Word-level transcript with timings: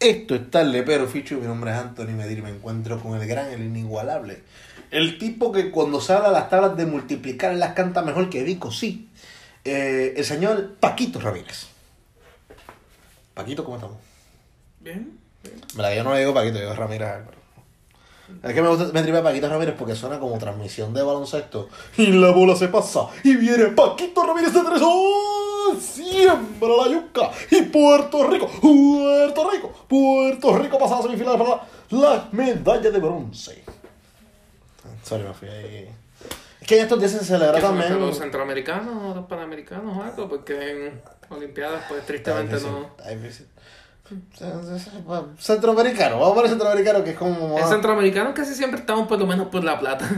Esto 0.00 0.34
es 0.34 0.50
tarde, 0.50 0.82
pero 0.82 1.06
Fichu, 1.06 1.36
mi 1.36 1.46
nombre 1.46 1.70
es 1.72 1.76
Anthony 1.76 2.14
Medir, 2.16 2.42
me 2.42 2.48
encuentro 2.48 2.98
con 2.98 3.20
el 3.20 3.28
gran, 3.28 3.50
el 3.50 3.60
inigualable. 3.60 4.42
El 4.90 5.18
tipo 5.18 5.52
que 5.52 5.70
cuando 5.70 6.00
se 6.00 6.14
habla 6.14 6.30
las 6.30 6.48
tablas 6.48 6.74
de 6.74 6.86
multiplicar 6.86 7.54
las 7.54 7.74
canta 7.74 8.00
mejor 8.00 8.30
que 8.30 8.42
Vico, 8.42 8.72
sí. 8.72 9.10
Eh, 9.62 10.14
el 10.16 10.24
señor 10.24 10.76
Paquito 10.80 11.20
Ramírez. 11.20 11.66
Paquito, 13.34 13.62
¿cómo 13.62 13.76
estamos? 13.76 13.98
Bien. 14.80 15.18
bien. 15.42 15.60
Mira, 15.76 15.94
yo 15.94 16.02
no 16.02 16.14
le 16.14 16.20
digo 16.20 16.32
Paquito, 16.32 16.54
yo 16.54 16.62
digo 16.62 16.74
Ramírez. 16.74 17.08
Es 18.42 18.54
que 18.54 18.62
me 18.62 18.68
gusta, 18.68 18.90
me 18.94 19.02
tripe 19.02 19.20
Paquito 19.20 19.50
Ramírez 19.50 19.74
porque 19.78 19.94
suena 19.94 20.18
como 20.18 20.38
transmisión 20.38 20.94
de 20.94 21.02
baloncesto. 21.02 21.68
Y 21.98 22.06
la 22.06 22.30
bola 22.30 22.56
se 22.56 22.68
pasa. 22.68 23.00
Y 23.22 23.36
viene 23.36 23.66
Paquito 23.66 24.24
Ramírez 24.24 24.54
de 24.54 24.60
tres. 24.60 24.80
¡Oh! 24.82 25.39
Siembra 25.80 26.68
la 26.84 26.88
yuca. 26.92 27.30
Y 27.50 27.62
Puerto 27.62 28.28
Rico. 28.28 28.46
Puerto 28.60 29.50
Rico. 29.50 29.72
Puerto 29.88 30.58
Rico 30.58 30.78
pasa 30.78 30.94
a 30.94 30.96
la 30.98 31.02
semifinal 31.04 31.38
para 31.38 31.60
la 31.90 32.28
medalla 32.32 32.90
de 32.90 32.98
bronce. 32.98 33.64
Sorry, 35.04 35.24
me 35.24 35.32
fui 35.34 35.48
ahí. 35.48 35.88
Es 36.60 36.66
que 36.66 36.76
en 36.76 36.82
estos 36.82 36.98
días 36.98 37.12
se 37.12 37.24
celebra 37.24 37.54
¿Qué 37.54 37.60
son 37.60 37.78
también. 37.78 38.00
los 38.00 38.18
centroamericanos 38.18 39.16
los 39.16 39.26
panamericanos 39.26 39.96
o 39.96 40.02
algo? 40.02 40.28
Porque 40.28 40.86
en 40.86 41.00
Olimpiadas, 41.30 41.84
pues 41.88 42.04
tristemente 42.04 42.56
no. 42.60 42.90
Centroamericano, 45.38 46.18
vamos 46.18 46.32
a 46.32 46.34
poner 46.34 46.50
centroamericano 46.50 47.04
que 47.04 47.10
es 47.10 47.16
como. 47.16 47.58
En 47.58 47.66
centroamericanos 47.66 48.34
casi 48.34 48.54
siempre 48.54 48.80
estamos 48.80 49.06
por 49.06 49.18
lo 49.18 49.26
menos 49.26 49.48
por 49.48 49.62
la 49.64 49.78
plata. 49.78 50.08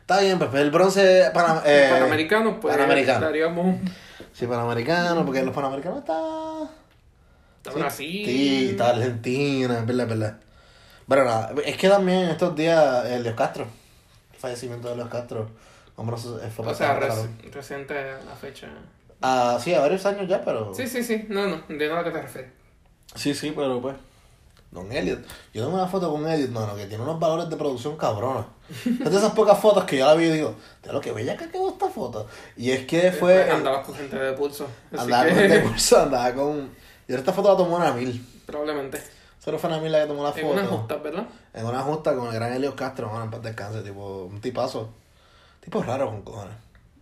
Está 0.00 0.20
bien, 0.20 0.38
pues 0.38 0.52
el 0.54 0.70
bronce 0.70 1.30
panam 1.32 1.60
eh, 1.64 1.88
panamericanos, 1.92 2.56
pues 2.60 2.74
Panamericano. 2.74 3.26
estaríamos. 3.26 3.76
Sí, 4.40 4.46
panamericano, 4.46 5.26
porque 5.26 5.42
los 5.42 5.54
panamericanos 5.54 5.98
está. 5.98 6.62
Está 7.58 7.72
Sí, 7.72 7.78
Brasil. 7.78 8.24
Sí, 8.24 8.68
está 8.70 8.88
Argentina, 8.88 9.78
es 9.80 9.86
verdad, 9.86 10.04
es 10.04 10.08
verdad. 10.08 10.40
Bueno, 11.06 11.24
nada, 11.26 11.52
es 11.66 11.76
que 11.76 11.90
también 11.90 12.30
estos 12.30 12.56
días 12.56 13.04
el 13.04 13.22
Leos 13.22 13.36
Castro, 13.36 13.66
el 14.32 14.38
fallecimiento 14.38 14.88
de 14.88 14.96
Leos 14.96 15.10
Castro, 15.10 15.50
hombre, 15.96 16.16
fue 16.16 16.66
O 16.66 16.74
sea, 16.74 16.98
reciente 17.52 17.94
la 18.26 18.34
fecha. 18.34 18.68
Ah, 19.20 19.58
sí, 19.62 19.74
a 19.74 19.80
varios 19.80 20.06
años 20.06 20.26
ya, 20.26 20.42
pero. 20.42 20.72
Sí, 20.72 20.86
sí, 20.86 21.04
sí. 21.04 21.26
No, 21.28 21.46
no. 21.46 21.62
De 21.68 21.88
nada 21.90 22.02
que 22.02 22.10
te 22.10 22.22
refieres. 22.22 22.50
sí, 23.14 23.34
sí, 23.34 23.52
pero 23.54 23.78
pues. 23.82 23.96
Don 24.70 24.90
Elliot. 24.92 25.20
Yo 25.52 25.64
tengo 25.64 25.74
una 25.76 25.86
foto 25.88 26.10
con 26.12 26.28
Elliot, 26.28 26.50
no, 26.50 26.66
no, 26.66 26.76
que 26.76 26.86
tiene 26.86 27.02
unos 27.02 27.18
valores 27.18 27.48
de 27.50 27.56
producción 27.56 27.96
cabrones. 27.96 28.44
Es 28.86 29.10
de 29.10 29.16
esas 29.16 29.32
pocas 29.32 29.58
fotos 29.58 29.84
que 29.84 29.98
yo 29.98 30.06
la 30.06 30.14
vi 30.14 30.26
y 30.26 30.30
digo, 30.30 30.54
de 30.82 30.92
lo 30.92 31.00
que 31.00 31.10
bella 31.12 31.36
que 31.36 31.48
quedó 31.48 31.70
esta 31.70 31.88
foto. 31.88 32.26
Y 32.56 32.70
es 32.70 32.86
que 32.86 33.10
fue. 33.10 33.34
Después 33.34 33.56
Andabas 33.56 33.86
con 33.86 33.94
gente 33.96 34.16
de 34.16 34.32
pulso. 34.34 34.66
Andaba 34.96 35.24
que, 35.26 35.30
con 35.34 35.38
este 35.40 35.62
curso, 35.62 35.98
andaba 36.02 36.32
con. 36.34 36.70
Y 37.08 37.14
esta 37.14 37.32
foto 37.32 37.50
la 37.50 37.56
tomó 37.56 37.78
Ana 37.78 37.92
Mil. 37.92 38.24
Probablemente. 38.46 39.02
Solo 39.44 39.58
fue 39.58 39.70
Ana 39.70 39.80
Mil 39.80 39.90
la 39.90 40.02
que 40.02 40.06
tomó 40.06 40.22
la 40.22 40.28
En 40.30 40.34
foto. 40.36 40.52
unas 40.52 40.68
justas, 40.68 41.02
¿verdad? 41.02 41.26
En 41.52 41.66
una 41.66 41.80
justa 41.80 42.14
con 42.14 42.28
el 42.28 42.34
gran 42.34 42.52
Elio 42.52 42.76
Castro, 42.76 43.08
mano, 43.08 43.24
en 43.24 43.30
paz 43.32 43.42
descanse, 43.42 43.82
tipo, 43.82 44.24
un 44.24 44.40
tipazo. 44.40 44.90
Tipo 45.60 45.82
raro 45.82 46.06
con 46.06 46.22
cojones. 46.22 46.54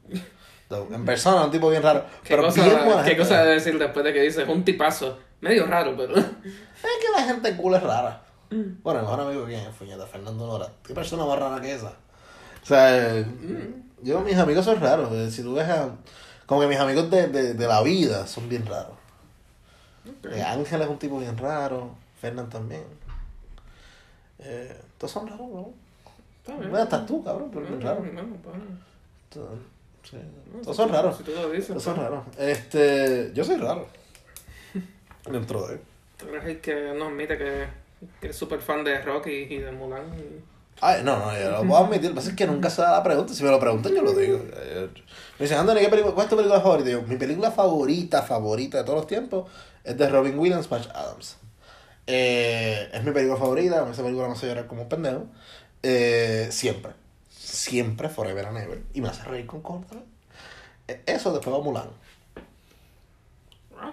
En 0.71 1.05
persona, 1.07 1.45
un 1.47 1.51
tipo 1.51 1.71
bien 1.71 1.83
raro. 1.83 2.05
¿Qué 2.23 2.29
pero 2.37 2.43
cosa, 2.45 2.63
bien 2.63 2.77
¿Qué 2.79 2.93
gente. 3.05 3.17
cosa 3.17 3.39
debe 3.43 3.55
decir 3.55 3.79
después 3.79 4.05
de 4.05 4.13
que 4.13 4.21
dices 4.21 4.47
un 4.47 4.65
tipazo? 4.67 5.19
Medio 5.41 5.67
raro, 5.67 5.95
pero. 5.97 6.17
Es 6.17 6.25
que 6.25 7.13
la 7.17 7.23
gente 7.25 7.57
cool 7.57 7.75
es 7.75 7.83
rara. 7.83 8.23
Bueno, 8.51 9.01
el 9.01 9.05
mejor 9.07 9.21
amigo 9.21 9.45
quién 9.45 9.61
es, 9.61 9.75
Fuñeta, 9.77 10.07
Fernando 10.07 10.47
Nora. 10.47 10.69
¿Qué 10.85 10.95
persona 10.95 11.25
más 11.27 11.39
rara 11.39 11.61
que 11.61 11.75
esa? 11.75 11.93
O 12.63 12.67
sea, 12.67 13.19
eh, 13.19 13.27
yo, 14.03 14.21
mis 14.21 14.37
amigos 14.37 14.65
son 14.65 14.81
raros. 14.81 15.13
eh, 15.13 15.31
Si 15.31 15.43
tú 15.43 15.55
ves 15.55 15.69
a- 15.69 15.91
Como 16.47 16.63
que 16.63 16.67
mis 16.67 16.79
amigos 16.79 17.11
de, 17.11 17.27
de, 17.29 17.55
de 17.55 17.67
la 17.69 17.83
vida 17.83 18.27
son 18.27 18.49
bien 18.49 18.65
raros. 18.67 18.97
Eh, 20.33 20.43
Ángel 20.43 20.81
es 20.83 20.89
un 20.89 20.99
tipo 20.99 21.19
bien 21.19 21.37
raro. 21.37 21.91
Fernán 22.21 22.49
también. 22.49 22.85
Eh, 24.39 24.81
todos 24.97 25.13
son 25.13 25.27
raros, 25.29 25.49
¿no? 25.49 25.71
Está 26.39 26.57
bien. 26.59 26.71
Bueno, 26.71 26.85
hasta 26.85 27.05
tú, 27.07 27.23
cabrón, 27.23 27.51
pero 27.53 27.65
es 27.65 27.69
bien 27.71 27.81
raro. 27.83 28.01
Bueno, 28.01 28.23
bueno. 28.43 28.65
Todos, 29.29 29.59
sí, 30.09 30.17
son 30.73 30.89
raros. 30.89 31.17
Si 31.19 31.23
tú 31.25 31.33
lo 31.33 31.51
dices. 31.51 31.69
Todos 31.69 31.83
son 31.83 31.97
raros. 31.97 32.25
Este, 32.39 33.31
yo 33.35 33.45
soy 33.45 33.57
raro. 33.57 33.87
Dentro 35.31 35.67
de. 35.67 35.81
Tú 36.17 36.29
eres 36.29 36.45
el 36.45 36.61
que 36.61 36.93
nos 36.97 37.09
admite 37.09 37.39
que, 37.39 37.67
que 38.21 38.29
es 38.29 38.37
súper 38.37 38.61
fan 38.61 38.85
de 38.85 39.01
Rocky 39.03 39.31
y 39.31 39.59
de 39.59 39.71
Mulan. 39.73 40.05
Ay, 40.81 41.03
no, 41.03 41.19
no, 41.19 41.37
yo 41.37 41.51
lo 41.51 41.65
puedo 41.65 41.85
admitir. 41.85 42.05
Lo 42.05 42.11
que 42.11 42.15
pasa 42.17 42.31
es 42.31 42.37
que 42.37 42.47
nunca 42.47 42.71
se 42.71 42.83
da 42.83 42.93
la 42.93 43.03
pregunta. 43.03 43.35
Si 43.35 43.43
me 43.43 43.51
lo 43.51 43.59
preguntan, 43.59 43.93
yo 43.95 44.03
lo 44.03 44.13
digo. 44.13 44.39
Eh, 44.55 44.89
Me 45.39 45.45
dicen, 45.45 45.59
Anthony, 45.59 45.81
¿qué 45.81 45.89
película, 45.89 46.15
¿cuál 46.15 46.27
es 46.27 46.31
tu 46.31 46.37
película 46.37 46.61
favorita? 46.61 46.89
Y 46.89 46.93
yo, 46.93 47.03
mi 47.03 47.17
película 47.17 47.51
favorita, 47.51 48.23
favorita 48.23 48.79
de 48.79 48.85
todos 48.85 48.99
los 48.99 49.07
tiempos 49.07 49.51
es 49.83 49.97
de 49.99 50.09
Robin 50.09 50.39
Williams, 50.39 50.69
Patch 50.69 50.89
Adams. 50.95 51.37
Eh, 52.07 52.89
es 52.93 53.05
mi 53.05 53.11
película 53.11 53.39
favorita. 53.39 53.91
Esa 53.91 54.03
película 54.03 54.29
me 54.29 54.35
hace 54.35 54.47
llorar 54.47 54.67
como 54.69 54.83
un 54.83 54.89
pendejo. 54.89 55.27
Eh, 55.83 56.47
siempre. 56.51 56.93
Siempre, 57.31 58.09
forever 58.09 58.47
and 58.47 58.59
ever. 58.59 58.83
Y 58.95 59.01
me 59.01 59.09
hace 59.09 59.25
reír 59.25 59.47
con 59.47 59.63
corta. 59.63 59.97
Eso 61.07 61.33
después 61.33 61.55
va 61.55 61.61
Mulan. 61.61 61.89
Ah, 63.79 63.93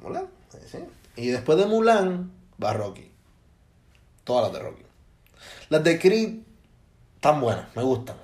Mulan, 0.00 0.26
sí. 0.66 0.78
Y 1.16 1.28
después 1.28 1.58
de 1.58 1.66
Mulan 1.66 2.30
va 2.62 2.72
Rocky. 2.72 3.10
Todas 4.24 4.44
las 4.44 4.52
de 4.52 4.68
Rocky. 4.68 4.82
Las 5.68 5.84
de 5.84 5.98
Creed 5.98 6.38
están 7.16 7.40
buenas, 7.40 7.74
me 7.74 7.82
gustan. 7.82 8.16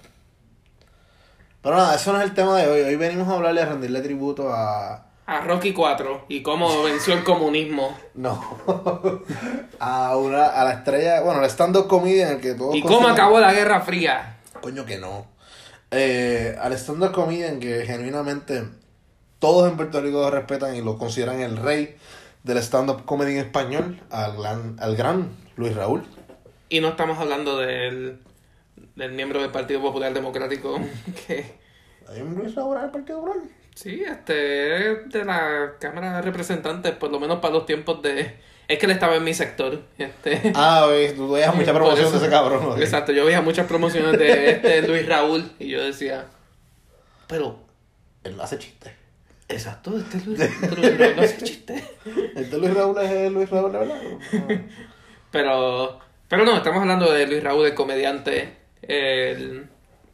Pero 1.62 1.76
nada, 1.76 1.94
eso 1.94 2.12
no 2.12 2.18
es 2.18 2.24
el 2.24 2.34
tema 2.34 2.58
de 2.58 2.68
hoy. 2.68 2.82
Hoy 2.82 2.96
venimos 2.96 3.26
a 3.28 3.36
hablarle, 3.36 3.62
a 3.62 3.66
rendirle 3.66 4.00
tributo 4.02 4.52
a. 4.52 5.06
A 5.26 5.40
Rocky 5.40 5.72
4 5.72 6.26
y 6.28 6.42
cómo 6.42 6.82
venció 6.82 7.14
el 7.14 7.24
comunismo. 7.24 7.96
No. 8.12 8.38
a 9.80 10.16
una, 10.18 10.48
a 10.48 10.64
la 10.64 10.72
estrella. 10.74 11.22
Bueno, 11.22 11.42
el 11.42 11.46
stand-up 11.48 11.88
comedian 11.88 12.28
en 12.28 12.34
el 12.36 12.40
que 12.42 12.52
todos. 12.52 12.76
Y 12.76 12.82
cómo 12.82 13.08
acabó 13.08 13.40
la 13.40 13.54
Guerra 13.54 13.80
Fría. 13.80 14.36
Coño 14.60 14.84
que 14.84 14.98
no. 14.98 15.26
Eh, 15.90 16.54
al 16.60 16.74
stand-up 16.74 17.12
comedian 17.12 17.58
que 17.58 17.86
genuinamente 17.86 18.68
todos 19.44 19.70
en 19.70 19.76
Puerto 19.76 20.00
Rico 20.00 20.22
lo 20.22 20.30
respetan 20.30 20.74
y 20.74 20.80
lo 20.80 20.96
consideran 20.96 21.38
el 21.42 21.58
rey 21.58 21.96
del 22.44 22.56
stand-up 22.56 23.04
comedy 23.04 23.32
en 23.32 23.40
español, 23.40 24.00
al 24.08 24.38
gran, 24.38 24.76
al 24.80 24.96
gran 24.96 25.36
Luis 25.56 25.76
Raúl. 25.76 26.02
Y 26.70 26.80
no 26.80 26.88
estamos 26.88 27.18
hablando 27.18 27.58
del, 27.58 28.20
del 28.96 29.12
miembro 29.12 29.42
del 29.42 29.50
Partido 29.50 29.82
Popular 29.82 30.14
Democrático 30.14 30.80
que... 31.26 31.58
¿Hay 32.08 32.22
un 32.22 32.36
Luis 32.36 32.54
Raúl 32.54 32.78
en 32.78 32.84
el 32.84 32.90
Partido 32.90 33.20
Popular? 33.20 33.42
Sí, 33.74 34.02
este 34.02 34.92
es 34.92 35.10
de 35.10 35.26
la 35.26 35.74
Cámara 35.78 36.16
de 36.16 36.22
Representantes, 36.22 36.92
por 36.92 37.10
lo 37.12 37.20
menos 37.20 37.40
para 37.40 37.52
los 37.52 37.66
tiempos 37.66 38.00
de... 38.00 38.38
Es 38.66 38.78
que 38.78 38.86
él 38.86 38.92
estaba 38.92 39.16
en 39.16 39.24
mi 39.24 39.34
sector. 39.34 39.82
Este. 39.98 40.52
Ah, 40.54 40.86
ves, 40.88 41.14
tú 41.14 41.30
veías 41.30 41.54
mucha 41.54 41.72
Por 41.72 41.82
promoción 41.82 42.06
eso. 42.06 42.18
de 42.18 42.22
ese 42.24 42.30
cabrón. 42.34 42.64
ok. 42.64 42.78
Exacto, 42.78 43.12
yo 43.12 43.26
veía 43.26 43.42
muchas 43.42 43.66
promociones 43.66 44.18
de 44.18 44.52
este 44.52 44.80
Luis 44.88 45.06
Raúl 45.06 45.52
y 45.58 45.68
yo 45.68 45.84
decía, 45.84 46.28
pero, 47.26 47.58
Él 48.22 48.40
hace 48.40 48.56
chistes. 48.58 49.03
Exacto, 49.48 49.96
este 49.98 50.16
es 50.18 50.26
Luis, 50.26 50.38
Luis 50.76 50.98
Raúl 50.98 51.16
no 51.16 51.22
hace 51.22 51.42
chiste. 51.44 51.84
Este 52.34 52.58
Luis 52.58 52.74
Raúl 52.74 52.98
es 52.98 53.32
Luis 53.32 53.50
Raúl 53.50 53.72
de 53.72 53.78
verdad. 53.78 54.00
Pero, 55.30 55.98
pero 56.28 56.44
no, 56.44 56.56
estamos 56.56 56.80
hablando 56.80 57.10
de 57.12 57.26
Luis 57.26 57.42
Raúl, 57.42 57.66
el 57.66 57.74
comediante, 57.74 58.56
el, 58.82 59.68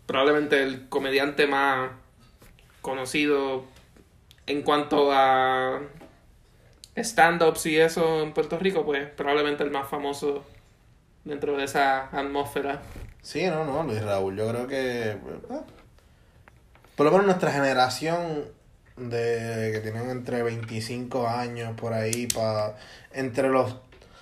probablemente 0.06 0.62
el 0.62 0.88
comediante 0.88 1.46
más 1.46 1.90
conocido 2.80 3.64
en 4.46 4.62
cuanto 4.62 5.12
a 5.12 5.80
stand-ups 6.96 7.66
y 7.66 7.78
eso 7.78 8.22
en 8.22 8.32
Puerto 8.32 8.58
Rico, 8.58 8.84
pues 8.84 9.08
probablemente 9.10 9.62
el 9.62 9.70
más 9.70 9.88
famoso 9.88 10.44
dentro 11.24 11.56
de 11.56 11.64
esa 11.64 12.06
atmósfera. 12.08 12.82
Sí, 13.22 13.46
no, 13.46 13.64
no, 13.64 13.82
Luis 13.84 14.02
Raúl, 14.02 14.36
yo 14.36 14.48
creo 14.48 14.66
que. 14.66 15.10
eh, 15.10 15.18
Por 16.96 17.06
lo 17.06 17.12
menos 17.12 17.26
nuestra 17.26 17.52
generación 17.52 18.46
de 19.08 19.70
que 19.72 19.80
tienen 19.80 20.10
entre 20.10 20.42
25 20.42 21.26
años 21.26 21.72
por 21.76 21.92
ahí, 21.92 22.26
para 22.26 22.76
entre 23.12 23.48
los. 23.48 23.76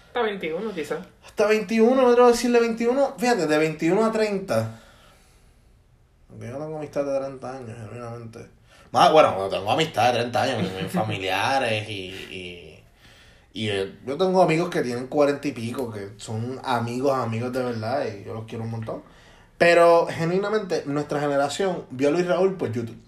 Hasta 0.09 0.23
21 0.23 0.73
quizás. 0.75 1.01
Hasta 1.25 1.47
21, 1.47 1.95
no 1.95 2.07
quiero 2.09 2.29
decirle 2.29 2.61
21, 2.61 3.15
fíjate, 3.19 3.47
de 3.47 3.59
21 3.59 4.05
a 4.05 4.13
30. 4.13 4.81
Aunque 6.31 6.47
yo 6.47 6.53
no 6.53 6.65
tengo 6.65 6.77
amistad 6.79 7.05
de 7.05 7.19
30 7.19 7.51
años, 7.51 7.79
genuinamente. 7.79 8.47
Más, 8.91 9.13
bueno, 9.13 9.37
no 9.37 9.49
tengo 9.49 9.71
amistad 9.71 10.13
de 10.13 10.21
30 10.21 10.43
años, 10.43 10.73
mis 10.83 10.93
familiares 10.93 11.89
y. 11.89 11.93
y, 11.93 12.85
y, 13.53 13.69
eh, 13.71 13.95
yo 14.07 14.17
tengo 14.17 14.43
amigos 14.43 14.71
que 14.71 14.83
tienen 14.83 15.09
40 15.09 15.49
y 15.49 15.53
pico, 15.53 15.91
que 15.91 16.11
son 16.17 16.61
amigos, 16.65 17.19
amigos 17.19 17.53
de 17.53 17.65
verdad, 17.65 18.07
y 18.07 18.25
yo 18.25 18.35
los 18.35 18.45
quiero 18.45 18.65
un 18.65 18.71
montón. 18.71 19.03
Pero 19.59 20.07
genuinamente, 20.07 20.85
nuestra 20.87 21.21
generación 21.21 21.85
vio 21.91 22.09
a 22.09 22.11
Luis 22.13 22.27
Raúl 22.27 22.57
por 22.57 22.71
YouTube. 22.71 23.08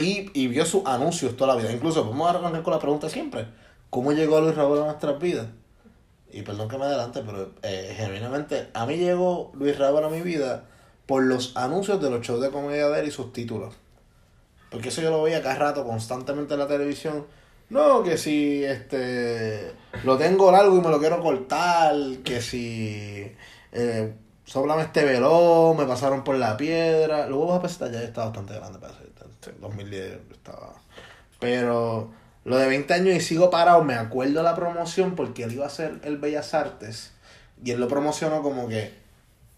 Y, 0.00 0.30
y 0.32 0.48
vio 0.48 0.64
sus 0.64 0.84
anuncios 0.86 1.36
toda 1.36 1.54
la 1.54 1.60
vida. 1.60 1.72
Incluso 1.72 2.04
vamos 2.04 2.26
a 2.26 2.38
arrancar 2.38 2.62
con 2.62 2.72
la 2.72 2.78
pregunta 2.78 3.08
siempre. 3.08 3.46
¿Cómo 3.90 4.12
llegó 4.12 4.40
Luis 4.40 4.54
Raúl 4.54 4.80
a 4.80 4.86
nuestras 4.86 5.18
vidas? 5.20 5.46
Y 6.32 6.42
perdón 6.42 6.68
que 6.68 6.76
me 6.76 6.84
adelante, 6.84 7.22
pero 7.24 7.52
eh, 7.62 7.94
genuinamente 7.96 8.68
a 8.74 8.84
mí 8.84 8.96
llegó 8.96 9.52
Luis 9.54 9.78
Raúl 9.78 10.04
a 10.04 10.08
mi 10.08 10.22
vida 10.22 10.64
por 11.06 11.22
los 11.22 11.56
anuncios 11.56 12.02
de 12.02 12.10
los 12.10 12.26
shows 12.26 12.40
de 12.40 12.50
comedia 12.50 12.88
de 12.88 13.00
él 13.00 13.08
y 13.08 13.10
sus 13.10 13.32
títulos. 13.32 13.74
Porque 14.70 14.88
eso 14.88 15.00
yo 15.00 15.10
lo 15.10 15.22
veía 15.22 15.42
cada 15.42 15.54
rato 15.56 15.86
constantemente 15.86 16.54
en 16.54 16.60
la 16.60 16.66
televisión 16.66 17.24
No, 17.70 18.02
que 18.02 18.18
si 18.18 18.64
este 18.64 19.72
lo 20.04 20.18
tengo 20.18 20.50
largo 20.52 20.76
y 20.76 20.80
me 20.80 20.90
lo 20.90 20.98
quiero 20.98 21.20
cortar, 21.22 21.94
que 22.24 22.40
si 22.40 23.32
eh, 23.72 24.14
soplame 24.46 24.82
este 24.82 25.04
velón, 25.04 25.76
me 25.76 25.84
pasaron 25.84 26.24
por 26.24 26.36
la 26.36 26.56
piedra. 26.56 27.28
Los 27.28 27.38
huevos 27.38 27.58
a 27.58 27.62
peseta 27.62 27.90
ya 27.90 28.02
estaba 28.02 28.28
bastante 28.28 28.54
grande 28.54 28.78
para 28.78 28.94
hacer. 28.94 29.06
En 29.46 29.60
2010 29.60 30.18
estaba. 30.32 30.74
Pero 31.38 32.10
lo 32.44 32.56
de 32.56 32.66
20 32.68 32.94
años 32.94 33.14
y 33.14 33.20
sigo 33.20 33.50
parado, 33.50 33.84
me 33.84 33.94
acuerdo 33.94 34.42
la 34.42 34.54
promoción 34.54 35.14
porque 35.14 35.44
él 35.44 35.52
iba 35.52 35.64
a 35.64 35.68
hacer 35.68 36.00
el 36.02 36.16
Bellas 36.16 36.54
Artes 36.54 37.12
y 37.62 37.70
él 37.70 37.80
lo 37.80 37.88
promocionó 37.88 38.42
como 38.42 38.68
que 38.68 38.92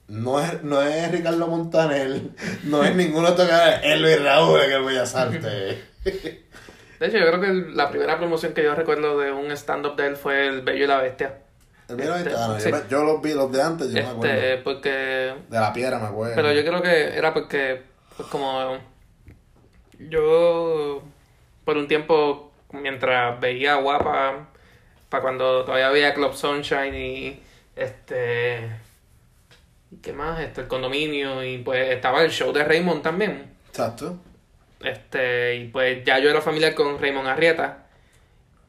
no 0.09 0.41
es, 0.41 0.63
no 0.63 0.83
es 0.83 1.11
Ricardo 1.13 1.47
Montaner, 1.47 2.21
no 2.65 2.85
es 2.85 2.95
ninguno 2.97 3.35
que 3.37 3.43
es 3.83 4.01
Luis 4.01 4.23
Raúl 4.23 4.61
en 4.61 4.73
el 4.73 4.85
Bellas 4.85 5.15
Artes. 5.15 5.79
De 6.99 7.07
hecho, 7.07 7.19
yo 7.19 7.27
creo 7.27 7.41
que 7.41 7.73
la 7.75 7.91
primera 7.91 8.19
promoción 8.19 8.55
que 8.55 8.65
yo 8.65 8.75
recuerdo 8.75 9.19
de 9.19 9.31
un 9.31 9.53
stand-up 9.53 9.95
de 9.95 10.09
él 10.09 10.17
fue 10.17 10.49
El 10.49 10.63
Bello 10.63 10.85
y 10.85 10.89
la 10.89 11.01
Bestia. 11.01 11.39
Este, 11.89 12.35
ah, 12.37 12.49
no, 12.49 12.61
sí. 12.61 12.71
yo, 12.91 13.03
los 13.03 13.23
vi, 13.23 13.33
los 13.33 13.51
de 13.51 13.63
antes, 13.63 13.89
yo 13.89 14.03
me 14.03 14.09
acuerdo. 14.09 14.35
Este, 14.35 14.57
porque 14.59 15.35
De 15.49 15.59
la 15.59 15.73
piedra 15.73 15.99
me 15.99 16.07
acuerdo. 16.07 16.35
Pero 16.35 16.53
yo 16.53 16.63
creo 16.63 16.83
que 16.83 17.17
era 17.17 17.33
porque, 17.33 17.83
pues 18.15 18.29
como 18.29 18.77
yo 19.99 21.03
por 21.65 21.77
un 21.79 21.89
tiempo, 21.89 22.53
mientras 22.73 23.41
veía 23.41 23.77
guapa, 23.77 24.49
para 25.09 25.23
cuando 25.23 25.65
todavía 25.65 25.89
veía 25.89 26.15
Club 26.15 26.35
Sunshine 26.35 26.95
y 26.95 27.43
este, 27.75 28.69
¿y 29.91 29.97
¿qué 29.97 30.13
más? 30.13 30.41
Este, 30.41 30.63
el 30.63 30.69
condominio 30.69 31.43
y 31.43 31.59
pues 31.59 31.91
estaba 31.91 32.23
el 32.23 32.31
show 32.31 32.53
de 32.53 32.65
Raymond 32.65 33.03
también. 33.03 33.55
Exacto. 33.69 34.19
Este, 34.81 35.57
y 35.57 35.69
pues 35.69 36.05
ya 36.05 36.19
yo 36.19 36.29
era 36.29 36.43
familiar 36.43 36.75
con 36.75 36.99
Raymond 36.99 37.29
Arrieta. 37.29 37.88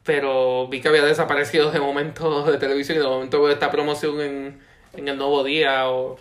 Pero 0.04 0.68
vi 0.68 0.82
que 0.82 0.88
había 0.88 1.04
desaparecido 1.04 1.72
de 1.72 1.80
momento 1.80 2.44
de 2.52 2.58
televisión 2.58 2.98
y 2.98 3.02
de 3.02 3.08
momento 3.08 3.42
veo 3.42 3.52
esta 3.52 3.70
promoción 3.70 4.22
en, 4.22 4.60
en 4.94 5.08
el 5.08 5.18
Nuevo 5.18 5.44
Día 5.44 5.90
o 5.90 6.18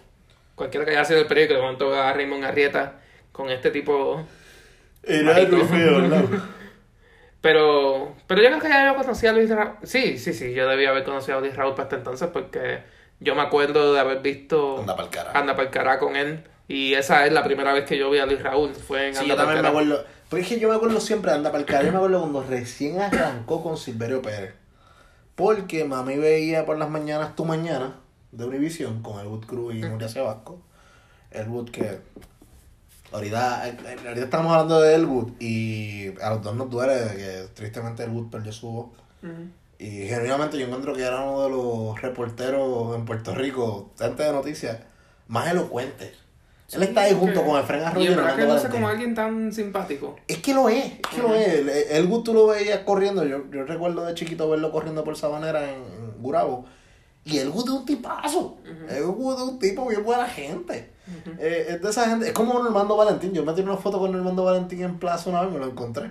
cualquiera 0.54 0.84
que 0.84 0.92
haya 0.92 1.04
sido 1.04 1.20
el 1.20 1.26
periódico. 1.26 1.54
De 1.54 1.62
momento 1.62 1.88
veo 1.88 2.02
a 2.02 2.12
Raymond 2.12 2.44
Arrieta 2.44 3.00
con 3.32 3.50
este 3.50 3.70
tipo. 3.70 4.26
Era 5.02 5.34
feo, 5.34 6.02
¿verdad? 6.02 6.24
Pero, 7.40 8.16
pero 8.26 8.42
yo 8.42 8.48
creo 8.48 8.60
que 8.60 8.68
ya 8.68 8.84
yo 8.92 8.96
conocía 8.96 9.30
a 9.30 9.32
Luis 9.32 9.48
Raúl. 9.48 9.76
Sí, 9.84 10.18
sí, 10.18 10.32
sí, 10.32 10.52
yo 10.54 10.68
debía 10.68 10.90
haber 10.90 11.04
conocido 11.04 11.38
a 11.38 11.40
Luis 11.40 11.54
Raúl 11.54 11.74
para 11.74 11.84
este 11.84 11.96
entonces 11.96 12.28
porque 12.32 12.80
yo 13.20 13.34
me 13.34 13.42
acuerdo 13.42 13.94
de 13.94 14.00
haber 14.00 14.20
visto 14.22 14.80
Anda 14.80 14.96
pa'l 14.96 15.08
carajo. 15.08 15.38
Anda 15.38 15.56
Pa'l 15.56 15.70
Cará 15.70 15.98
con 15.98 16.16
él. 16.16 16.42
Y 16.66 16.94
esa 16.94 17.26
es 17.26 17.32
la 17.32 17.44
primera 17.44 17.72
vez 17.72 17.84
que 17.84 17.96
yo 17.96 18.10
vi 18.10 18.18
a 18.18 18.26
Luis 18.26 18.42
Raúl. 18.42 18.74
Fue 18.74 19.08
en 19.08 19.14
Sí, 19.14 19.20
Anda 19.22 19.34
yo 19.34 19.36
también 19.36 19.62
me 19.62 19.68
acuerdo. 19.68 20.04
Porque 20.28 20.42
es 20.42 20.48
que 20.48 20.60
yo 20.60 20.68
me 20.68 20.74
acuerdo 20.74 21.00
siempre 21.00 21.32
Anda 21.32 21.50
para 21.50 21.64
el 21.64 21.86
Yo 21.86 21.92
me 21.92 21.96
acuerdo 21.96 22.20
cuando 22.20 22.42
recién 22.42 23.00
arrancó 23.00 23.62
con 23.62 23.76
Silverio 23.76 24.20
Pérez. 24.20 24.54
Porque 25.34 25.84
mami 25.84 26.16
veía 26.16 26.66
por 26.66 26.78
las 26.78 26.90
mañanas 26.90 27.34
Tu 27.36 27.44
Mañana 27.44 27.96
de 28.32 28.44
Univision 28.44 29.02
con 29.02 29.20
Elwood 29.20 29.46
Cruz 29.46 29.74
y 29.74 29.80
Nuria 29.80 30.08
Sebasco. 30.08 30.60
Elwood 31.30 31.70
que. 31.70 32.00
Ahorita, 33.10 33.62
ahorita 33.62 34.24
estamos 34.24 34.52
hablando 34.52 34.82
de 34.82 34.94
Elwood 34.96 35.32
y 35.40 36.08
a 36.20 36.30
los 36.30 36.42
dos 36.42 36.54
nos 36.54 36.68
duele 36.68 36.94
de 36.94 37.16
que 37.16 37.48
tristemente 37.54 38.04
Elwood 38.04 38.28
perdió 38.28 38.52
su 38.52 38.70
voz. 38.70 38.86
Y 39.78 40.08
genuinamente 40.08 40.58
yo 40.58 40.66
encuentro 40.66 40.92
que 40.92 41.02
era 41.02 41.22
uno 41.22 41.44
de 41.44 41.50
los 41.50 42.02
reporteros 42.02 42.96
en 42.96 43.04
Puerto 43.04 43.34
Rico, 43.34 43.92
antes 44.00 44.26
de 44.26 44.32
noticias, 44.32 44.78
más 45.28 45.50
elocuentes. 45.50 46.27
Él 46.72 46.82
está 46.82 47.02
ahí 47.02 47.14
junto 47.18 47.42
con 47.44 47.58
Efraín 47.58 47.82
Y 47.82 47.86
Arroyo 47.86 48.04
y 48.04 48.12
en 48.12 48.14
que 48.36 48.44
Valentín. 48.44 48.70
como 48.70 48.88
alguien 48.88 49.14
tan 49.14 49.52
simpático. 49.52 50.16
Es 50.28 50.38
que 50.38 50.52
lo 50.52 50.68
es, 50.68 50.84
es 50.84 51.00
que 51.14 51.22
lo 51.22 51.34
es. 51.34 51.48
El, 51.48 51.68
el 51.70 52.06
Gus 52.06 52.24
tú 52.24 52.34
lo 52.34 52.48
veías 52.48 52.80
corriendo. 52.80 53.24
Yo, 53.24 53.50
yo 53.50 53.64
recuerdo 53.64 54.04
de 54.04 54.14
chiquito 54.14 54.50
verlo 54.50 54.70
corriendo 54.70 55.02
por 55.02 55.16
Sabanera 55.16 55.64
en, 55.70 55.76
en 55.76 56.22
Gurabo. 56.22 56.66
Y 57.24 57.38
el 57.38 57.50
Gus 57.50 57.64
es 57.64 57.70
un 57.70 57.86
tipazo. 57.86 58.58
El 58.88 59.04
Gus 59.04 59.36
es 59.36 59.42
un 59.42 59.58
tipo 59.58 59.86
bien 59.86 60.04
buena 60.04 60.26
gente. 60.26 60.92
Eh, 61.38 61.66
es 61.70 61.82
de 61.82 61.88
esa 61.90 62.08
gente. 62.08 62.26
Es 62.26 62.32
como 62.32 62.54
Normando 62.62 62.96
Valentín. 62.96 63.32
Yo 63.32 63.44
me 63.44 63.52
tiré 63.54 63.66
una 63.66 63.78
foto 63.78 63.98
con 63.98 64.12
Normando 64.12 64.44
Valentín 64.44 64.82
en 64.82 64.98
plaza 64.98 65.30
una 65.30 65.40
vez, 65.42 65.50
me 65.52 65.58
lo 65.58 65.66
encontré. 65.66 66.10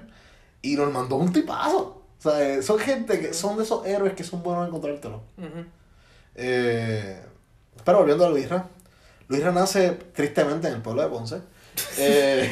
Y 0.63 0.75
Normando 0.75 1.17
es 1.17 1.21
un 1.27 1.33
tipazo. 1.33 2.01
O 2.17 2.21
sea, 2.21 2.41
eh, 2.41 2.63
son 2.63 2.79
gente 2.79 3.19
que 3.19 3.33
son 3.33 3.57
de 3.57 3.63
esos 3.63 3.85
héroes 3.85 4.13
que 4.13 4.23
son 4.23 4.41
buenos 4.41 4.67
encontrártelo. 4.67 5.21
Eh, 6.35 7.19
pero 7.83 7.99
volviendo 7.99 8.25
a 8.25 8.29
Luisra. 8.29 8.67
Luisra 9.27 9.51
nace 9.51 9.91
tristemente 10.13 10.67
en 10.67 10.75
el 10.75 10.81
pueblo 10.81 11.01
de 11.03 11.09
Ponce. 11.09 11.37
Eh, 11.99 12.51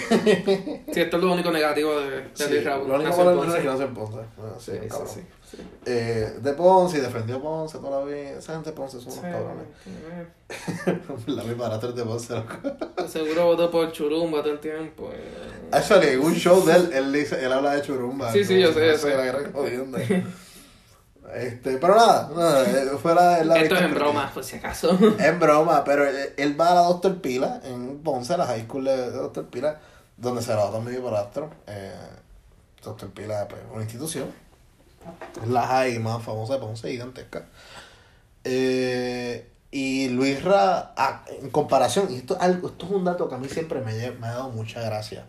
Sí, 0.94 1.01
esto 1.01 1.18
es 1.18 1.24
lo 1.24 1.33
único 1.33 1.50
negativo 1.51 2.00
de, 2.00 2.12
de 2.12 2.30
Sí, 2.36 2.44
Luis 2.48 2.63
Raúl. 2.63 2.88
Lo 2.88 2.95
único 2.95 3.24
Luis 3.24 3.27
es 3.27 3.44
Ponce. 3.45 3.57
que 3.62 3.68
nació 3.68 3.86
en 3.86 3.94
Ponce. 3.95 4.18
Ah, 4.38 4.54
sí, 4.60 4.72
Sí, 4.72 4.77
sí, 4.83 4.88
cabrón. 4.88 5.07
sí, 5.16 5.22
sí. 5.50 5.57
Eh, 5.88 6.33
de 6.42 6.54
Ponce 6.54 6.98
y 7.00 7.01
defendió 7.01 7.42
Ponce 7.42 7.80
toda 7.80 8.00
la 8.01 8.06
vida. 8.06 8.38
Esa 8.38 8.54
gente 8.54 8.69
de 8.69 8.75
Ponce 8.75 9.00
son 9.00 9.13
unos 9.13 9.16
Sí, 9.16 9.22
cabrones. 9.31 11.27
la 11.27 11.44
misma 11.44 11.63
barata 11.69 11.88
es 11.88 11.95
de 11.95 12.04
Ponce, 12.04 12.33
loco. 12.36 13.07
Seguro 13.07 13.45
votó 13.45 13.72
por 13.72 13.92
Churumba 13.92 14.44
todo 14.44 14.54
el 14.54 14.60
tiempo. 14.60 15.10
eh. 15.12 15.69
Actually, 15.72 16.10
en 16.10 16.19
un 16.19 16.36
show 16.36 16.63
de 16.63 16.74
él, 16.75 16.89
él, 16.94 17.12
dice, 17.12 17.44
él 17.44 17.51
habla 17.51 17.74
de 17.75 17.81
churumba. 17.81 18.31
Sí, 18.31 18.44
sí, 18.44 18.60
yo 18.60 18.72
sé, 18.74 18.86
yo 18.88 18.98
sé. 18.98 19.10
La 19.18 19.50
jodienda. 19.51 20.00
Este, 21.33 21.77
pero 21.77 21.95
nada, 21.95 22.30
nada 22.36 22.63
eh, 22.63 22.98
fuera 23.01 23.38
de 23.38 23.45
la 23.45 23.57
Esto 23.57 23.75
es 23.75 23.81
en 23.81 23.94
broma, 23.95 24.31
por 24.33 24.44
si 24.44 24.57
acaso. 24.57 24.98
Es 25.19 25.39
broma, 25.39 25.83
pero 25.83 26.07
él, 26.07 26.33
él 26.38 26.60
va 26.60 26.72
a 26.72 26.75
la 26.75 26.81
Doctor 26.81 27.19
Pila 27.19 27.62
en 27.63 28.00
Ponce, 28.04 28.38
la 28.38 28.45
high 28.45 28.63
school 28.66 28.86
de 28.86 29.12
Doctor 29.12 29.48
Pila, 29.48 29.80
donde 30.18 30.42
se 30.42 30.51
graduó 30.54 30.72
también 30.72 30.98
mi 31.01 31.04
padrastro. 31.10 31.50
Eh, 31.68 31.92
Doctor 32.83 33.10
Pila, 33.12 33.48
pues, 33.48 33.62
una 33.74 33.81
institución. 33.83 34.27
Es 35.42 35.48
la 35.50 35.66
high 35.68 36.00
más 36.00 36.24
famosa 36.24 36.54
de 36.54 36.60
Ponce, 36.60 36.89
gigantesca. 36.89 37.45
Eh, 38.44 39.50
y 39.72 40.07
Luis 40.10 40.42
Ra, 40.44 40.94
ah, 40.95 41.25
en 41.42 41.50
comparación, 41.50 42.07
y 42.12 42.16
esto, 42.18 42.36
es 42.36 42.42
algo- 42.42 42.69
esto 42.69 42.86
es 42.86 42.92
un 42.92 43.04
dato 43.04 43.27
que 43.27 43.36
a 43.36 43.38
mí 43.39 43.50
siempre 43.50 43.81
me, 43.81 44.12
me 44.12 44.27
ha 44.27 44.31
dado 44.33 44.50
mucha 44.51 44.80
gracia. 44.81 45.25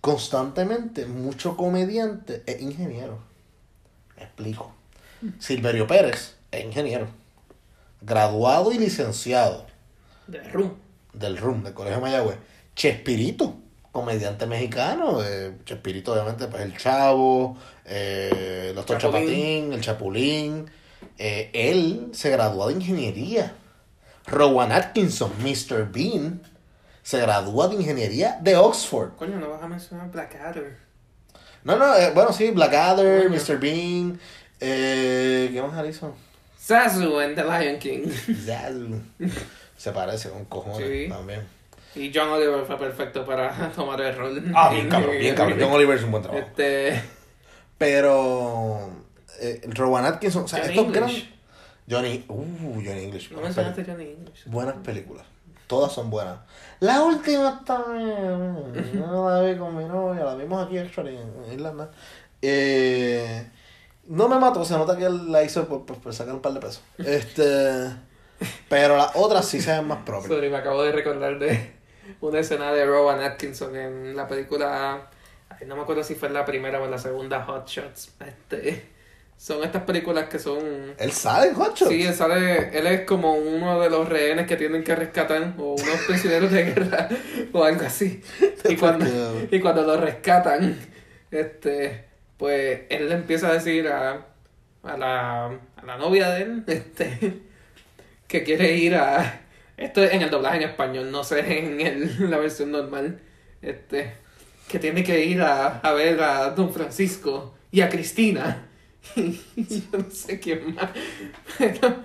Constantemente, 0.00 1.06
mucho 1.06 1.56
comediante 1.56 2.42
es 2.46 2.60
ingeniero. 2.62 3.18
Me 4.20 4.26
explico. 4.26 4.72
Silverio 5.38 5.86
Pérez 5.86 6.36
es 6.50 6.64
ingeniero. 6.64 7.08
Graduado 8.02 8.72
y 8.72 8.78
licenciado 8.78 9.66
De 10.26 10.42
Rum. 10.50 10.74
del 11.12 11.36
RUM, 11.36 11.64
del 11.64 11.74
Colegio 11.74 12.00
Mayagüez. 12.00 12.36
Chespirito, 12.74 13.56
comediante 13.92 14.46
mexicano. 14.46 15.22
Eh, 15.24 15.56
Chespirito, 15.64 16.12
obviamente, 16.12 16.46
pues 16.46 16.62
el 16.62 16.76
Chavo, 16.76 17.56
eh, 17.84 18.72
Chapulín. 18.76 18.98
Chapatín, 19.00 19.72
el 19.72 19.80
Chapulín. 19.80 20.70
Eh, 21.18 21.50
él 21.52 22.10
se 22.12 22.30
graduó 22.30 22.68
de 22.68 22.74
ingeniería. 22.74 23.54
Rowan 24.26 24.70
Atkinson, 24.72 25.32
Mr. 25.42 25.90
Bean, 25.90 26.42
se 27.02 27.20
gradúa 27.20 27.68
de 27.68 27.76
ingeniería 27.76 28.38
de 28.40 28.56
Oxford. 28.56 29.16
Coño, 29.16 29.36
no 29.36 29.50
vas 29.50 29.62
a 29.62 29.66
mencionar 29.66 30.10
Blackadder. 30.10 30.89
No, 31.64 31.76
no, 31.76 31.94
eh, 31.96 32.10
bueno, 32.14 32.32
sí, 32.32 32.50
Blackadder, 32.50 33.24
Coño. 33.28 33.36
Mr. 33.40 33.58
Bean. 33.60 34.18
Eh, 34.60 35.50
¿Qué 35.52 35.62
más 35.62 35.86
hizo? 35.88 36.14
Zazu 36.58 37.20
en 37.20 37.34
The 37.34 37.42
Lion 37.44 37.78
King. 37.78 38.08
Zazu. 38.46 39.00
Se 39.76 39.92
parece 39.92 40.30
cojones 40.48 40.78
Sí. 40.86 41.08
también. 41.08 41.42
Y 41.94 42.12
John 42.14 42.28
Oliver 42.28 42.64
fue 42.66 42.78
perfecto 42.78 43.24
para 43.26 43.70
tomar 43.76 44.00
el 44.00 44.14
rol. 44.16 44.52
Ah, 44.54 44.70
bien 44.72 44.88
cabrón, 44.88 45.18
bien 45.18 45.34
cabrón. 45.34 45.58
John 45.60 45.72
Oliver 45.72 45.96
es 45.96 46.04
un 46.04 46.10
buen 46.12 46.22
trabajo. 46.22 46.46
Este. 46.46 47.00
Pero 47.78 48.90
eh, 49.40 49.60
Rowan 49.68 50.04
Atkinson, 50.04 50.44
o 50.44 50.48
sea, 50.48 50.60
Johnny 50.60 50.70
estos 50.70 50.86
English. 50.86 51.00
grandes. 51.00 51.24
Johnny, 51.90 52.24
uh, 52.28 52.74
Johnny 52.74 53.04
English. 53.04 53.32
No 53.32 53.40
mencionaste 53.40 53.84
Johnny 53.84 54.04
English. 54.10 54.44
buenas 54.46 54.74
películas. 54.84 55.24
Todas 55.70 55.92
son 55.92 56.10
buenas. 56.10 56.36
La 56.80 57.00
última 57.04 57.60
está. 57.60 57.78
No 57.78 59.30
la 59.30 59.40
vi 59.42 59.56
con 59.56 59.76
mi 59.76 59.84
novia, 59.84 60.24
la 60.24 60.34
vimos 60.34 60.66
aquí 60.66 60.76
actually 60.78 61.16
en 61.16 61.52
Irlanda. 61.52 61.92
Eh, 62.42 63.48
no 64.06 64.28
me 64.28 64.36
mató, 64.40 64.64
se 64.64 64.74
nota 64.76 64.96
que 64.96 65.04
él 65.04 65.30
la 65.30 65.44
hizo 65.44 65.68
por, 65.68 65.84
por- 65.84 66.12
sacar 66.12 66.34
un 66.34 66.40
par 66.42 66.54
de 66.54 66.58
pesos. 66.60 66.82
Este. 66.98 67.86
Pero 68.68 68.96
las 68.96 69.12
otras 69.14 69.44
sí 69.46 69.60
se 69.60 69.70
ven 69.70 69.86
más 69.86 69.98
propias. 70.04 70.32
Sorry, 70.32 70.50
me 70.50 70.56
acabo 70.56 70.82
de 70.82 70.90
recordar 70.90 71.38
de 71.38 71.72
una 72.20 72.40
escena 72.40 72.72
de 72.72 72.84
Rowan 72.84 73.20
Atkinson 73.20 73.76
en 73.76 74.16
la 74.16 74.26
película. 74.26 75.08
no 75.68 75.76
me 75.76 75.82
acuerdo 75.82 76.02
si 76.02 76.16
fue 76.16 76.26
en 76.26 76.34
la 76.34 76.44
primera 76.44 76.80
o 76.80 76.84
en 76.84 76.90
la 76.90 76.98
segunda 76.98 77.44
Hot 77.44 77.68
Shots. 77.68 78.14
Este, 78.26 78.88
son 79.40 79.64
estas 79.64 79.84
películas 79.84 80.28
que 80.28 80.38
son. 80.38 80.94
Él 80.98 81.12
sale 81.12 81.48
en 81.48 81.54
Hot 81.54 81.74
Shots. 81.74 81.90
Sí, 81.90 82.02
él 82.02 82.12
sale, 82.12 82.76
él 82.78 82.86
es 82.86 83.00
como 83.06 83.32
uno 83.32 83.80
de 83.80 83.88
los 83.88 84.06
rehenes 84.06 84.46
que 84.46 84.54
tienen 84.54 84.84
que 84.84 84.94
rescatar, 84.94 85.54
o 85.56 85.76
unos 85.76 86.00
prisioneros 86.06 86.50
de 86.50 86.64
guerra, 86.64 87.08
o 87.50 87.64
algo 87.64 87.86
así. 87.86 88.22
Y 88.68 88.76
cuando, 88.76 89.06
y 89.50 89.58
cuando 89.58 89.82
lo 89.82 89.98
rescatan, 89.98 90.76
este, 91.30 92.04
pues 92.36 92.82
él 92.90 93.08
le 93.08 93.14
empieza 93.14 93.48
a 93.48 93.54
decir 93.54 93.88
a, 93.88 94.26
a 94.82 94.96
la, 94.98 95.46
a 95.46 95.86
la 95.86 95.96
novia 95.96 96.28
de 96.32 96.42
él, 96.42 96.64
este, 96.66 97.40
que 98.28 98.42
quiere 98.42 98.76
ir 98.76 98.94
a, 98.94 99.40
esto 99.78 100.04
es 100.04 100.12
en 100.12 100.20
el 100.20 100.28
doblaje 100.28 100.58
en 100.58 100.68
español, 100.68 101.10
no 101.10 101.24
sé 101.24 101.40
en 101.58 101.80
el, 101.80 102.30
la 102.30 102.36
versión 102.36 102.72
normal, 102.72 103.20
este, 103.62 104.12
que 104.68 104.78
tiene 104.78 105.02
que 105.02 105.24
ir 105.24 105.40
a, 105.40 105.78
a 105.78 105.92
ver 105.94 106.20
a 106.22 106.50
Don 106.50 106.74
Francisco 106.74 107.54
y 107.70 107.80
a 107.80 107.88
Cristina. 107.88 108.66
Yo 109.56 109.98
no 109.98 110.10
sé 110.10 110.38
quién 110.40 110.74
más. 110.74 110.90
Pero, 111.58 111.96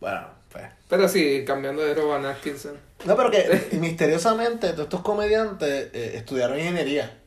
Bueno, 0.00 0.26
pues. 0.50 0.64
pero 0.88 1.08
sí, 1.08 1.44
cambiando 1.46 1.82
de 1.82 1.94
Rowan 1.94 2.26
Atkinson. 2.26 2.76
No, 3.04 3.16
pero 3.16 3.30
que 3.30 3.68
misteriosamente 3.80 4.68
todos 4.70 4.84
estos 4.84 5.02
comediantes 5.02 5.90
eh, 5.92 6.12
estudiaron 6.16 6.58
ingeniería. 6.58 7.18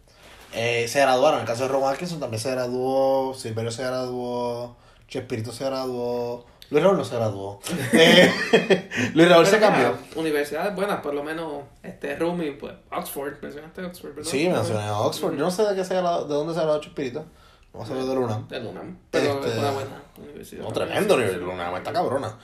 Eh, 0.53 0.87
se 0.87 0.99
graduaron. 0.99 1.39
En 1.39 1.41
el 1.41 1.47
caso 1.47 1.63
de 1.63 1.69
Ron 1.69 1.89
Atkinson 1.89 2.19
también 2.19 2.41
se 2.41 2.51
graduó. 2.51 3.33
Silverio 3.33 3.71
se 3.71 3.83
graduó. 3.83 4.75
Chespirito 5.07 5.51
se 5.51 5.63
graduó. 5.65 6.45
Luis 6.69 6.83
Raúl 6.83 6.97
no 6.97 7.03
se 7.05 7.15
graduó. 7.15 7.59
Eh, 7.93 8.89
Luis 9.13 9.27
Raúl 9.29 9.45
se 9.45 9.59
cambió. 9.59 9.97
Universidades 10.15 10.73
buenas, 10.75 11.01
por 11.01 11.13
lo 11.13 11.21
menos 11.23 11.63
este 11.83 12.15
Rumi, 12.15 12.51
pues 12.51 12.73
Oxford, 12.91 13.33
mencionaste 13.41 13.83
Oxford, 13.83 14.15
¿verdad? 14.15 14.29
Sí, 14.31 14.47
mencioné 14.47 14.89
Oxford. 14.89 15.33
Yo 15.33 15.39
no 15.39 15.51
sé 15.51 15.63
de 15.63 15.75
qué 15.75 15.83
se 15.83 15.95
graduó, 15.95 16.25
de 16.25 16.33
dónde 16.33 16.53
se 16.53 16.61
graduó 16.61 16.79
Chespirito. 16.81 17.25
No 17.73 17.85
sé 17.85 17.93
de 17.93 18.15
Luna. 18.15 18.43
De 18.49 18.59
UNAM. 18.59 18.97
Pero 19.11 19.33
Este, 19.35 19.47
es 19.51 19.57
una 19.57 19.71
buena 19.71 20.03
universidad. 20.17 20.63
No, 20.63 20.73
tremendo 20.73 21.17
nivel, 21.17 21.39
Luna 21.39 21.77
está 21.77 21.93
cabrona. 21.93 22.37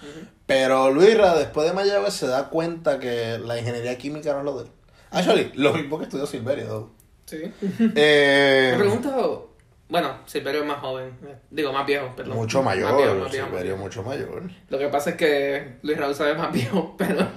Pero 0.45 0.89
Luis 0.91 1.17
Ra, 1.17 1.35
después 1.35 1.67
de 1.67 1.73
Mayagüez, 1.73 2.13
se 2.13 2.27
da 2.27 2.49
cuenta 2.49 2.97
que 2.99 3.37
la 3.37 3.57
ingeniería 3.59 3.97
química 3.97 4.31
no 4.33 4.39
es 4.39 4.45
lo 4.45 4.57
de 4.59 4.63
él. 4.65 4.71
Actually, 5.11 5.51
lo 5.55 5.73
mismo 5.73 5.97
que 5.97 6.05
estudió 6.05 6.25
Silverio. 6.25 6.91
Sí. 7.25 7.51
Eh, 7.95 8.69
Me 8.73 8.79
pregunto, 8.79 9.53
bueno, 9.89 10.17
Silverio 10.25 10.61
es 10.61 10.67
más 10.67 10.79
joven, 10.79 11.17
digo 11.49 11.73
más 11.73 11.85
viejo, 11.85 12.13
perdón. 12.15 12.37
mucho 12.37 12.63
mayor, 12.63 12.85
Más 12.91 12.97
viejo, 12.97 13.15
más 13.15 13.31
viejo, 13.31 13.45
más 13.45 13.49
Silverio 13.51 13.73
viejo. 13.73 13.77
mucho 13.83 14.03
mayor. 14.03 14.43
Lo 14.69 14.79
que 14.79 14.87
pasa 14.87 15.09
es 15.11 15.15
que 15.17 15.77
Luis 15.81 15.97
Raúl 15.97 16.15
sabe 16.15 16.35
más 16.35 16.53
viejo, 16.53 16.95
pero 16.97 17.27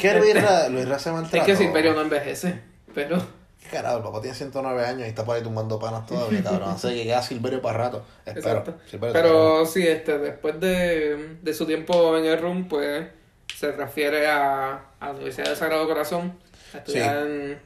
¿Qué 0.00 0.14
Luis 0.14 0.40
Ra, 0.40 0.68
Luis 0.68 0.88
Ra 0.88 0.98
se 1.00 1.10
maltrató? 1.10 1.36
es 1.38 1.42
que 1.44 1.56
Silverio 1.56 1.94
no 1.94 2.02
envejece, 2.02 2.60
pero 2.94 3.16
¿Qué 3.18 3.24
carajo? 3.68 3.98
El 3.98 4.02
papá 4.02 4.20
tiene 4.20 4.36
109 4.36 4.84
años 4.84 5.06
y 5.06 5.10
está 5.10 5.24
por 5.24 5.36
ahí 5.36 5.42
tumbando 5.42 5.78
panas 5.78 6.06
todavía, 6.06 6.42
cabrón. 6.42 6.70
Así 6.70 6.88
que 6.88 7.04
queda 7.04 7.22
Silverio 7.22 7.60
para 7.62 7.78
rato. 7.78 8.04
Espero. 8.24 8.64
Silverio 8.86 9.12
Pero 9.12 9.66
sí, 9.66 9.86
este, 9.86 10.18
después 10.18 10.58
de, 10.60 11.36
de 11.42 11.54
su 11.54 11.66
tiempo 11.66 12.16
en 12.16 12.24
el 12.24 12.38
RUM, 12.38 12.68
pues 12.68 13.08
se 13.56 13.72
refiere 13.72 14.26
a, 14.28 14.74
a 15.00 15.06
la 15.08 15.12
Universidad 15.12 15.50
de 15.50 15.56
Sagrado 15.56 15.86
Corazón 15.86 16.38
a 16.72 16.78
estudiar 16.78 17.26
en- 17.26 17.60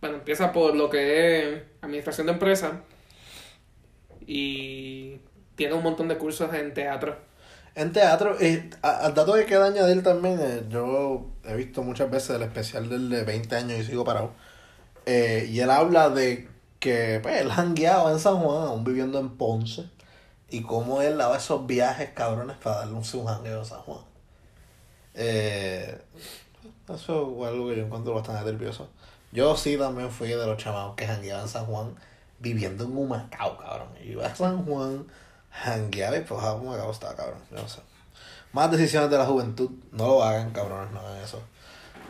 bueno, 0.00 0.16
empieza 0.16 0.52
por 0.52 0.74
lo 0.74 0.88
que 0.88 1.54
es 1.56 1.62
administración 1.82 2.26
de 2.26 2.32
empresas 2.32 2.72
y 4.26 5.20
tiene 5.56 5.74
un 5.74 5.82
montón 5.82 6.08
de 6.08 6.16
cursos 6.18 6.52
en 6.54 6.72
teatro. 6.74 7.16
En 7.74 7.92
teatro, 7.92 8.36
eh, 8.40 8.68
al 8.82 9.14
dato 9.14 9.34
que 9.34 9.46
queda 9.46 9.66
añadir 9.66 10.02
también, 10.02 10.38
eh, 10.40 10.64
yo 10.68 11.26
he 11.44 11.54
visto 11.54 11.82
muchas 11.82 12.10
veces 12.10 12.30
el 12.36 12.42
especial 12.42 12.88
del 12.88 13.08
de 13.08 13.22
20 13.24 13.54
años 13.56 13.78
y 13.78 13.84
sigo 13.84 14.04
parado. 14.04 14.32
Eh, 15.06 15.48
y 15.50 15.60
él 15.60 15.70
habla 15.70 16.10
de 16.10 16.48
que 16.78 17.20
pues, 17.22 17.40
él 17.40 17.50
jangueaba 17.50 18.10
en 18.12 18.18
San 18.18 18.38
Juan, 18.38 18.68
aún 18.68 18.84
viviendo 18.84 19.18
en 19.18 19.36
Ponce, 19.36 19.88
y 20.48 20.62
cómo 20.62 21.02
él 21.02 21.18
daba 21.18 21.36
esos 21.36 21.66
viajes 21.66 22.10
cabrones 22.10 22.56
para 22.56 22.78
darle 22.78 22.94
un, 22.94 23.04
un 23.14 23.26
jangueo 23.26 23.60
a 23.60 23.64
San 23.64 23.80
Juan. 23.82 24.00
Eh, 25.14 26.00
eso 26.88 27.36
es 27.40 27.48
algo 27.48 27.68
que 27.68 27.76
yo 27.76 27.84
encuentro 27.84 28.14
bastante 28.14 28.50
nervioso. 28.50 28.88
Yo 29.32 29.56
sí 29.56 29.76
también 29.76 30.10
fui 30.10 30.28
de 30.28 30.46
los 30.46 30.56
chamados 30.56 30.96
que 30.96 31.06
jangueaban 31.06 31.44
en 31.44 31.48
San 31.48 31.66
Juan, 31.66 31.94
viviendo 32.40 32.84
en 32.84 32.96
Humacao, 32.96 33.58
cabrón. 33.58 33.88
Yo 34.02 34.12
iba 34.12 34.26
a 34.26 34.34
San 34.34 34.64
Juan, 34.64 35.06
jangueaba 35.50 36.16
y 36.16 36.22
pues 36.22 36.42
a 36.42 36.54
Humacao 36.54 36.90
estaba, 36.90 37.14
cabrón. 37.14 37.40
No 37.50 37.68
sé. 37.68 37.80
Más 38.52 38.70
decisiones 38.70 39.10
de 39.10 39.18
la 39.18 39.26
juventud, 39.26 39.70
no 39.92 40.06
lo 40.06 40.24
hagan, 40.24 40.50
cabrones, 40.50 40.90
no 40.92 41.00
hagan 41.00 41.18
eso. 41.18 41.40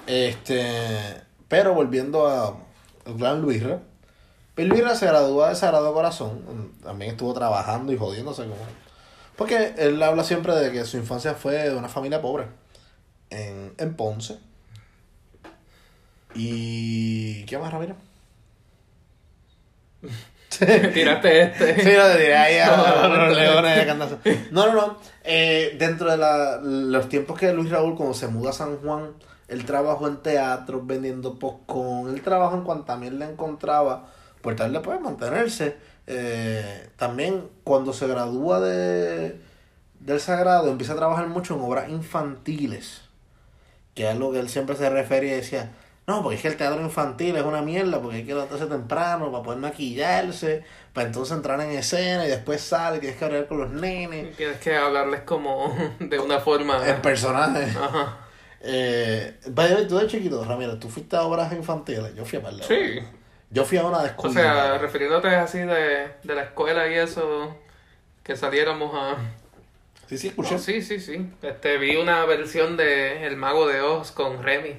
Este, 0.06 1.22
pero 1.48 1.74
volviendo 1.74 2.26
a 2.26 2.56
gran 3.16 3.40
Luisra, 3.42 3.80
pues 4.54 4.66
Luisra 4.68 4.94
se 4.94 5.06
graduó 5.06 5.46
de 5.46 5.54
Sagrado 5.54 5.92
Corazón, 5.94 6.72
también 6.82 7.12
estuvo 7.12 7.32
trabajando 7.34 7.92
y 7.92 7.96
jodiéndose 7.98 8.42
como... 8.42 8.56
Porque 9.36 9.74
él 9.78 10.02
habla 10.02 10.22
siempre 10.24 10.54
de 10.54 10.70
que 10.70 10.84
su 10.84 10.98
infancia 10.98 11.34
fue 11.34 11.54
de 11.70 11.74
una 11.74 11.88
familia 11.88 12.20
pobre 12.20 12.46
en, 13.30 13.72
en 13.78 13.94
Ponce. 13.96 14.38
Y... 16.34 17.44
¿Qué 17.46 17.56
más, 17.58 17.72
Ramiro? 17.72 17.96
Tiraste 20.58 21.42
este. 21.42 21.74
Sí, 21.82 21.96
lo 21.96 22.08
diré 22.10 22.36
ahí 22.36 22.58
a 22.58 23.08
los 23.08 23.36
leones. 23.36 23.86
No, 24.50 24.66
no, 24.66 24.74
no. 24.74 24.98
Eh, 25.24 25.76
dentro 25.78 26.10
de 26.10 26.16
la- 26.16 26.58
los 26.62 27.08
tiempos 27.08 27.38
que 27.38 27.52
Luis 27.52 27.70
Raúl, 27.70 27.96
cuando 27.96 28.14
se 28.14 28.28
muda 28.28 28.50
a 28.50 28.52
San 28.54 28.76
Juan, 28.78 29.12
él 29.50 29.64
trabajó 29.66 30.06
en 30.08 30.18
teatro, 30.18 30.80
vendiendo 30.84 31.38
popcorn. 31.38 32.14
Él 32.14 32.22
trabajó 32.22 32.56
en 32.56 32.62
cuanto 32.64 32.84
también 32.84 33.18
le 33.18 33.26
encontraba, 33.26 34.06
por 34.40 34.56
tal 34.56 34.72
de 34.72 34.80
poder 34.80 35.00
mantenerse. 35.00 35.76
Eh, 36.06 36.88
también, 36.96 37.48
cuando 37.64 37.92
se 37.92 38.06
gradúa 38.06 38.60
de, 38.60 39.40
del 39.98 40.20
Sagrado, 40.20 40.70
empieza 40.70 40.94
a 40.94 40.96
trabajar 40.96 41.26
mucho 41.28 41.54
en 41.56 41.60
obras 41.62 41.88
infantiles. 41.88 43.02
Que 43.94 44.08
es 44.10 44.16
lo 44.16 44.32
que 44.32 44.38
él 44.38 44.48
siempre 44.48 44.76
se 44.76 44.88
refería 44.88 45.32
y 45.32 45.36
decía, 45.36 45.72
no, 46.06 46.22
porque 46.22 46.36
es 46.36 46.42
que 46.42 46.48
el 46.48 46.56
teatro 46.56 46.80
infantil 46.80 47.36
es 47.36 47.42
una 47.42 47.60
mierda, 47.60 48.00
porque 48.00 48.18
hay 48.18 48.24
que 48.24 48.34
levantarse 48.34 48.66
temprano 48.66 49.30
para 49.30 49.42
poder 49.42 49.58
maquillarse, 49.60 50.64
para 50.92 51.08
entonces 51.08 51.36
entrar 51.36 51.60
en 51.60 51.70
escena 51.70 52.24
y 52.24 52.28
después 52.28 52.60
sale 52.60 52.96
y 52.96 53.00
tienes 53.00 53.18
que 53.18 53.24
hablar 53.24 53.46
con 53.46 53.58
los 53.58 53.70
nenes, 53.70 54.36
Tienes 54.36 54.58
que 54.58 54.76
hablarles 54.76 55.22
como 55.22 55.74
de 56.00 56.18
una 56.18 56.38
forma. 56.40 56.88
en 56.88 57.02
personaje. 57.02 57.64
Ajá. 57.78 58.18
Eh, 58.62 59.38
by 59.48 59.86
tú 59.88 59.98
de 59.98 60.06
chiquito, 60.06 60.44
Ramiro, 60.44 60.78
tú 60.78 60.88
fuiste 60.88 61.16
a 61.16 61.22
obras 61.22 61.52
infantiles, 61.52 62.14
yo 62.14 62.24
fui 62.24 62.38
a 62.38 62.42
verla. 62.42 62.64
Sí. 62.64 63.00
Yo 63.50 63.64
fui 63.64 63.78
a 63.78 63.84
una 63.84 63.98
de 63.98 64.04
O 64.04 64.06
escuela. 64.10 64.34
sea, 64.34 64.78
refiriéndote 64.78 65.28
así 65.28 65.58
de, 65.58 66.08
de 66.22 66.34
la 66.34 66.42
escuela 66.42 66.88
y 66.88 66.94
eso, 66.94 67.56
que 68.22 68.36
saliéramos 68.36 68.92
a... 68.94 69.16
Sí, 70.08 70.18
sí, 70.18 70.28
escuché. 70.28 70.54
Oh, 70.56 70.58
sí, 70.58 70.82
sí, 70.82 71.00
sí. 71.00 71.30
Este, 71.42 71.78
vi 71.78 71.96
una 71.96 72.24
versión 72.26 72.76
de 72.76 73.26
El 73.26 73.36
Mago 73.36 73.66
de 73.66 73.80
Oz 73.80 74.12
con 74.12 74.42
Remy. 74.42 74.78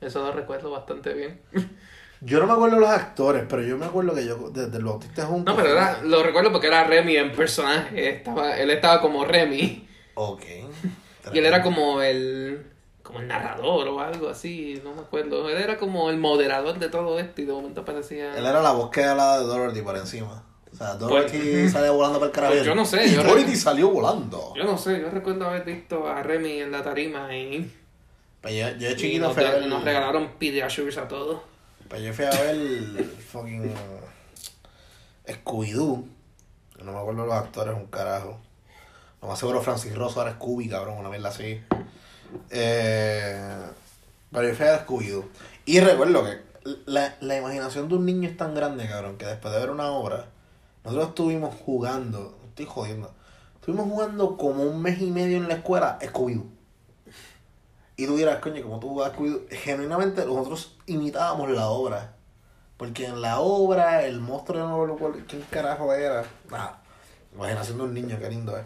Eso 0.00 0.20
lo 0.24 0.32
recuerdo 0.32 0.70
bastante 0.70 1.14
bien. 1.14 1.40
Yo 2.20 2.40
no 2.40 2.46
me 2.46 2.52
acuerdo 2.54 2.78
los 2.78 2.88
actores, 2.88 3.44
pero 3.46 3.60
yo 3.60 3.76
me 3.76 3.84
acuerdo 3.84 4.14
que 4.14 4.24
yo 4.24 4.48
desde 4.48 4.78
el 4.78 4.84
Bautista 4.84 5.26
juntos. 5.26 5.54
No, 5.54 5.60
pero 5.62 5.74
era, 5.74 6.00
lo 6.02 6.22
recuerdo 6.22 6.52
porque 6.52 6.68
era 6.68 6.84
Remy 6.84 7.16
en 7.18 7.32
personaje. 7.32 8.08
Estaba, 8.08 8.56
él 8.56 8.70
estaba 8.70 9.02
como 9.02 9.24
Remy. 9.26 9.86
Ok. 10.14 10.42
Y 11.32 11.38
él 11.38 11.46
era 11.46 11.62
como 11.62 12.00
el 12.02 12.64
como 13.14 13.22
el 13.22 13.28
narrador 13.28 13.88
o 13.88 14.00
algo 14.00 14.28
así, 14.28 14.80
no 14.84 14.92
me 14.94 15.00
acuerdo. 15.02 15.48
Él 15.48 15.56
era 15.56 15.78
como 15.78 16.10
el 16.10 16.18
moderador 16.18 16.78
de 16.78 16.88
todo 16.88 17.18
esto 17.18 17.40
y 17.40 17.44
de 17.46 17.52
momento 17.52 17.80
aparecía... 17.82 18.36
Él 18.36 18.44
era 18.44 18.60
la 18.60 18.72
voz 18.72 18.90
que 18.90 19.04
hablaba 19.04 19.38
de 19.38 19.44
Dorothy 19.46 19.80
por 19.82 19.96
encima. 19.96 20.42
O 20.72 20.76
sea, 20.76 20.94
Dorothy 20.94 21.38
Pues- 21.52 21.72
salía 21.72 21.90
volando 21.92 22.18
para 22.18 22.26
el 22.30 22.32
carabel. 22.34 22.58
Pues 22.58 22.66
yo 22.66 22.74
no 22.74 22.84
sé, 22.84 23.06
Y 23.06 23.14
yo 23.14 23.22
Dorothy 23.22 23.44
re- 23.52 23.56
salió 23.56 23.88
volando. 23.90 24.52
Yo 24.56 24.64
no 24.64 24.76
sé, 24.76 25.00
yo 25.00 25.10
recuerdo 25.10 25.46
haber 25.48 25.64
visto 25.64 26.06
a 26.08 26.22
Remy 26.22 26.60
en 26.62 26.72
la 26.72 26.82
tarima 26.82 27.34
y, 27.34 27.72
Pues 28.42 28.54
yo, 28.54 28.68
yo 28.76 28.94
chiquito 28.96 29.26
nos, 29.26 29.34
fui 29.34 29.44
a 29.44 29.50
ver. 29.52 29.66
nos 29.68 29.84
regalaron 29.84 30.32
Pediasures 30.38 30.98
a 30.98 31.06
todos. 31.08 31.40
Pues 31.88 32.02
yo 32.02 32.12
fui 32.12 32.24
a 32.24 32.30
ver 32.30 33.04
fucking 33.30 33.72
Scooby-Doo. 35.26 36.04
No 36.82 36.92
me 36.92 36.98
acuerdo 36.98 37.24
los 37.26 37.34
actores, 37.34 37.74
un 37.74 37.86
carajo. 37.86 38.38
Lo 39.22 39.28
más 39.28 39.38
seguro 39.38 39.62
Francis 39.62 39.94
Rosso 39.94 40.20
era 40.22 40.32
Scooby, 40.32 40.68
cabrón, 40.68 40.98
una 40.98 41.08
mierda 41.08 41.28
así. 41.30 41.62
Eh, 42.50 43.56
pero 44.30 44.48
yo 44.48 44.54
fui 44.54 44.66
a 44.66 44.86
Scooby-Doo. 44.86 45.24
Y 45.66 45.80
recuerdo 45.80 46.24
que 46.24 46.40
la, 46.86 47.16
la 47.20 47.36
imaginación 47.36 47.88
de 47.88 47.94
un 47.96 48.06
niño 48.06 48.28
es 48.28 48.36
tan 48.36 48.54
grande, 48.54 48.88
cabrón, 48.88 49.16
que 49.16 49.26
después 49.26 49.52
de 49.54 49.60
ver 49.60 49.70
una 49.70 49.90
obra, 49.90 50.26
nosotros 50.84 51.10
estuvimos 51.10 51.54
jugando, 51.64 52.36
estoy 52.48 52.66
jodiendo, 52.66 53.12
estuvimos 53.54 53.88
jugando 53.88 54.36
como 54.36 54.64
un 54.64 54.82
mes 54.82 55.00
y 55.00 55.10
medio 55.10 55.36
en 55.36 55.48
la 55.48 55.54
escuela 55.54 55.98
Scooby-Doo. 56.00 56.46
Y 57.96 58.06
tú 58.06 58.16
dirás, 58.16 58.40
coño, 58.40 58.62
como 58.62 58.80
tú 58.80 58.88
jugabas 58.88 59.16
Scooby-Doo, 59.16 59.46
genuinamente 59.50 60.24
nosotros 60.26 60.76
imitábamos 60.86 61.50
la 61.50 61.68
obra. 61.68 62.14
Porque 62.76 63.06
en 63.06 63.22
la 63.22 63.38
obra, 63.38 64.04
el 64.04 64.20
monstruo 64.20 64.68
no 64.68 64.84
me 64.84 64.92
acuerdo 64.92 65.18
quién 65.28 65.42
carajo 65.48 65.94
era. 65.94 66.24
Nada, 66.50 66.82
imaginación 67.32 67.78
de 67.78 67.84
un 67.84 67.94
niño, 67.94 68.18
qué 68.18 68.28
lindo 68.28 68.56
es. 68.56 68.64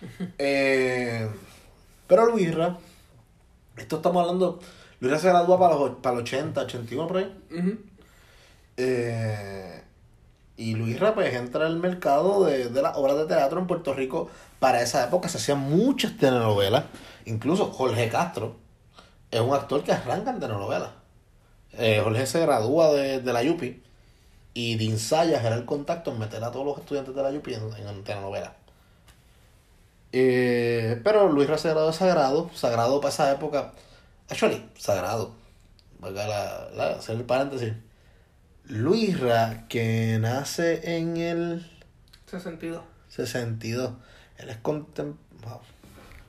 Eh, 0.38 1.28
pero 2.06 2.26
Luisra, 2.26 2.78
esto 3.80 3.96
estamos 3.96 4.22
hablando, 4.22 4.60
Luisra 5.00 5.18
se 5.18 5.28
gradúa 5.28 5.58
para 5.58 5.74
los, 5.74 5.90
para 5.96 6.16
los 6.16 6.22
80, 6.22 6.60
81 6.62 7.08
por 7.08 7.16
ahí. 7.18 7.36
Eh, 8.76 9.82
y 10.56 10.74
Luisra 10.74 11.14
pues 11.14 11.34
entra 11.34 11.66
al 11.66 11.78
mercado 11.78 12.44
de, 12.44 12.68
de 12.68 12.82
las 12.82 12.96
obras 12.96 13.16
de 13.16 13.26
teatro 13.26 13.60
en 13.60 13.66
Puerto 13.66 13.94
Rico. 13.94 14.30
Para 14.58 14.82
esa 14.82 15.04
época 15.04 15.28
se 15.28 15.38
hacían 15.38 15.58
muchas 15.60 16.16
telenovelas. 16.18 16.84
Incluso 17.24 17.72
Jorge 17.72 18.08
Castro 18.08 18.56
es 19.30 19.40
un 19.40 19.54
actor 19.54 19.82
que 19.84 19.92
arranca 19.92 20.30
en 20.30 20.40
telenovelas. 20.40 20.90
Eh, 21.72 22.00
Jorge 22.02 22.26
se 22.26 22.40
gradúa 22.40 22.92
de, 22.92 23.20
de 23.20 23.32
la 23.32 23.42
Yupi 23.42 23.82
y 24.54 24.76
de 24.76 24.84
ensayas 24.86 25.44
era 25.44 25.56
el 25.56 25.64
contacto 25.64 26.10
en 26.12 26.18
meter 26.18 26.42
a 26.44 26.50
todos 26.50 26.66
los 26.66 26.78
estudiantes 26.78 27.14
de 27.14 27.22
la 27.22 27.30
Yupi 27.30 27.54
en, 27.54 27.62
en 27.88 28.04
telenovelas. 28.04 28.52
Eh, 30.12 31.00
pero 31.04 31.28
Luisra 31.30 31.56
se 31.58 31.68
graduó 31.70 31.88
de 31.88 31.92
Sagrado. 31.96 32.50
Sagrado 32.54 33.00
para 33.00 33.12
esa 33.12 33.30
época. 33.32 33.72
Actually, 34.28 34.68
Sagrado. 34.78 35.32
Valga 35.98 36.26
la, 36.26 36.68
la- 36.74 36.90
hacer 36.96 37.16
el 37.16 37.24
paréntesis. 37.24 37.72
Luisra, 38.66 39.66
que 39.68 40.18
nace 40.20 40.96
en 40.96 41.16
el 41.16 41.70
Ese 42.26 42.40
sentido. 42.40 42.84
62. 43.08 43.92
Él 44.38 44.48
es 44.48 44.56
contemporáneo. 44.58 45.60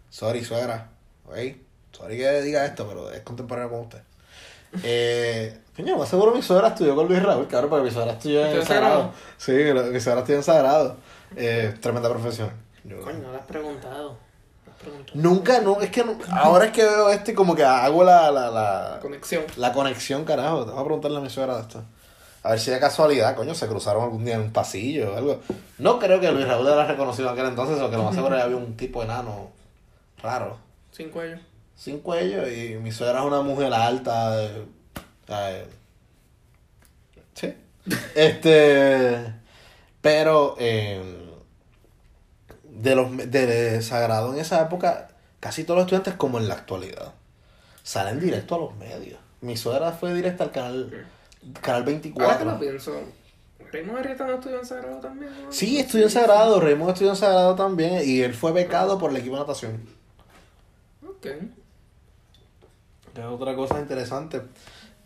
Sorry, 0.10 0.44
suegra. 0.44 0.90
¿Ok? 1.28 1.36
Sorry 1.92 2.18
que 2.18 2.42
diga 2.42 2.66
esto, 2.66 2.88
pero 2.88 3.12
es 3.12 3.22
contemporáneo 3.22 3.70
con 3.70 3.80
usted. 3.82 4.02
Eh, 4.84 5.60
coño, 5.76 5.98
más 5.98 6.10
seguro 6.10 6.34
mi 6.34 6.42
suegra 6.42 6.70
estudió 6.70 6.96
con 6.96 7.08
Luis 7.08 7.22
Raúl, 7.22 7.48
cabrón, 7.48 7.70
porque 7.70 7.86
mi 7.86 7.92
suegra 7.92 8.14
estudió 8.14 8.40
en 8.42 8.46
¿Estudió 8.48 8.62
en 8.62 8.68
Sagrado. 8.68 9.14
Sagrado? 9.38 9.84
Sí, 9.88 9.92
mi 9.94 10.00
suegra 10.00 10.20
estudió 10.22 10.38
en 10.38 10.44
Sagrado. 10.44 10.98
Eh, 11.36 11.74
tremenda 11.80 12.10
profesión. 12.10 12.50
Coño, 12.84 13.20
no 13.20 13.32
le 13.32 13.38
has 13.38 13.46
preguntado. 13.46 14.18
No 14.66 14.72
has 14.72 14.78
preguntado. 14.80 15.12
Nunca, 15.20 15.60
no, 15.62 15.82
es 15.82 15.90
que 15.92 16.04
no- 16.04 16.18
ahora 16.32 16.66
es 16.66 16.72
que 16.72 16.84
veo 16.84 17.10
esto 17.10 17.32
y 17.32 17.34
como 17.34 17.56
que 17.56 17.64
hago 17.64 18.04
la, 18.04 18.32
la, 18.32 18.50
la, 18.50 19.00
Conexión. 19.02 19.44
la 19.58 19.72
conexión, 19.74 20.26
carajo. 20.26 20.66
Te 20.66 20.72
voy 20.72 20.82
a 20.82 20.84
preguntarle 20.84 21.18
a 21.18 21.22
mi 21.22 21.30
suegra 21.30 21.56
de 21.56 21.62
esto. 21.62 21.84
A 22.44 22.50
ver 22.52 22.60
si 22.60 22.72
de 22.72 22.80
casualidad, 22.80 23.36
coño, 23.36 23.54
se 23.54 23.68
cruzaron 23.68 24.04
algún 24.04 24.26
día 24.26 24.34
en 24.36 24.42
un 24.42 24.52
pasillo 24.52 25.14
o 25.14 25.18
algo. 25.18 25.40
No 25.78 26.00
creo 26.00 26.20
que 26.20 26.32
Luis 26.32 26.48
Raúl 26.48 26.68
era 26.68 26.88
reconocido 26.88 27.28
en 27.30 27.34
aquel 27.34 27.46
entonces, 27.50 27.80
o 27.80 27.90
que 27.92 27.98
lo 27.98 28.04
más 28.04 28.16
seguro 28.16 28.34
era 28.36 28.46
había 28.46 28.58
un 28.58 28.76
tipo 28.76 29.04
enano 29.04 29.50
raro. 30.24 30.58
Sin 30.92 31.10
cuello. 31.10 31.38
Sin 31.76 32.00
cuello 32.00 32.48
y 32.50 32.78
mi 32.78 32.92
suegra 32.92 33.20
es 33.20 33.26
una 33.26 33.42
mujer 33.42 33.72
alta. 33.74 34.38
de- 34.38 34.66
eh, 35.28 35.66
sí. 37.36 37.54
Este. 38.16 39.34
Pero. 40.02 40.56
eh, 40.60 41.28
de 42.72 42.96
los 42.96 43.16
de 43.18 43.82
Sagrado 43.82 44.34
en 44.34 44.40
esa 44.40 44.62
época, 44.62 45.10
casi 45.40 45.64
todos 45.64 45.78
los 45.78 45.86
estudiantes, 45.86 46.16
como 46.16 46.38
en 46.40 46.48
la 46.48 46.56
actualidad, 46.56 47.14
salen 47.84 48.20
directo 48.20 48.56
a 48.56 48.60
los 48.60 48.76
medios. 48.76 49.20
Mi 49.42 49.58
suegra 49.58 49.92
fue 49.92 50.14
directa 50.14 50.46
al 50.46 50.52
canal, 50.52 51.08
canal 51.62 51.82
Ahora 51.82 51.86
que 51.86 51.92
24. 51.92 52.52
lo 52.52 52.60
pienso, 52.60 52.94
Raymond 53.72 54.00
Arrieta 54.00 54.34
estudió 54.34 54.60
en 54.60 54.66
Sagrado 54.66 55.00
también. 55.00 55.32
¿no? 55.44 55.52
Sí, 55.52 55.80
estudió 55.80 56.06
en 56.06 56.12
Sagrado, 56.12 56.60
Raymond 56.60 56.92
estudió 56.92 57.12
en 57.12 57.18
Sagrado 57.18 57.56
también, 57.56 58.02
y 58.06 58.22
él 58.22 58.34
fue 58.34 58.52
becado 58.52 58.98
por 59.00 59.12
el 59.12 59.18
equipo 59.18 59.36
de 59.36 59.42
natación. 59.42 59.86
Ok. 61.08 61.26
Es 63.16 63.26
otra 63.26 63.56
cosa 63.56 63.80
interesante. 63.80 64.42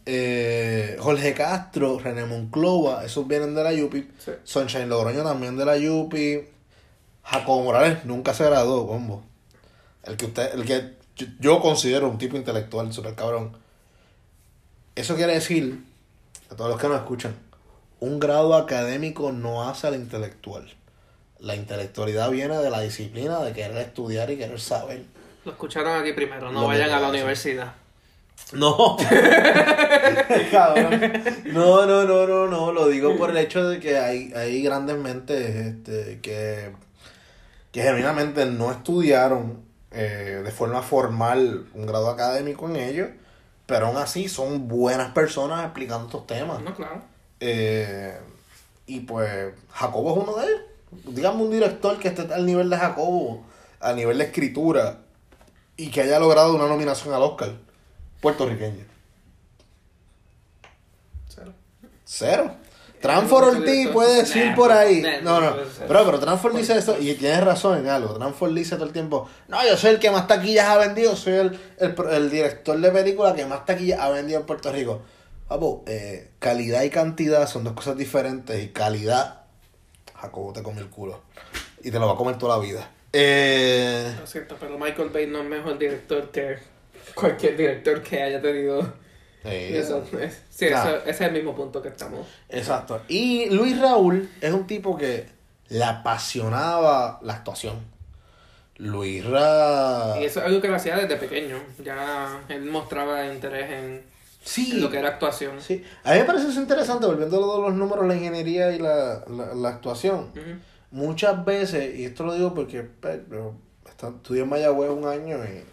Eh, 0.06 0.98
Jorge 1.00 1.34
Castro, 1.34 1.98
René 1.98 2.26
Monclova, 2.26 3.04
esos 3.04 3.28
vienen 3.28 3.56
de 3.56 3.64
la 3.64 3.74
Yupi. 3.74 4.08
Sí. 4.20 4.32
Sunshine 4.44 4.88
Logroño 4.88 5.24
también 5.24 5.58
de 5.58 5.66
la 5.66 5.78
Yupi. 5.78 6.55
Jacobo 7.25 7.63
Morales 7.63 8.05
nunca 8.05 8.34
se 8.34 8.46
graduó, 8.46 8.88
combo. 8.88 9.24
El 10.03 10.15
que 10.17 10.25
usted, 10.25 10.53
el 10.53 10.65
que 10.65 10.94
yo, 11.15 11.27
yo 11.39 11.60
considero 11.60 12.10
un 12.10 12.17
tipo 12.17 12.38
intelectual, 12.38 12.94
super 12.94 13.15
cabrón. 13.15 13.58
Eso 14.96 15.15
quiere 15.15 15.34
decir, 15.34 15.84
a 16.50 16.55
todos 16.55 16.70
los 16.70 16.79
que 16.79 16.88
nos 16.88 16.98
escuchan, 16.98 17.36
un 18.00 18.20
grado 18.20 18.55
académico 18.55 19.32
no 19.32 19.67
hace 19.67 19.88
al 19.88 19.96
intelectual. 19.96 20.72
La 21.39 21.55
intelectualidad 21.55 22.29
viene 22.29 22.58
de 22.58 22.70
la 22.70 22.82
disciplina 22.82 23.39
de 23.39 23.53
querer 23.53 23.77
estudiar 23.77 24.29
y 24.32 24.38
querer 24.38 24.60
saber. 24.60 25.03
Lo 25.44 25.51
escucharon 25.51 26.01
aquí 26.01 26.13
primero, 26.13 26.51
no 26.51 26.62
Lo 26.62 26.67
vayan 26.67 26.91
a 26.91 27.00
la 27.00 27.10
universidad. 27.10 27.74
No. 28.53 28.98
Cabrón. 30.51 31.24
No, 31.46 31.86
no, 31.86 32.03
no, 32.03 32.27
no, 32.27 32.48
no. 32.48 32.72
Lo 32.72 32.88
digo 32.88 33.17
por 33.17 33.32
el 33.32 33.38
hecho 33.38 33.67
de 33.67 33.79
que 33.79 33.98
hay, 33.98 34.32
hay 34.34 34.62
grandes 34.62 34.98
mentes 34.98 35.55
este, 35.55 36.20
que, 36.22 36.72
que 37.75 37.84
genuinamente 37.84 38.46
no 38.46 38.72
estudiaron 38.72 39.65
eh, 39.91 40.41
de 40.46 40.51
forma 40.51 40.82
formal 40.82 41.67
un 41.74 41.86
grado 41.86 42.10
académico 42.10 42.70
en 42.70 42.77
ello, 42.77 43.10
pero 43.65 43.88
aún 43.88 43.98
así 43.98 44.29
son 44.29 44.70
buenas 44.70 45.12
personas 45.12 45.65
explicando 45.65 46.05
estos 46.05 46.25
temas. 46.25 46.62
No, 46.62 46.74
claro. 46.74 47.01
Eh, 47.41 48.17
y 48.88 49.01
pues 49.01 49.53
Jacobo 49.74 50.13
es 50.13 50.24
uno 50.24 50.38
de 50.38 50.46
ellos. 50.46 50.62
Digamos 51.17 51.41
un 51.41 51.51
director 51.51 52.00
que 52.00 52.08
esté 52.08 52.34
al 52.34 52.46
nivel 52.46 52.70
de 52.70 52.77
Jacobo, 52.77 53.44
a 53.81 53.92
nivel 53.92 54.20
de 54.20 54.24
escritura, 54.24 55.00
y 55.75 55.92
que 55.92 56.00
haya 56.00 56.18
logrado 56.18 56.55
una 56.55 56.70
nominación 56.70 57.14
al 57.14 57.24
Oscar, 57.24 57.55
puertorriqueño. 58.22 58.85
Cero. 61.27 61.51
Cero. 62.05 62.55
Transfor 63.05 63.44
Ortiz 63.44 63.89
puede 63.89 64.18
decir 64.18 64.46
Nah, 64.48 64.55
por 64.55 64.72
ahí. 64.72 65.01
nah, 65.01 65.22
No, 65.22 65.41
no. 65.41 65.55
Pero, 65.87 66.05
pero 66.05 66.20
Transfor 66.20 66.53
dice 66.55 66.77
eso 66.77 66.98
y 67.00 67.13
tienes 67.13 67.44
razón 67.44 67.77
en 67.79 67.87
algo. 67.87 68.15
Transfor 68.15 68.53
dice 68.53 68.75
todo 68.75 68.85
el 68.85 68.94
tiempo, 68.94 69.29
no, 69.48 69.65
yo 69.65 69.77
soy 69.77 69.91
el 69.91 70.00
que 70.00 70.09
más 70.11 70.27
taquillas 70.27 70.68
ha 70.68 70.77
vendido, 70.77 71.15
soy 71.15 71.33
el, 71.33 71.59
el, 71.79 72.29
director 72.31 72.79
de 72.79 72.91
película 72.91 73.35
que 73.35 73.46
más 73.46 73.65
taquillas 73.65 74.00
ha 74.00 74.09
vendido 74.09 74.39
en 74.39 74.46
Puerto 74.46 74.72
Rico. 74.72 75.01
Papo, 75.48 75.83
eh, 75.87 76.31
calidad 76.39 76.81
y 76.83 76.89
cantidad 76.89 77.48
son 77.48 77.63
dos 77.63 77.74
cosas 77.74 77.96
diferentes 77.98 78.63
y 78.63 78.70
calidad, 78.70 79.44
Jacobo 80.15 80.51
te 80.53 80.63
come 80.63 80.81
el 80.81 80.89
culo 80.89 81.22
y 81.83 81.91
te 81.91 82.00
lo 82.00 82.07
va 82.07 82.13
a 82.13 82.15
comer 82.15 82.37
toda 82.39 82.57
la 82.57 82.63
vida. 82.63 82.89
Eh, 83.13 84.15
Lo 84.20 84.25
siento, 84.25 84.57
pero 84.59 84.77
Michael 84.79 85.09
Bay 85.09 85.27
no 85.27 85.41
es 85.41 85.46
mejor 85.46 85.77
director 85.77 86.31
que 86.31 86.57
cualquier 87.13 87.55
director 87.55 88.01
que 88.01 88.22
haya 88.24 88.41
tenido. 88.41 89.04
Eh, 89.46 89.77
Eso, 89.79 90.03
es- 90.20 90.42
sí, 90.50 90.68
Claro. 90.68 90.90
eso- 90.98 91.00
ese 91.03 91.10
es 91.12 91.22
el 91.22 91.31
mismo 91.34 91.55
punto 91.55 91.81
que 91.81 91.90
estamos. 91.90 92.27
Exacto. 92.50 93.01
Y 93.08 93.50
Luis 93.50 93.79
Raúl 93.79 94.29
es 94.42 94.53
un 94.53 94.68
tipo 94.68 94.98
que 94.98 95.27
le 95.70 95.84
apasionaba 95.84 97.20
la 97.24 97.34
actuación. 97.34 97.79
Luis 98.77 99.25
Ra... 99.25 100.16
Y 100.20 100.25
eso 100.25 100.42
es 100.42 100.46
algo 100.48 100.60
que 100.62 100.68
lo 100.68 100.75
hacía 100.75 100.98
desde 100.98 101.16
pequeño. 101.16 101.58
Ya 101.84 102.42
él 102.50 102.66
mostraba 102.66 103.25
interés 103.34 103.72
en, 103.72 104.03
Sí. 104.44 104.72
en 104.74 104.81
lo 104.81 104.90
que 104.90 105.00
era 105.00 105.10
actuación. 105.10 105.62
Sí. 105.62 105.84
A 106.03 106.14
mí 106.14 106.20
me 106.20 106.25
parece 106.25 106.50
eso 106.50 106.60
interesante, 106.62 107.05
volviendo 107.05 107.55
a 107.55 107.62
los 107.70 107.74
números, 107.74 108.05
la 108.05 108.16
ingeniería 108.16 108.72
y 108.74 108.79
la, 108.79 109.24
la, 109.29 109.55
la 109.55 109.70
actuación. 109.70 110.31
Muchas 110.92 111.44
veces, 111.46 111.96
y 111.98 112.05
esto 112.05 112.24
lo 112.25 112.34
digo 112.36 112.53
porque 112.53 112.84
pues, 112.84 113.20
yo 113.31 113.53
esta- 113.88 114.10
estudié 114.10 114.44
en 114.44 114.50
Mayagüez 114.50 114.90
un 114.92 115.08
año 115.08 115.38
y 115.46 115.64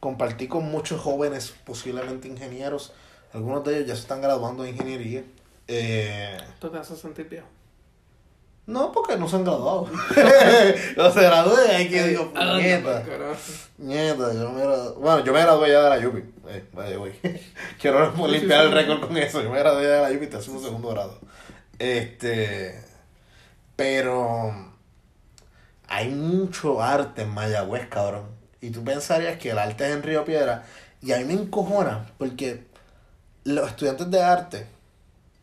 compartí 0.00 0.48
con 0.48 0.64
muchos 0.64 1.00
jóvenes, 1.00 1.54
posiblemente 1.64 2.26
ingenieros. 2.28 2.92
Algunos 3.32 3.64
de 3.64 3.76
ellos 3.76 3.88
ya 3.88 3.94
se 3.94 4.02
están 4.02 4.20
graduando 4.20 4.62
de 4.62 4.70
ingeniería. 4.70 5.24
Eh, 5.68 6.36
Esto 6.54 6.70
te 6.70 6.78
hace 6.78 6.96
sentir 6.96 7.28
viejo. 7.28 7.46
no, 8.66 8.92
porque 8.92 9.16
no 9.16 9.28
se 9.28 9.36
han 9.36 9.44
graduado. 9.44 9.88
no 10.96 11.10
se 11.12 11.22
gradúen, 11.22 11.70
hay 11.70 11.88
que 11.88 12.08
digo, 12.08 12.30
Ah, 12.34 12.58
carajo. 13.06 13.36
Nieta, 13.78 14.32
yo 14.34 14.50
me 14.50 14.62
gradué. 14.62 14.94
Bueno, 14.98 15.24
yo 15.24 15.32
me 15.32 15.40
gradué 15.40 15.68
ya 15.70 15.82
de 15.82 15.88
la 15.90 15.98
Yupi. 15.98 16.18
Eh, 16.48 16.64
vaya, 16.72 16.96
güey. 16.96 17.12
Quiero 17.80 18.14
Sí, 18.14 18.22
limpiar 18.32 18.60
sí, 18.60 18.66
el 18.66 18.68
sí. 18.68 18.74
récord 18.74 19.00
con 19.08 19.16
eso. 19.16 19.42
Yo 19.42 19.50
me 19.50 19.58
gradué 19.58 19.82
ya 19.84 19.88
de 19.90 20.00
la 20.02 20.10
Yupi, 20.12 20.26
te 20.26 20.36
hace 20.36 20.50
un 20.50 20.62
segundo 20.62 20.88
grado. 20.90 21.18
Este. 21.78 22.84
Pero. 23.76 24.70
Hay 25.88 26.08
mucho 26.08 26.80
arte 26.82 27.22
en 27.22 27.28
Mayagüez, 27.30 27.86
cabrón. 27.88 28.26
Y 28.60 28.70
tú 28.70 28.82
pensarías 28.84 29.38
que 29.38 29.50
el 29.50 29.58
arte 29.58 29.86
es 29.88 29.94
en 29.94 30.02
Río 30.02 30.24
Piedra. 30.24 30.64
Y 31.02 31.12
a 31.12 31.18
mí 31.18 31.24
me 31.24 31.32
encojona, 31.34 32.06
porque 32.16 32.64
los 33.44 33.68
estudiantes 33.68 34.10
de 34.10 34.22
arte 34.22 34.66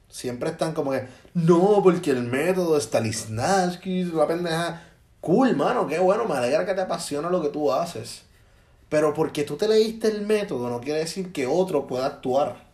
siempre 0.09 0.49
están 0.49 0.73
como 0.73 0.91
que. 0.91 1.07
No, 1.33 1.81
porque 1.83 2.12
el 2.12 2.23
método 2.23 2.77
es 2.77 2.85
Stanislavski, 2.85 4.05
la 4.05 4.27
pendeja. 4.27 4.83
Cool, 5.21 5.55
mano, 5.55 5.88
qué 5.88 5.99
bueno, 5.99 6.25
me 6.25 6.35
alegra 6.35 6.65
que 6.65 6.73
te 6.73 6.81
apasiona 6.81 7.29
lo 7.29 7.41
que 7.41 7.49
tú 7.49 7.71
haces. 7.71 8.23
Pero 8.89 9.13
porque 9.13 9.43
tú 9.43 9.55
te 9.55 9.67
leíste 9.67 10.07
el 10.07 10.25
método 10.25 10.69
no 10.69 10.81
quiere 10.81 10.99
decir 10.99 11.31
que 11.31 11.45
otro 11.45 11.85
pueda 11.88 12.07
actuar. 12.07 12.67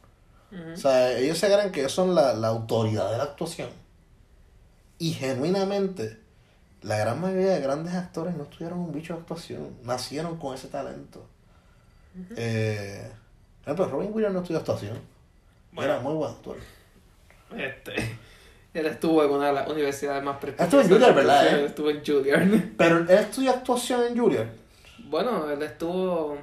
O 0.73 0.77
sea, 0.77 1.17
ellos 1.17 1.37
se 1.37 1.47
creen 1.47 1.71
que 1.71 1.81
ellos 1.81 1.91
son 1.91 2.15
la, 2.15 2.33
la 2.33 2.47
autoridad 2.47 3.11
de 3.11 3.17
la 3.17 3.23
actuación. 3.25 3.69
Y 4.97 5.11
genuinamente, 5.11 6.17
la 6.81 6.97
gran 6.97 7.19
mayoría 7.19 7.55
de 7.55 7.59
grandes 7.59 7.93
actores 7.93 8.37
no 8.37 8.43
estudiaron 8.43 8.79
un 8.79 8.93
bicho 8.93 9.13
de 9.13 9.19
actuación. 9.19 9.75
Nacieron 9.83 10.37
con 10.37 10.55
ese 10.55 10.69
talento. 10.69 11.25
eh, 12.37 13.11
por 13.65 13.73
ejemplo, 13.73 13.97
Robin 13.97 14.13
Williams 14.13 14.33
no 14.33 14.41
estudió 14.41 14.59
actuación. 14.59 14.97
Bueno. 15.75 15.91
Era 15.93 16.01
muy 16.01 16.13
buen 16.13 16.31
actor. 16.31 16.57
Este, 17.55 17.93
él 18.73 18.85
estuvo 18.87 19.23
en 19.23 19.31
una 19.31 19.47
de 19.47 19.53
las 19.53 19.69
universidades 19.69 20.23
más 20.23 20.37
prestigiosas. 20.37 20.73
Estuvo 20.73 20.81
en 20.81 20.89
Juilliard, 20.99 21.15
¿verdad, 21.15 21.47
eh? 21.47 21.59
él 21.59 21.65
Estuvo 21.65 21.89
en 21.89 22.05
Juilliard. 22.05 22.63
Pero 22.77 22.97
él 22.99 23.09
estudió 23.09 23.51
actuación 23.51 24.03
en 24.03 24.17
Juilliard. 24.19 24.47
Bueno, 25.09 25.49
él 25.49 25.61
estuvo. 25.61 26.37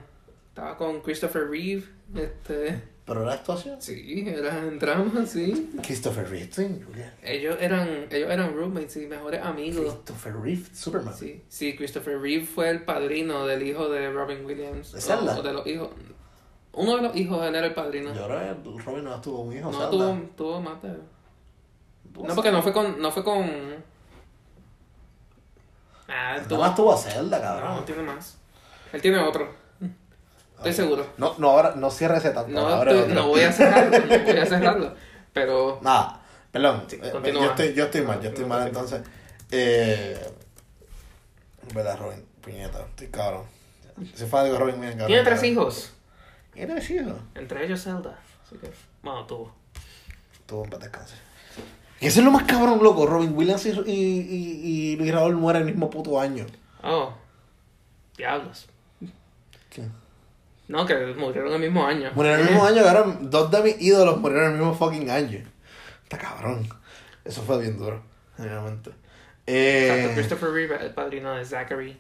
Estaba 0.49 0.77
con 0.77 1.01
Christopher 1.01 1.49
Reeve. 1.49 1.85
Este. 2.15 2.93
Pero 3.05 3.23
era 3.25 3.33
actuación. 3.33 3.83
Sí, 3.83 4.25
era 4.29 4.59
en 4.61 4.79
drama, 4.79 5.27
sí. 5.27 5.71
Christopher 5.83 6.29
Reeve 6.31 6.51
en 6.59 6.85
Juilliard. 6.85 7.13
Ellos 7.23 7.57
eran, 7.61 8.07
ellos 8.11 8.31
eran 8.31 8.55
roommates 8.55 8.97
y 8.99 9.07
mejores 9.07 9.43
amigos. 9.43 9.95
Christopher 9.95 10.35
Reeve, 10.41 10.63
Superman. 10.73 11.15
Sí, 11.17 11.43
sí, 11.49 11.75
Christopher 11.77 12.21
Reeve 12.21 12.47
fue 12.47 12.71
el 12.71 12.83
padrino 12.85 13.45
del 13.47 13.67
hijo 13.67 13.89
de 13.89 14.09
Robin 14.13 14.45
Williams. 14.45 14.93
¿De 14.93 15.01
Zelda? 15.01 15.35
O- 15.37 15.41
o 15.41 15.43
de 15.43 15.53
los 15.53 15.67
hijos. 15.67 15.89
Uno 16.75 16.97
de 16.97 17.03
los 17.03 17.17
hijos, 17.17 17.45
él 17.47 17.55
era 17.55 17.67
el 17.67 17.75
padrino. 17.75 18.15
Yo 18.15 18.27
creo 18.27 18.39
que 18.63 18.83
Robin 18.83 19.05
no 19.05 19.21
tuvo 19.21 19.41
un 19.43 19.57
hijo. 19.57 19.71
no 19.71 19.91
tuvo, 19.91 20.19
tuvo 20.37 20.61
más 20.61 20.81
de- 20.83 20.99
No, 22.15 22.35
porque 22.35 22.51
no 22.53 22.63
fue 22.63 22.73
con. 22.73 23.01
No 23.01 23.11
fue 23.11 23.23
con. 23.25 23.43
Ah, 26.09 26.33
él 26.37 26.43
Nada 26.43 26.49
tuvo. 26.49 26.59
más 26.61 26.75
tuvo 26.75 26.97
Zelda, 26.97 27.39
No, 27.39 27.43
cabrón. 27.45 27.85
tiene 27.85 28.03
más. 28.03 28.37
Él 28.93 29.01
tiene 29.03 29.19
otro. 29.19 29.49
Estoy 30.59 30.73
seguro. 30.75 31.07
No, 31.17 31.35
no, 31.39 31.51
ahora, 31.51 31.75
no 31.75 31.91
cierre 31.91 32.19
ese 32.19 32.31
tanto. 32.31 32.51
No, 32.53 32.83
estoy- 32.83 32.99
otro. 32.99 33.15
no 33.15 33.27
voy 33.29 33.41
a 33.41 33.53
cerrarlo, 33.53 33.99
no 33.99 34.07
voy 34.25 34.37
a 34.39 34.47
cerrarlo. 34.47 34.95
Pero. 35.33 35.79
Nada. 35.83 36.21
Perdón, 36.53 36.85
Sí, 36.87 37.01
eh, 37.03 37.11
yo, 37.33 37.45
estoy, 37.47 37.73
yo 37.75 37.85
estoy 37.87 38.03
mal, 38.03 38.17
yo 38.19 38.25
No, 38.25 38.29
estoy 38.29 38.43
no, 38.43 38.49
mal 38.49 38.61
no. 38.61 38.67
entonces. 38.67 39.01
Eh, 39.51 40.33
¿Verdad, 41.75 41.99
Robin? 41.99 42.25
Puñeta, 42.43 42.81
estoy 42.81 43.07
cabrón. 43.09 43.45
Soy 44.15 44.27
fanático 44.29 44.55
de 44.55 44.59
Robin 44.61 44.75
Williams, 44.77 44.93
cabrón. 44.97 45.07
Tiene 45.09 45.23
tres 45.25 45.35
cabrón. 45.41 45.53
hijos. 45.53 45.93
Hijos. 46.55 47.21
Entre 47.35 47.65
ellos 47.65 47.83
Zelda. 47.83 48.19
Así 48.45 48.57
que, 48.57 48.71
bueno, 49.03 49.27
tuvo. 49.27 49.55
Tuvo 50.47 50.63
un 50.63 50.71
paz 50.71 50.81
descanse. 50.81 51.15
Y 52.01 52.07
eso 52.07 52.19
es 52.21 52.25
lo 52.25 52.33
más 52.33 52.45
cabrón, 52.45 52.83
loco. 52.83 53.07
Robin 53.07 53.33
Williams 53.35 53.65
y, 53.67 53.71
y, 53.71 53.93
y, 53.93 54.93
y 54.93 54.97
Luis 54.97 55.13
Raúl 55.13 55.37
mueren 55.37 55.63
el 55.63 55.69
mismo 55.69 55.89
puto 55.89 56.21
año. 56.21 56.45
Oh. 56.83 57.15
Diablos. 58.17 58.67
¿Qué? 59.71 59.83
No, 60.69 60.85
que 60.85 60.95
murieron 61.17 61.53
el 61.53 61.61
mismo 61.61 61.87
año. 61.87 62.11
Murieron 62.15 62.41
el 62.41 62.47
mismo 62.47 62.65
año, 62.65 62.83
cabrón. 62.83 63.31
Dos 63.31 63.51
de 63.51 63.63
mis 63.63 63.81
ídolos 63.81 64.19
murieron 64.21 64.53
el 64.53 64.59
mismo 64.59 64.75
fucking 64.75 65.11
año. 65.11 65.43
Está 66.03 66.19
cabrón. 66.19 66.69
Eso 67.25 67.43
fue 67.43 67.61
bien 67.61 67.79
duro. 67.79 68.03
Tanto 68.37 68.93
Eh, 69.47 70.13
Christopher 70.15 70.51
Reeve, 70.51 70.77
el 70.85 70.93
padrino 70.95 71.35
de 71.35 71.45
Zachary. 71.45 71.99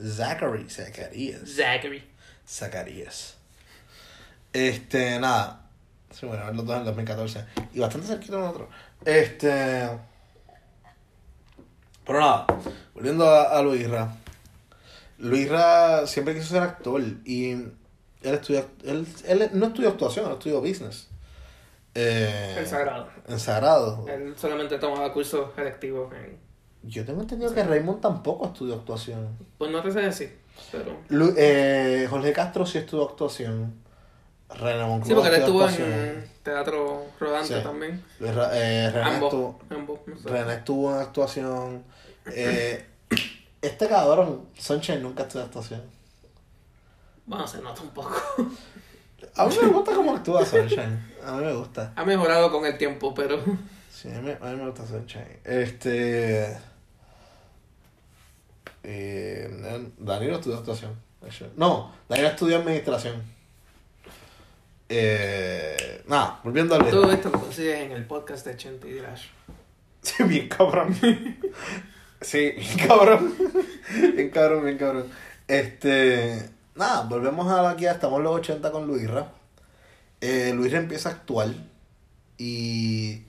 Zachary, 0.00 0.68
Zacarías. 0.68 1.48
Zachary. 1.48 2.04
Zacarías. 2.48 3.35
Este, 4.56 5.18
nada. 5.18 5.66
Se 6.10 6.24
murieron 6.24 6.56
los 6.56 6.64
dos 6.64 6.74
en 6.76 6.80
el 6.80 6.86
2014. 6.86 7.44
Y 7.74 7.80
bastante 7.80 8.06
cerquita 8.06 8.38
uno 8.38 8.50
otro. 8.50 8.68
Este. 9.04 9.88
Pero 12.06 12.20
nada, 12.20 12.46
volviendo 12.94 13.28
a, 13.28 13.58
a 13.58 13.62
Luisra. 13.62 14.16
Luisra 15.18 16.06
siempre 16.06 16.34
quiso 16.34 16.48
ser 16.48 16.62
actor 16.62 17.02
y 17.24 17.50
él 17.52 17.72
estudió, 18.22 18.64
él, 18.84 19.06
él 19.26 19.50
no 19.54 19.66
estudió 19.66 19.88
actuación, 19.90 20.26
él 20.26 20.32
estudió 20.32 20.60
business. 20.60 21.08
Eh, 21.94 22.54
El 22.58 22.66
sagrado. 22.66 23.08
En 23.26 23.40
Sagrado. 23.40 24.04
Él 24.08 24.34
solamente 24.36 24.78
tomaba 24.78 25.12
cursos 25.12 25.50
electivos 25.56 26.12
en... 26.14 26.38
Yo 26.82 27.04
tengo 27.04 27.22
entendido 27.22 27.52
que 27.52 27.64
Raymond 27.64 28.00
tampoco 28.00 28.46
estudió 28.46 28.74
actuación. 28.74 29.36
Pues 29.58 29.70
no 29.70 29.82
te 29.82 29.90
sé 29.90 30.00
decir, 30.00 30.38
pero... 30.70 30.96
Lu- 31.08 31.34
eh, 31.36 32.06
Jorge 32.08 32.32
Castro 32.32 32.64
sí 32.66 32.78
estudió 32.78 33.04
actuación. 33.08 33.74
René 34.48 35.04
Sí, 35.04 35.12
porque 35.14 35.28
él 35.28 35.34
estuvo 35.34 35.68
en 35.68 36.30
teatro 36.42 37.06
rodante 37.18 37.56
Sí. 37.58 37.62
también. 37.62 38.02
Ra- 38.20 38.50
eh, 38.52 38.90
René, 38.90 39.10
Ambos. 39.10 39.32
estuvo, 39.32 39.58
Ambos, 39.70 40.00
no 40.06 40.16
sé. 40.18 40.28
René 40.28 40.54
estuvo 40.54 40.94
en 40.94 41.00
actuación. 41.00 41.84
Eh, 42.26 42.86
este 43.60 43.88
cabrón, 43.88 44.46
Sunshine 44.56 45.02
nunca 45.02 45.24
estudió 45.24 45.44
actuación. 45.46 45.82
Bueno, 47.26 47.46
se 47.48 47.60
nota 47.60 47.82
un 47.82 47.90
poco. 47.90 48.14
A 49.34 49.46
mí 49.46 49.56
me 49.60 49.68
gusta 49.72 49.94
cómo 49.94 50.14
actúa 50.14 50.44
Sunshine. 50.46 51.12
A 51.24 51.32
mí 51.32 51.44
me 51.44 51.52
gusta. 51.54 51.92
Ha 51.96 52.04
mejorado 52.04 52.50
con 52.52 52.64
el 52.64 52.78
tiempo, 52.78 53.12
pero... 53.14 53.42
Sí, 53.90 54.08
a 54.12 54.20
mí, 54.20 54.30
a 54.40 54.44
mí 54.50 54.56
me 54.56 54.66
gusta 54.70 54.86
Sunshine. 54.86 55.40
Este. 55.44 56.56
Eh, 58.84 59.90
Danilo 59.98 60.36
estudió 60.36 60.58
actuación. 60.58 60.94
No, 61.56 61.92
Danilo 62.08 62.28
estudió 62.28 62.58
administración. 62.58 63.20
Eh, 64.88 66.04
nada, 66.06 66.40
volviendo 66.44 66.76
al 66.76 66.88
Todo 66.88 67.10
esto 67.10 67.28
lo 67.30 67.40
consigues 67.40 67.80
en 67.80 67.92
el 67.92 68.04
podcast 68.06 68.46
de 68.46 68.56
Chente 68.56 68.88
y 68.88 68.94
Dash. 69.00 69.26
Sí, 70.02 70.22
bien 70.22 70.48
cabrón. 70.48 70.96
Sí, 72.20 72.52
bien 72.52 72.86
cabrón. 72.86 73.34
Bien 74.14 74.30
cabrón, 74.30 74.64
bien 74.64 74.78
cabrón. 74.78 75.06
Este. 75.48 76.48
Nada, 76.76 77.02
volvemos 77.02 77.50
a 77.50 77.70
aquí, 77.70 77.86
estamos 77.86 78.18
en 78.18 78.24
los 78.24 78.36
80 78.36 78.70
con 78.70 78.86
Luisra. 78.86 79.32
Eh, 80.20 80.52
Luisra 80.54 80.78
empieza 80.78 81.08
a 81.08 81.12
actuar. 81.12 81.48
Y. 82.38 83.24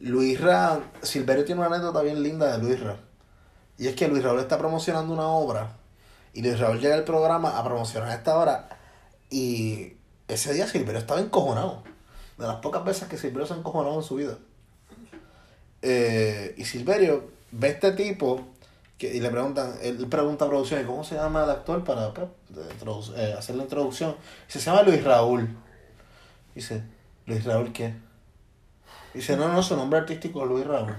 Luisra. 0.00 0.80
Silverio 1.00 1.44
tiene 1.44 1.60
una 1.60 1.74
anécdota 1.74 2.02
bien 2.02 2.20
linda 2.22 2.56
de 2.56 2.62
Luisra. 2.62 2.96
Y 3.78 3.86
es 3.86 3.94
que 3.94 4.08
Luis 4.08 4.24
Raúl 4.24 4.40
está 4.40 4.58
promocionando 4.58 5.12
una 5.12 5.28
obra. 5.28 5.76
Y 6.32 6.42
Luis 6.42 6.58
Raúl 6.58 6.80
llega 6.80 6.96
al 6.96 7.04
programa 7.04 7.56
a 7.56 7.64
promocionar 7.64 8.10
esta 8.16 8.36
obra. 8.36 8.68
Y 9.30 9.92
ese 10.28 10.52
día 10.52 10.66
Silverio 10.66 10.98
estaba 10.98 11.20
encojonado. 11.20 11.82
De 12.38 12.46
las 12.46 12.56
pocas 12.56 12.84
veces 12.84 13.08
que 13.08 13.16
Silverio 13.16 13.46
se 13.46 13.54
ha 13.54 13.56
encojonado 13.56 13.96
en 13.96 14.02
su 14.02 14.16
vida. 14.16 14.36
Eh, 15.82 16.54
y 16.58 16.64
Silverio 16.64 17.30
ve 17.50 17.68
a 17.68 17.70
este 17.70 17.92
tipo 17.92 18.46
que, 18.98 19.14
y 19.14 19.20
le 19.20 19.30
preguntan, 19.30 19.74
él 19.82 20.06
pregunta 20.08 20.44
a 20.44 20.48
producción, 20.48 20.80
¿y 20.80 20.84
cómo 20.84 21.04
se 21.04 21.14
llama 21.14 21.44
el 21.44 21.50
actor 21.50 21.84
para 21.84 22.12
pues, 22.12 23.12
eh, 23.16 23.34
hacer 23.38 23.56
la 23.56 23.62
introducción? 23.62 24.16
Se 24.48 24.58
llama 24.58 24.82
Luis 24.82 25.02
Raúl. 25.04 25.48
Dice, 26.54 26.82
¿Luis 27.26 27.44
Raúl 27.44 27.72
qué? 27.72 27.94
Dice, 29.14 29.36
no, 29.36 29.48
no, 29.48 29.62
su 29.62 29.76
nombre 29.76 29.98
artístico 29.98 30.42
es 30.42 30.48
Luis 30.48 30.66
Raúl. 30.66 30.94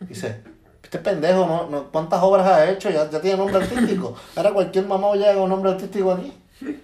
Dice, 0.00 0.42
este 0.82 0.98
pendejo, 0.98 1.68
¿no? 1.70 1.90
¿cuántas 1.90 2.22
obras 2.22 2.46
ha 2.46 2.70
hecho? 2.70 2.90
Ya, 2.90 3.10
ya 3.10 3.20
tiene 3.20 3.36
nombre 3.36 3.56
artístico. 3.56 4.14
Ahora 4.36 4.52
cualquier 4.52 4.86
mamá 4.86 5.14
llega 5.14 5.34
con 5.34 5.48
nombre 5.48 5.72
artístico 5.72 6.12
aquí. 6.12 6.32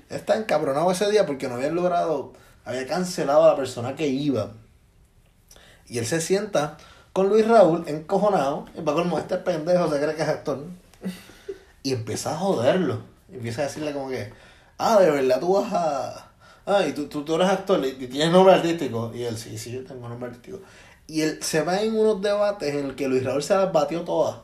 Está 0.08 0.36
encabronado 0.36 0.90
ese 0.90 1.10
día 1.10 1.26
porque 1.26 1.48
no 1.48 1.54
había 1.56 1.70
logrado, 1.70 2.32
había 2.64 2.86
cancelado 2.86 3.44
a 3.44 3.48
la 3.48 3.56
persona 3.56 3.94
que 3.94 4.08
iba. 4.08 4.52
Y 5.86 5.98
él 5.98 6.06
se 6.06 6.20
sienta 6.20 6.76
con 7.12 7.28
Luis 7.28 7.46
Raúl 7.46 7.84
encojonado. 7.86 8.66
Y 8.76 8.80
para 8.82 8.96
colmo, 8.96 9.18
este 9.18 9.36
pendejo 9.38 9.90
se 9.92 10.00
cree 10.00 10.14
que 10.14 10.22
es 10.22 10.28
actor. 10.28 10.64
Y 11.82 11.92
empieza 11.92 12.32
a 12.32 12.36
joderlo. 12.38 13.02
Y 13.30 13.36
empieza 13.36 13.62
a 13.62 13.64
decirle 13.64 13.92
como 13.92 14.08
que, 14.08 14.32
ah, 14.78 14.98
de 15.00 15.10
verdad 15.10 15.40
tú 15.40 15.54
vas 15.54 15.72
a... 15.72 16.26
Ah, 16.66 16.86
y 16.86 16.92
tú, 16.92 17.06
tú, 17.08 17.24
tú 17.24 17.34
eres 17.36 17.48
actor 17.48 17.84
y 17.84 17.88
y 18.04 18.06
tienes 18.06 18.30
nombre 18.30 18.54
artístico. 18.54 19.10
Y 19.14 19.24
él, 19.24 19.36
sí, 19.36 19.58
sí, 19.58 19.72
yo 19.72 19.84
tengo 19.84 20.08
nombre 20.08 20.28
artístico. 20.28 20.60
Y 21.06 21.22
él 21.22 21.42
se 21.42 21.62
va 21.62 21.80
en 21.82 21.96
unos 21.96 22.20
debates 22.22 22.72
en 22.74 22.86
el 22.86 22.94
que 22.94 23.08
Luis 23.08 23.24
Raúl 23.24 23.42
se 23.42 23.54
las 23.54 23.72
batió 23.72 24.02
todas. 24.02 24.36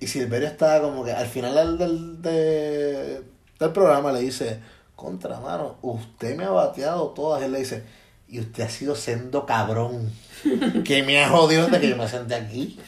Y 0.00 0.06
Silverio 0.08 0.48
está 0.48 0.82
como 0.82 1.04
que 1.04 1.12
al 1.12 1.26
final 1.28 1.54
del, 1.54 1.78
del, 1.78 2.22
de- 2.22 3.22
del 3.58 3.70
programa 3.72 4.12
le 4.12 4.20
dice, 4.20 4.60
contra 4.94 5.40
mano, 5.40 5.76
usted 5.82 6.36
me 6.36 6.44
ha 6.44 6.50
bateado 6.50 7.08
todas. 7.10 7.42
Él 7.42 7.52
le 7.52 7.60
dice, 7.60 7.82
y 8.28 8.40
usted 8.40 8.64
ha 8.64 8.68
sido 8.68 8.94
siendo 8.94 9.46
cabrón. 9.46 10.10
que 10.84 11.02
me 11.02 11.22
ha 11.22 11.28
jodido 11.28 11.64
desde 11.66 11.80
que 11.80 11.88
yo 11.90 11.96
me 11.96 12.08
senté 12.08 12.34
aquí. 12.34 12.78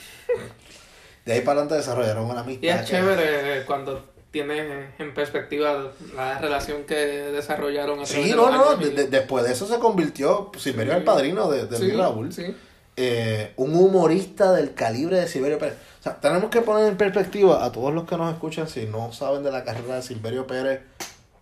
De 1.25 1.33
ahí 1.35 1.41
para 1.41 1.61
adelante 1.61 1.75
desarrollaron 1.77 2.25
una 2.31 2.41
amistad. 2.41 2.63
Y 2.63 2.69
es 2.69 2.81
que- 2.81 2.87
chévere 2.87 3.65
cuando 3.67 4.05
tienes 4.31 4.91
en 4.99 5.15
perspectiva 5.15 5.91
la 6.15 6.39
relación 6.39 6.85
que 6.85 6.95
desarrollaron 6.95 8.01
a 8.01 8.07
Sí, 8.07 8.31
de 8.31 8.37
no, 8.37 8.51
los 8.51 8.57
no, 8.57 8.77
de- 8.77 8.91
de- 8.91 9.07
después 9.09 9.45
de 9.45 9.53
eso 9.53 9.67
se 9.67 9.79
convirtió, 9.79 10.51
Silverio 10.59 10.93
Sí. 10.93 10.99
el 10.99 11.05
padrino 11.05 11.51
de, 11.51 11.67
de 11.67 11.77
Sí, 11.77 11.85
Luis 11.85 11.97
Raúl. 11.97 12.33
Sí. 12.33 12.55
Eh, 13.01 13.53
un 13.55 13.77
humorista 13.77 14.51
del 14.51 14.75
calibre 14.75 15.21
de 15.21 15.29
Silverio 15.29 15.57
Pérez. 15.57 15.77
O 16.01 16.03
sea, 16.03 16.17
tenemos 16.21 16.51
que 16.51 16.63
poner 16.63 16.89
en 16.89 16.97
perspectiva 16.97 17.65
a 17.65 17.71
todos 17.71 17.95
los 17.95 18.09
que 18.09 18.17
nos 18.17 18.33
escuchan, 18.33 18.69
si 18.69 18.87
no 18.87 19.13
saben 19.13 19.45
de 19.45 19.53
la 19.53 19.63
carrera 19.63 19.95
de 19.95 20.03
Silverio 20.03 20.49
Pérez. 20.49 20.81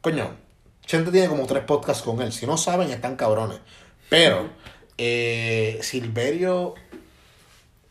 Coño, 0.03 0.37
Chente 0.85 1.11
tiene 1.11 1.29
como 1.29 1.47
tres 1.47 1.65
podcasts 1.65 2.03
con 2.03 2.21
él. 2.21 2.31
Si 2.31 2.47
no 2.47 2.59
saben, 2.59 2.91
están 2.91 3.17
cabrones. 3.17 3.59
Pero, 4.11 4.51
eh, 4.99 5.79
Silverio, 5.81 6.75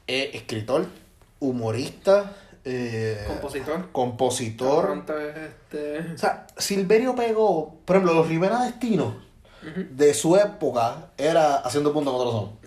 eh, 0.05 0.29
escritor, 0.35 0.85
humorista, 1.39 2.33
eh, 2.63 3.23
Compositor. 3.27 3.91
compositor. 3.91 5.03
Este... 5.09 6.13
O 6.13 6.17
sea, 6.19 6.45
Silverio 6.55 7.15
pegó, 7.15 7.79
por 7.83 7.95
ejemplo, 7.95 8.13
los 8.13 8.27
Rivera 8.27 8.61
Destino 8.63 9.25
de 9.89 10.13
su 10.13 10.35
época 10.35 11.07
era 11.17 11.55
haciendo 11.55 11.91
punto 11.91 12.11
con 12.11 12.21
otro 12.21 12.31
son. 12.31 12.64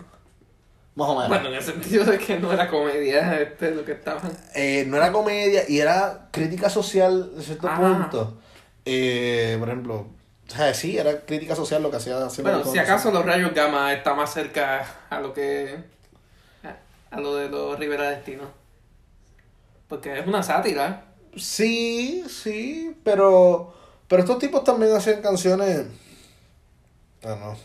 Más 0.99 1.07
o 1.07 1.13
menos. 1.15 1.29
Bueno, 1.29 1.47
en 1.47 1.55
el 1.55 1.63
sentido 1.63 2.03
de 2.03 2.17
que 2.17 2.37
no 2.39 2.51
era 2.51 2.67
comedia 2.67 3.39
este, 3.39 3.71
lo 3.71 3.85
que 3.85 3.93
estaban. 3.93 4.29
Eh, 4.53 4.83
no 4.85 4.97
era 4.97 5.13
comedia 5.13 5.63
y 5.67 5.79
era 5.79 6.27
crítica 6.31 6.69
social 6.69 7.31
en 7.37 7.41
cierto 7.41 7.69
Ajá. 7.69 7.79
punto. 7.81 8.37
Eh, 8.83 9.55
por 9.57 9.69
ejemplo, 9.69 9.95
o 9.95 10.51
sea, 10.51 10.73
sí, 10.73 10.97
era 10.97 11.21
crítica 11.21 11.55
social 11.55 11.81
lo 11.81 11.89
que 11.89 11.97
hacía. 11.97 12.17
Bueno, 12.41 12.65
si 12.65 12.77
acaso 12.77 13.11
los 13.11 13.25
rayos 13.25 13.53
gamma 13.53 13.93
está 13.93 14.13
más 14.13 14.33
cerca 14.33 14.85
a 15.09 15.21
lo 15.21 15.33
que. 15.33 15.77
a, 16.65 17.15
a 17.15 17.19
lo 17.21 17.35
de 17.35 17.47
los 17.47 17.79
Rivera 17.79 18.09
Destino. 18.09 18.43
Porque 19.87 20.19
es 20.19 20.27
una 20.27 20.43
sátira. 20.43 21.05
Sí, 21.37 22.25
sí, 22.27 22.93
pero. 23.05 23.73
Pero 24.09 24.23
estos 24.23 24.39
tipos 24.39 24.65
también 24.65 24.93
hacían 24.93 25.21
canciones. 25.21 25.85
Ah, 27.23 27.37
no. 27.39 27.55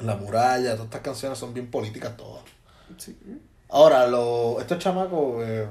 La 0.00 0.16
muralla, 0.16 0.72
todas 0.72 0.86
estas 0.86 1.00
canciones 1.00 1.38
son 1.38 1.52
bien 1.54 1.70
políticas 1.70 2.16
todas. 2.16 2.42
Sí. 2.98 3.16
Ahora, 3.70 4.06
lo, 4.06 4.60
estos 4.60 4.78
chamacos, 4.78 5.42
eh, 5.46 5.66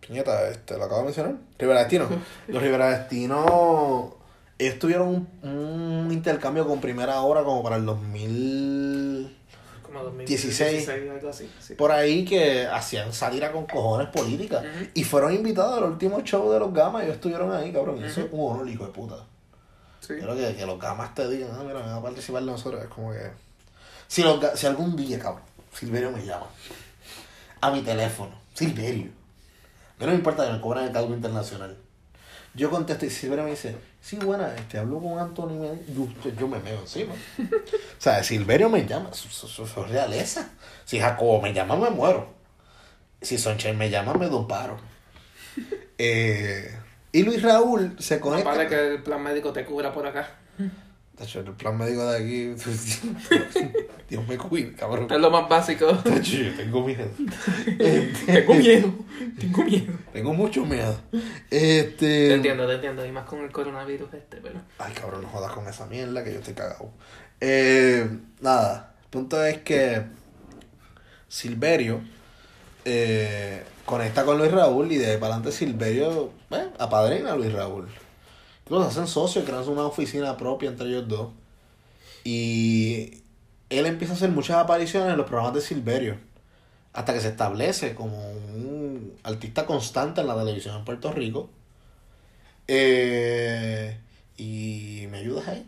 Piñeta, 0.00 0.48
este, 0.48 0.76
lo 0.76 0.84
acabo 0.84 1.00
de 1.00 1.04
mencionar, 1.06 1.34
Rivera 1.58 1.80
Destino. 1.80 2.08
Los 2.48 2.62
Rivera 2.62 2.90
Destino, 2.98 4.14
ellos 4.58 4.78
tuvieron 4.78 5.08
un, 5.08 5.48
un 5.48 6.12
intercambio 6.12 6.66
con 6.66 6.80
primera 6.80 7.20
hora 7.22 7.42
como 7.42 7.62
para 7.62 7.76
el 7.76 7.84
2000, 7.84 9.36
Como 9.82 10.02
2016. 10.04 10.88
algo 10.88 11.28
así. 11.28 11.50
sí. 11.60 11.74
por 11.74 11.90
ahí 11.90 12.24
que 12.24 12.66
hacían 12.66 13.12
sátira 13.12 13.50
con 13.50 13.66
cojones 13.66 14.08
políticas. 14.08 14.62
Ujú. 14.64 14.86
Y 14.94 15.02
fueron 15.02 15.34
invitados 15.34 15.78
al 15.78 15.84
último 15.84 16.20
show 16.22 16.52
de 16.52 16.60
los 16.60 16.72
Gamas 16.72 17.02
y 17.02 17.06
ellos 17.06 17.16
estuvieron 17.16 17.52
ahí, 17.52 17.72
cabrón. 17.72 18.04
Eso 18.04 18.20
es 18.20 18.26
Ujú. 18.32 18.36
un 18.46 18.52
honor, 18.54 18.68
hijo 18.68 18.86
de 18.86 18.92
puta. 18.92 19.16
Sí. 20.06 20.14
Yo 20.20 20.22
creo 20.22 20.36
que, 20.36 20.56
que 20.56 20.66
los 20.66 20.78
Gamas 20.78 21.14
te 21.14 21.28
digan, 21.28 21.50
ah, 21.52 21.62
mira, 21.64 21.80
van 21.80 21.88
a 21.90 22.02
participar 22.02 22.42
de 22.44 22.50
nosotros, 22.52 22.82
es 22.82 22.88
como 22.88 23.12
que... 23.12 23.30
Si, 24.08 24.22
los 24.22 24.38
si 24.58 24.66
algún 24.66 24.94
día, 24.96 25.18
cabrón, 25.18 25.42
Silverio 25.74 26.10
me 26.12 26.24
llama 26.24 26.46
a 27.60 27.70
mi 27.70 27.82
teléfono, 27.82 28.32
Silverio, 28.54 29.06
a 29.06 30.00
mí 30.00 30.06
no 30.06 30.06
me 30.08 30.14
importa 30.14 30.46
que 30.46 30.52
me 30.52 30.60
cobren 30.60 30.84
el 30.84 30.92
cargo 30.92 31.12
internacional. 31.14 31.76
Yo 32.54 32.70
contesto 32.70 33.04
y 33.04 33.10
Silverio 33.10 33.44
me 33.44 33.50
dice, 33.50 33.76
sí, 34.00 34.16
buena, 34.16 34.54
este, 34.54 34.78
hablo 34.78 35.00
con 35.00 35.18
Anthony, 35.18 35.58
me- 35.58 35.94
yo, 35.94 36.08
yo 36.38 36.48
me 36.48 36.58
meo 36.60 36.80
encima. 36.80 37.12
o 37.12 38.00
sea, 38.00 38.22
Silverio 38.22 38.68
me 38.70 38.86
llama, 38.86 39.10
eso- 39.12 39.28
eso- 39.28 39.64
eso 39.64 39.84
es 39.84 39.90
realeza. 39.90 40.48
Si 40.84 40.98
Jacobo 41.00 41.40
me 41.42 41.52
llama, 41.52 41.76
me 41.76 41.90
muero. 41.90 42.28
Si 43.20 43.36
Sonchen 43.38 43.76
me 43.76 43.90
llama, 43.90 44.14
me 44.14 44.26
doy 44.28 44.38
un 44.40 44.48
paro. 44.48 44.78
Eh, 45.98 46.78
y 47.18 47.22
Luis 47.22 47.42
Raúl 47.42 47.96
se 47.98 48.16
No 48.16 48.22
conecta. 48.22 48.68
que 48.68 48.94
el 48.94 49.02
plan 49.02 49.22
médico 49.22 49.52
te 49.52 49.64
cubra 49.64 49.92
por 49.92 50.06
acá. 50.06 50.28
Tacho, 51.16 51.40
el 51.40 51.52
plan 51.52 51.78
médico 51.78 52.06
de 52.10 52.18
aquí. 52.18 52.54
Dios 54.10 54.28
me 54.28 54.36
cuide, 54.36 54.74
cabrón. 54.74 55.06
Es 55.10 55.18
lo 55.18 55.30
más 55.30 55.48
básico. 55.48 55.86
Tacho, 56.04 56.36
yo 56.36 56.54
tengo 56.54 56.84
miedo. 56.86 57.08
Este, 57.78 58.32
tengo 58.42 58.54
miedo. 58.54 58.94
Tengo 59.40 59.64
miedo. 59.64 59.92
tengo 60.12 60.34
mucho 60.34 60.66
miedo. 60.66 61.00
Te 61.48 61.80
Este. 61.80 62.34
entiendo, 62.34 62.66
te 62.66 62.74
entiendo. 62.74 63.06
Y 63.06 63.12
más 63.12 63.24
con 63.24 63.40
el 63.42 63.50
coronavirus 63.50 64.12
este, 64.12 64.36
pero... 64.42 64.60
Ay, 64.78 64.92
cabrón, 64.92 65.22
no 65.22 65.28
jodas 65.28 65.52
con 65.52 65.66
esa 65.66 65.86
mierda 65.86 66.22
que 66.22 66.32
yo 66.34 66.40
estoy 66.40 66.52
cagado. 66.54 66.90
Eh, 67.40 68.06
nada, 68.42 68.94
el 69.04 69.08
punto 69.08 69.42
es 69.42 69.58
que 69.62 70.02
Silverio 71.28 72.02
eh, 72.84 73.62
conecta 73.86 74.24
con 74.24 74.36
Luis 74.36 74.50
Raúl 74.50 74.92
y 74.92 74.96
de 74.96 75.12
ahí 75.12 75.16
para 75.16 75.34
adelante 75.34 75.56
Silverio 75.56 76.32
eh, 76.50 76.68
apadrina 76.78 77.32
a 77.32 77.36
Luis 77.36 77.52
Raúl. 77.52 77.88
Los 78.68 78.84
hacen 78.84 79.06
socios, 79.06 79.44
crean 79.44 79.66
una 79.68 79.86
oficina 79.86 80.36
propia 80.36 80.68
entre 80.68 80.88
ellos 80.88 81.08
dos. 81.08 81.28
Y 82.24 83.22
él 83.70 83.86
empieza 83.86 84.12
a 84.12 84.16
hacer 84.16 84.30
muchas 84.30 84.56
apariciones 84.56 85.10
en 85.12 85.16
los 85.16 85.26
programas 85.26 85.54
de 85.54 85.60
Silverio. 85.60 86.16
Hasta 86.92 87.14
que 87.14 87.20
se 87.20 87.28
establece 87.28 87.94
como 87.94 88.32
un 88.32 89.16
artista 89.22 89.66
constante 89.66 90.20
en 90.20 90.26
la 90.26 90.36
televisión 90.36 90.76
en 90.76 90.84
Puerto 90.84 91.12
Rico. 91.12 91.48
Eh, 92.66 93.96
y 94.36 95.06
me 95.10 95.18
ayudas 95.18 95.46
ahí. 95.46 95.64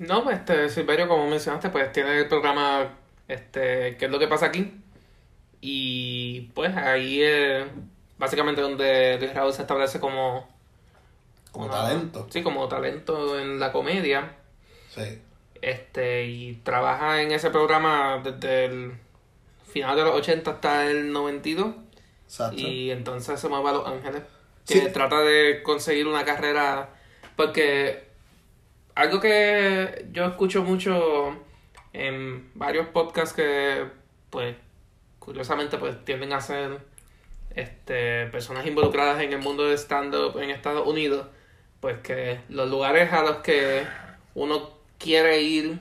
No, 0.00 0.24
pues, 0.24 0.38
este, 0.38 0.68
Silverio, 0.68 1.06
como 1.06 1.28
mencionaste, 1.28 1.70
pues 1.70 1.92
tiene 1.92 2.18
el 2.18 2.28
programa, 2.28 2.88
este, 3.28 3.96
¿qué 3.96 4.06
es 4.06 4.10
lo 4.10 4.18
que 4.18 4.26
pasa 4.26 4.46
aquí? 4.46 4.83
Y 5.66 6.42
pues 6.54 6.76
ahí 6.76 7.22
es 7.22 7.64
básicamente 8.18 8.60
donde 8.60 9.16
Luis 9.18 9.32
Raúl 9.32 9.52
se 9.54 9.62
establece 9.62 9.98
como... 9.98 10.46
Como 11.52 11.64
una- 11.66 11.74
talento. 11.74 12.26
Sí, 12.28 12.42
como 12.42 12.68
talento 12.68 13.40
en 13.40 13.58
la 13.58 13.72
comedia. 13.72 14.32
Sí. 14.90 15.22
Este, 15.62 16.26
y 16.26 16.56
trabaja 16.56 17.22
en 17.22 17.32
ese 17.32 17.48
programa 17.50 18.20
desde 18.22 18.66
el 18.66 18.92
final 19.66 19.96
de 19.96 20.04
los 20.04 20.14
80 20.16 20.50
hasta 20.50 20.86
el 20.90 21.10
92. 21.12 21.74
Exacto. 22.26 22.56
Y 22.60 22.90
entonces 22.90 23.40
se 23.40 23.48
mueve 23.48 23.70
a 23.70 23.72
Los 23.72 23.88
Ángeles. 23.88 24.22
Que 24.66 24.80
Sí. 24.80 24.88
trata 24.92 25.20
de 25.20 25.62
conseguir 25.62 26.06
una 26.06 26.26
carrera. 26.26 26.90
Porque 27.36 28.04
algo 28.94 29.18
que 29.18 30.08
yo 30.12 30.26
escucho 30.26 30.62
mucho 30.62 31.34
en 31.94 32.50
varios 32.54 32.86
podcasts 32.88 33.34
que, 33.34 33.86
pues, 34.28 34.56
curiosamente, 35.24 35.78
pues 35.78 36.04
tienden 36.04 36.32
a 36.32 36.40
ser 36.40 36.78
este, 37.54 38.26
personas 38.26 38.66
involucradas 38.66 39.22
en 39.22 39.32
el 39.32 39.38
mundo 39.38 39.66
de 39.66 39.76
stand-up 39.76 40.38
en 40.38 40.50
Estados 40.50 40.86
Unidos. 40.86 41.26
Pues 41.80 41.98
que 42.00 42.40
los 42.48 42.70
lugares 42.70 43.12
a 43.12 43.22
los 43.22 43.36
que 43.38 43.86
uno 44.34 44.70
quiere 44.98 45.40
ir, 45.42 45.78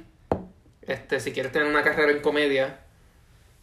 este, 0.82 1.20
si 1.20 1.32
quiere 1.32 1.50
tener 1.50 1.68
una 1.68 1.84
carrera 1.84 2.12
en 2.12 2.22
comedia, 2.22 2.80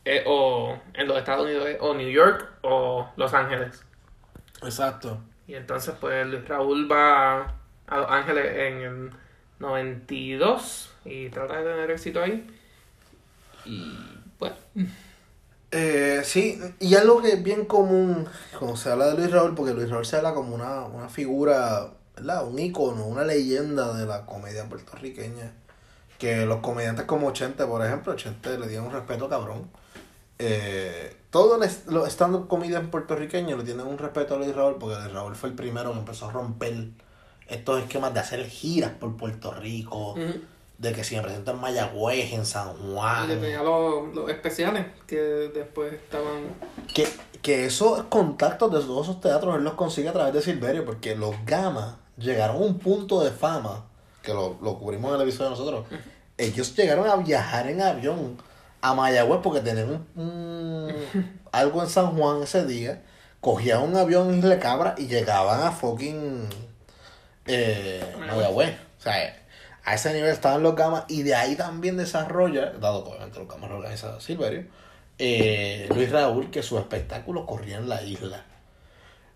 eh, 0.05 0.25
o 0.27 0.79
en 0.95 1.07
los 1.07 1.19
Estados 1.19 1.45
Unidos, 1.45 1.69
o 1.81 1.95
New 1.95 2.09
York 2.09 2.49
o 2.63 3.11
Los 3.17 3.35
Ángeles. 3.35 3.85
Exacto. 4.63 5.21
Y 5.47 5.55
entonces, 5.55 5.95
pues 6.01 6.27
Luis 6.27 6.47
Raúl 6.49 6.91
va 6.91 7.55
a 7.87 7.99
Los 7.99 8.11
Ángeles 8.11 8.47
en 8.57 8.83
el 8.83 9.11
92 9.59 10.95
y 11.05 11.29
trata 11.29 11.59
de 11.59 11.71
tener 11.71 11.91
éxito 11.91 12.23
ahí. 12.23 12.47
Y 13.67 13.93
pues, 14.39 14.53
Eh, 15.73 16.23
sí, 16.25 16.61
y 16.81 16.95
algo 16.97 17.23
que 17.23 17.33
es 17.33 17.43
bien 17.43 17.65
común 17.65 18.27
cuando 18.59 18.77
se 18.77 18.91
habla 18.91 19.07
de 19.07 19.15
Luis 19.15 19.31
Raúl, 19.31 19.55
porque 19.55 19.73
Luis 19.73 19.89
Raúl 19.89 20.05
se 20.05 20.17
habla 20.17 20.35
como 20.35 20.55
una, 20.55 20.83
una 20.87 21.09
figura, 21.09 21.93
¿verdad? 22.17 22.47
Un 22.47 22.59
ícono, 22.59 23.07
una 23.07 23.25
leyenda 23.25 23.95
de 23.95 24.07
la 24.07 24.27
comedia 24.27 24.69
puertorriqueña. 24.69 25.53
Que 26.19 26.45
los 26.45 26.59
comediantes 26.59 27.07
como 27.07 27.33
Chente, 27.33 27.65
por 27.67 27.85
ejemplo, 27.85 28.15
Chente 28.15 28.59
le 28.59 28.69
dieron 28.69 28.87
un 28.87 28.93
respeto 28.93 29.29
cabrón. 29.29 29.71
Eh, 30.39 31.17
todos 31.31 31.61
los 31.87 32.09
stand-up 32.09 32.49
comedians 32.49 32.89
puertorriqueños 32.91 33.59
le 33.59 33.65
tienen 33.65 33.87
un 33.87 33.99
respeto 33.99 34.35
a 34.35 34.39
Luis 34.39 34.55
Raúl, 34.55 34.77
porque 34.79 34.97
Luis 34.97 35.13
Raúl 35.13 35.37
fue 35.37 35.51
el 35.51 35.55
primero 35.55 35.93
que 35.93 35.99
empezó 35.99 36.29
a 36.29 36.33
romper 36.33 36.89
estos 37.47 37.83
esquemas 37.83 38.13
de 38.13 38.21
hacer 38.21 38.47
giras 38.47 38.93
por 38.93 39.17
Puerto 39.17 39.53
Rico. 39.53 40.17
De 40.81 40.93
que 40.93 41.05
si 41.05 41.15
me 41.15 41.23
presento 41.23 41.51
en 41.53 41.61
Mayagüez, 41.61 42.33
en 42.33 42.45
San 42.47 42.75
Juan. 42.75 43.31
y 43.31 43.35
tenía 43.37 43.63
los, 43.63 44.15
los 44.15 44.31
especiales 44.31 44.87
que 45.07 45.17
después 45.55 45.93
estaban. 45.93 46.55
Que, 46.93 47.07
que 47.43 47.67
esos 47.67 48.05
contactos 48.05 48.73
de 48.73 48.81
todos 48.81 49.07
esos 49.09 49.21
teatros 49.21 49.57
él 49.57 49.63
los 49.65 49.75
consigue 49.75 50.09
a 50.09 50.13
través 50.13 50.33
de 50.33 50.41
Silverio, 50.43 50.85
porque 50.87 51.15
los 51.15 51.35
Gama 51.45 51.99
llegaron 52.17 52.57
a 52.57 52.61
un 52.61 52.79
punto 52.79 53.23
de 53.23 53.31
fama, 53.31 53.85
que 54.23 54.33
lo, 54.33 54.57
lo 54.63 54.79
cubrimos 54.79 55.11
en 55.15 55.17
el 55.21 55.29
episodio 55.29 55.51
de 55.51 55.57
nosotros. 55.57 55.85
Ellos 56.39 56.75
llegaron 56.75 57.07
a 57.07 57.17
viajar 57.17 57.67
en 57.69 57.83
avión 57.83 58.39
a 58.81 58.95
Mayagüez 58.95 59.41
porque 59.43 59.61
tenían 59.61 60.07
un, 60.17 60.23
un- 60.25 61.41
algo 61.53 61.83
en 61.83 61.89
San 61.91 62.17
Juan 62.17 62.43
ese 62.43 62.65
día. 62.65 63.03
Cogían 63.43 63.83
un 63.83 63.97
avión 63.97 64.31
en 64.31 64.39
Isla 64.39 64.59
Cabra 64.59 64.95
y 64.97 65.07
llegaban 65.07 65.61
a 65.63 65.71
fucking 65.73 66.49
eh, 67.47 68.03
Mayagüez. 68.19 68.75
O 68.99 69.03
sea, 69.03 69.40
a 69.85 69.95
ese 69.95 70.13
nivel 70.13 70.31
estaban 70.31 70.63
los 70.63 70.75
Gamas 70.75 71.05
y 71.09 71.23
de 71.23 71.35
ahí 71.35 71.57
también 71.57 71.97
desarrolla, 71.97 72.73
dado 72.73 73.05
que 73.05 73.11
obviamente 73.11 73.39
los 73.39 73.49
Gamas 73.49 73.71
lo 73.71 73.77
organiza 73.77 74.21
Silverio, 74.21 74.65
eh, 75.19 75.89
Luis 75.95 76.11
Raúl, 76.11 76.51
que 76.51 76.63
sus 76.63 76.79
espectáculos 76.79 77.45
corrían 77.47 77.83
en 77.83 77.89
la 77.89 78.03
isla. 78.03 78.45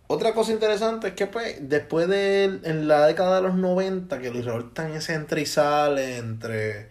Otra 0.06 0.34
cosa 0.34 0.52
interesante 0.52 1.08
es 1.08 1.14
que 1.14 1.26
pues 1.26 1.56
después 1.60 2.08
de 2.08 2.44
en 2.44 2.88
la 2.88 3.06
década 3.06 3.36
de 3.36 3.42
los 3.42 3.54
90 3.54 4.18
que 4.18 4.30
Luis 4.30 4.44
Raúl 4.44 4.66
está 4.68 4.86
en 4.86 4.96
ese 4.96 5.14
entra 5.14 5.40
y 5.40 5.46
sale 5.46 6.18
entre 6.18 6.90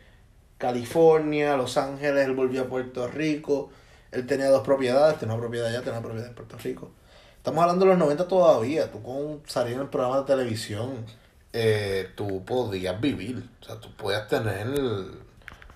California, 0.58 1.56
Los 1.58 1.78
Ángeles, 1.78 2.26
él 2.26 2.34
volvió 2.34 2.64
a 2.64 2.66
Puerto 2.66 3.08
Rico, 3.08 3.70
él 4.12 4.26
tenía 4.26 4.50
dos 4.50 4.64
propiedades, 4.64 5.20
tenía 5.20 5.36
una 5.36 5.42
propiedad 5.42 5.68
allá, 5.68 5.80
tenía 5.80 6.00
una 6.00 6.02
propiedad 6.02 6.28
en 6.28 6.36
Puerto 6.36 6.58
Rico. 6.58 6.92
Estamos 7.38 7.62
hablando 7.62 7.86
de 7.86 7.92
los 7.92 8.00
90 8.00 8.28
todavía, 8.28 8.90
tú 8.92 9.04
con 9.04 9.42
salir 9.46 9.74
en 9.74 9.82
el 9.82 9.90
programa 9.90 10.22
de 10.22 10.26
televisión, 10.26 11.06
eh, 11.54 12.10
tú 12.16 12.44
podías 12.44 13.00
vivir, 13.00 13.48
o 13.62 13.66
sea, 13.66 13.80
tú 13.80 13.92
podías 13.96 14.28
tener 14.28 14.68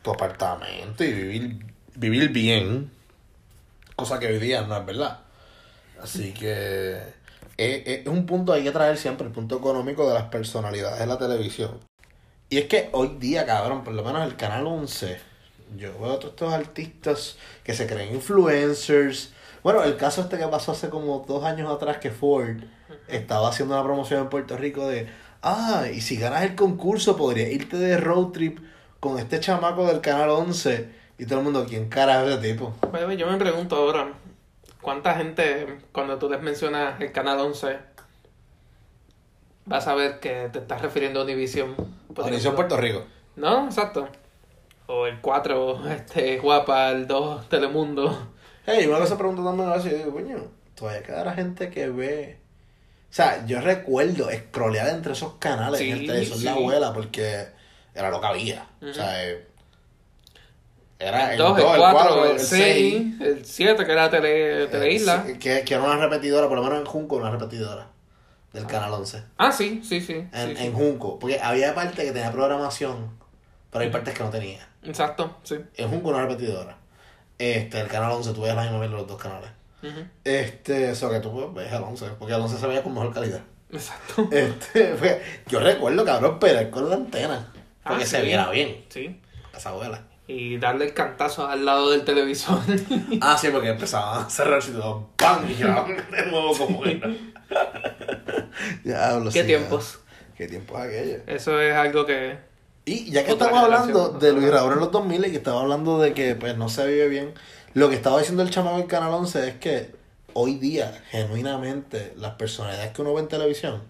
tu 0.02 0.12
apartamento 0.12 1.04
y 1.04 1.14
vivir, 1.14 1.66
vivir 1.96 2.30
bien, 2.30 2.92
cosa 3.96 4.20
que 4.20 4.28
hoy 4.28 4.40
día 4.40 4.64
no 4.64 4.76
es 4.76 4.86
verdad. 4.86 5.20
Así 6.02 6.34
que 6.34 6.98
es, 7.58 7.82
es 7.86 8.08
un 8.08 8.26
punto 8.26 8.54
que 8.54 8.60
hay 8.60 8.64
que 8.64 8.72
traer 8.72 8.98
siempre, 8.98 9.28
el 9.28 9.34
punto 9.34 9.58
económico 9.58 10.08
de 10.08 10.16
las 10.16 10.26
personalidades 10.26 11.00
de 11.00 11.06
la 11.06 11.18
televisión. 11.18 11.80
Y 12.50 12.58
es 12.58 12.66
que 12.66 12.90
hoy 12.94 13.18
día, 13.20 13.46
cabrón, 13.46 13.84
por 13.84 13.94
lo 13.94 14.04
menos 14.04 14.26
el 14.26 14.36
canal 14.36 14.66
11, 14.66 15.20
yo 15.76 16.00
veo 16.00 16.14
a 16.14 16.20
todos 16.20 16.32
estos 16.32 16.54
artistas 16.54 17.38
que 17.64 17.74
se 17.74 17.86
creen 17.86 18.16
influencers. 18.16 19.32
Bueno, 19.64 19.84
el 19.84 19.98
caso 19.98 20.22
este 20.22 20.38
que 20.38 20.48
pasó 20.48 20.72
hace 20.72 20.90
como 20.90 21.26
dos 21.28 21.44
años 21.44 21.70
atrás 21.70 21.98
que 21.98 22.10
Ford 22.10 22.64
estaba 23.08 23.50
haciendo 23.50 23.76
una 23.76 23.84
promoción 23.84 24.22
en 24.22 24.30
Puerto 24.30 24.58
Rico 24.58 24.88
de, 24.88 25.08
ah, 25.42 25.86
y 25.94 26.02
si 26.02 26.18
ganas 26.18 26.44
el 26.44 26.56
concurso 26.56 27.16
podrías 27.18 27.52
irte 27.52 27.78
de 27.78 27.98
road 27.98 28.28
trip 28.28 28.60
con 29.00 29.20
este 29.20 29.40
chamaco 29.40 29.86
del 29.86 30.02
canal 30.02 30.30
11. 30.30 30.90
Y 31.20 31.26
todo 31.26 31.40
el 31.40 31.46
mundo, 31.46 31.66
¿quién 31.68 31.90
carajo 31.90 32.28
es 32.28 32.38
ese 32.38 32.54
tipo? 32.54 32.76
Bueno, 32.92 33.12
yo 33.14 33.28
me 33.28 33.38
pregunto 33.38 33.76
ahora, 33.76 34.14
¿cuánta 34.82 35.16
gente 35.16 35.80
cuando 35.92 36.18
tú 36.18 36.30
les 36.30 36.42
mencionas 36.42 37.00
el 37.02 37.12
canal 37.12 37.40
11 37.40 37.78
vas 39.66 39.88
a 39.88 39.96
ver 39.96 40.20
que 40.20 40.50
te 40.52 40.60
estás 40.60 40.82
refiriendo 40.82 41.22
a 41.22 41.24
Univision? 41.24 41.76
Univision? 42.16 42.56
Puerto 42.56 42.78
Rico. 42.78 43.04
No, 43.36 43.66
exacto. 43.66 44.08
O 44.88 45.06
el 45.06 45.20
4, 45.20 45.90
este, 45.90 46.38
Guapa, 46.40 46.90
el 46.92 47.08
2, 47.08 47.50
Telemundo. 47.50 48.30
Hey, 48.66 48.86
una 48.88 49.00
cosa 49.00 49.18
pregunto 49.18 49.44
también 49.44 49.70
a 49.70 49.78
yo 49.78 49.98
digo, 49.98 50.12
coño, 50.12 50.38
todavía 50.76 51.04
quedará 51.04 51.34
gente 51.34 51.70
que 51.70 51.90
ve. 51.90 52.40
O 53.18 53.24
sea, 53.24 53.44
yo 53.48 53.60
recuerdo 53.62 54.30
scrollear 54.30 54.90
entre 54.90 55.14
esos 55.14 55.34
canales 55.40 55.80
Sí, 55.80 55.90
en 55.90 55.98
el 55.98 56.06
televisor 56.06 56.38
de 56.38 56.44
la 56.46 56.54
sí. 56.54 56.58
abuela 56.60 56.94
porque 56.94 57.48
era 57.96 58.12
lo 58.12 58.22
que 58.22 58.28
había. 58.28 58.68
O 58.80 58.94
sea, 58.94 59.26
eh, 59.26 59.48
era 61.00 61.26
el 61.26 61.32
El 61.34 61.38
2, 61.40 61.58
2, 61.58 61.60
el 61.60 61.66
el 61.74 61.80
4, 61.80 62.00
4, 62.00 62.26
el 62.26 62.32
el 62.32 62.40
6, 62.40 63.06
6. 63.18 63.22
el 63.22 63.46
7, 63.46 63.86
que 63.88 63.92
era 63.92 64.10
Tele, 64.12 64.68
Teleisla. 64.68 65.24
Que, 65.40 65.64
que 65.64 65.74
era 65.74 65.82
una 65.82 65.98
repetidora, 65.98 66.48
por 66.48 66.58
lo 66.58 66.64
menos 66.64 66.78
en 66.78 66.86
Junco, 66.86 67.16
una 67.16 67.32
repetidora 67.32 67.88
del 68.54 68.68
canal 68.68 68.94
11. 68.94 69.24
Ah, 69.38 69.52
sí, 69.52 69.82
sí, 69.84 70.00
sí. 70.00 70.14
En, 70.32 70.50
sí, 70.50 70.56
sí. 70.56 70.66
en 70.66 70.74
Junco, 70.74 71.18
porque 71.18 71.40
había 71.42 71.74
parte 71.74 72.04
que 72.04 72.12
tenía 72.12 72.32
programación 72.32 73.18
pero 73.72 73.84
hay 73.84 73.90
partes 73.90 74.14
que 74.14 74.24
no 74.24 74.30
tenía. 74.30 74.68
Exacto, 74.84 75.38
sí. 75.44 75.56
Es 75.74 75.86
un 75.88 76.02
con 76.02 76.14
una 76.14 76.26
repetidora. 76.26 76.78
Este, 77.40 77.80
el 77.80 77.88
canal 77.88 78.12
11, 78.12 78.34
tú 78.34 78.42
ves 78.42 78.56
la 78.56 78.64
misma 78.64 78.80
de 78.80 78.90
los 78.90 79.08
dos 79.08 79.22
canales. 79.22 79.50
Ujú. 79.84 80.00
Este, 80.24 80.94
tú 81.22 81.32
pues, 81.54 81.66
ves 81.66 81.74
el 81.74 81.84
11, 81.84 82.06
porque 82.20 82.34
el 82.34 82.42
11 82.42 82.58
se 82.58 82.68
veía 82.68 82.84
con 82.84 82.94
mejor 82.94 83.14
calidad. 83.14 83.42
Exacto. 83.72 84.28
Este, 84.32 84.96
fue- 84.96 85.22
yo 85.48 85.60
recuerdo, 85.60 86.04
cabrón, 86.06 86.34
esperar 86.34 86.70
con 86.70 86.90
la 86.90 86.96
antena. 86.96 87.52
Porque 87.84 88.04
Ah, 88.04 88.08
se 88.08 88.20
sí. 88.20 88.26
viera 88.26 88.50
bien. 88.50 88.86
Sí. 88.90 89.20
Esa 89.56 89.70
abuela. 89.70 90.04
Y 90.28 90.58
darle 90.58 90.86
el 90.86 90.94
cantazo 90.94 91.48
al 91.48 91.64
lado 91.66 91.92
del 91.92 92.04
televisor. 92.04 92.60
Ah, 93.22 93.38
sí, 93.38 93.48
porque 93.52 93.70
empezaba 93.70 94.24
a 94.26 94.30
cerrarse 94.30 94.72
y 94.72 94.74
todo. 94.74 95.10
¡Pam! 95.16 95.50
Y 95.50 95.56
ya, 95.56 95.84
de 96.12 96.26
nuevo 96.30 96.58
como 96.58 96.86
era. 96.86 97.10
Diablo, 98.84 99.32
¿Qué 99.32 99.42
sí, 99.42 99.48
tiempos? 99.48 100.00
ya. 100.04 100.36
¿Qué 100.38 100.48
tiempos 100.48 100.80
aquellos? 100.80 101.22
Eso 101.28 101.60
es 101.60 101.74
algo 101.74 102.06
que. 102.06 102.38
Y 102.86 103.10
ya 103.12 103.26
que 103.26 103.32
estamos 103.32 103.58
hablando 103.58 104.10
de 104.12 104.34
Luis 104.34 104.50
Raúl 104.50 104.74
en 104.74 104.80
los 104.80 104.92
2000 104.92 105.26
y 105.26 105.32
que 105.32 105.38
estaba 105.38 105.62
hablando 105.62 106.00
de 106.00 106.14
que 106.14 106.36
pues 106.36 106.56
no 106.58 106.70
se 106.70 106.86
vive 106.88 107.08
bien, 107.10 107.34
lo 107.74 107.90
que 107.90 107.96
estaba 107.96 108.20
diciendo 108.20 108.44
el 108.44 108.50
chamaco 108.50 108.78
del 108.78 108.88
Canal 108.88 109.14
11 109.14 109.48
es 109.48 109.56
que 109.56 109.96
hoy 110.34 110.56
día, 110.56 111.04
genuinamente, 111.12 112.14
las 112.18 112.34
personalidades 112.36 112.92
que 112.94 113.02
uno 113.02 113.14
ve 113.14 113.22
en 113.22 113.28
televisión 113.28 113.82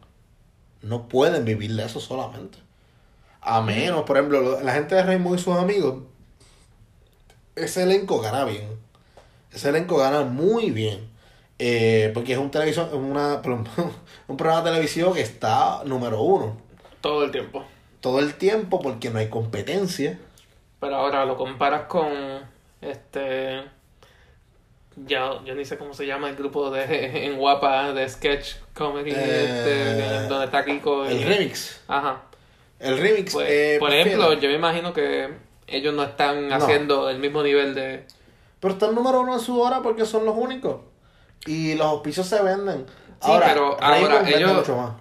no 0.81 1.07
pueden 1.07 1.45
vivir 1.45 1.73
de 1.75 1.85
eso 1.85 1.99
solamente. 1.99 2.57
A 3.41 3.61
menos, 3.61 4.03
por 4.03 4.17
ejemplo, 4.17 4.41
lo- 4.41 4.61
la 4.61 4.73
gente 4.73 4.95
de 4.95 5.03
Raymond 5.03 5.39
y 5.39 5.41
sus 5.41 5.55
amigos, 5.55 6.03
ese 7.55 7.83
elenco 7.83 8.19
gana 8.21 8.43
bien. 8.45 8.67
Ese 9.53 9.69
elenco 9.69 9.97
gana 9.97 10.21
muy 10.23 10.71
bien. 10.71 11.09
Eh, 11.59 12.11
porque 12.13 12.33
es 12.33 12.37
un 12.39 12.51
televisión, 12.51 12.89
una, 12.93 13.41
un 14.27 14.37
programa 14.37 14.63
televisivo 14.63 15.11
que 15.13 15.21
está 15.21 15.81
número 15.85 16.21
uno 16.21 16.55
Todo 17.01 17.23
el 17.23 17.31
tiempo. 17.31 17.65
todo 17.99 18.19
el 18.19 18.35
tiempo 18.35 18.79
porque 18.79 19.09
no 19.09 19.17
hay 19.17 19.29
competencia. 19.29 20.19
Pero 20.79 20.95
ahora 20.97 21.25
lo 21.25 21.35
comparas 21.35 21.87
con. 21.87 22.07
Este. 22.81 23.63
Ya, 25.05 25.39
yo 25.45 25.53
ni 25.53 25.63
sé 25.63 25.77
cómo 25.77 25.93
se 25.93 26.07
llama 26.07 26.29
el 26.29 26.35
grupo 26.35 26.71
de 26.71 27.25
en 27.25 27.37
Guapa 27.37 27.93
de 27.93 28.07
sketch 28.09 28.55
comedy. 28.73 29.11
Eh, 29.11 29.15
este, 29.15 30.27
donde 30.27 30.45
está 30.45 30.65
Kiko. 30.65 31.05
y- 31.05 31.09
El 31.09 31.23
remix. 31.23 31.81
Ajá. 31.87 32.23
El 32.79 32.97
remix. 32.97 33.33
Pues, 33.33 33.47
eh, 33.49 33.77
por 33.79 33.89
prefiero. 33.89 34.21
ejemplo, 34.23 34.41
yo 34.41 34.49
me 34.49 34.55
imagino 34.55 34.93
que 34.93 35.29
ellos 35.67 35.93
no 35.93 36.03
están 36.03 36.47
No. 36.49 36.55
haciendo 36.55 37.09
el 37.09 37.19
mismo 37.19 37.43
nivel 37.43 37.75
de. 37.75 38.05
Pero 38.59 38.73
están 38.73 38.95
número 38.95 39.21
uno 39.21 39.35
en 39.35 39.39
su 39.39 39.59
hora 39.61 39.81
porque 39.81 40.05
son 40.05 40.25
los 40.25 40.35
únicos. 40.35 40.81
Y 41.45 41.75
los 41.75 41.85
auspicios 41.87 42.25
se 42.27 42.41
venden. 42.41 42.85
Sí, 43.21 43.31
pero 43.45 43.77
ahora 43.81 44.27
ellos- 44.29 44.53
mucho 44.53 44.75
más. 44.77 44.91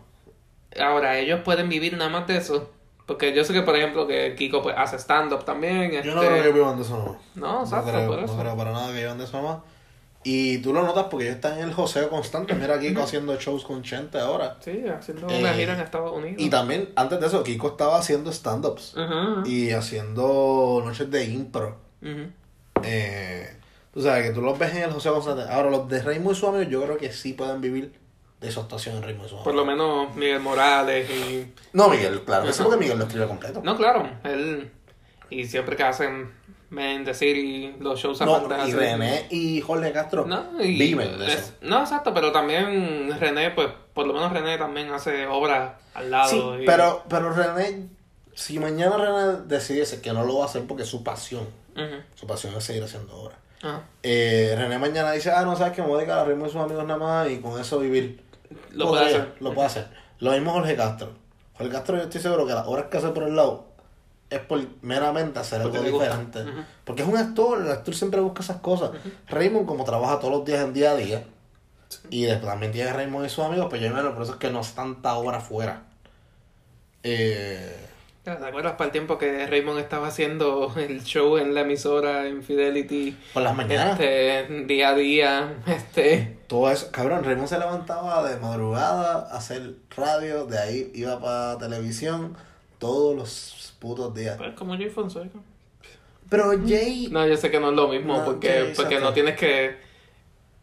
Ahora, 0.78 1.18
ellos 1.18 1.40
pueden 1.42 1.70
vivir 1.70 1.96
nada 1.96 2.10
más 2.10 2.26
de 2.26 2.36
eso. 2.36 2.70
Porque 3.06 3.32
yo 3.32 3.44
sé 3.44 3.52
que, 3.52 3.62
por 3.62 3.76
ejemplo, 3.76 4.06
que 4.06 4.34
Kiko 4.36 4.62
pues, 4.62 4.74
hace 4.76 4.96
stand-up 4.98 5.44
también. 5.44 5.92
Yo 5.92 5.98
este... 5.98 6.14
no 6.14 6.20
creo 6.20 6.42
que 6.42 6.52
vivan 6.52 6.76
de 6.76 6.82
eso 6.82 6.98
nomás. 6.98 7.22
No, 7.36 7.62
exacto, 7.62 7.86
no 7.86 7.92
creo, 7.92 8.08
por 8.08 8.18
eso. 8.18 8.34
no 8.34 8.42
creo 8.42 8.56
para 8.56 8.72
nada 8.72 8.88
que 8.92 8.98
vivan 8.98 9.18
de 9.18 9.24
eso 9.24 9.40
nomás. 9.40 9.58
Y 10.24 10.58
tú 10.58 10.72
lo 10.72 10.82
notas 10.82 11.06
porque 11.08 11.26
ellos 11.26 11.36
están 11.36 11.56
en 11.58 11.68
el 11.68 11.72
joseo 11.72 12.10
constante. 12.10 12.52
Mira 12.54 12.80
Kiko 12.80 13.02
haciendo 13.02 13.36
shows 13.36 13.64
con 13.64 13.84
Chente 13.84 14.18
ahora. 14.18 14.56
Sí, 14.58 14.84
haciendo 14.88 15.28
Eh, 15.30 15.38
una 15.38 15.54
gira 15.54 15.74
en 15.74 15.80
Estados 15.80 16.12
Unidos. 16.12 16.42
Y 16.42 16.50
también, 16.50 16.88
antes 16.96 17.20
de 17.20 17.28
eso, 17.28 17.44
Kiko 17.44 17.68
estaba 17.68 17.96
haciendo 17.96 18.32
stand-ups. 18.32 18.96
Y 19.44 19.70
haciendo 19.70 20.82
noches 20.84 21.08
de 21.08 21.24
impro. 21.26 21.76
Eh, 22.82 23.56
tú 23.94 24.02
sabes 24.02 24.26
que 24.26 24.34
tú 24.34 24.42
los 24.42 24.58
ves 24.58 24.74
en 24.74 24.82
el 24.82 24.90
José 24.90 25.10
Constante. 25.10 25.44
Ahora, 25.48 25.70
los 25.70 25.88
de 25.88 26.02
Raymond 26.02 26.36
y 26.36 26.40
su 26.40 26.48
amigo, 26.48 26.68
yo 26.68 26.82
creo 26.82 26.96
que 26.96 27.12
sí 27.12 27.32
pueden 27.34 27.60
vivir 27.60 27.92
de 28.40 28.50
su 28.50 28.60
actuación 28.60 28.96
en 28.96 29.02
Raymond 29.02 29.26
y 29.26 29.30
su. 29.30 29.42
Por 29.42 29.54
lo 29.54 29.64
menos 29.64 30.14
Miguel 30.14 30.40
Morales 30.40 31.08
y... 31.10 31.52
No, 31.72 31.88
Miguel, 31.88 32.22
claro 32.22 32.48
Ajá. 32.48 32.62
porque 32.64 32.78
Miguel 32.78 32.98
lo 32.98 33.04
escribe 33.04 33.26
completo. 33.26 33.60
No, 33.64 33.76
claro, 33.76 34.08
él... 34.24 34.70
Y 35.30 35.44
siempre 35.46 35.74
que 35.76 35.82
hacen 35.82 36.32
Men 36.70 37.04
the 37.04 37.14
City, 37.14 37.74
los 37.80 37.98
shows 37.98 38.20
No, 38.20 38.34
aparte 38.36 38.68
y 38.68 38.72
René 38.72 39.26
y 39.30 39.60
Jorge 39.60 39.90
Castro 39.92 40.24
No, 40.26 40.44
y 40.62 40.78
viven 40.78 41.18
de 41.18 41.26
eso. 41.26 41.38
es- 41.38 41.52
no, 41.62 41.80
exacto, 41.80 42.12
pero 42.14 42.30
también 42.32 43.10
René, 43.18 43.50
pues, 43.50 43.68
por 43.94 44.06
lo 44.06 44.12
menos 44.12 44.32
René 44.32 44.56
también 44.58 44.90
hace 44.92 45.26
obras 45.26 45.72
al 45.94 46.10
lado. 46.10 46.28
Sí, 46.28 46.62
y- 46.62 46.66
pero, 46.66 47.02
pero 47.08 47.32
René, 47.32 47.88
si 48.34 48.58
mañana 48.60 48.96
René 48.98 49.38
decidiese 49.46 50.00
que 50.00 50.12
no 50.12 50.24
lo 50.24 50.38
va 50.38 50.44
a 50.44 50.46
hacer 50.48 50.64
porque 50.66 50.82
es 50.84 50.88
su 50.88 51.02
pasión, 51.02 51.46
su 52.14 52.26
pasión 52.26 52.54
es 52.56 52.64
seguir 52.64 52.84
haciendo 52.84 53.14
obras. 53.16 53.38
Eh, 54.04 54.54
René 54.56 54.78
mañana 54.78 55.10
dice, 55.12 55.32
ah, 55.32 55.42
no 55.44 55.56
sabes 55.56 55.72
que 55.72 55.82
me 55.82 55.88
voy 55.88 55.96
a 55.96 55.98
dedicar 55.98 56.18
a 56.20 56.24
Raymond 56.24 56.48
y 56.50 56.52
sus 56.52 56.60
amigos 56.62 56.84
nada 56.86 56.98
más 57.00 57.30
y 57.30 57.38
con 57.38 57.60
eso 57.60 57.78
vivir. 57.80 58.22
Lo 58.72 58.88
puede 58.88 59.06
hacer. 59.06 59.34
Lo 59.40 59.54
puede 59.54 59.66
hacer. 59.66 59.88
Lo 60.18 60.32
mismo 60.32 60.52
Jorge 60.52 60.76
Castro. 60.76 61.10
Jorge 61.54 61.72
Castro 61.72 61.96
yo 61.96 62.02
estoy 62.04 62.20
seguro 62.20 62.46
que 62.46 62.52
las 62.52 62.66
obras 62.66 62.86
que 62.86 62.98
hace 62.98 63.08
por 63.08 63.24
el 63.24 63.36
lado 63.36 63.66
es 64.28 64.40
por 64.40 64.60
meramente 64.82 65.38
hacer 65.38 65.62
Porque 65.62 65.78
algo 65.78 65.98
diferente. 65.98 66.44
Porque 66.84 67.02
es 67.02 67.08
un 67.08 67.16
actor, 67.16 67.62
el 67.62 67.70
actor 67.70 67.94
siempre 67.94 68.20
busca 68.20 68.42
esas 68.42 68.58
cosas. 68.58 68.90
Raymond 69.28 69.66
como 69.66 69.84
trabaja 69.84 70.18
todos 70.18 70.32
los 70.32 70.44
días 70.44 70.64
en 70.64 70.72
día 70.72 70.92
a 70.92 70.96
día 70.96 71.24
y 72.10 72.24
después 72.24 72.50
también 72.50 72.72
tiene 72.72 72.92
Raymond 72.92 73.26
y 73.26 73.28
sus 73.28 73.44
amigos, 73.44 73.66
pues 73.68 73.80
yo 73.80 73.92
me 73.92 74.02
por 74.10 74.22
eso 74.22 74.32
es 74.32 74.38
que 74.38 74.50
no 74.50 74.60
hace 74.60 74.74
tanta 74.74 75.14
obra 75.14 75.38
afuera. 75.38 75.84
Eh, 77.02 77.86
¿Te 78.26 78.44
acuerdas 78.44 78.72
para 78.72 78.86
el 78.86 78.90
tiempo 78.90 79.18
que 79.18 79.46
Raymond 79.46 79.78
estaba 79.78 80.08
haciendo 80.08 80.74
el 80.76 81.04
show 81.04 81.36
en 81.36 81.54
la 81.54 81.60
emisora 81.60 82.26
en 82.26 82.42
Fidelity? 82.42 83.16
por 83.32 83.44
las 83.44 83.54
mañanas. 83.54 84.00
Este, 84.00 84.64
día 84.64 84.88
a 84.88 84.94
día, 84.96 85.54
este... 85.64 86.36
Todo 86.48 86.68
eso, 86.72 86.90
cabrón, 86.90 87.22
Raymond 87.22 87.46
se 87.46 87.56
levantaba 87.56 88.28
de 88.28 88.36
madrugada 88.40 89.28
a 89.30 89.36
hacer 89.36 89.76
radio, 89.96 90.44
de 90.44 90.58
ahí 90.58 90.90
iba 90.96 91.20
para 91.20 91.56
televisión 91.58 92.36
todos 92.80 93.14
los 93.14 93.74
putos 93.78 94.12
días. 94.12 94.36
Pues 94.36 94.54
como 94.54 94.72
Jay 94.76 94.90
Fonseca. 94.90 95.38
Pero 96.28 96.50
Jay, 96.66 97.06
No, 97.12 97.24
yo 97.28 97.36
sé 97.36 97.48
que 97.48 97.60
no 97.60 97.70
es 97.70 97.76
lo 97.76 97.86
mismo, 97.86 98.18
No, 98.18 98.24
porque, 98.24 98.72
porque 98.74 98.98
no 98.98 99.12
tienes 99.12 99.36
que 99.36 99.76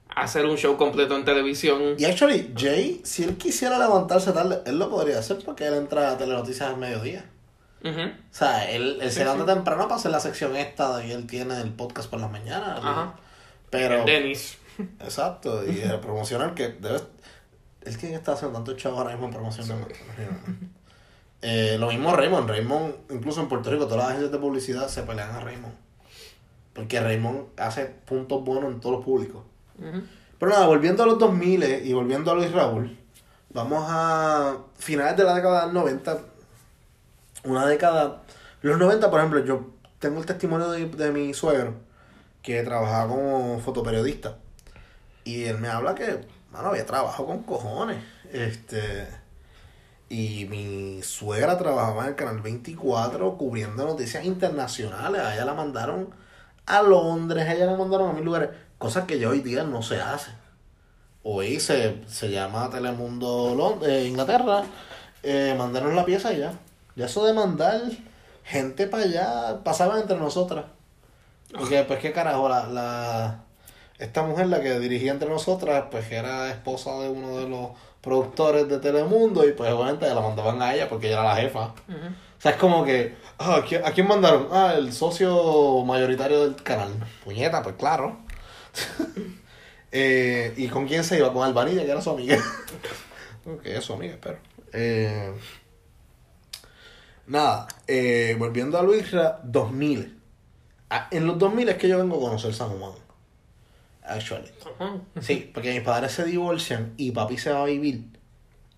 hacer 0.09 0.45
un 0.45 0.57
show 0.57 0.75
completo 0.75 1.15
en 1.15 1.23
televisión. 1.23 1.95
y 1.97 2.03
actually, 2.03 2.53
Jay, 2.57 2.99
si 3.05 3.23
él 3.23 3.37
quisiera 3.37 3.79
levantarse 3.79 4.33
tarde, 4.33 4.61
él 4.65 4.77
lo 4.77 4.89
podría 4.89 5.19
hacer 5.19 5.37
porque 5.45 5.65
él 5.65 5.75
entra 5.75 6.11
a 6.11 6.17
Telenoticias 6.17 6.69
al 6.69 6.75
mediodía. 6.75 7.23
O 7.83 8.33
sea, 8.33 8.69
él, 8.71 8.99
él 9.01 9.09
Sí, 9.09 9.15
se 9.17 9.23
levanta 9.25 9.45
sí. 9.45 9.53
temprano 9.53 9.83
para 9.83 9.95
hacer 9.95 10.11
la 10.11 10.19
sección 10.19 10.55
esta 10.55 11.03
y 11.05 11.11
él 11.11 11.27
tiene 11.27 11.59
el 11.59 11.71
podcast 11.73 12.09
por 12.09 12.19
las 12.21 12.31
mañanas. 12.31 12.81
¿no? 12.81 12.89
Ajá. 12.89 13.13
Pero, 13.69 14.05
Dennis. 14.05 14.57
exacto, 15.01 15.63
y 15.69 15.79
el 15.81 15.99
promocionar 15.99 16.53
que 16.53 16.69
debe. 16.69 17.01
Él 17.81 17.97
tiene 17.97 18.11
que 18.13 18.19
estar 18.19 18.35
haciendo 18.35 18.55
tanto 18.57 18.73
chavo 18.77 18.97
ahora 18.97 19.11
mismo 19.11 19.25
en 19.27 19.33
promoción. 19.33 19.67
de 19.67 19.73
marca, 19.75 19.95
imagínate. 20.05 20.51
Eh, 21.41 21.75
lo 21.77 21.87
mismo 21.87 22.15
Raymond. 22.15 22.49
Raymond, 22.49 22.93
incluso 23.11 23.41
en 23.41 23.49
Puerto 23.49 23.69
Rico, 23.69 23.83
todas 23.85 23.97
las 23.99 24.07
agencias 24.11 24.31
de 24.31 24.37
publicidad 24.37 24.87
se 24.87 25.03
pelean 25.03 25.31
a 25.31 25.41
Raymond. 25.41 25.73
Porque 26.73 27.01
Raymond 27.01 27.47
hace 27.59 27.85
puntos 27.85 28.43
buenos 28.45 28.71
en 28.71 28.79
todos 28.79 28.95
los 28.95 29.05
públicos. 29.05 29.43
Pero 30.39 30.51
nada, 30.51 30.65
volviendo 30.67 31.03
a 31.03 31.05
los 31.05 31.19
2000 31.19 31.85
y 31.85 31.91
volviendo 31.93 32.31
a 32.31 32.35
Luis 32.35 32.51
Raúl, 32.53 32.97
vamos 33.49 33.83
a 33.89 34.57
finales 34.77 35.17
de 35.17 35.23
la 35.25 35.35
década 35.35 35.65
del 35.65 35.73
90. 35.73 36.17
Una 37.43 37.65
década. 37.65 38.21
Los 38.61 38.77
90, 38.77 39.09
por 39.09 39.19
ejemplo, 39.19 39.43
yo 39.43 39.71
tengo 39.99 40.19
el 40.19 40.25
testimonio 40.25 40.69
de, 40.69 41.11
mi 41.11 41.33
suegro 41.33 41.75
que 42.41 42.63
trabajaba 42.63 43.09
como 43.09 43.59
fotoperiodista. 43.59 44.37
Y 45.23 45.45
él 45.45 45.57
me 45.59 45.67
habla 45.69 45.95
que, 45.95 46.21
mano, 46.51 46.69
había 46.69 46.85
trabajo 46.85 47.25
con 47.25 47.43
cojones. 47.43 47.97
Este. 48.31 49.07
Y 50.09 50.45
mi 50.49 51.01
suegra 51.01 51.57
trabajaba 51.57 52.03
en 52.03 52.09
el 52.09 52.15
canal 52.15 52.41
24 52.41 53.37
cubriendo 53.37 53.85
noticias 53.85 54.25
internacionales. 54.25 55.21
A 55.21 55.33
ella 55.33 55.45
la 55.45 55.53
mandaron 55.53 56.09
a 56.65 56.81
Londres, 56.81 57.47
a 57.47 57.53
ella 57.53 57.65
la 57.65 57.77
mandaron 57.77 58.09
a 58.09 58.13
mil 58.13 58.23
lugares. 58.23 58.49
Cosas 58.77 59.05
que 59.05 59.17
ya 59.19 59.29
hoy 59.29 59.39
día 59.39 59.63
no 59.63 59.81
se 59.81 59.99
hacen. 60.01 60.35
Hoy 61.23 61.59
se, 61.59 62.01
se 62.07 62.29
llama 62.29 62.69
Telemundo 62.69 63.55
Lond- 63.55 63.85
eh, 63.87 64.05
Inglaterra. 64.07 64.63
Eh, 65.23 65.55
mandaron 65.57 65.95
la 65.95 66.05
pieza 66.05 66.33
y 66.33 66.39
ya. 66.39 66.53
Ya 66.95 67.05
eso 67.05 67.25
de 67.25 67.33
mandar 67.33 67.81
gente 68.43 68.87
para 68.87 69.03
allá 69.03 69.63
pasaba 69.63 69.99
entre 69.99 70.17
nosotras. 70.17 70.65
Porque, 71.51 71.83
pues, 71.83 71.99
qué 71.99 72.11
carajo, 72.11 72.49
la, 72.49 72.67
la, 72.67 73.43
esta 73.99 74.23
mujer, 74.23 74.47
la 74.47 74.61
que 74.61 74.79
dirigía 74.79 75.11
entre 75.11 75.29
nosotras, 75.29 75.85
pues 75.91 76.11
era 76.11 76.49
esposa 76.49 76.91
de 76.99 77.09
uno 77.09 77.37
de 77.37 77.47
los 77.47 77.69
productores 78.01 78.67
de 78.67 78.79
Telemundo 78.79 79.47
y 79.47 79.53
pues 79.53 79.71
obviamente 79.71 80.13
la 80.13 80.19
mandaban 80.19 80.61
a 80.61 80.75
ella 80.75 80.89
porque 80.89 81.07
ella 81.07 81.21
era 81.21 81.29
la 81.29 81.35
jefa. 81.37 81.67
O 81.67 82.41
sea, 82.41 82.51
es 82.51 82.57
como 82.57 82.83
que, 82.83 83.15
ah, 83.37 83.55
¿a 83.55 83.63
quién, 83.63 83.85
a 83.85 83.91
quién 83.91 84.07
mandaron? 84.07 84.49
Ah, 84.51 84.73
el 84.77 84.91
socio 84.91 85.83
mayoritario 85.85 86.41
del 86.41 86.61
canal. 86.61 86.91
Puñeta, 87.23 87.63
pues 87.63 87.75
claro. 87.75 88.17
Eh, 89.95 90.51
¿Y 90.57 90.69
con 90.69 90.87
quién 90.87 91.03
se 91.03 91.19
iba? 91.19 91.31
Con 91.31 91.43
Albanilla, 91.43 91.83
que 91.85 91.91
era 91.91 92.01
su 92.01 92.09
amiga. 92.09 92.35
ok, 93.45 93.63
es 93.63 93.85
su 93.85 93.93
amiga, 93.93 94.17
pero. 94.19 94.39
Eh, 94.73 95.31
nada, 97.27 97.67
eh, 97.87 98.35
volviendo 98.37 98.77
a 98.77 98.83
Luisra, 98.83 99.39
2000. 99.43 100.19
Ah, 100.89 101.07
en 101.11 101.25
los 101.27 101.37
2000 101.39 101.69
es 101.69 101.77
que 101.77 101.87
yo 101.87 101.97
vengo 101.97 102.17
a 102.17 102.19
conocer 102.19 102.53
San 102.53 102.69
Juan. 102.77 102.91
Actually. 104.05 104.49
Sí, 105.21 105.49
porque 105.53 105.71
mis 105.73 105.81
padres 105.81 106.11
se 106.11 106.25
divorcian 106.25 106.93
y 106.97 107.11
papi 107.11 107.37
se 107.37 107.51
va 107.51 107.61
a 107.61 107.65
vivir 107.65 108.03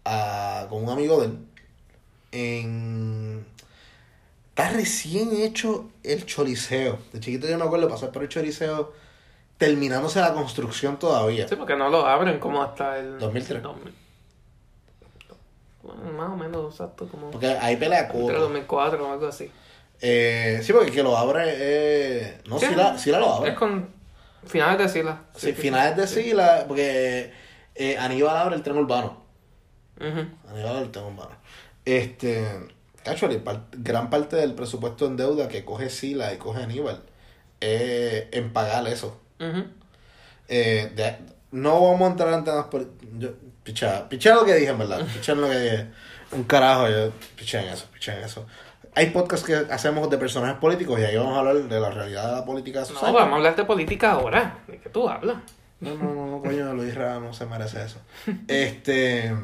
a- 0.06 0.68
con 0.70 0.84
un 0.84 0.90
amigo 0.90 1.20
de 1.20 1.26
él 1.28 1.38
en 2.32 3.46
Está 4.50 4.70
recién 4.70 5.36
hecho 5.36 5.90
el 6.04 6.26
choliseo. 6.26 6.98
De 7.12 7.20
chiquito 7.20 7.46
yo 7.48 7.58
me 7.58 7.66
acuerdo 7.66 7.90
pasar 7.90 8.12
por 8.14 8.24
el 8.24 8.30
choliseo 8.30 8.94
terminándose 9.58 10.22
la 10.22 10.34
construcción 10.34 10.98
todavía. 10.98 11.46
Sí, 11.48 11.58
porque 11.58 11.76
no 11.76 11.90
lo 11.90 12.06
abren 12.06 12.40
como 12.40 12.64
hasta 12.64 12.98
el... 13.00 13.18
2003. 13.20 13.62
2000. 13.62 13.94
Bueno, 15.86 16.12
más 16.18 16.30
o 16.32 16.36
menos, 16.36 16.74
exacto, 16.74 17.08
como... 17.08 17.32
Porque 17.32 17.48
ahí 17.48 17.76
pelea 17.78 18.02
Entre 18.02 18.20
codo. 18.22 18.40
2004 18.42 19.08
o 19.08 19.12
algo 19.14 19.28
así. 19.28 19.52
Eh, 20.02 20.60
sí, 20.64 20.74
porque 20.74 20.90
el 20.90 20.94
que 20.96 21.04
lo 21.04 21.16
abre 21.18 21.44
eh, 21.48 22.42
No, 22.48 22.60
sí, 22.60 22.74
la, 22.76 22.98
sí 22.98 23.12
la 23.12 23.20
lo 23.20 23.36
abre. 23.36 23.52
Es 23.52 23.58
con 23.58 23.90
finales 24.46 24.78
de 24.80 24.90
Sila. 24.90 25.22
Sí, 25.36 25.54
finales 25.54 25.96
de 25.96 26.08
sigla, 26.08 26.66
porque 26.68 27.32
eh, 27.76 27.98
Aníbal 27.98 28.36
abre 28.38 28.56
el 28.56 28.64
tren 28.64 28.78
urbano. 28.78 29.22
Ujú. 30.00 30.28
Aníbal 30.50 30.68
abre 30.72 30.82
el 30.86 30.92
tren 30.92 31.06
urbano. 31.06 31.36
Este, 31.86 32.46
cacho, 33.04 33.30
gran 33.74 34.10
parte 34.10 34.36
del 34.36 34.54
presupuesto 34.54 35.06
en 35.06 35.16
deuda 35.18 35.48
que 35.48 35.64
coge 35.64 35.90
Sila 35.90 36.34
y 36.34 36.38
coge 36.38 36.64
Aníbal 36.64 37.04
es 37.62 38.26
en 38.32 38.52
pagar 38.52 38.88
eso. 38.88 39.18
Eh, 40.48 40.92
de- 40.96 41.18
no 41.52 41.80
vamos 41.82 42.02
a 42.02 42.12
entrar 42.12 42.34
en 42.34 42.44
temas 42.44 42.66
yo, 43.18 43.30
picha, 43.66 44.08
picha 44.08 44.34
lo 44.34 44.46
que 44.46 44.54
dije, 44.54 44.70
en 44.70 44.78
verdad. 44.78 45.06
Picha 45.14 45.36
lo 45.36 45.50
que 45.50 45.60
dije. 45.60 45.88
Un 46.32 46.44
carajo, 46.44 46.88
yo 46.88 47.12
piché 47.36 47.60
en 47.60 47.74
eso, 47.74 47.88
piché 47.92 48.14
en 48.14 48.24
eso. 48.24 48.46
Hay 48.94 49.08
podcasts 49.08 49.46
que 49.46 49.54
hacemos 49.56 50.10
de 50.10 50.18
personajes 50.18 50.58
políticos 50.58 50.98
y 51.00 51.04
ahí 51.04 51.18
vamos 51.18 51.36
a 51.36 51.40
hablar 51.40 51.56
de 51.56 51.80
la 51.80 51.90
realidad 51.90 52.28
de 52.30 52.32
la 52.38 52.46
política 52.46 52.84
No, 52.94 53.02
vamos 53.02 53.34
a 53.34 53.36
hablar 53.36 53.56
de 53.56 53.66
política 53.66 54.12
ahora. 54.14 54.60
¿De 54.68 54.80
qué 54.80 54.90
tú 54.90 55.10
hablas? 55.10 55.38
No, 55.82 55.96
no, 55.96 56.14
no, 56.14 56.28
no, 56.28 56.42
coño, 56.42 56.74
Luis 56.74 56.96
Ra 56.96 57.20
no 57.20 57.34
se 57.34 57.46
merece 57.46 57.84
eso. 57.84 58.00
Este, 58.48 59.36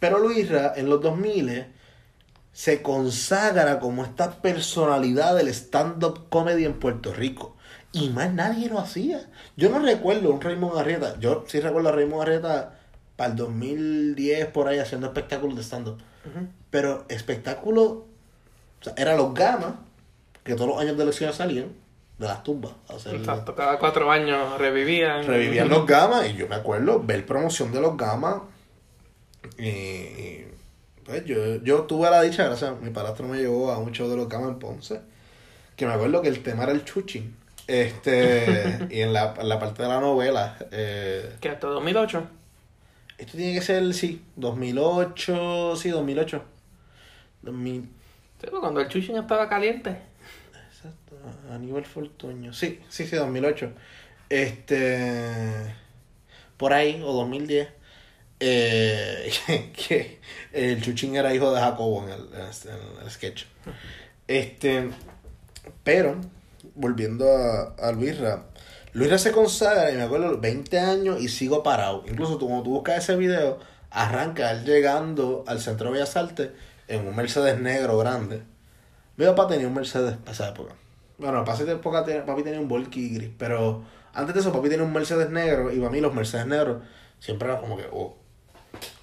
pero 0.00 0.18
Luis 0.18 0.50
Ra 0.50 0.72
en 0.74 0.88
los 0.88 1.00
2000 1.00 1.66
se 2.52 2.82
consagra 2.82 3.78
como 3.78 4.04
esta 4.04 4.42
personalidad 4.42 5.36
del 5.36 5.48
stand-up 5.48 6.28
comedy 6.28 6.64
en 6.64 6.74
Puerto 6.74 7.12
Rico. 7.12 7.56
Y 7.92 8.10
más 8.10 8.32
nadie 8.32 8.68
lo 8.68 8.80
hacía. 8.80 9.20
Yo 9.56 9.70
no 9.70 9.78
recuerdo 9.78 10.30
un 10.30 10.40
Raymond 10.40 10.78
Arrieta. 10.78 11.18
Yo 11.20 11.44
sí 11.46 11.60
recuerdo 11.60 11.90
a 11.90 11.92
Raymond 11.92 12.22
Arrieta 12.22 12.73
para 13.16 13.30
el 13.30 13.36
2010 13.36 14.46
por 14.48 14.68
ahí 14.68 14.78
haciendo 14.78 15.06
espectáculos 15.06 15.56
de 15.56 15.62
stand-up. 15.62 15.98
Pero 16.70 17.04
espectáculos, 17.08 17.86
o 17.86 18.04
sea, 18.80 18.94
era 18.96 19.16
los 19.16 19.34
gamas, 19.34 19.74
que 20.42 20.54
todos 20.54 20.68
los 20.68 20.80
años 20.80 20.96
de 20.96 21.02
elecciones 21.02 21.36
salían 21.36 21.72
de 22.18 22.26
las 22.26 22.42
tumbas. 22.42 22.72
Exacto, 23.06 23.54
cada 23.54 23.78
cuatro 23.78 24.10
años 24.10 24.58
revivían. 24.58 25.26
revivían 25.26 25.68
los 25.68 25.86
gamas 25.88 26.28
y 26.28 26.34
yo 26.34 26.48
me 26.48 26.54
acuerdo 26.54 27.02
ver 27.02 27.26
promoción 27.26 27.72
de 27.72 27.80
los 27.80 27.96
gamas 27.96 28.36
y, 29.58 30.44
pues 31.04 31.24
yo, 31.24 31.56
yo 31.62 31.82
tuve 31.82 32.10
la 32.10 32.22
dicha, 32.22 32.44
gracias 32.44 32.80
mi 32.80 32.90
padrastro 32.90 33.26
me 33.26 33.38
llevó 33.38 33.70
a 33.70 33.78
un 33.78 33.92
show 33.92 34.08
de 34.08 34.16
los 34.16 34.28
gamas 34.28 34.48
en 34.48 34.58
Ponce 34.58 35.00
que 35.76 35.86
me 35.86 35.92
acuerdo 35.92 36.22
que 36.22 36.28
el 36.28 36.42
tema 36.42 36.62
era 36.62 36.72
el 36.72 36.84
chuchín 36.84 37.36
este 37.66 38.86
y 38.90 39.00
en 39.00 39.12
la, 39.12 39.34
en 39.38 39.48
la 39.48 39.58
parte 39.58 39.82
de 39.82 39.88
la 39.88 40.00
novela 40.00 40.56
eh, 40.70 41.36
Que 41.40 41.50
hasta 41.50 41.66
2008. 41.66 42.22
Esto 43.18 43.36
tiene 43.36 43.54
que 43.54 43.62
ser 43.64 43.92
sí 43.94 44.22
2008 44.36 45.76
sí 45.76 45.88
2008 45.90 46.42
2000 47.42 47.88
Sí, 48.40 48.46
pues, 48.50 48.60
cuando 48.60 48.80
el 48.80 48.88
chuchín 48.88 49.16
estaba 49.16 49.48
caliente. 49.48 49.96
Exacto, 50.68 51.16
Aníbal 51.50 51.84
Fortuño. 51.86 52.52
Sí, 52.52 52.80
sí, 52.90 53.06
sí, 53.06 53.16
2008. 53.16 53.72
Este. 54.28 55.74
Por 56.58 56.72
ahí, 56.74 57.00
o 57.02 57.12
2010. 57.12 57.68
Eh, 58.40 59.32
que, 59.46 59.72
que 59.88 60.20
el 60.52 60.82
Chuchín 60.82 61.16
era 61.16 61.34
hijo 61.34 61.54
de 61.54 61.60
Jacobo 61.60 62.04
en 62.04 62.10
el, 62.12 62.20
en 62.34 63.02
el- 63.02 63.10
sketch. 63.10 63.44
Este. 64.28 64.90
Pero, 65.82 66.20
volviendo 66.74 67.26
a, 67.34 67.74
a 67.78 67.92
Luisra. 68.94 69.16
Luisra 69.16 69.18
se 69.18 69.32
consagra, 69.32 69.90
y 69.90 69.96
me 69.96 70.02
acuerdo, 70.02 70.32
los 70.32 70.40
20 70.40 70.78
años 70.78 71.20
y 71.20 71.28
sigo 71.28 71.62
parado. 71.62 72.04
Incluso 72.06 72.38
tú, 72.38 72.46
cuando 72.46 72.64
tú 72.64 72.70
buscas 72.70 72.98
ese 72.98 73.16
video, 73.16 73.58
arranca 73.90 74.50
él 74.50 74.64
llegando 74.64 75.44
al 75.46 75.60
centro 75.60 75.86
de 75.86 75.94
Bellas 75.94 76.16
Artes 76.16 76.50
en 76.88 77.06
un 77.06 77.16
Mercedes 77.16 77.60
negro 77.60 77.98
grande. 77.98 78.42
Mi 79.16 79.24
papá 79.26 79.46
tenía 79.46 79.68
un 79.68 79.74
Mercedes 79.74 80.16
para 80.16 80.32
esa 80.32 80.48
época. 80.48 80.74
Bueno, 81.18 81.44
para 81.44 81.56
esa 81.56 81.70
época 81.70 82.04
papi 82.26 82.42
tenía 82.42 82.60
un 82.60 82.68
Volky 82.68 83.14
gris, 83.14 83.30
pero 83.38 83.82
antes 84.12 84.34
de 84.34 84.40
eso 84.40 84.52
papi 84.52 84.68
tenía 84.68 84.84
un 84.84 84.92
Mercedes 84.92 85.30
negro 85.30 85.72
y 85.72 85.78
para 85.78 85.90
mí 85.90 86.00
los 86.00 86.12
Mercedes 86.12 86.46
negros 86.46 86.82
siempre 87.20 87.48
era 87.48 87.60
como 87.60 87.76
que, 87.76 87.86
oh, 87.92 88.16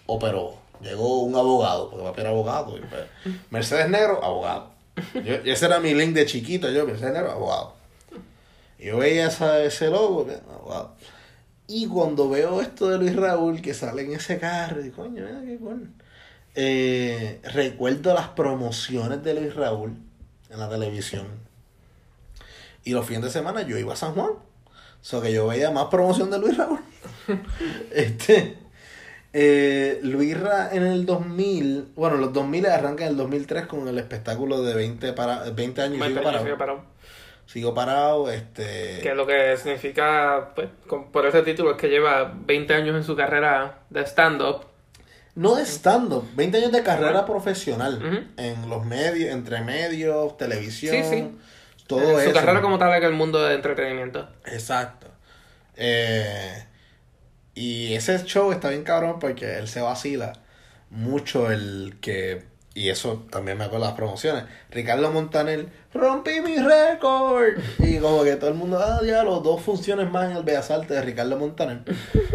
oh, 0.07 0.19
pero 0.19 0.55
llegó 0.81 1.23
un 1.23 1.35
abogado, 1.35 1.89
porque 1.89 2.05
papi 2.05 2.21
era 2.21 2.29
abogado. 2.31 2.77
y 2.77 2.81
pues, 2.81 3.03
Mercedes 3.49 3.89
negro, 3.89 4.23
abogado. 4.23 4.71
Yo, 5.13 5.35
ese 5.45 5.65
era 5.65 5.79
mi 5.79 5.93
link 5.93 6.13
de 6.13 6.25
chiquito, 6.25 6.69
yo, 6.69 6.85
Mercedes 6.85 7.13
negro, 7.13 7.31
abogado. 7.31 7.80
Y 8.82 8.88
yo 8.88 8.97
veía 8.97 9.27
esa- 9.27 9.63
ese 9.63 9.89
logo, 9.89 10.27
abogado. 10.49 10.95
Y 11.67 11.88
cuando 11.88 12.29
veo 12.29 12.61
esto 12.61 12.89
de 12.89 12.97
Luis 12.97 13.15
Raúl 13.15 13.61
que 13.61 13.73
sale 13.75 14.01
en 14.01 14.13
ese 14.13 14.39
carro, 14.39 14.82
digo, 14.82 14.95
coño, 14.97 15.23
mira 15.23 15.41
qué 15.45 15.57
cool. 15.57 15.91
Eh, 16.55 17.39
recuerdo 17.43 18.13
las 18.13 18.29
promociones 18.29 19.23
de 19.23 19.36
Luis 19.36 19.55
Raúl 19.55 19.95
en 20.49 20.59
la 20.59 20.67
televisión. 20.67 21.27
Y 22.84 22.91
los 22.91 23.05
fines 23.05 23.23
de 23.23 23.29
semana 23.29 23.61
yo 23.61 23.77
iba 23.77 23.93
a 23.93 23.95
San 23.95 24.13
Juan. 24.13 24.32
O 24.32 25.03
sea 25.03 25.21
que 25.21 25.32
yo 25.32 25.47
veía 25.47 25.71
más 25.71 25.86
promoción 25.86 26.32
de 26.32 26.39
Luis 26.39 26.57
Raúl. 26.57 26.79
este. 27.93 28.57
Eh, 29.34 29.99
Luis 30.03 30.38
Ra 30.38 30.71
en 30.73 30.84
el 30.84 31.05
2000, 31.05 31.93
bueno, 31.95 32.17
los 32.17 32.34
2000 32.34 32.65
arranca 32.65 33.05
en 33.05 33.11
el 33.11 33.17
2003 33.17 33.65
con 33.65 33.88
el 33.88 33.97
espectáculo 33.97 34.61
de 34.61 34.73
20, 34.75 35.13
para, 35.13 35.49
20 35.51 35.82
años 35.84 35.95
y 35.95 35.99
20 36.01 36.19
sigo 36.19 36.29
años 36.29 36.57
parado. 36.57 36.84
Sigo 37.51 37.73
parado, 37.73 38.31
este... 38.31 38.99
Que 39.01 39.13
lo 39.13 39.27
que 39.27 39.57
significa, 39.57 40.51
pues, 40.55 40.69
con- 40.87 41.11
por 41.11 41.25
ese 41.25 41.41
título, 41.41 41.71
es 41.71 41.77
que 41.77 41.89
lleva 41.89 42.31
20 42.45 42.73
años 42.73 42.95
en 42.95 43.03
su 43.03 43.15
carrera 43.15 43.79
de 43.89 44.01
stand-up. 44.05 44.65
No 45.35 45.55
de 45.55 45.65
stand-up, 45.65 46.25
20 46.35 46.57
años 46.59 46.71
de 46.71 46.81
carrera 46.83 47.25
profesional. 47.25 48.29
En 48.37 48.69
los 48.69 48.85
medios, 48.85 49.31
entre 49.33 49.61
medios, 49.61 50.37
televisión, 50.37 50.95
Sí, 50.95 51.03
sí. 51.03 51.37
todo 51.87 52.01
en 52.13 52.19
eso. 52.19 52.29
su 52.29 52.33
carrera 52.35 52.61
como 52.61 52.77
tal 52.77 52.93
en 52.93 53.03
el 53.03 53.13
mundo 53.13 53.41
de 53.43 53.55
entretenimiento. 53.55 54.29
Exacto. 54.45 55.07
Eh, 55.75 56.65
y 57.53 57.93
ese 57.95 58.23
show 58.25 58.51
está 58.51 58.69
bien 58.69 58.83
cabrón 58.83 59.19
porque 59.19 59.57
él 59.57 59.67
se 59.67 59.81
vacila 59.81 60.33
mucho 60.89 61.51
el 61.51 61.97
que... 62.01 62.43
Y 62.74 62.89
eso 62.89 63.26
también 63.30 63.57
me 63.57 63.65
acuerdo 63.65 63.86
de 63.86 63.89
las 63.89 63.97
promociones. 63.97 64.45
Ricardo 64.69 65.11
Montaner, 65.11 65.67
rompí 65.93 66.39
mi 66.39 66.55
récord. 66.57 67.57
Y 67.80 67.97
como 67.97 68.24
que 68.24 68.38
todo 68.38 68.49
el 68.49 68.55
mundo, 68.55 68.80
ah, 68.80 69.01
ya, 69.05 69.24
los 69.24 69.43
dos 69.43 69.61
funciones 69.61 70.09
más 70.09 70.32
en 70.32 70.38
el 70.38 70.43
Bellas 70.43 70.72
Artes 70.72 70.89
de 70.89 71.01
Ricardo 71.01 71.38
Montaner. 71.38 71.82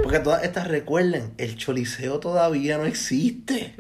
Porque 0.03 0.19
todas 0.19 0.45
estas 0.45 0.69
recuerden, 0.69 1.33
el 1.39 1.57
choliseo 1.57 2.21
todavía 2.21 2.77
no 2.77 2.85
existe. 2.85 3.75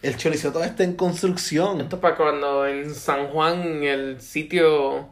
El 0.00 0.16
choliseo 0.16 0.50
todavía 0.50 0.70
está 0.70 0.84
en 0.84 0.94
construcción. 0.94 1.82
Esto 1.82 1.96
es 1.96 2.02
para 2.02 2.16
cuando 2.16 2.66
en 2.66 2.94
San 2.94 3.28
Juan 3.28 3.82
el 3.82 4.22
sitio 4.22 5.10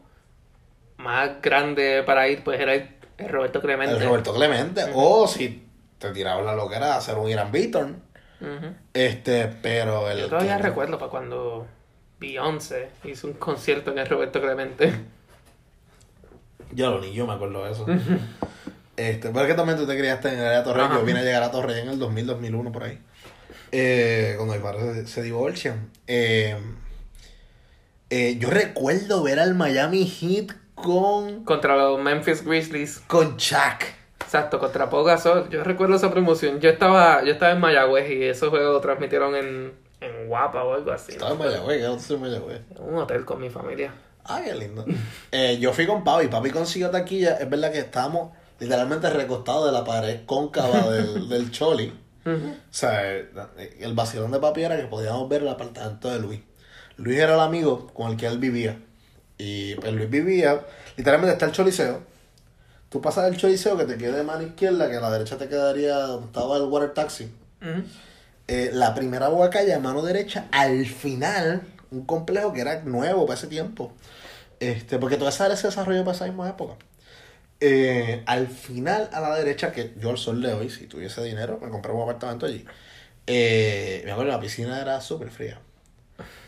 más 0.97 1.41
grande 1.43 2.01
para 2.07 2.27
ir, 2.27 2.43
pues 2.43 2.59
era 2.59 2.73
el, 2.73 2.89
Roberto 3.19 3.61
Clemente. 3.61 3.95
El 3.95 4.03
Roberto 4.03 4.33
Clemente. 4.33 4.81
O 4.95 5.27
si 5.27 5.63
te 5.99 6.11
tirabas 6.11 6.45
la 6.45 6.55
loquera 6.55 6.87
de 6.87 6.93
hacer 6.93 7.17
un 7.17 7.29
Irán 7.29 7.51
Beaton. 7.51 8.01
Ujú. 8.41 8.73
Este, 8.93 9.47
pero 9.61 10.09
el. 10.09 10.19
Yo 10.19 10.29
todavía 10.29 10.57
que- 10.57 10.63
recuerdo 10.63 10.97
para 10.99 11.09
cuando 11.11 11.67
Beyoncé 12.19 12.89
hizo 13.03 13.27
un 13.27 13.33
concierto 13.33 13.91
en 13.91 13.99
el 13.99 14.07
Roberto 14.07 14.41
Clemente. 14.41 14.93
Yo 16.73 16.91
lo 16.91 16.99
ni 17.01 17.13
yo 17.13 17.25
me 17.25 17.33
acuerdo 17.33 17.65
de 17.65 17.71
eso. 17.71 17.85
este, 18.97 19.29
pero 19.29 19.41
es 19.41 19.47
que 19.47 19.53
también 19.55 19.77
tú 19.77 19.87
te 19.87 19.97
criaste 19.97 20.29
en 20.29 20.39
el 20.39 20.45
área 20.45 20.63
Torrey. 20.63 20.85
Ajá. 20.85 20.95
Yo 20.99 21.05
vine 21.05 21.19
a 21.19 21.23
llegar 21.23 21.43
a 21.43 21.51
Torrey 21.51 21.81
en 21.81 21.89
el 21.89 21.99
2000, 21.99 22.25
2001, 22.27 22.71
por 22.71 22.83
ahí. 22.83 22.99
Eh, 23.71 24.33
cuando 24.37 24.53
mis 24.53 24.63
padres 24.63 24.83
se, 24.95 25.07
se 25.07 25.21
divorcian. 25.23 25.89
Eh, 26.07 26.55
eh, 28.09 28.37
yo 28.39 28.49
recuerdo 28.49 29.23
ver 29.23 29.39
al 29.39 29.55
Miami 29.55 30.05
Heat 30.07 30.51
con. 30.75 31.43
Contra 31.43 31.75
los 31.75 31.99
Memphis 32.01 32.43
Grizzlies. 32.45 32.99
con 33.07 33.37
Chuck. 33.37 33.83
Exacto, 34.27 34.59
contra 34.59 34.89
Pau 34.89 35.05
Gasol. 35.05 35.47
Yo 35.49 35.63
recuerdo 35.63 35.95
esa 35.95 36.11
promoción. 36.11 36.59
Yo 36.59 36.69
estaba, 36.69 37.23
yo 37.23 37.31
estaba 37.31 37.53
en 37.53 37.61
Mayagüez 37.61 38.11
y 38.11 38.23
esos 38.25 38.49
juegos 38.49 38.73
lo 38.73 38.81
transmitieron 38.81 39.33
en, 39.37 39.71
en 40.01 40.27
Guapa 40.27 40.65
o 40.65 40.73
algo 40.73 40.91
así. 40.91 41.13
Estaba 41.13 41.31
en 41.31 41.37
Mayagüez, 41.37 41.77
¿qué 41.79 41.87
otro 41.87 42.15
en 42.15 42.21
Mayagüez? 42.21 42.61
En 42.75 42.83
un 42.83 42.97
hotel 42.97 43.23
con 43.23 43.39
mi 43.39 43.49
familia. 43.49 43.93
Ay, 44.25 44.43
qué 44.47 44.55
lindo. 44.55 44.83
Eh, 45.31 45.57
yo 45.61 45.71
fui 45.71 45.87
con 45.87 46.03
Papi. 46.03 46.27
Papi 46.27 46.49
consiguió 46.49 46.89
taquilla. 46.89 47.37
Es 47.37 47.49
verdad 47.49 47.71
que 47.71 47.79
estábamos 47.79 48.33
literalmente 48.59 49.09
recostados 49.09 49.67
de 49.67 49.71
la 49.71 49.85
pared 49.85 50.25
cóncava 50.25 50.89
del, 50.91 51.29
del 51.29 51.49
Choli. 51.51 51.93
O 52.25 52.29
sea, 52.69 53.09
el, 53.09 53.29
el 53.79 53.93
vacilón 53.93 54.31
de 54.31 54.39
papi 54.39 54.61
era 54.61 54.75
que 54.75 54.87
podíamos 54.87 55.29
ver 55.29 55.43
el 55.43 55.47
apartamento 55.47 56.11
de 56.11 56.19
Luis. 56.19 56.41
Luis 56.97 57.17
era 57.17 57.35
el 57.35 57.39
amigo 57.39 57.87
con 57.93 58.11
el 58.11 58.17
que 58.17 58.27
él 58.27 58.37
vivía. 58.37 58.77
Y 59.37 59.75
pues 59.75 59.93
Luis 59.93 60.09
vivía, 60.09 60.59
literalmente 60.97 61.31
está 61.31 61.45
el 61.45 61.53
choliseo. 61.53 62.01
Tú 62.89 63.01
pasas 63.01 63.27
el 63.29 63.37
choliseo 63.37 63.77
que 63.77 63.85
te 63.85 63.97
quede 63.97 64.13
de 64.13 64.23
mano 64.23 64.43
izquierda, 64.43 64.89
que 64.89 64.95
a 64.95 65.01
la 65.01 65.11
derecha 65.11 65.37
te 65.37 65.49
quedaría 65.49 65.97
donde 65.97 66.27
estaba 66.27 66.57
el 66.57 66.63
water 66.63 66.93
taxi. 66.93 67.29
Eh, 68.47 68.69
la 68.73 68.95
primera 68.95 69.29
calle 69.51 69.73
a 69.73 69.79
mano 69.79 70.01
derecha, 70.01 70.47
al 70.51 70.85
final, 70.85 71.63
un 71.91 72.05
complejo 72.05 72.53
que 72.53 72.61
era 72.61 72.81
nuevo 72.83 73.25
para 73.25 73.37
ese 73.37 73.47
tiempo. 73.47 73.91
Este, 74.59 74.97
porque 74.99 75.17
toda 75.17 75.29
esa 75.29 75.45
área 75.45 75.57
se 75.57 75.67
desarrolló 75.67 76.03
para 76.05 76.15
esa 76.15 76.25
misma 76.25 76.49
época. 76.49 76.75
Eh, 77.59 78.23
al 78.25 78.47
final, 78.47 79.09
a 79.11 79.19
la 79.19 79.35
derecha, 79.35 79.71
que 79.71 79.93
yo 79.99 80.09
al 80.09 80.17
sol 80.17 80.41
de 80.41 80.53
hoy, 80.53 80.69
si 80.69 80.87
tuviese 80.87 81.21
dinero, 81.23 81.59
me 81.61 81.69
compré 81.69 81.91
un 81.91 82.01
apartamento 82.01 82.45
allí. 82.45 82.65
Eh, 83.25 84.01
me 84.05 84.11
acuerdo, 84.11 84.31
la 84.31 84.39
piscina 84.39 84.79
era 84.79 85.01
súper 85.01 85.29
fría. 85.29 85.59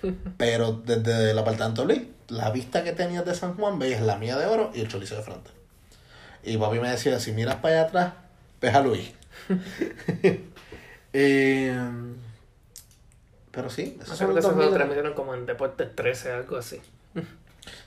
Pero 0.38 0.72
desde 0.72 1.32
el 1.32 1.38
apartamento 1.38 1.84
Luis, 1.84 2.04
la 2.30 2.50
vista 2.52 2.84
que 2.84 2.94
tenías 2.94 3.26
de 3.26 3.36
San 3.36 3.56
Juan, 3.56 3.78
veías 3.78 4.02
la 4.02 4.18
mía 4.18 4.38
de 4.38 4.46
oro 4.46 4.72
y 4.74 4.80
el 4.82 4.88
chorizo 4.88 5.16
de 5.16 5.24
frente. 5.24 5.59
Y 6.44 6.58
papi 6.58 6.80
me 6.80 6.90
decía, 6.90 7.20
si 7.20 7.32
miras 7.32 7.56
para 7.58 7.76
allá 7.76 7.88
atrás, 7.88 8.14
ves 8.62 8.74
a 8.76 8.82
Luis. 8.82 9.12
Eh, 11.12 11.76
pero 13.50 13.70
sí, 13.72 13.98
acuerdo 14.00 14.16
son 14.16 14.36
que 14.36 14.42
2000. 14.42 14.74
transmitieron 14.76 15.14
como 15.16 15.34
en 15.34 15.48
Deportes 15.48 15.96
13, 15.96 16.32
algo 16.34 16.58
así. 16.58 16.80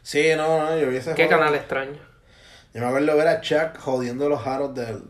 Sí, 0.02 0.30
no, 0.36 0.58
no, 0.58 0.76
yo 0.76 0.88
vi 0.88 0.96
ese 0.96 1.14
Qué 1.14 1.26
juego. 1.26 1.40
canal 1.40 1.54
extraño. 1.54 2.00
Yo 2.74 2.80
me 2.80 2.86
acuerdo 2.86 3.16
ver 3.16 3.28
a 3.28 3.40
Chuck 3.40 3.78
jodiendo 3.78 4.28
los 4.28 4.44
aros 4.44 4.74
del... 4.74 5.02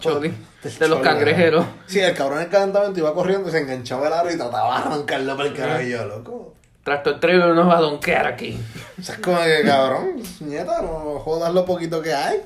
Choli. 0.00 0.34
del 0.64 0.78
De 0.78 0.88
los 0.88 1.00
cangrejeros. 1.00 1.64
Sí, 1.86 2.00
el 2.00 2.14
cabrón 2.14 2.38
en 2.38 2.46
el 2.46 2.50
calentamiento 2.50 2.98
iba 2.98 3.14
corriendo, 3.14 3.50
se 3.50 3.58
enganchaba 3.58 4.08
el 4.08 4.12
aro 4.12 4.32
y 4.32 4.36
trataba 4.36 4.80
de 4.80 4.86
arrancarlo 4.88 5.36
por 5.36 5.46
el 5.46 5.54
carajo. 5.54 5.82
Y 5.82 5.90
yo, 5.90 6.04
loco. 6.06 6.55
Tractor 6.86 7.18
Trailer 7.20 7.48
nos 7.54 7.68
va 7.68 7.78
a 7.78 7.80
donkear 7.80 8.26
aquí. 8.26 8.56
O 8.98 9.02
sea, 9.02 9.16
es 9.16 9.20
como 9.20 9.38
que, 9.42 9.62
cabrón, 9.64 10.22
nieta, 10.40 10.80
no 10.82 11.18
jodas 11.18 11.52
lo 11.52 11.64
poquito 11.64 12.00
que 12.00 12.14
hay. 12.14 12.40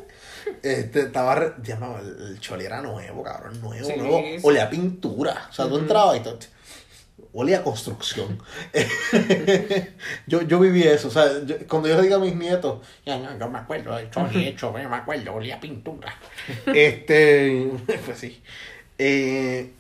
Este, 0.63 1.01
estaba, 1.03 1.35
re- 1.35 1.53
ya 1.63 1.77
no, 1.77 1.99
el, 1.99 2.09
el 2.33 2.41
choli 2.41 2.65
era 2.65 2.81
nuevo, 2.81 3.23
cabrón, 3.23 3.61
nuevo, 3.61 3.87
Sí, 3.87 3.93
nuevo. 3.99 4.19
sí. 4.19 4.39
Olía 4.43 4.65
a 4.65 4.71
pintura. 4.71 5.47
O 5.51 5.53
sea, 5.53 5.69
tú 5.69 5.77
entrabas 5.79 6.17
y 6.17 6.21
todo, 6.21 6.39
olía 7.35 7.59
a 7.59 7.63
construcción. 7.63 8.43
yo, 10.27 10.43
yo 10.43 10.59
viví 10.59 10.83
eso, 10.85 11.09
o 11.09 11.11
sea, 11.11 11.27
yo- 11.45 11.57
cuando 11.69 11.89
yo 11.89 11.97
le 11.97 12.03
digo 12.03 12.17
a 12.17 12.21
mis 12.21 12.35
nietos, 12.35 12.81
ya, 13.05 13.19
no, 13.19 13.39
yo 13.39 13.49
me 13.51 13.59
acuerdo 13.59 13.95
del 13.95 14.11
choli 14.11 14.47
hecho, 14.49 14.73
yo 14.77 14.89
me 14.89 14.97
acuerdo, 14.97 15.35
olía 15.35 15.57
a 15.57 15.61
pintura. 15.61 16.15
este, 16.75 17.71
pues 18.07 18.19
sí. 18.19 18.43
Eh, 18.99 19.71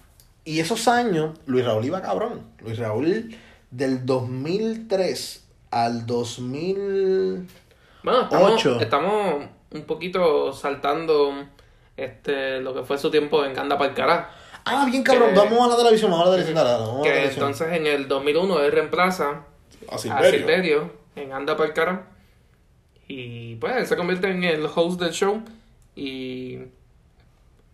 y 0.44 0.60
esos 0.60 0.86
años, 0.88 1.38
Luis 1.46 1.64
Raúl 1.64 1.84
iba 1.84 2.00
cabrón. 2.02 2.42
Luis 2.60 2.78
Raúl, 2.78 3.34
del 3.70 4.04
2003 4.06 5.44
al 5.70 6.06
2000. 6.06 7.46
Bueno, 8.02 8.22
estamos, 8.22 8.66
estamos 8.82 9.44
un 9.72 9.82
poquito 9.82 10.52
saltando 10.52 11.32
este 11.96 12.60
lo 12.60 12.74
que 12.74 12.82
fue 12.82 12.98
su 12.98 13.10
tiempo 13.10 13.44
en 13.44 13.54
Ganda 13.54 13.76
para 13.78 13.90
el 13.90 13.96
Cará. 13.96 14.30
Ah, 14.64 14.86
bien 14.90 15.02
cabrón, 15.02 15.30
Que- 15.30 15.36
vamos 15.36 15.60
a 15.66 15.68
la 15.68 15.76
televisión, 15.76 16.10
vamos 16.10 16.26
a 16.26 16.30
la 16.30 16.36
televisión. 16.36 16.56
dale, 16.56 16.70
dale, 16.70 16.82
vamos 16.86 16.96
a 16.96 16.98
la 17.00 17.04
Que 17.04 17.10
televisión. 17.18 17.46
entonces 17.50 17.72
en 17.78 17.86
el 17.86 18.08
2001 18.08 18.60
él 18.60 18.72
reemplaza 18.72 19.42
A 19.90 19.98
Silverio. 19.98 20.98
En 21.16 21.32
Anda 21.32 21.56
para 21.56 21.68
el 21.68 21.74
Cará. 21.74 22.06
Y 23.08 23.56
pues 23.56 23.76
él 23.76 23.86
se 23.86 23.96
convierte 23.96 24.30
en 24.30 24.44
el 24.44 24.66
host 24.72 25.00
del 25.00 25.10
show. 25.12 25.42
Y 25.96 26.58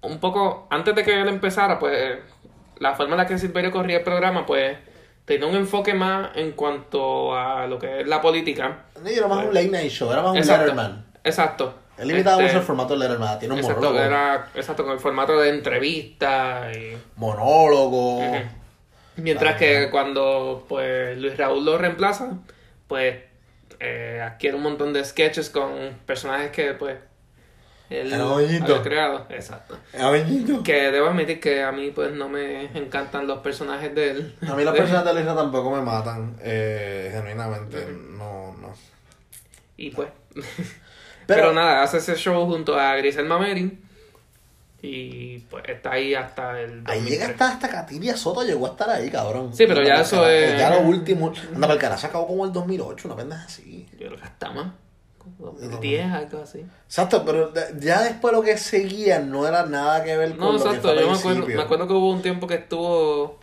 un 0.01 0.19
poco 0.21 0.67
antes 0.71 0.95
de 0.95 1.05
que 1.05 1.21
él 1.21 1.29
empezara, 1.29 1.79
pues 1.79 2.19
la 2.79 2.95
forma 2.95 3.13
en 3.13 3.19
la 3.19 3.27
que 3.27 3.39
Silverio 3.39 3.71
corría 3.71 3.99
el 3.99 4.05
programa, 4.05 4.47
pues 4.47 4.79
tenía 5.27 5.47
un 5.47 5.55
enfoque 5.57 5.93
más 5.93 6.31
en 6.37 6.53
cuanto 6.53 7.37
a 7.37 7.67
lo 7.67 7.79
que 7.79 8.01
es 8.01 8.07
la 8.07 8.23
política. 8.23 8.85
No, 9.03 9.09
era 9.09 9.27
más 9.27 9.45
un 9.47 9.53
late 9.53 9.69
night 9.69 9.91
show, 9.91 10.11
era 10.11 10.23
más 10.23 10.31
un 10.33 10.39
Exacto. 10.39 10.63
Letterman. 10.63 11.05
Exacto. 11.23 11.75
Él 11.99 12.11
imitaba 12.11 12.37
Este, 12.37 12.45
mucho 12.49 12.59
el 12.59 12.65
formato 12.65 12.93
de 12.95 13.01
Letterman, 13.01 13.39
tiene 13.39 13.55
un 13.55 13.61
Exacto, 13.61 13.81
monólogo. 13.83 14.05
era, 14.05 14.49
exacto, 14.55 14.85
con 14.85 14.93
el 14.93 14.99
formato 15.01 15.39
de 15.39 15.49
entrevista 15.51 16.71
y... 16.75 16.97
Monólogo. 17.17 18.21
Mientras 19.17 19.55
Ah. 19.55 19.59
que 19.59 19.89
cuando 19.91 20.65
pues 20.69 21.17
Luis 21.19 21.37
Raúl 21.39 21.65
lo 21.65 21.79
reemplaza, 21.79 22.33
pues 22.87 23.17
eh, 23.81 24.23
adquiere 24.25 24.57
un 24.57 24.63
montón 24.63 24.93
de 24.93 25.05
sketches 25.05 25.49
con 25.51 25.71
personajes 26.07 26.51
que 26.51 26.73
pues 26.75 26.97
bonito. 28.29 28.65
había 28.65 28.83
creado. 28.83 29.27
Exacto. 29.31 29.77
Que 30.63 30.91
debo 30.91 31.09
admitir 31.09 31.41
que 31.41 31.63
a 31.63 31.71
mí 31.73 31.91
pues 31.95 32.13
no 32.13 32.29
me 32.29 32.65
encantan 32.77 33.27
los 33.27 33.39
personajes 33.39 33.95
de 33.95 34.11
él. 34.11 34.35
A 34.49 34.55
mí 34.55 34.65
las 34.65 34.75
personas 34.75 35.05
de 35.05 35.15
la 35.15 35.21
isla 35.21 35.35
tampoco 35.35 35.71
me 35.71 35.83
matan, 35.83 36.37
eh, 36.43 37.11
genuinamente, 37.13 37.87
no, 38.11 38.57
no. 38.61 38.75
Y 39.77 39.91
pues... 39.91 40.09
Pero- 40.35 41.43
Pero, 41.43 41.53
nada, 41.53 41.83
hace 41.83 41.99
ese 41.99 42.15
show 42.15 42.47
junto 42.47 42.79
a 42.79 42.95
Grisel 42.97 43.27
Mameri. 43.27 43.81
Y 44.83 45.39
pues 45.51 45.65
está 45.69 45.93
ahí 45.93 46.15
hasta 46.15 46.61
el... 46.61 46.85
Ahí 46.87 47.01
2003. 47.01 47.09
llega 47.11 47.27
hasta, 47.27 47.49
hasta 47.49 47.69
Katiria 47.69 48.17
Soto, 48.17 48.45
llegó 48.45 48.67
a 48.67 48.71
estar 48.71 48.89
ahí, 48.91 49.11
cabrón. 49.11 49.53
Sí, 49.57 49.65
pero 49.67 49.83
ya 49.83 49.95
eso 50.03 50.29
es- 50.29 50.59
Ya 50.59 50.71
lo 50.71 50.81
último. 50.83 51.33
Anda, 51.49 51.61
para 51.63 51.73
el 51.73 51.79
carajo 51.81 52.01
se 52.01 52.07
acabó 52.07 52.27
como 52.29 52.45
el 52.45 52.53
2008, 52.53 53.09
una 53.09 53.17
pendeja 53.17 53.45
así. 53.45 53.89
Yo 53.99 54.07
creo 54.07 54.17
que 54.19 54.23
hasta 54.25 54.51
más. 54.51 54.67
Como 55.39 55.53
2010, 55.53 56.13
algo 56.13 56.43
así. 56.43 56.65
Exacto, 56.87 57.25
pero 57.25 57.53
ya 57.79 58.03
después 58.03 58.33
lo 58.33 58.43
que 58.43 58.57
seguía 58.57 59.19
no 59.19 59.47
era 59.47 59.67
nada 59.67 60.05
que 60.05 60.17
ver 60.17 60.31
con 60.31 60.39
No, 60.39 60.53
lo 60.53 60.59
que 60.63 60.69
exacto. 60.69 60.89
fue 60.89 61.01
Yo 61.01 61.11
me 61.11 61.17
acuerdo, 61.19 61.47
me 61.47 61.63
acuerdo 61.63 61.87
que 61.89 61.93
hubo 61.95 62.11
un 62.11 62.23
tiempo 62.23 62.47
que 62.47 62.55
estuvo 62.55 63.39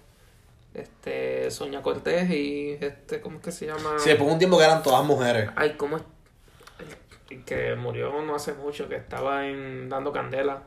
este 0.74 1.52
Sonia 1.52 1.82
Cortés 1.82 2.30
y 2.32 2.78
este, 2.80 3.22
¿cómo 3.22 3.38
es 3.38 3.44
que 3.44 3.52
se 3.52 3.68
llama? 3.68 4.00
Sí, 4.00 4.10
después 4.10 4.32
un 4.32 4.40
tiempo 4.40 4.58
que 4.58 4.64
eran 4.64 4.82
todas 4.82 5.04
mujeres. 5.06 5.50
Ay, 5.56 5.76
¿cómo 5.78 5.98
es? 5.98 6.04
El 7.30 7.44
que 7.46 7.76
murió 7.76 8.22
no 8.22 8.36
hace 8.36 8.54
mucho, 8.54 8.88
que 8.88 8.96
estaba 8.96 9.48
en 9.48 9.90
dando 9.90 10.12
candela. 10.12 10.64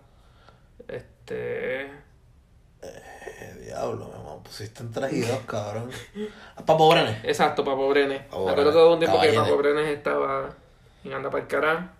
Este. 0.88 1.86
Eh, 2.82 3.56
diablo, 3.64 4.06
mi 4.06 4.12
mamá, 4.24 4.42
pusiste 4.42 4.82
en 4.82 4.92
tres 4.92 5.12
y 5.12 5.20
dos, 5.22 5.40
cabrón. 5.46 5.90
Papo 6.64 6.88
Brenes. 6.88 7.24
Exacto, 7.24 7.64
Papo 7.64 7.88
Brenes. 7.88 8.22
Me 8.30 8.50
acuerdo 8.50 8.72
que 8.72 8.78
hubo 8.78 8.92
un 8.94 8.98
tiempo 8.98 9.20
que. 9.20 9.32
Papo 9.32 9.56
Brenes 9.56 9.88
estaba 9.88 10.50
en 11.06 11.12
Anda 11.14 11.30
para 11.30 11.42
el 11.42 11.48
Cará. 11.48 11.92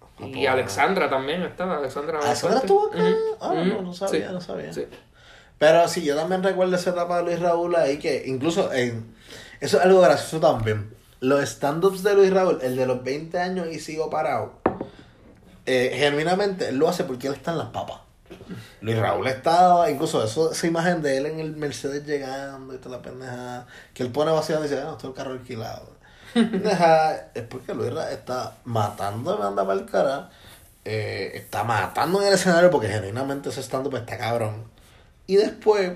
Papo 0.00 0.26
Y 0.26 0.30
Brenes. 0.32 0.48
Alexandra 0.50 1.10
también 1.10 1.42
estaba. 1.42 1.78
Alexandra, 1.78 2.18
¿Alexandra 2.20 2.60
Fuerte. 2.60 2.66
estuvo 2.66 2.86
acá? 2.88 2.98
Ujú, 2.98 3.36
Ah, 3.40 3.54
no, 3.64 3.74
ujú, 3.74 3.82
no 3.82 3.94
sabía, 3.94 4.28
sí, 4.28 4.32
no 4.34 4.40
sabía. 4.40 4.72
sí. 4.72 4.86
Pero 5.58 5.88
sí, 5.88 6.02
yo 6.04 6.16
también 6.16 6.42
recuerdo 6.42 6.74
esa 6.76 6.90
etapa 6.90 7.18
de 7.18 7.24
Luis 7.24 7.40
Raúl 7.40 7.74
ahí 7.76 7.98
que 7.98 8.24
incluso 8.26 8.72
en, 8.72 9.14
eso 9.60 9.78
es 9.78 9.84
algo 9.84 10.00
gracioso 10.00 10.40
también. 10.40 10.92
Los 11.20 11.40
stand-ups 11.42 12.02
de 12.02 12.14
Luis 12.14 12.32
Raúl, 12.32 12.58
el 12.62 12.76
de 12.76 12.86
los 12.86 13.02
20 13.02 13.38
años 13.38 13.68
y 13.68 13.78
sigo 13.78 14.10
parado, 14.10 14.52
eh, 15.66 15.92
genuinamente 15.96 16.68
él 16.68 16.76
lo 16.76 16.88
hace 16.88 17.04
porque 17.04 17.28
él 17.28 17.34
está 17.34 17.52
en 17.52 17.58
las 17.58 17.68
papas. 17.68 18.00
Luis 18.80 18.98
Raúl 18.98 19.26
estaba, 19.28 19.88
incluso 19.90 20.22
eso, 20.22 20.50
esa 20.52 20.66
imagen 20.66 21.00
de 21.02 21.16
él 21.18 21.26
en 21.26 21.40
el 21.40 21.56
Mercedes 21.56 22.04
llegando 22.04 22.74
y 22.74 22.78
toda 22.78 22.96
la 22.98 23.02
pendeja, 23.02 23.66
que 23.94 24.02
él 24.02 24.10
pone 24.10 24.32
vacío 24.32 24.58
y 24.58 24.62
dice, 24.64 24.80
ah, 24.80 24.84
no, 24.84 24.92
estoy 24.92 25.10
el 25.10 25.16
carro 25.16 25.32
alquilado. 25.32 25.93
Es 27.34 27.42
porque 27.44 27.74
Luis 27.74 27.92
está 28.12 28.56
matando 28.64 29.42
a 29.42 29.48
anda 29.48 29.66
para 29.66 29.80
el 29.80 29.86
cara, 29.86 30.30
eh, 30.84 31.32
está 31.34 31.64
matando 31.64 32.20
en 32.20 32.28
el 32.28 32.34
escenario 32.34 32.70
porque 32.70 32.88
genuinamente 32.88 33.48
ese 33.48 33.62
stand-up 33.62 33.96
está 33.96 34.18
cabrón. 34.18 34.64
Y 35.26 35.36
después 35.36 35.92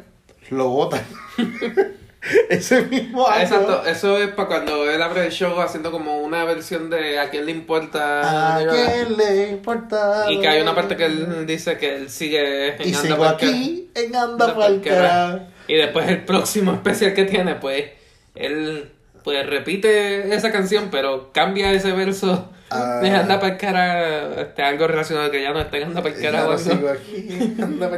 lo 0.50 0.68
botan. 0.68 1.02
ese 2.48 2.82
mismo 2.82 3.26
Ah, 3.26 3.34
año. 3.34 3.42
Exacto, 3.42 3.86
eso 3.86 4.18
es 4.18 4.28
para 4.28 4.48
cuando 4.48 4.90
él 4.90 5.00
abre 5.02 5.26
el 5.26 5.32
show 5.32 5.60
haciendo 5.60 5.90
como 5.90 6.18
una 6.18 6.44
versión 6.44 6.90
de 6.90 7.18
a 7.18 7.30
quién 7.30 7.46
le 7.46 7.52
importa. 7.52 8.56
¿A 8.56 8.66
quién 8.66 9.16
le 9.16 9.48
importa? 9.50 10.30
Y 10.30 10.40
que 10.40 10.48
hay 10.48 10.60
una 10.60 10.74
parte 10.74 10.96
que 10.96 11.06
él 11.06 11.46
dice 11.46 11.76
que 11.78 11.96
él 11.96 12.10
sigue 12.10 12.76
en 12.76 12.88
Y 12.88 12.94
Anda 12.94 13.00
sigo 13.00 13.24
aquí 13.24 13.90
en 13.94 14.16
Anda 14.16 14.54
Anda. 14.54 15.48
Y 15.66 15.74
después 15.74 16.08
el 16.08 16.24
próximo 16.24 16.72
especial 16.74 17.14
que 17.14 17.24
tiene, 17.24 17.56
pues, 17.56 17.84
él 18.34 18.92
pues 19.24 19.46
repite 19.46 20.34
esa 20.34 20.50
canción, 20.52 20.88
pero 20.90 21.32
cambia 21.32 21.72
ese 21.72 21.92
verso 21.92 22.50
Ah. 22.70 22.98
de 23.02 23.10
Anda 23.10 23.40
para 23.40 23.52
el 23.54 23.58
cara, 23.58 24.40
este, 24.42 24.62
algo 24.62 24.86
relacionado 24.86 25.30
que 25.30 25.42
ya 25.42 25.52
no 25.52 25.60
está 25.60 25.78
Anda 25.78 26.02
para 26.02 26.14
el 26.14 26.20
Ya 26.20 26.30
cara. 26.32 26.44
no 26.44 26.58
sigo 26.58 26.88
aquí. 26.88 27.56
Anda 27.62 27.90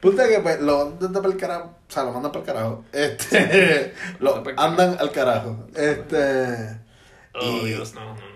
Punta 0.00 0.28
que 0.28 0.40
pues 0.40 0.60
lo 0.60 0.96
mandan 1.00 1.12
para 1.12 1.28
el 1.28 1.36
carajo. 1.36 1.76
O 1.88 1.92
sea, 1.92 2.04
lo 2.04 2.12
mandan 2.12 2.32
para 2.32 2.40
el 2.40 2.46
carajo. 2.46 2.84
Este. 2.92 3.94
lo 4.20 4.36
Anda 4.36 4.52
andan 4.56 4.96
al 4.98 5.10
carajo. 5.12 5.66
Este. 5.74 6.80
Oh, 7.34 7.40
y, 7.62 7.66
Dios, 7.66 7.94
no, 7.94 8.04
no. 8.04 8.31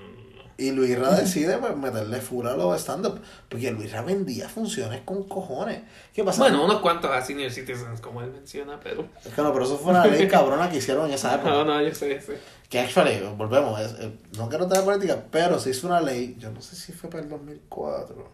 Y 0.59 0.71
Luis 0.73 0.99
Ra 0.99 1.15
decide 1.15 1.59
pues, 1.59 1.77
meterle 1.77 2.21
fura 2.21 2.53
a 2.53 2.57
los 2.57 2.81
stand-up. 2.81 3.21
Porque 3.49 3.71
Luis 3.71 3.93
Ra 3.93 4.03
vendía 4.03 4.49
funciones 4.49 5.03
con 5.05 5.25
cojones. 5.29 5.83
¿Qué 6.15 6.25
pasa? 6.25 6.41
Bueno, 6.41 6.65
unos 6.65 6.81
cuantos 6.81 7.11
a 7.11 7.21
senior 7.23 7.51
citizens, 7.51 8.01
como 8.01 8.23
él 8.23 8.31
menciona, 8.33 8.81
pero... 8.83 9.07
Es 9.25 9.33
que 9.35 9.43
no, 9.43 9.53
pero 9.53 9.65
eso 9.65 9.77
fue 9.79 9.91
una 9.93 10.07
ley 10.07 10.27
cabrona 10.31 10.71
que 10.71 10.79
hicieron 10.79 11.07
en 11.07 11.13
esa 11.15 11.35
época. 11.35 11.51
No, 11.51 11.65
no, 11.65 11.83
yo 11.83 11.95
sé, 11.95 12.15
yo 12.15 12.21
sé. 12.21 12.39
Que 12.71 12.81
actually, 12.81 13.21
volvemos, 13.37 13.79
es- 13.81 13.95
eh, 14.01 14.13
no 14.37 14.49
quiero 14.49 14.67
tener 14.67 14.85
política, 14.85 15.23
pero 15.31 15.59
se 15.59 15.71
hizo 15.71 15.87
una 15.87 16.01
ley, 16.01 16.37
yo 16.39 16.51
no 16.51 16.61
sé 16.61 16.75
si 16.75 16.93
fue 16.93 17.09
para 17.11 17.23
el 17.23 17.29
2004. 17.29 18.29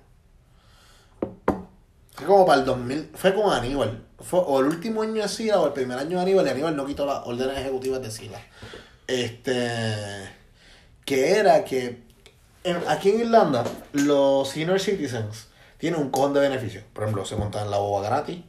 Fue 2.14 2.26
como 2.26 2.46
para 2.46 2.60
el 2.60 2.66
2000, 2.66 3.10
fue 3.14 3.34
con 3.34 3.52
Aníbal. 3.52 4.04
Fue 4.20 4.38
o 4.40 4.60
el 4.60 4.66
último 4.66 5.02
año 5.02 5.22
de 5.22 5.28
Sila 5.28 5.60
o 5.60 5.66
el 5.66 5.72
primer 5.72 5.98
año 5.98 6.16
de 6.18 6.22
Aníbal 6.22 6.46
y 6.46 6.50
Aníbal 6.50 6.76
no 6.76 6.86
quitó 6.86 7.04
las 7.06 7.26
órdenes 7.26 7.58
ejecutivas 7.58 8.00
de 8.02 8.10
Sila. 8.10 8.40
Este, 9.06 10.30
que 11.04 11.32
era 11.36 11.64
que 11.64 12.02
en- 12.64 12.82
aquí 12.88 13.10
en 13.10 13.20
Irlanda 13.20 13.64
los 13.92 14.48
senior 14.48 14.80
citizens 14.80 15.48
tienen 15.78 16.00
un 16.00 16.10
cojón 16.10 16.32
de 16.32 16.40
beneficios. 16.40 16.84
Por 16.92 17.04
ejemplo, 17.04 17.24
se 17.24 17.36
montan 17.36 17.64
en 17.64 17.70
la 17.70 17.78
boba 17.78 18.02
gratis, 18.06 18.40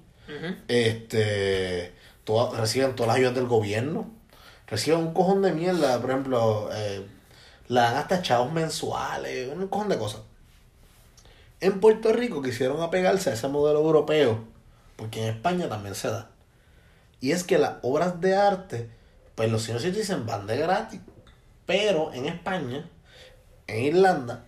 este 0.68 1.94
toda- 2.24 2.58
reciben 2.58 2.96
todas 2.96 3.08
las 3.10 3.18
ayudas 3.18 3.36
del 3.36 3.48
gobierno, 3.48 4.10
reciben 4.68 5.00
un 5.00 5.14
cojón 5.14 5.42
de 5.42 5.52
mierda, 5.52 6.00
por 6.00 6.10
ejemplo, 6.12 6.70
eh, 6.74 7.06
le 7.68 7.80
dan 7.80 7.96
hasta 7.98 8.22
chavos 8.22 8.52
mensuales, 8.52 9.50
un 9.54 9.68
cojón 9.68 9.90
de 9.90 9.98
cosas. 9.98 10.22
En 11.60 11.80
Puerto 11.80 12.12
Rico 12.14 12.42
quisieron 12.42 12.82
apegarse 12.82 13.30
a 13.30 13.34
ese 13.34 13.48
modelo 13.48 13.80
europeo, 13.80 14.44
porque 14.96 15.24
en 15.24 15.34
España 15.36 15.70
también 15.70 15.96
se 15.96 16.10
da. 16.10 16.30
Y 17.20 17.32
es 17.32 17.44
que 17.44 17.58
las 17.58 17.76
obras 17.84 18.20
de 18.22 18.36
arte, 18.36 18.90
pues 19.36 19.50
los 19.50 19.64
senior 19.64 19.82
citizens 19.82 20.26
van 20.26 20.46
de 20.46 20.58
gratis. 20.58 21.00
Pero 21.66 22.12
en 22.14 22.26
España, 22.26 22.90
en 23.68 23.84
Irlanda, 23.84 24.44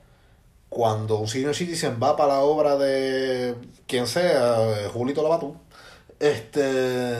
cuando 0.69 1.17
un 1.17 1.27
senior 1.27 1.55
citizen 1.55 1.99
va 2.01 2.15
para 2.15 2.33
la 2.33 2.39
obra 2.39 2.77
de 2.77 3.55
quien 3.87 4.07
sea, 4.07 4.59
de 4.59 4.87
Julito 4.89 5.23
Labatú, 5.23 5.55
este, 6.19 7.17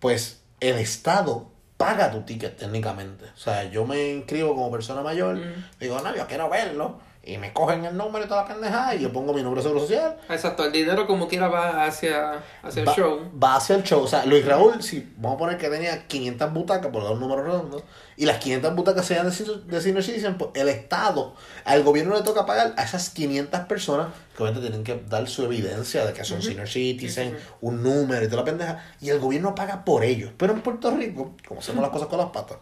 pues 0.00 0.40
el 0.60 0.76
Estado 0.76 1.50
paga 1.76 2.10
tu 2.10 2.22
ticket 2.22 2.56
técnicamente. 2.56 3.24
O 3.34 3.36
sea, 3.38 3.64
yo 3.64 3.84
me 3.86 4.10
inscribo 4.12 4.54
como 4.54 4.70
persona 4.70 5.02
mayor, 5.02 5.36
Mm. 5.36 5.64
digo, 5.80 6.00
no, 6.00 6.14
yo 6.14 6.26
quiero 6.26 6.48
verlo, 6.48 7.00
y 7.24 7.38
me 7.38 7.52
cogen 7.52 7.84
el 7.84 7.96
número 7.96 8.24
y 8.24 8.28
toda 8.28 8.42
la 8.42 8.48
pendejada, 8.48 8.94
y 8.96 9.00
yo 9.00 9.12
pongo 9.12 9.32
mi 9.32 9.42
número 9.42 9.62
de 9.62 9.68
seguro 9.68 9.80
social, 9.86 10.16
Exacto, 10.28 10.64
el 10.64 10.72
dinero 10.72 11.06
como 11.06 11.28
quiera 11.28 11.46
va 11.48 11.84
hacia, 11.84 12.42
hacia 12.64 12.82
el 12.82 12.88
show. 12.88 13.20
va 13.40 13.54
hacia 13.56 13.76
el 13.76 13.84
show. 13.84 14.02
O 14.02 14.08
sea, 14.08 14.26
Luis 14.26 14.44
Raúl, 14.44 14.82
si 14.82 15.12
vamos 15.18 15.36
a 15.36 15.38
poner 15.38 15.56
que 15.56 15.68
tenía 15.68 16.08
500 16.08 16.52
butacas, 16.52 16.90
por 16.90 17.04
dar 17.04 17.12
un 17.12 17.20
número 17.20 17.44
redondo, 17.44 17.84
y 18.16 18.26
las 18.26 18.38
500 18.38 18.74
butacas 18.74 19.06
sean 19.06 19.26
de, 19.26 19.32
senior- 19.32 20.02
citizen, 20.02 20.36
pues 20.36 20.50
el 20.54 20.68
Estado, 20.68 21.34
al 21.64 21.84
gobierno 21.84 22.16
le 22.16 22.22
toca 22.22 22.44
pagar 22.44 22.74
a 22.76 22.82
esas 22.82 23.10
500 23.10 23.60
personas 23.60 24.08
que 24.36 24.42
obviamente 24.42 24.68
tienen 24.68 24.84
que 24.84 25.00
dar 25.08 25.28
su 25.28 25.44
evidencia 25.44 26.04
de 26.04 26.12
que 26.12 26.24
son 26.24 26.42
senior 26.42 26.68
citizen, 26.68 27.36
un 27.60 27.84
número 27.84 28.24
y 28.24 28.28
toda 28.28 28.38
la 28.42 28.46
pendeja, 28.46 28.84
y 29.00 29.10
el 29.10 29.20
gobierno 29.20 29.54
paga 29.54 29.84
por 29.84 30.02
ellos. 30.02 30.32
Pero 30.36 30.54
en 30.54 30.60
Puerto 30.60 30.90
Rico, 30.90 31.36
como 31.46 31.60
hacemos 31.60 31.82
las 31.82 31.90
cosas 31.92 32.08
con 32.08 32.18
las 32.18 32.30
patas, 32.30 32.58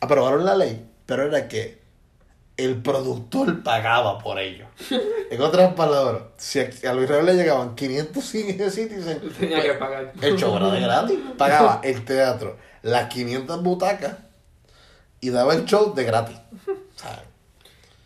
aprobaron 0.00 0.44
la 0.44 0.54
ley, 0.54 0.88
pero 1.06 1.24
era 1.24 1.48
que 1.48 1.82
el 2.58 2.82
productor 2.82 3.62
pagaba 3.62 4.18
por 4.18 4.38
ello. 4.38 4.66
En 5.30 5.40
otras 5.40 5.72
palabras, 5.74 6.22
si 6.36 6.58
a, 6.60 6.68
a 6.90 6.92
Luis 6.92 7.08
Raúl 7.08 7.24
le 7.26 7.34
llegaban 7.34 7.74
500 7.74 8.24
senior 8.24 8.70
citizens, 8.70 9.20
Tenía 9.38 9.56
pues, 9.58 9.64
que 9.72 9.74
pagar. 9.78 10.12
el 10.20 10.36
show 10.36 10.56
era 10.56 10.70
de 10.70 10.80
gratis. 10.80 11.18
Pagaba 11.38 11.80
el 11.84 12.04
teatro, 12.04 12.56
las 12.82 13.08
500 13.08 13.62
butacas 13.62 14.12
y 15.20 15.30
daba 15.30 15.54
el 15.54 15.64
show 15.64 15.94
de 15.94 16.04
gratis. 16.04 16.36
O 16.66 16.98
sea, 17.00 17.22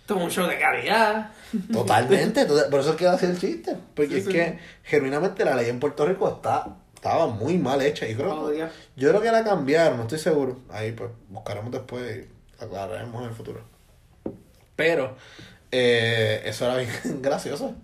Esto 0.03 0.17
es 0.17 0.23
un 0.23 0.31
show 0.31 0.47
de 0.47 0.59
calidad. 0.59 1.31
totalmente. 1.73 2.43
Entonces, 2.43 2.67
por 2.69 2.81
eso 2.81 2.91
es 2.91 2.97
que 2.97 3.07
hace 3.07 3.27
el 3.27 3.39
chiste. 3.41 3.77
Porque 3.95 4.13
Sí, 4.15 4.19
es 4.19 4.25
sí. 4.27 4.33
que 4.33 4.59
genuinamente 4.85 5.45
la 5.45 5.55
ley 5.57 5.69
en 5.71 5.81
Puerto 5.81 6.05
Rico 6.07 6.29
está, 6.29 6.77
estaba 6.95 7.27
muy 7.27 7.57
mal 7.59 7.81
hecha. 7.83 8.07
Y 8.07 8.15
creo, 8.15 8.35
Oh, 8.47 8.53
yo 8.53 9.09
creo 9.09 9.21
que 9.23 9.31
la 9.33 9.45
cambiaron, 9.45 9.97
no 9.97 10.03
estoy 10.03 10.19
seguro. 10.19 10.59
Ahí 10.71 10.93
pues 10.93 11.11
buscaremos 11.29 11.71
después 11.73 12.27
y 12.27 12.63
aclararemos 12.63 13.23
en 13.23 13.29
el 13.29 13.35
futuro. 13.35 13.72
Pero 14.77 15.17
eh, 15.71 16.43
eso 16.45 16.65
era 16.67 16.77
bien 16.77 16.91
gracioso. 17.23 17.75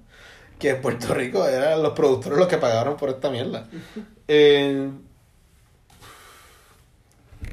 Que 0.59 0.71
en 0.71 0.81
Puerto 0.81 1.15
Rico 1.15 1.47
eran 1.47 1.83
los 1.83 1.93
productores 1.93 2.39
los 2.39 2.49
que 2.49 2.57
pagaron 2.59 2.97
por 2.97 3.11
esta 3.11 3.31
mierda. 3.31 3.67
Eh, 4.27 4.91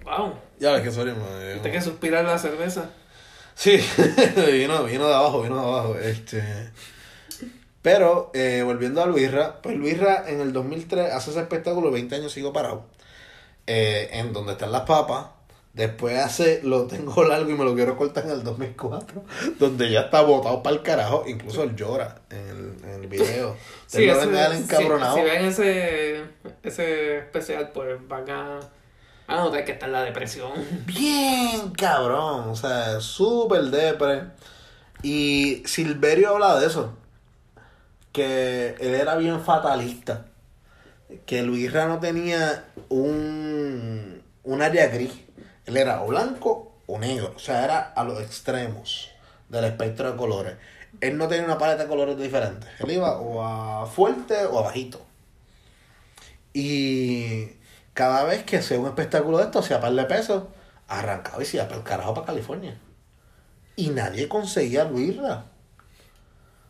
Wow. 0.04 0.34
ya 0.60 0.72
ves 0.74 0.82
que 0.84 0.92
sorry, 0.92 1.14
madre. 1.14 1.58
Te 1.60 1.72
que 1.72 1.82
suspirar 1.82 2.26
la 2.26 2.38
cerveza. 2.38 2.90
Sí, 3.56 3.78
vino, 4.52 4.84
vino 4.84 5.08
de 5.08 5.14
abajo, 5.14 5.42
vino 5.42 5.56
de 5.56 5.68
abajo. 5.68 5.96
Este. 5.98 6.44
Pero, 7.82 8.32
eh, 8.34 8.62
volviendo 8.66 9.02
a 9.02 9.06
Luisra, 9.06 9.62
pues 9.62 9.76
Luisra 9.78 10.26
en 10.28 10.42
el 10.42 10.54
2003 10.54 11.12
hace 11.14 11.32
ese 11.32 11.40
espectáculo, 11.42 11.92
20 11.92 12.16
años 12.16 12.32
sigo 12.32 12.52
parado, 12.52 12.86
eh, 13.68 14.10
en 14.14 14.34
donde 14.34 14.54
están 14.54 14.72
las 14.72 14.82
papas. 14.82 15.28
Después 15.76 16.17
hace, 16.17 16.61
lo 16.63 16.86
tengo 16.88 17.23
largo 17.28 17.49
y 17.49 17.53
me 17.53 17.65
lo 17.65 17.76
quiero 17.76 17.97
cortar 17.97 18.23
en 18.26 18.32
el 18.32 18.43
2004, 18.43 19.23
donde 19.59 19.91
ya 19.91 20.01
está 20.01 20.21
botado 20.21 20.63
para 20.63 20.76
el 20.78 20.82
carajo. 20.82 21.26
Incluso 21.28 21.63
él 21.63 21.76
llora 21.76 22.21
en 22.30 22.47
el, 22.47 22.76
en 22.86 23.01
el 23.03 23.07
video. 23.07 23.55
Sí, 23.88 24.03
ese- 24.09 24.32
si- 25.15 25.21
ven 25.21 25.45
ese, 25.45 26.23
ese 26.63 27.17
especial, 27.19 27.69
pues 27.73 27.95
van 28.07 28.30
a, 28.30 28.59
a 29.28 29.36
notar 29.36 29.63
que 29.65 29.73
está 29.73 29.86
en 29.86 29.91
la 29.91 30.03
depresión. 30.03 30.51
bien 30.86 31.69
cabrón, 31.78 32.49
o 32.49 32.55
sea, 32.55 32.99
súper 33.01 33.63
depre. 33.65 34.23
Y 35.03 35.61
Silverio 35.65 36.30
habla 36.30 36.59
de 36.59 36.67
eso, 36.67 36.93
que 38.11 38.76
él 38.80 38.95
era 38.95 39.15
bien 39.17 39.41
fatalista, 39.41 40.26
que 41.26 41.43
Luisra 41.43 41.86
no 41.88 41.99
tenía 41.99 42.65
un, 42.89 44.21
un 44.43 44.61
área 44.61 44.88
gris, 44.88 45.11
él 45.66 45.78
era 45.78 46.03
o 46.03 46.07
blanco 46.07 46.72
o 46.88 46.99
negro, 46.99 47.34
o 47.36 47.39
sea, 47.39 47.63
era 47.63 47.80
a 47.80 48.03
los 48.03 48.22
extremos 48.22 49.09
del 49.49 49.66
espectro 49.66 50.11
de 50.11 50.18
colores. 50.18 50.55
Él 51.01 51.18
no 51.18 51.28
tenía 51.28 51.45
una 51.45 51.57
paleta 51.57 51.84
de 51.84 51.89
colores 51.89 52.18
diferentes, 52.18 52.70
él 52.80 52.91
iba 52.91 53.18
o 53.18 53.43
a 53.43 53.86
fuerte 53.86 54.45
o 54.45 54.59
a 54.59 54.63
bajito. 54.63 55.01
Y 56.53 57.49
cada 57.93 58.24
vez 58.24 58.43
que 58.43 58.57
hacía 58.57 58.80
un 58.80 58.88
espectáculo 58.88 59.39
de 59.39 59.45
esto, 59.45 59.59
hacía 59.59 59.82
par 59.82 59.93
de 59.93 60.05
pesos, 60.05 60.43
arrancaba 60.88 61.41
y 61.41 61.45
se 61.45 61.57
iba 61.57 61.66
para 61.66 61.78
el 61.78 61.84
carajo 61.84 62.13
para 62.13 62.28
California. 62.28 62.80
Y 63.76 63.89
nadie 63.89 64.30
conseguía 64.30 64.86
Luisra. 64.86 65.45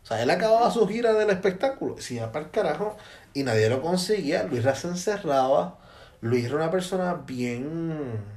O 0.04 0.08
sea, 0.08 0.22
él 0.22 0.30
acababa 0.30 0.70
su 0.72 0.88
gira 0.88 1.14
del 1.14 1.32
espectáculo, 1.32 2.00
se 2.00 2.16
iba 2.16 2.32
para 2.32 2.46
el 2.46 2.52
carajo 2.52 2.96
y 3.34 3.44
nadie 3.44 3.70
lo 3.70 3.82
conseguía. 3.82 4.44
Luisra 4.44 4.76
se 4.76 4.88
encerraba. 4.88 5.80
Luis 6.22 6.46
era 6.46 6.56
una 6.56 6.72
persona 6.72 7.14
bien. 7.26 8.35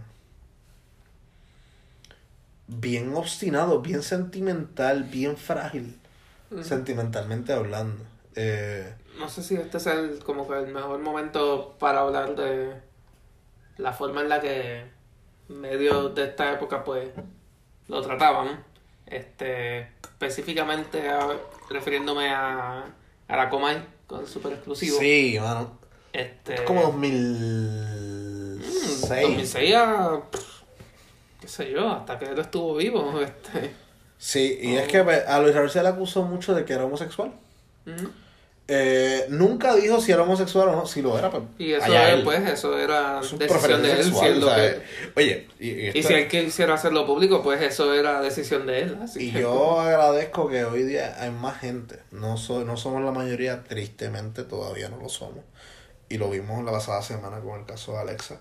Bien 2.69 3.15
obstinado, 3.17 3.81
bien 3.81 4.03
sentimental, 4.03 5.05
bien 5.05 5.37
frágil, 5.37 5.99
sentimentalmente 6.63 7.53
hablando. 7.53 8.05
Eh, 8.37 8.95
No 9.19 9.29
sé 9.29 9.43
si 9.43 9.57
este 9.57 9.79
es 9.79 9.87
el, 9.87 10.19
como 10.23 10.47
que 10.47 10.59
el 10.59 10.69
mejor 10.69 11.01
momento 11.01 11.75
para 11.79 12.01
hablar 12.01 12.37
de 12.37 12.75
la 13.79 13.93
forma 13.93 14.21
en 14.21 14.29
la 14.29 14.41
que 14.41 14.85
medios 15.49 16.15
de 16.15 16.25
esta 16.25 16.53
época 16.53 16.85
pues 16.85 17.09
lo 17.89 18.01
trataban. 18.03 18.63
Este, 19.07 19.89
específicamente 20.03 21.09
a- 21.09 21.37
refiriéndome 21.71 22.29
a, 22.29 22.85
a 23.29 23.37
la 23.37 23.49
Comay 23.49 23.83
con 24.07 24.27
Super 24.27 24.53
Exclusivo. 24.53 24.99
sí, 24.99 25.39
mano. 25.41 25.79
Este, 26.13 26.55
Es 26.57 26.61
como 26.63 26.93
mm, 26.93 27.01
2006. 28.59 29.23
2006 29.23 29.75
a, 29.75 30.21
pff, 30.31 30.48
qué 31.49 31.65
sé 31.65 31.71
yo, 31.73 31.89
hasta 31.91 32.19
que 32.19 32.27
él 32.27 32.39
estuvo 32.39 32.75
vivo. 32.77 33.21
Este, 33.23 33.71
Sí, 34.21 34.59
y 34.61 34.75
es 34.75 34.89
que 34.89 35.03
pues, 35.05 35.27
a 35.29 35.41
Luis 35.41 35.55
Raúl 35.55 35.71
se 35.71 35.81
le 35.83 35.89
acusó 35.89 36.23
mucho 36.25 36.53
de 36.55 36.65
que 36.65 36.73
era 36.73 36.85
homosexual. 36.85 37.33
ujú. 37.87 38.11
Eh, 38.71 39.25
nunca 39.31 39.75
dijo 39.77 39.99
si 39.99 40.13
era 40.13 40.25
homosexual 40.25 40.69
o 40.69 40.73
no, 40.73 40.87
si 40.87 41.01
lo 41.01 41.19
era, 41.19 41.31
pues. 41.31 41.43
y 41.57 41.73
eso 41.73 41.87
era, 41.87 42.11
él. 42.11 42.23
pues, 42.23 42.47
eso 42.51 42.79
era 42.79 43.19
decisión 43.39 43.81
de 43.83 43.93
él. 43.93 43.97
si 44.05 44.11
sexual, 44.11 44.41
lo 44.41 44.47
o 44.47 44.51
sea, 44.51 44.57
que- 44.59 44.83
Oye, 45.17 45.49
y, 45.59 45.69
y 45.71 45.81
Y 45.81 45.87
esto- 45.87 46.09
si 46.09 46.15
él 46.15 46.29
quisiera 46.29 46.75
hacerlo 46.75 47.07
público, 47.07 47.43
pues 47.43 47.63
eso 47.63 47.95
era 47.95 48.21
decisión 48.21 48.67
de 48.67 48.83
él. 48.83 48.99
Así 49.03 49.29
y 49.29 49.33
que, 49.33 49.41
yo 49.41 49.81
agradezco 49.81 50.49
que 50.51 50.65
hoy 50.67 50.83
día 50.83 51.17
hay 51.19 51.31
más 51.31 51.61
gente. 51.61 52.01
No, 52.11 52.37
so- 52.37 52.63
no 52.65 52.77
somos 52.77 53.03
la 53.03 53.11
mayoría, 53.13 53.63
tristemente 53.65 54.43
todavía 54.45 54.91
no 54.91 54.99
lo 54.99 55.09
somos. 55.09 55.45
Y 56.11 56.19
lo 56.19 56.29
vimos 56.29 56.63
la 56.63 56.73
pasada 56.73 57.01
semana 57.01 57.41
con 57.41 57.59
el 57.61 57.65
caso 57.65 57.93
de 57.93 57.99
Alexa. 58.01 58.39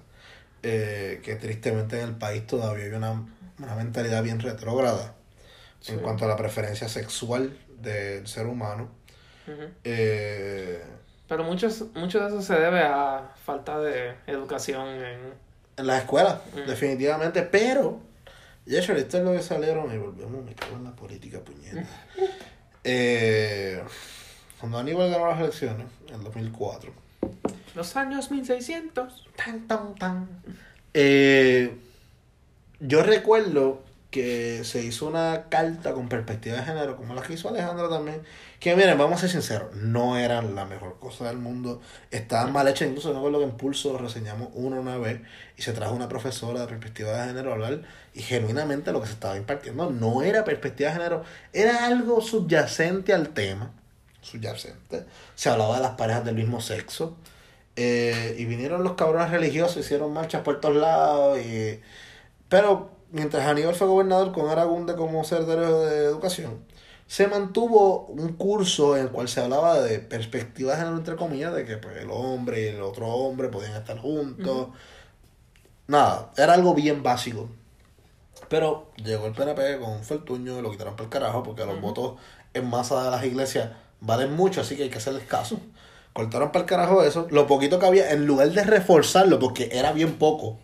Eh, 0.63 1.21
que 1.23 1.35
tristemente 1.35 1.99
en 2.01 2.09
el 2.09 2.15
país 2.15 2.45
todavía 2.47 2.85
hay 2.85 2.91
una, 2.91 3.25
una 3.59 3.75
mentalidad 3.75 4.23
bien 4.23 4.39
retrógrada 4.39 5.13
en 5.87 5.99
cuanto 5.99 6.25
a 6.25 6.27
la 6.27 6.35
preferencia 6.35 6.89
sexual 6.89 7.57
del 7.79 8.27
ser 8.27 8.47
humano. 8.47 8.89
Eh, 9.83 10.83
Pero 11.27 11.43
muchos, 11.43 11.85
mucho 11.95 12.19
de 12.19 12.27
eso 12.27 12.41
se 12.41 12.53
debe 12.55 12.81
a 12.81 13.31
falta 13.45 13.79
de 13.79 14.15
educación 14.27 14.87
en... 14.87 15.47
En 15.77 15.85
las 15.87 16.01
escuelas, 16.03 16.39
Mm. 16.55 16.67
definitivamente, 16.67 17.43
pero, 17.43 17.99
hecho, 18.65 18.93
esto 18.93 19.17
es 19.19 19.23
lo 19.23 19.31
que 19.33 19.43
salieron 19.43 19.93
y 19.93 19.97
volvemos, 19.97 20.43
me 20.43 20.53
cago 20.55 20.75
en 20.75 20.83
la 20.85 20.91
política, 20.95 21.39
puñeta. 21.39 21.85
eh, 22.83 23.81
cuando 24.59 24.79
Aníbal 24.79 25.11
ganó 25.11 25.27
las 25.27 25.39
elecciones, 25.39 25.85
en 26.11 26.23
2004, 26.23 26.91
Los 27.77 27.95
años 27.95 28.31
1600. 28.31 29.27
tan, 29.35 29.67
tan, 29.67 29.93
tan, 29.93 30.27
eh, 30.95 31.77
yo 32.79 33.03
recuerdo 33.03 33.83
que 34.09 34.63
se 34.63 34.81
hizo 34.81 35.05
una 35.05 35.43
carta 35.49 35.93
con 35.93 36.09
perspectiva 36.09 36.57
de 36.57 36.63
género, 36.63 36.97
como 36.97 37.13
la 37.13 37.21
que 37.21 37.33
hizo 37.33 37.49
Alejandra 37.49 37.87
también, 37.87 38.23
que 38.59 38.75
miren, 38.75 38.97
vamos 38.97 39.17
a 39.17 39.21
ser 39.21 39.29
sinceros, 39.29 39.75
no 39.75 40.17
eran 40.17 40.55
la 40.55 40.65
mejor 40.65 40.97
cosa 40.99 41.27
del 41.27 41.37
mundo, 41.37 41.79
estaban 42.09 42.51
mal 42.51 42.67
hechas, 42.67 42.87
incluso 42.87 43.09
no 43.09 43.17
recuerdo 43.17 43.37
que 43.37 43.45
en 43.45 43.57
Pulso 43.57 43.95
reseñamos 43.99 44.49
una 44.55 44.79
una 44.79 44.97
vez 44.97 45.21
y 45.55 45.61
se 45.61 45.71
trajo 45.71 45.93
una 45.93 46.09
profesora 46.09 46.61
de 46.61 46.67
perspectiva 46.67 47.11
de 47.11 47.27
género 47.27 47.51
a 47.51 47.53
hablar 47.53 47.83
y 48.15 48.23
genuinamente 48.23 48.91
lo 48.91 49.01
que 49.01 49.05
se 49.05 49.13
estaba 49.13 49.37
impartiendo 49.37 49.91
no 49.91 50.23
era 50.23 50.43
perspectiva 50.43 50.89
de 50.89 50.95
género, 50.95 51.23
era 51.53 51.85
algo 51.85 52.21
subyacente 52.21 53.13
al 53.13 53.29
tema, 53.35 53.71
subyacente, 54.21 55.05
se 55.35 55.49
hablaba 55.49 55.75
de 55.75 55.83
las 55.83 55.91
parejas 55.91 56.25
del 56.25 56.33
mismo 56.33 56.59
sexo, 56.59 57.17
Eh, 57.79 58.35
y 58.39 58.45
vinieron 58.45 58.83
los 58.83 58.93
cabrones 58.93 59.29
religiosos, 59.29 59.77
hicieron 59.77 60.11
marchas 60.11 60.41
por 60.41 60.59
todos 60.59 60.75
lados. 60.75 61.39
Y... 61.39 61.79
Pero 62.49 62.89
mientras 63.11 63.45
Aníbal 63.47 63.75
fue 63.75 63.87
gobernador 63.87 64.31
con 64.31 64.49
Aragunde 64.49 64.95
como 64.95 65.23
secretario 65.23 65.81
de 65.81 66.05
Educación, 66.05 66.65
se 67.05 67.27
mantuvo 67.27 68.07
un 68.07 68.33
curso 68.33 68.97
en 68.97 69.03
el 69.03 69.09
cual 69.11 69.29
se 69.29 69.41
hablaba 69.41 69.79
de 69.79 69.99
perspectivas 69.99 70.79
entre 70.81 71.15
comillas 71.15 71.53
de 71.53 71.65
que 71.65 71.77
pues, 71.77 71.95
el 71.97 72.09
hombre 72.11 72.63
y 72.63 72.65
el 72.67 72.81
otro 72.81 73.07
hombre 73.07 73.47
podían 73.49 73.75
estar 73.75 73.97
juntos. 73.99 74.69
Nada, 75.87 76.31
era 76.35 76.53
algo 76.53 76.73
bien 76.73 77.03
básico. 77.03 77.47
Pero 78.49 78.91
llegó 78.97 79.27
el 79.27 79.33
PNP 79.33 79.79
con 79.79 80.03
Feltuño 80.03 80.59
y 80.59 80.61
lo 80.61 80.71
quitaron 80.71 80.95
por 80.95 81.05
el 81.05 81.09
carajo 81.09 81.43
porque 81.43 81.65
los 81.65 81.79
votos 81.79 82.15
en 82.53 82.69
masa 82.69 83.03
de 83.03 83.11
las 83.11 83.23
iglesias 83.23 83.71
valen 83.99 84.33
mucho, 84.33 84.61
así 84.61 84.75
que 84.75 84.83
hay 84.83 84.89
que 84.89 84.97
hacerles 84.97 85.23
caso. 85.25 85.59
Cortaron 86.17 86.51
para 86.51 86.63
el 86.63 86.67
carajo 86.67 87.03
eso. 87.03 87.27
Lo 87.29 87.45
poquito 87.45 87.77
que 87.77 87.85
había, 87.85 88.09
en 88.09 88.25
lugar 88.25 88.49
de 88.49 88.63
reforzarlo, 88.63 89.37
porque 89.37 89.69
era 89.71 89.91
bien 89.91 90.17
poco, 90.17 90.57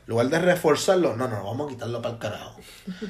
en 0.00 0.06
lugar 0.08 0.30
de 0.30 0.40
reforzarlo, 0.40 1.14
no, 1.14 1.28
no, 1.28 1.44
vamos 1.44 1.68
a 1.68 1.70
quitarlo 1.70 2.02
para 2.02 2.14
el 2.14 2.20
carajo. 2.20 2.56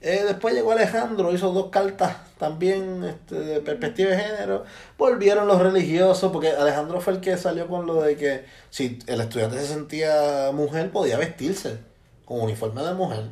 Eh, 0.00 0.22
después 0.24 0.54
llegó 0.54 0.70
Alejandro, 0.70 1.34
hizo 1.34 1.52
dos 1.52 1.70
cartas 1.70 2.18
también 2.38 3.02
este, 3.02 3.34
de 3.34 3.60
perspectiva 3.60 4.10
de 4.10 4.18
género. 4.20 4.64
Volvieron 4.96 5.48
los 5.48 5.60
religiosos, 5.60 6.30
porque 6.30 6.50
Alejandro 6.50 7.00
fue 7.00 7.14
el 7.14 7.20
que 7.20 7.36
salió 7.36 7.66
con 7.66 7.84
lo 7.84 8.02
de 8.02 8.16
que 8.16 8.44
si 8.70 9.00
el 9.08 9.20
estudiante 9.20 9.58
se 9.58 9.66
sentía 9.66 10.52
mujer, 10.54 10.92
podía 10.92 11.18
vestirse 11.18 11.80
con 12.24 12.40
uniforme 12.40 12.84
de 12.84 12.94
mujer. 12.94 13.24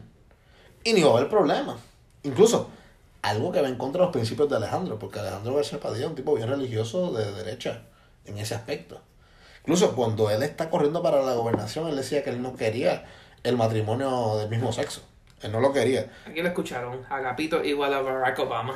Y 0.83 0.93
ni 0.93 1.03
iba 1.03 1.11
a 1.11 1.19
haber 1.19 1.29
problema. 1.29 1.79
Incluso, 2.25 2.69
algo 3.23 3.53
que 3.53 3.63
va 3.63 3.69
en 3.69 3.77
contra 3.77 4.01
de 4.01 4.07
los 4.07 4.13
principios 4.13 4.51
de 4.51 4.57
Alejandro, 4.57 4.99
porque 4.99 5.21
Alejandro 5.21 5.55
García 5.55 5.79
Padilla 5.79 6.07
es 6.07 6.11
un 6.11 6.17
tipo 6.17 6.35
bien 6.35 6.49
religioso 6.49 7.13
de 7.13 7.31
derecha 7.31 7.83
en 8.27 8.39
ese 8.39 8.55
aspecto. 8.55 9.01
Incluso 9.61 9.95
cuando 9.97 10.31
él 10.31 10.43
está 10.43 10.71
corriendo 10.71 11.03
para 11.03 11.23
la 11.23 11.33
gobernación, 11.35 11.89
él 11.89 11.97
decía 11.97 12.23
que 12.23 12.31
él 12.31 12.41
no 12.43 12.55
quería 12.55 13.05
el 13.43 13.57
matrimonio 13.57 14.37
del 14.37 14.49
mismo 14.49 14.73
sexo. 14.73 15.03
Él 15.43 15.53
no 15.53 15.61
lo 15.61 15.73
quería. 15.73 16.11
Aquí 16.29 16.41
lo 16.41 16.49
escucharon. 16.49 17.05
Agapito 17.11 17.63
igual 17.65 17.93
a 17.95 18.01
Barack 18.01 18.39
Obama. 18.39 18.75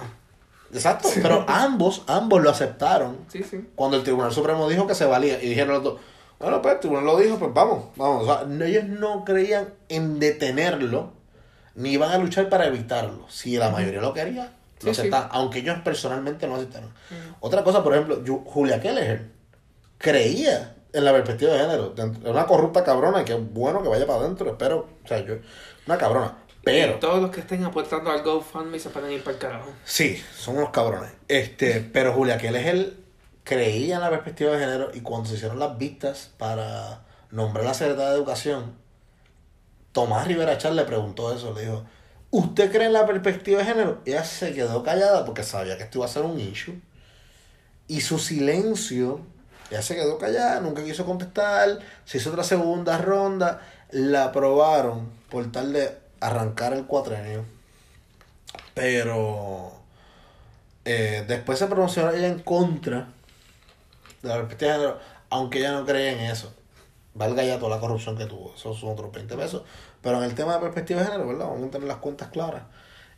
Exacto, 0.73 1.09
pero 1.23 1.45
ambos, 1.49 2.03
ambos 2.07 2.43
lo 2.43 2.51
aceptaron. 2.51 3.19
Sí, 3.29 3.43
sí. 3.43 3.69
Cuando 3.75 3.97
el 3.97 4.03
Tribunal 4.05 4.33
Supremo 4.33 4.69
dijo 4.69 4.87
que 4.87 4.95
se 4.95 5.05
valía. 5.05 5.43
Y 5.43 5.49
dijeron 5.49 5.75
los 5.75 5.83
dos, 5.83 6.01
bueno, 6.39 6.63
pues 6.63 6.75
el 6.75 6.81
Tribunal 6.81 7.05
lo 7.07 7.17
dijo, 7.19 7.39
pues 7.39 7.53
vamos, 7.53 7.87
vamos. 7.97 8.23
O 8.23 8.27
sea, 8.27 8.67
ellos 8.67 8.85
no 8.85 9.25
creían 9.25 9.71
en 9.89 10.19
detenerlo, 10.21 11.13
ni 11.75 11.91
iban 11.93 12.11
a 12.13 12.19
luchar 12.19 12.49
para 12.49 12.67
evitarlo. 12.67 13.27
Si 13.29 13.57
la 13.57 13.71
mayoría 13.71 14.01
lo 14.01 14.13
quería, 14.13 14.53
lo 14.83 14.95
Sí, 14.95 15.01
aceptaban, 15.01 15.29
aunque 15.33 15.59
ellos 15.61 15.79
personalmente 15.85 16.47
no 16.47 16.55
aceptaron. 16.57 16.91
Otra 17.41 17.65
cosa, 17.65 17.83
por 17.83 17.95
ejemplo, 17.95 18.25
Ju- 18.25 18.45
Julia 18.45 18.81
Kelleher 18.81 19.27
creía 20.01 20.75
en 20.93 21.05
la 21.05 21.13
perspectiva 21.13 21.53
de 21.53 21.59
género. 21.61 21.95
Es 21.97 22.05
una 22.25 22.47
corrupta 22.47 22.83
cabrona 22.83 23.21
y 23.21 23.25
que 23.25 23.35
es 23.35 23.53
bueno 23.53 23.83
que 23.83 23.89
vaya 23.89 24.07
para 24.07 24.21
adentro. 24.21 24.51
Espero, 24.51 24.89
o 25.05 25.07
sea, 25.07 25.25
yo, 25.25 25.37
una 25.87 25.99
cabrona. 25.99 26.39
Pero, 26.65 26.97
Y 26.97 27.01
todos 27.01 27.23
los 27.23 27.31
que 27.31 27.41
estén 27.41 27.65
aportando 27.65 28.11
al 28.11 28.23
GoFundMe 28.23 28.79
se 28.79 28.91
pueden 28.91 29.13
ir 29.13 29.23
para 29.23 29.35
el 29.35 29.41
carajo. 29.41 29.71
sí, 29.85 30.23
son 30.37 30.57
unos 30.57 30.71
cabrones. 30.71 31.11
Este, 31.29 31.81
pero 31.81 32.13
Julia 32.13 32.39
Kelleher 32.39 32.95
creía 33.45 33.97
en 33.97 34.01
la 34.01 34.11
perspectiva 34.11 34.53
de 34.53 34.59
género 34.59 34.91
y 34.93 35.01
cuando 35.01 35.29
se 35.29 35.37
hicieron 35.37 35.59
las 35.59 35.79
vistas 35.79 36.31
para 36.39 37.03
nombrar 37.31 37.65
a 37.65 37.69
la 37.69 37.75
secretaria 37.75 38.11
de 38.11 38.17
Educación, 38.17 38.75
Tomás 39.93 40.27
Rivera 40.27 40.59
Char 40.59 40.73
le 40.73 40.85
preguntó 40.85 41.35
eso, 41.35 41.55
le 41.55 41.63
dijo, 41.63 41.85
¿usted 42.31 42.71
cree 42.71 42.87
en 42.87 42.93
la 42.93 43.07
perspectiva 43.07 43.61
de 43.61 43.65
género? 43.65 44.01
Y 44.05 44.11
ella 44.11 44.25
se 44.25 44.53
quedó 44.53 44.83
callada 44.83 45.25
porque 45.25 45.43
sabía 45.43 45.77
que 45.77 45.85
esto 45.85 45.99
iba 45.99 46.07
a 46.07 46.11
ser 46.11 46.23
un 46.23 46.39
issue. 46.39 46.81
Y 47.89 48.03
su 48.03 48.19
silencio, 48.19 49.21
ella 49.71 49.83
se 49.83 49.95
quedó 49.95 50.19
callada, 50.19 50.61
nunca 50.61 50.83
quiso 50.83 51.05
contestar, 51.05 51.79
se 52.05 52.19
hizo 52.19 52.31
otra 52.31 52.43
segunda 52.43 52.99
ronda, 52.99 53.61
la 53.91 54.25
aprobaron 54.25 55.09
por 55.31 55.51
tal 55.53 55.73
de 55.73 55.97
arrancar 56.21 56.73
el 56.73 56.87
cuatrenio. 56.87 57.45
Pero 58.75 59.73
eh, 60.85 61.25
después 61.29 61.59
se 61.59 61.67
pronunció 61.67 62.11
ella 62.11 62.29
en 62.29 62.41
contra 62.41 63.09
de 64.23 64.29
la 64.29 64.37
perspectiva 64.37 64.73
de 64.73 64.79
género, 64.79 64.99
aunque 65.31 65.59
ella 65.61 65.73
no 65.73 65.87
creía 65.87 66.13
en 66.13 66.21
eso. 66.31 66.53
Valga 67.15 67.43
ya 67.43 67.59
toda 67.59 67.75
la 67.75 67.81
corrupción 67.81 68.17
que 68.17 68.27
tuvo, 68.27 68.55
esos 68.55 68.79
son 68.79 68.91
otros 68.91 69.13
20 69.13 69.37
pesos. 69.37 69.63
Pero 70.03 70.19
en 70.19 70.25
el 70.25 70.35
tema 70.35 70.55
de 70.55 70.61
perspectiva 70.61 71.01
de 71.01 71.07
género, 71.07 71.27
¿verdad? 71.29 71.47
Vamos 71.47 71.69
a 71.69 71.71
tener 71.71 71.87
las 71.89 71.99
cuentas 71.99 72.29
claras. 72.29 72.63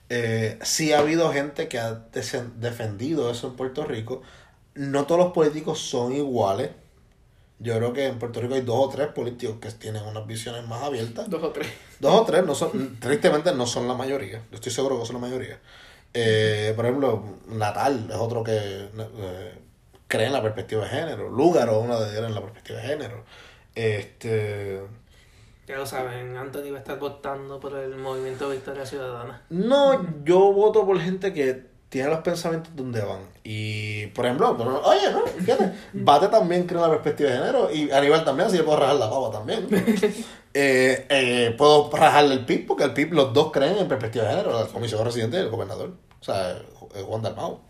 Eh, 0.09 0.59
sí 0.63 0.93
ha 0.93 0.99
habido 0.99 1.33
gente 1.33 1.69
que 1.69 1.79
ha 1.79 2.03
defendido 2.57 3.31
eso 3.31 3.49
en 3.49 3.57
Puerto 3.57 3.85
Rico. 3.85 4.23
No 4.75 5.05
todos 5.07 5.21
los 5.21 5.33
políticos 5.33 5.79
son 5.79 6.13
iguales. 6.13 6.71
Yo 7.59 7.77
creo 7.77 7.93
que 7.93 8.07
en 8.07 8.19
Puerto 8.19 8.41
Rico 8.41 8.55
hay 8.55 8.63
dos 8.63 8.87
o 8.87 8.89
tres 8.89 9.09
políticos 9.09 9.57
que 9.61 9.71
tienen 9.71 10.03
unas 10.03 10.27
visiones 10.27 10.67
más 10.67 10.83
abiertas. 10.83 11.31
Dos 11.31 11.43
o 11.43 11.51
tres. 11.51 11.69
Dos 12.01 12.21
o 12.21 12.25
tres, 12.25 12.45
no 12.45 12.55
son, 12.55 12.97
tristemente 13.01 13.55
no 13.55 13.67
son 13.67 13.87
la 13.87 13.95
mayoría. 13.95 14.43
Yo 14.51 14.57
estoy 14.57 14.73
seguro 14.73 14.99
que 14.99 15.07
son 15.07 15.17
la 15.17 15.21
mayoría. 15.29 15.61
Eh, 16.15 16.73
por 16.75 16.85
ejemplo, 16.85 17.23
Natal 17.49 18.07
es 18.11 18.17
otro 18.17 18.43
que 18.43 18.57
eh, 18.57 19.59
cree 20.09 20.27
en 20.27 20.33
la 20.33 20.43
perspectiva 20.43 20.85
de 20.85 20.91
género. 20.91 21.31
Lúgaro 21.31 21.79
es 21.79 21.85
una 21.85 22.01
de 22.01 22.11
ellas 22.11 22.29
en 22.29 22.35
la 22.35 22.41
perspectiva 22.41 22.81
de 22.81 22.87
género. 22.87 23.25
Este. 23.75 24.83
Ya 25.67 25.77
lo 25.77 25.87
saben, 25.87 26.37
Anthony 26.37 26.71
va 26.71 26.77
a 26.77 26.81
estar 26.81 26.99
votando 26.99 27.61
por 27.61 27.77
el 27.79 27.97
movimiento 27.97 28.51
Victoria 28.51 28.85
Ciudadana. 28.85 29.43
No, 29.49 30.25
yo 30.25 30.53
voto 30.53 30.85
por 30.85 31.01
gente 31.01 31.33
que 31.33 31.72
tiene 31.93 32.09
los 32.09 32.21
pensamientos 32.21 32.75
donde 32.75 33.03
van. 33.03 33.21
Y, 33.45 34.07
por 34.09 34.25
ejemplo, 34.25 34.57
pero, 34.57 34.81
oye, 34.83 35.13
no, 35.13 35.27
fíjate, 35.27 35.75
Bate 35.93 36.29
también 36.29 36.67
cree 36.67 36.79
en 36.79 36.85
la 36.85 36.91
perspectiva 36.91 37.31
de 37.31 37.37
género. 37.37 37.71
Y 37.71 37.91
Aníbal 37.91 38.25
también, 38.25 38.49
así 38.49 38.57
yo 38.57 38.65
puedo 38.65 38.79
rajar 38.79 38.97
la 38.97 39.11
pava 39.11 39.31
también. 39.31 39.69
Eh, 40.55 41.07
eh, 41.09 41.55
puedo 41.57 41.91
rajarle 41.91 42.35
el 42.35 42.45
PIB, 42.45 42.67
porque 42.67 42.85
el 42.85 42.93
PIB 42.93 43.15
los 43.15 43.33
dos 43.33 43.51
creen 43.53 43.79
en 43.79 43.89
perspectiva 43.89 44.27
de 44.27 44.33
género, 44.33 44.61
el 44.61 44.69
comisionado 44.69 45.07
residente 45.07 45.39
y 45.39 45.41
el 45.41 45.49
gobernador. 45.49 45.95
O 46.21 46.23
sea, 46.23 46.51
eh, 46.51 47.03
Juan 47.07 47.23
Dalmau, 47.23 47.61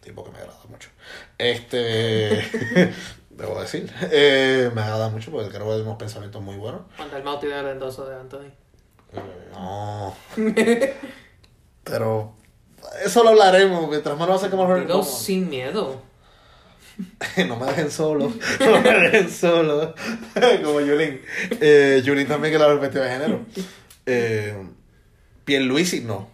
tipo 0.00 0.22
que 0.22 0.30
me 0.30 0.38
agrada 0.38 0.60
mucho. 0.68 0.88
Este, 1.36 2.44
debo 3.30 3.60
decir, 3.60 3.92
eh, 4.02 4.70
me 4.72 4.82
agrada 4.82 5.08
mucho 5.08 5.32
porque 5.32 5.48
creo 5.48 5.64
que 5.64 5.72
tiene 5.72 5.82
unos 5.82 5.98
pensamientos 5.98 6.40
muy 6.40 6.54
buenos. 6.54 6.82
Cuando 6.96 7.16
el 7.16 7.24
Mau 7.24 7.40
tiene 7.40 7.58
el 7.58 7.66
endoso 7.70 8.06
de 8.06 8.14
Anthony. 8.14 8.52
No. 9.52 10.14
Pero 11.82 12.36
eso 13.04 13.22
lo 13.22 13.30
hablaremos. 13.30 13.88
Mientras 13.88 14.16
más 14.18 14.28
lo 14.28 14.34
acerquemos 14.34 14.70
al 14.70 14.86
Digo 14.86 15.02
sin 15.02 15.48
miedo. 15.48 16.00
No 17.48 17.56
me 17.56 17.66
dejen 17.66 17.90
solo. 17.90 18.32
No 18.60 18.80
me 18.80 18.90
dejen 18.90 19.30
solo. 19.30 19.94
Como 20.62 20.80
Yulín. 20.80 21.20
Eh, 21.60 22.02
Yulín 22.04 22.26
también 22.26 22.52
que 22.52 22.58
la 22.58 22.66
perspectiva 22.68 23.04
de 23.06 23.10
género. 23.10 23.40
Eh, 24.06 24.54
Pierluisi 25.44 26.00
no. 26.00 26.30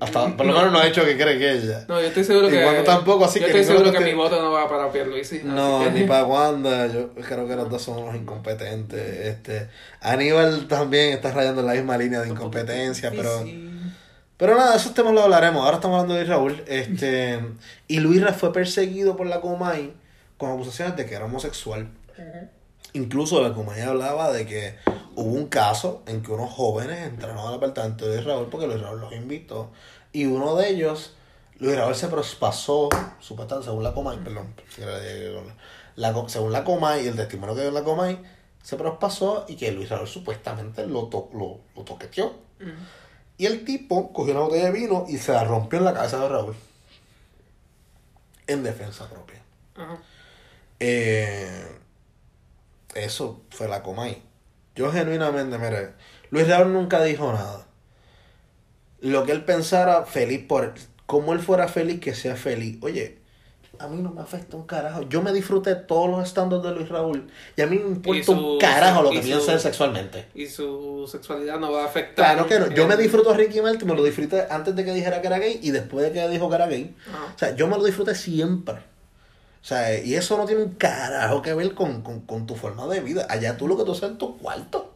Hasta, 0.00 0.36
por 0.36 0.44
lo 0.44 0.52
menos 0.52 0.72
no 0.72 0.78
ha 0.80 0.86
hecho 0.88 1.04
que 1.04 1.16
cree 1.16 1.38
que 1.38 1.52
ella. 1.52 1.84
No, 1.88 2.00
yo 2.00 2.08
estoy 2.08 2.24
seguro 2.24 2.48
Y 2.48 2.50
que. 2.50 2.64
Wanda 2.64 2.84
tampoco, 2.84 3.24
así 3.24 3.38
yo 3.38 3.46
que 3.46 3.52
estoy 3.60 3.62
ninguno 3.74 3.90
seguro 3.92 3.98
que 4.04 4.12
mi 4.12 4.16
voto 4.16 4.42
no 4.42 4.50
va 4.50 4.68
para 4.68 4.90
Pierluisi. 4.90 5.40
No, 5.44 5.84
que- 5.84 5.90
ni 5.92 6.06
para 6.06 6.24
Wanda. 6.24 6.88
Yo 6.88 7.10
creo 7.14 7.46
que 7.46 7.54
los 7.56 7.70
dos 7.70 7.80
son 7.82 8.02
unos 8.02 8.16
incompetentes. 8.16 9.26
Este, 9.26 9.68
Aníbal 10.00 10.66
también 10.66 11.12
está 11.12 11.30
rayando 11.30 11.60
en 11.60 11.68
la 11.68 11.74
misma 11.74 11.96
línea 11.96 12.20
de 12.20 12.28
incompetencia, 12.28 13.10
pero. 13.10 13.42
Sí. 13.44 13.70
Pero 14.36 14.56
nada, 14.56 14.76
esos 14.76 14.94
temas 14.94 15.12
los 15.14 15.22
hablaremos. 15.24 15.62
Ahora 15.64 15.76
estamos 15.76 16.00
hablando 16.00 16.14
de 16.14 16.24
Raúl. 16.24 16.62
Este, 16.66 17.40
y 17.88 18.00
Luis 18.00 18.22
fue 18.36 18.52
perseguido 18.52 19.16
por 19.16 19.26
la 19.26 19.40
Comay 19.40 19.92
con 20.36 20.50
acusaciones 20.52 20.96
de 20.96 21.06
que 21.06 21.14
era 21.14 21.24
homosexual. 21.26 21.88
Incluso 22.92 23.40
la 23.42 23.52
Comay 23.54 23.80
hablaba 23.80 24.32
de 24.32 24.46
que 24.46 24.76
hubo 25.16 25.30
un 25.32 25.46
caso 25.48 26.02
en 26.06 26.22
que 26.22 26.32
unos 26.32 26.50
jóvenes 26.52 27.06
entraron 27.06 27.38
al 27.38 27.54
apartamento 27.54 28.06
de 28.06 28.16
Luis 28.16 28.26
Raúl 28.26 28.48
porque 28.50 28.66
Luis 28.66 28.80
Raúl 28.80 29.00
los 29.00 29.12
invitó. 29.12 29.70
Y 30.12 30.26
uno 30.26 30.54
de 30.56 30.68
ellos, 30.70 31.14
Luis 31.58 31.76
Raúl 31.76 31.94
se 31.94 32.08
prospasó, 32.08 32.88
supuestamente, 33.20 33.68
según 33.68 33.82
la 33.82 33.92
Comay, 33.94 34.18
perdón, 34.18 34.54
la, 35.96 36.28
según 36.28 36.52
la 36.52 36.62
Comay 36.64 37.04
y 37.04 37.08
el 37.08 37.16
testimonio 37.16 37.54
que 37.54 37.62
dio 37.62 37.70
la 37.72 37.82
Comay, 37.82 38.18
se 38.62 38.76
prospasó 38.76 39.44
y 39.48 39.56
que 39.56 39.72
Luis 39.72 39.88
Raúl 39.88 40.06
supuestamente 40.08 40.86
lo, 40.86 41.04
to- 41.06 41.30
lo, 41.34 41.58
lo 41.76 41.82
toqueteó. 41.84 42.32
Y 43.36 43.46
el 43.46 43.64
tipo 43.64 44.12
cogió 44.12 44.32
una 44.32 44.44
botella 44.44 44.66
de 44.66 44.72
vino 44.72 45.06
y 45.08 45.18
se 45.18 45.32
la 45.32 45.44
rompió 45.44 45.78
en 45.78 45.84
la 45.84 45.94
cabeza 45.94 46.18
de 46.20 46.28
Raúl. 46.28 46.54
En 48.46 48.62
defensa 48.62 49.08
propia. 49.08 49.42
Ajá. 49.74 49.98
Eh, 50.80 51.66
eso 52.94 53.42
fue 53.50 53.68
la 53.68 53.82
Comay. 53.82 54.22
Yo 54.76 54.92
genuinamente, 54.92 55.58
mire, 55.58 55.94
Luis 56.30 56.48
Raúl 56.48 56.72
nunca 56.72 57.02
dijo 57.02 57.32
nada. 57.32 57.66
Lo 59.00 59.24
que 59.24 59.32
él 59.32 59.44
pensara, 59.44 60.04
feliz 60.04 60.44
por 60.46 60.64
él. 60.64 60.72
Como 61.06 61.32
él 61.32 61.40
fuera 61.40 61.68
feliz, 61.68 62.00
que 62.00 62.14
sea 62.14 62.36
feliz. 62.36 62.78
Oye, 62.82 63.18
a 63.78 63.88
mí 63.88 64.00
no 64.02 64.10
me 64.10 64.20
afecta 64.20 64.56
un 64.56 64.64
carajo. 64.64 65.02
Yo 65.08 65.22
me 65.22 65.32
disfruté 65.32 65.74
todos 65.74 66.08
los 66.10 66.24
estándares 66.26 66.64
de 66.64 66.72
Luis 66.74 66.88
Raúl. 66.88 67.28
Y 67.56 67.62
a 67.62 67.66
mí 67.66 67.78
me 67.78 67.88
importa 67.88 68.24
su- 68.24 68.32
un 68.32 68.58
carajo 68.58 69.02
lo 69.02 69.10
que 69.10 69.16
él 69.18 69.40
sexualmente. 69.58 70.26
Y 70.34 70.46
su 70.46 71.06
sexualidad 71.10 71.58
no 71.58 71.72
va 71.72 71.82
a 71.82 71.86
afectar. 71.86 72.14
Claro 72.34 72.46
que 72.48 72.58
no. 72.58 72.66
Yo 72.74 72.86
me 72.86 72.96
disfruto 72.96 73.30
a 73.30 73.34
Ricky 73.36 73.60
Martin, 73.60 73.88
me 73.88 73.94
lo 73.94 74.02
disfruté 74.04 74.46
antes 74.50 74.74
de 74.76 74.84
que 74.84 74.92
dijera 74.92 75.20
que 75.20 75.26
era 75.26 75.38
gay 75.38 75.58
y 75.62 75.70
después 75.70 76.04
de 76.06 76.12
que 76.12 76.28
dijo 76.28 76.48
que 76.48 76.54
era 76.56 76.66
gay. 76.66 76.94
O 77.34 77.38
sea, 77.38 77.54
yo 77.56 77.66
me 77.68 77.76
lo 77.76 77.84
disfruté 77.84 78.14
siempre. 78.14 78.74
O 78.76 79.66
sea, 79.66 79.98
y 79.98 80.14
eso 80.14 80.36
no 80.36 80.44
tiene 80.44 80.62
un 80.62 80.72
carajo 80.74 81.40
que 81.40 81.54
ver 81.54 81.74
con, 81.74 82.02
con, 82.02 82.20
con 82.20 82.46
tu 82.46 82.54
forma 82.54 82.86
de 82.86 83.00
vida. 83.00 83.26
Allá 83.30 83.56
tú 83.56 83.66
lo 83.66 83.76
que 83.78 83.84
tú 83.84 83.92
haces 83.92 84.10
es 84.12 84.18
tu 84.18 84.36
cuarto. 84.38 84.93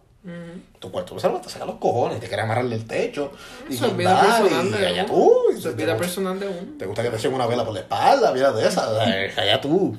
Tu 0.78 0.90
cuarto 0.90 1.18
sabes, 1.18 1.40
te 1.42 1.48
saca 1.48 1.64
los 1.64 1.76
cojones, 1.76 2.20
te 2.20 2.26
quieres 2.26 2.44
amarrarle 2.44 2.74
el 2.76 2.86
techo. 2.86 3.32
Y 3.68 3.74
Eso 3.74 3.86
es 3.86 3.96
vida 3.96 4.20
personal 4.20 4.80
y 4.82 4.84
allá 4.84 5.06
tú. 5.06 5.32
y 5.50 5.58
Eso 5.58 5.70
es 5.70 5.76
te- 5.76 5.82
vida 5.84 5.96
personal 5.96 6.38
de 6.40 6.48
uno. 6.48 6.78
te 6.78 6.86
gusta 6.86 7.02
que 7.02 7.10
te 7.10 7.16
echen 7.16 7.32
una 7.32 7.46
vela 7.46 7.64
por 7.64 7.72
la 7.72 7.80
espalda, 7.80 8.32
mira 8.32 8.52
de 8.52 8.66
esa, 8.68 8.90
o 8.90 8.94
sea, 8.96 9.04
allá 9.42 9.60
tú. 9.60 9.96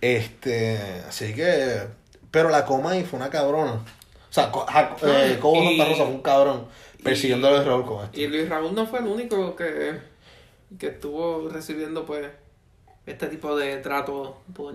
Este, 0.00 0.78
así 1.08 1.32
que, 1.34 1.82
pero 2.30 2.50
la 2.50 2.64
coma 2.66 2.90
ahí 2.92 3.04
fue 3.04 3.18
una 3.18 3.30
cabrona. 3.30 3.72
O 3.72 4.32
sea, 4.32 4.52
eh, 5.02 5.38
Cobo 5.40 5.62
Y- 5.62 5.78
Santa 5.78 5.84
Rosa 5.90 6.04
fue 6.04 6.14
un 6.14 6.22
cabrón 6.22 6.66
persiguiendo 7.02 7.48
a 7.48 7.62
Raúl 7.62 7.86
con 7.86 8.04
esto. 8.04 8.20
Y 8.20 8.26
Luis 8.26 8.48
Raúl 8.48 8.74
no 8.74 8.86
fue 8.86 8.98
el 8.98 9.06
único 9.06 9.56
que, 9.56 9.98
que 10.78 10.88
estuvo 10.88 11.48
recibiendo 11.48 12.04
pues 12.04 12.26
este 13.06 13.28
tipo 13.28 13.56
de 13.56 13.78
trato 13.78 14.42
por 14.54 14.74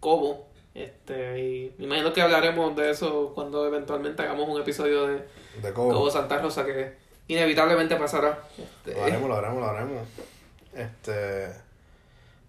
Cobo. 0.00 0.48
Este, 0.74 1.38
y 1.38 1.74
me 1.78 1.84
imagino 1.84 2.12
que 2.12 2.22
hablaremos 2.22 2.74
de 2.76 2.90
eso 2.90 3.32
cuando 3.34 3.66
eventualmente 3.66 4.22
hagamos 4.22 4.48
un 4.48 4.60
episodio 4.60 5.06
de 5.06 5.22
De 5.62 5.72
Cobo 5.74 5.92
Cobo. 5.92 6.10
Santa 6.10 6.38
Rosa 6.38 6.64
que 6.64 6.92
inevitablemente 7.28 7.96
pasará. 7.96 8.42
Este, 8.58 8.94
Lo 8.98 9.04
haremos, 9.04 9.28
lo 9.28 9.36
haremos, 9.36 9.60
lo 9.60 9.66
haremos. 9.68 10.08
Este, 10.74 11.48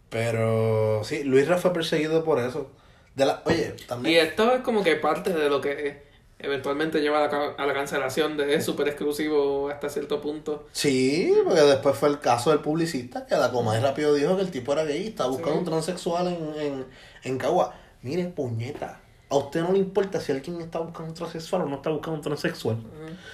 pero 0.10 1.02
sí, 1.04 1.24
Luis 1.24 1.48
Ra 1.48 1.58
fue 1.58 1.74
perseguido 1.74 2.24
por 2.24 2.40
eso. 2.40 2.70
De 3.16 3.26
la, 3.26 3.42
oye, 3.46 3.76
y 3.78 3.84
también. 3.84 4.26
esto 4.26 4.54
es 4.54 4.62
como 4.62 4.84
que 4.84 4.96
parte 4.96 5.32
de 5.34 5.50
lo 5.50 5.62
que 5.62 6.02
eventualmente 6.40 7.00
lleva 7.02 7.20
a 7.20 7.22
la, 7.22 7.30
ca- 7.30 7.56
a 7.58 7.66
la 7.66 7.74
cancelación 7.74 8.38
de 8.38 8.60
super 8.62 8.88
exclusivo 8.88 9.70
hasta 9.70 9.90
cierto 9.90 10.20
punto. 10.22 10.68
Sí, 10.72 11.34
porque 11.44 11.62
después 11.62 11.96
fue 11.98 12.10
el 12.10 12.20
caso 12.20 12.50
del 12.50 12.60
publicista 12.60 13.26
que 13.26 13.36
la 13.36 13.52
coma 13.52 13.78
y 13.78 13.82
rápido 13.82 14.14
dijo 14.14 14.36
que 14.36 14.42
el 14.44 14.52
tipo 14.52 14.74
era 14.74 14.84
gay 14.84 15.04
y 15.04 15.08
estaba 15.10 15.30
buscando 15.30 15.54
Sí. 15.54 15.60
un 15.60 15.66
transexual 15.66 16.28
en, 16.28 16.62
en, 16.62 16.86
en 17.24 17.38
Cagua. 17.38 17.76
Mire, 18.04 18.26
puñeta. 18.26 19.00
A 19.30 19.36
usted 19.38 19.62
no 19.62 19.72
le 19.72 19.80
importa 19.80 20.20
si 20.20 20.32
alguien 20.32 20.62
está 20.62 20.80
buscando 20.80 21.10
un 21.10 21.16
transexual 21.16 21.64
o 21.64 21.66
no 21.66 21.78
está 21.78 21.90
buscando 21.90 22.18
un 22.18 22.22
transexual. 22.22 22.78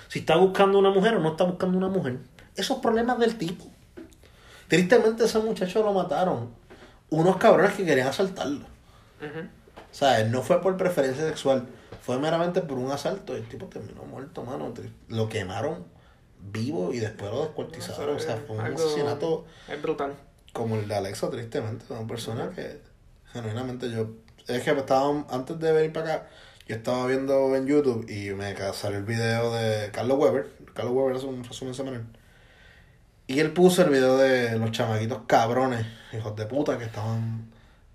Si 0.08 0.20
está 0.20 0.38
buscando 0.38 0.80
una 0.80 0.92
mujer 0.92 1.16
o 1.16 1.20
no 1.20 1.32
está 1.32 1.44
buscando 1.44 1.78
una 1.78 1.90
mujer. 1.90 2.20
Esos 2.56 2.78
problemas 2.78 3.20
del 3.20 3.38
tipo. 3.38 3.66
Tristemente 4.68 5.26
ese 5.26 5.40
muchacho 5.40 5.84
lo 5.84 5.92
mataron. 5.94 6.52
Unos 7.10 7.38
cabrones 7.38 7.74
que 7.74 7.86
querían 7.86 8.08
asaltarlo. 8.08 8.66
O 9.22 9.94
sea, 9.94 10.24
no 10.26 10.42
fue 10.42 10.62
por 10.62 10.78
preferencia 10.78 11.28
sexual. 11.28 11.68
Fue 12.02 12.18
meramente 12.20 12.62
por 12.62 12.78
un 12.78 12.92
asalto. 12.92 13.34
Y 13.36 13.42
el 13.42 13.50
tipo 13.50 13.66
terminó 13.66 14.04
muerto, 14.04 14.44
mano. 14.44 14.72
Lo 15.10 15.28
quemaron 15.28 15.84
vivo 16.40 16.94
y 16.94 17.00
después 17.00 17.32
lo 17.32 17.42
descuartizaron. 17.42 18.16
O 18.16 18.20
sea, 18.20 18.38
fue 18.38 18.56
un 18.56 18.62
asesinato 18.62 19.46
Es 19.68 19.82
brutal. 19.82 20.14
como 20.54 20.76
el 20.76 20.88
de 20.88 20.96
Alexa, 20.96 21.30
tristemente. 21.30 21.86
Una 21.90 22.08
persona 22.08 22.52
que 22.52 22.80
genuinamente 23.34 23.90
yo... 23.92 24.08
Es 24.50 24.64
que 24.64 24.72
estaba, 24.72 25.26
antes 25.30 25.60
de 25.60 25.72
venir 25.72 25.93
para 25.93 26.14
acá, 26.14 26.30
yo 26.68 26.76
estaba 26.76 27.06
viendo 27.06 27.56
en 27.56 27.68
YouTube 27.68 28.10
y 28.10 28.32
me 28.34 28.56
salió 28.74 28.97
el 28.97 29.06
video 29.06 29.54
de 29.54 29.91
Carlos 29.91 30.18
Weber. 30.20 30.50
Carlos 30.74 30.93
Weber 30.95 31.16
hace 31.16 31.26
un 31.28 31.43
resumen 31.43 31.74
semanal. 31.76 32.06
Y 33.28 33.39
él 33.39 33.52
puso 33.54 33.84
el 33.84 33.91
video 33.91 34.18
de 34.18 34.58
los 34.58 34.72
chamaquitos 34.72 35.22
cabrones, 35.28 35.86
hijos 36.14 36.36
de 36.36 36.45
puta, 36.47 36.78
que 36.80 36.86
estaban 36.86 37.52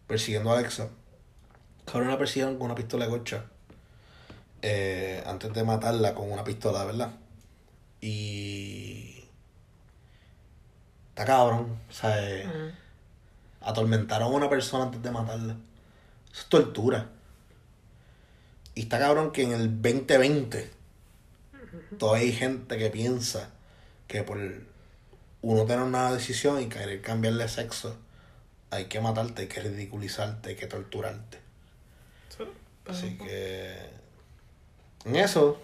persiguiendo 0.06 0.50
a 0.52 0.58
Alexa. 0.58 0.88
Cabrón 1.84 2.08
la 2.10 2.18
persiguieron 2.18 2.56
con 2.56 2.66
una 2.66 2.74
pistola 2.76 3.04
de 3.06 3.10
gocha. 3.10 3.44
eh, 4.62 5.22
antes 5.26 5.52
de 5.52 5.62
matarla 5.62 6.14
con 6.14 6.30
una 6.32 6.42
pistola, 6.44 6.84
¿verdad? 6.84 7.10
Y... 8.00 9.24
Está 11.10 11.24
cabrón. 11.26 11.78
O 11.90 11.92
sea, 11.92 12.16
eh, 12.18 12.46
atormentaron 13.60 14.32
a 14.32 14.36
una 14.36 14.48
persona 14.48 14.84
antes 14.84 15.02
de 15.02 15.10
matarla. 15.10 15.56
Eso 16.34 16.42
es 16.42 16.48
tortura. 16.48 17.10
Y 18.74 18.82
está 18.82 18.98
cabrón 18.98 19.30
que 19.30 19.44
en 19.44 19.52
el 19.52 19.80
2020 19.80 20.68
todavía 21.96 22.24
hay 22.24 22.32
gente 22.32 22.76
que 22.76 22.90
piensa 22.90 23.50
que 24.08 24.24
por 24.24 24.38
uno 25.42 25.64
tener 25.64 25.84
una 25.84 26.12
decisión 26.12 26.60
y 26.60 26.66
querer 26.66 27.00
cambiarle 27.02 27.46
sexo, 27.48 27.96
hay 28.70 28.86
que 28.86 29.00
matarte, 29.00 29.42
hay 29.42 29.48
que 29.48 29.60
ridiculizarte, 29.60 30.50
hay 30.50 30.56
que 30.56 30.66
torturarte. 30.66 31.38
Sí. 32.36 32.44
Así 32.86 33.16
que 33.16 33.76
en 35.04 35.16
eso, 35.16 35.62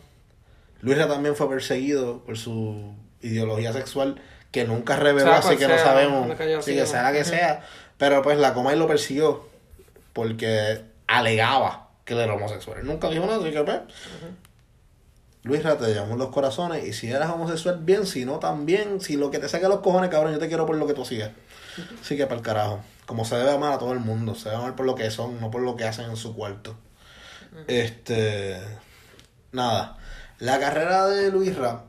Luisra 0.83 1.09
también 1.09 1.35
fue 1.35 1.49
perseguido 1.49 2.23
por 2.23 2.39
su 2.39 2.95
ideología 3.23 3.73
sexual 3.73 4.23
que 4.53 4.65
nunca 4.65 4.95
reveló, 4.95 5.27
Sea 5.27 5.39
así 5.39 5.57
que 5.57 5.67
no 5.67 5.79
sabemos 5.79 6.39
haya 6.39 6.63
sí, 6.63 6.75
que 6.75 6.87
sea 6.87 7.03
la 7.03 7.13
que 7.13 7.25
sea. 7.25 7.67
Pero 7.99 8.23
pues 8.23 8.39
la 8.39 8.55
Comay 8.55 8.79
lo 8.79 8.87
persiguió 8.87 9.50
porque 10.21 10.85
alegaba 11.07 11.89
que 12.05 12.13
él 12.13 12.21
era 12.21 12.35
homosexual. 12.35 12.81
Él 12.81 12.87
nunca 12.87 13.09
dijo 13.09 13.25
nada, 13.25 13.39
así 13.39 13.53
que 13.53 13.63
pues. 13.63 13.81
Luisra, 15.45 15.79
te 15.79 15.95
llamó 15.95 16.17
los 16.17 16.29
corazones 16.29 16.87
y 16.87 16.93
si 16.93 17.11
eras 17.11 17.31
homosexual, 17.31 17.79
bien, 17.81 18.07
si 18.07 18.27
no, 18.27 18.39
también. 18.39 19.01
Si 19.01 19.17
lo 19.17 19.31
que 19.31 19.39
te 19.39 19.49
saca 19.49 19.67
los 19.71 19.81
cojones, 19.81 20.11
cabrón, 20.11 20.35
yo 20.35 20.39
te 20.39 20.49
quiero 20.49 20.67
por 20.67 20.77
lo 20.77 20.87
que 20.87 20.93
tú 20.93 21.07
sigas. 21.07 21.31
Así 22.03 22.19
que 22.19 22.27
para 22.27 22.37
el 22.37 22.43
carajo. 22.43 22.81
Como 23.07 23.25
se 23.25 23.37
debe 23.37 23.51
amar 23.51 23.73
a 23.73 23.79
todo 23.79 23.95
el 23.95 24.01
mundo. 24.01 24.35
Se 24.35 24.51
debe 24.51 24.61
amar 24.61 24.77
por 24.77 24.85
lo 24.85 24.95
que 24.95 25.11
son, 25.11 25.41
no 25.41 25.51
por 25.51 25.63
lo 25.63 25.75
que 25.75 25.85
hacen 25.85 26.11
en 26.11 26.17
su 26.17 26.37
cuarto. 26.37 26.77
Este. 27.67 28.59
Nada. 29.53 29.97
La 30.39 30.61
carrera 30.61 31.07
de 31.07 31.31
Luis 31.31 31.57
Rap. 31.57 31.87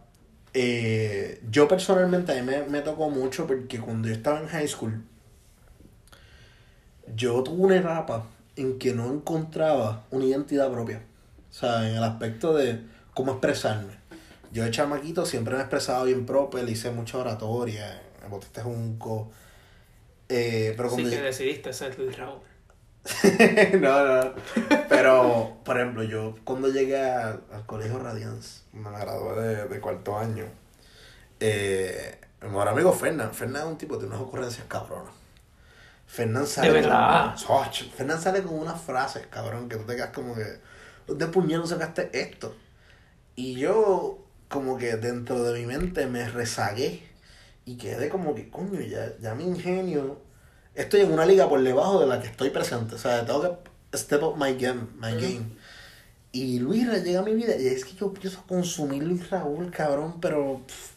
eh, 0.54 1.42
yo 1.52 1.68
personalmente 1.68 2.32
a 2.32 2.36
mí 2.36 2.50
me, 2.50 2.64
me 2.64 2.80
tocó 2.80 3.10
mucho 3.10 3.46
porque 3.46 3.82
cuando 3.82 4.08
yo 4.08 4.14
estaba 4.14 4.40
en 4.40 4.48
high 4.48 4.70
school. 4.70 5.04
Yo 7.16 7.44
tuve 7.44 7.62
una 7.66 7.78
etapa 7.78 8.26
en 8.56 8.78
que 8.80 8.94
no 8.94 9.12
encontraba 9.12 10.06
una 10.12 10.26
identidad 10.26 10.72
propia. 10.72 11.02
O 11.50 11.54
sea, 11.54 11.88
en 11.90 11.96
el 11.96 12.04
aspecto 12.04 12.54
de 12.54 12.82
cómo 13.14 13.34
expresarme. 13.34 13.94
Yo 14.52 14.64
de 14.64 14.72
chamaquito 14.72 15.26
siempre 15.26 15.54
me 15.54 15.60
he 15.60 15.64
expresado 15.64 16.06
bien 16.06 16.26
propio, 16.26 16.62
le 16.64 16.72
hice 16.72 16.92
mucha 16.92 17.18
oratoria, 17.18 18.02
me 18.22 18.28
boté 18.28 18.48
este 18.48 18.62
junco. 18.62 19.32
Eh, 20.30 20.74
pero 20.78 20.90
Así 20.90 21.04
que 21.04 21.18
yo- 21.18 21.22
decidiste 21.24 21.74
ser 21.74 21.98
Luis 22.00 22.18
Raúl. 22.18 22.40
no, 23.80 24.06
no. 24.24 24.34
Pero, 24.88 25.58
por 25.66 25.78
ejemplo, 25.78 26.04
yo 26.04 26.36
cuando 26.44 26.70
llegué 26.70 27.02
a- 27.02 27.40
al 27.52 27.66
colegio 27.66 27.98
Radiance, 28.00 28.62
me 28.74 28.90
gradué 28.92 29.42
de, 29.42 29.66
de 29.68 29.80
cuarto 29.82 30.18
año, 30.18 30.46
eh, 31.40 32.20
mi 32.42 32.50
mejor 32.50 32.68
amigo 32.68 32.94
Fernán, 32.94 33.34
Fernán 33.34 33.64
es 33.64 33.68
un 33.70 33.78
tipo 33.78 33.98
de 33.98 34.06
unas 34.06 34.20
ocurrencias 34.22 34.66
cabronas. 34.68 35.14
Fernán 36.12 36.46
sale. 36.46 36.68
¿De 36.68 36.74
verdad? 36.82 37.36
Con, 37.48 37.66
Fernán 37.72 38.22
sale 38.22 38.44
con 38.44 38.60
unas 38.60 38.82
frases, 38.82 39.28
cabrón, 39.28 39.70
que 39.70 39.78
tú 39.78 39.86
te 39.86 39.96
quedas 39.96 40.10
como 40.10 40.36
que. 40.36 40.60
¿De 41.08 41.28
puñero 41.28 41.66
sacaste 41.66 42.10
esto? 42.12 42.54
Y 43.38 43.56
yo, 43.56 44.20
como 44.50 44.78
que 44.78 44.98
dentro 44.98 45.42
de 45.42 45.58
mi 45.58 45.66
mente 45.66 46.08
me 46.08 46.28
rezagué 46.28 47.02
y 47.64 47.78
quedé 47.78 48.10
como 48.10 48.36
que, 48.36 48.50
coño, 48.50 48.82
ya, 48.82 49.14
ya 49.22 49.36
mi 49.36 49.46
ingenio. 49.46 50.20
Estoy 50.76 51.02
en 51.02 51.14
una 51.14 51.26
liga 51.26 51.48
por 51.48 51.64
debajo 51.64 52.02
de 52.02 52.08
la 52.08 52.20
que 52.22 52.28
estoy 52.28 52.50
presente. 52.50 52.96
O 52.96 52.98
sea, 52.98 53.26
tengo 53.26 53.42
que 53.42 53.98
step 53.98 54.22
up 54.22 54.36
my 54.36 54.54
game. 54.56 54.88
My 54.98 55.14
game. 55.14 55.46
Y 56.34 56.60
Luis 56.60 56.88
llega 57.04 57.22
a 57.22 57.24
mi 57.24 57.36
vida 57.36 57.56
y 57.56 57.68
es 57.68 57.86
que 57.86 57.94
yo 57.94 58.08
empiezo 58.08 58.42
a 58.42 58.48
consumir 58.48 59.04
Luis 59.04 59.30
Raúl, 59.30 59.72
cabrón, 59.72 60.20
pero 60.20 60.62
pff, 60.68 60.91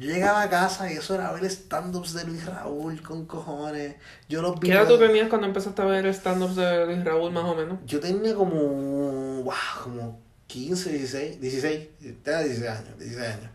yo 0.00 0.10
llegaba 0.10 0.42
a 0.42 0.48
casa 0.48 0.90
y 0.90 0.96
eso 0.96 1.14
era 1.14 1.30
ver 1.32 1.44
stand-ups 1.44 2.14
de 2.14 2.24
Luis 2.24 2.46
Raúl 2.46 3.02
con 3.02 3.26
cojones. 3.26 3.96
Yo 4.30 4.40
los 4.40 4.58
vi. 4.58 4.68
¿Qué 4.68 4.74
edad 4.74 4.88
tú 4.88 4.98
tenías 4.98 5.28
cuando 5.28 5.46
empezaste 5.46 5.82
a 5.82 5.84
ver 5.84 6.06
stand-ups 6.06 6.56
de 6.56 6.86
Luis 6.86 7.04
Raúl 7.04 7.30
más 7.32 7.44
o 7.44 7.54
menos? 7.54 7.80
Yo 7.84 8.00
tenía 8.00 8.34
como, 8.34 9.42
wow, 9.42 9.54
como 9.84 10.20
15, 10.46 10.90
16, 10.92 11.40
16, 11.42 11.88
tenía 12.22 12.40
16 12.40 12.70
años, 12.70 12.98
16 12.98 13.28
años. 13.28 13.50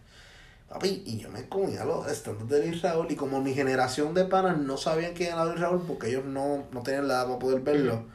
Papi, 0.69 1.01
y 1.07 1.17
yo 1.17 1.29
me 1.29 1.49
comía 1.49 1.83
los 1.83 2.05
stand 2.11 2.47
de 2.47 2.67
Luis 2.67 2.81
Raúl 2.83 3.07
y 3.09 3.15
como 3.15 3.41
mi 3.41 3.55
generación 3.55 4.13
de 4.13 4.25
panas 4.25 4.59
no 4.59 4.77
sabían 4.77 5.13
quién 5.13 5.33
era 5.33 5.45
Luis 5.45 5.59
Raúl 5.59 5.81
porque 5.87 6.09
ellos 6.09 6.25
no, 6.25 6.67
no 6.71 6.83
tenían 6.83 7.07
la 7.07 7.15
edad 7.15 7.25
para 7.25 7.39
poder 7.39 7.61
verlo. 7.61 8.05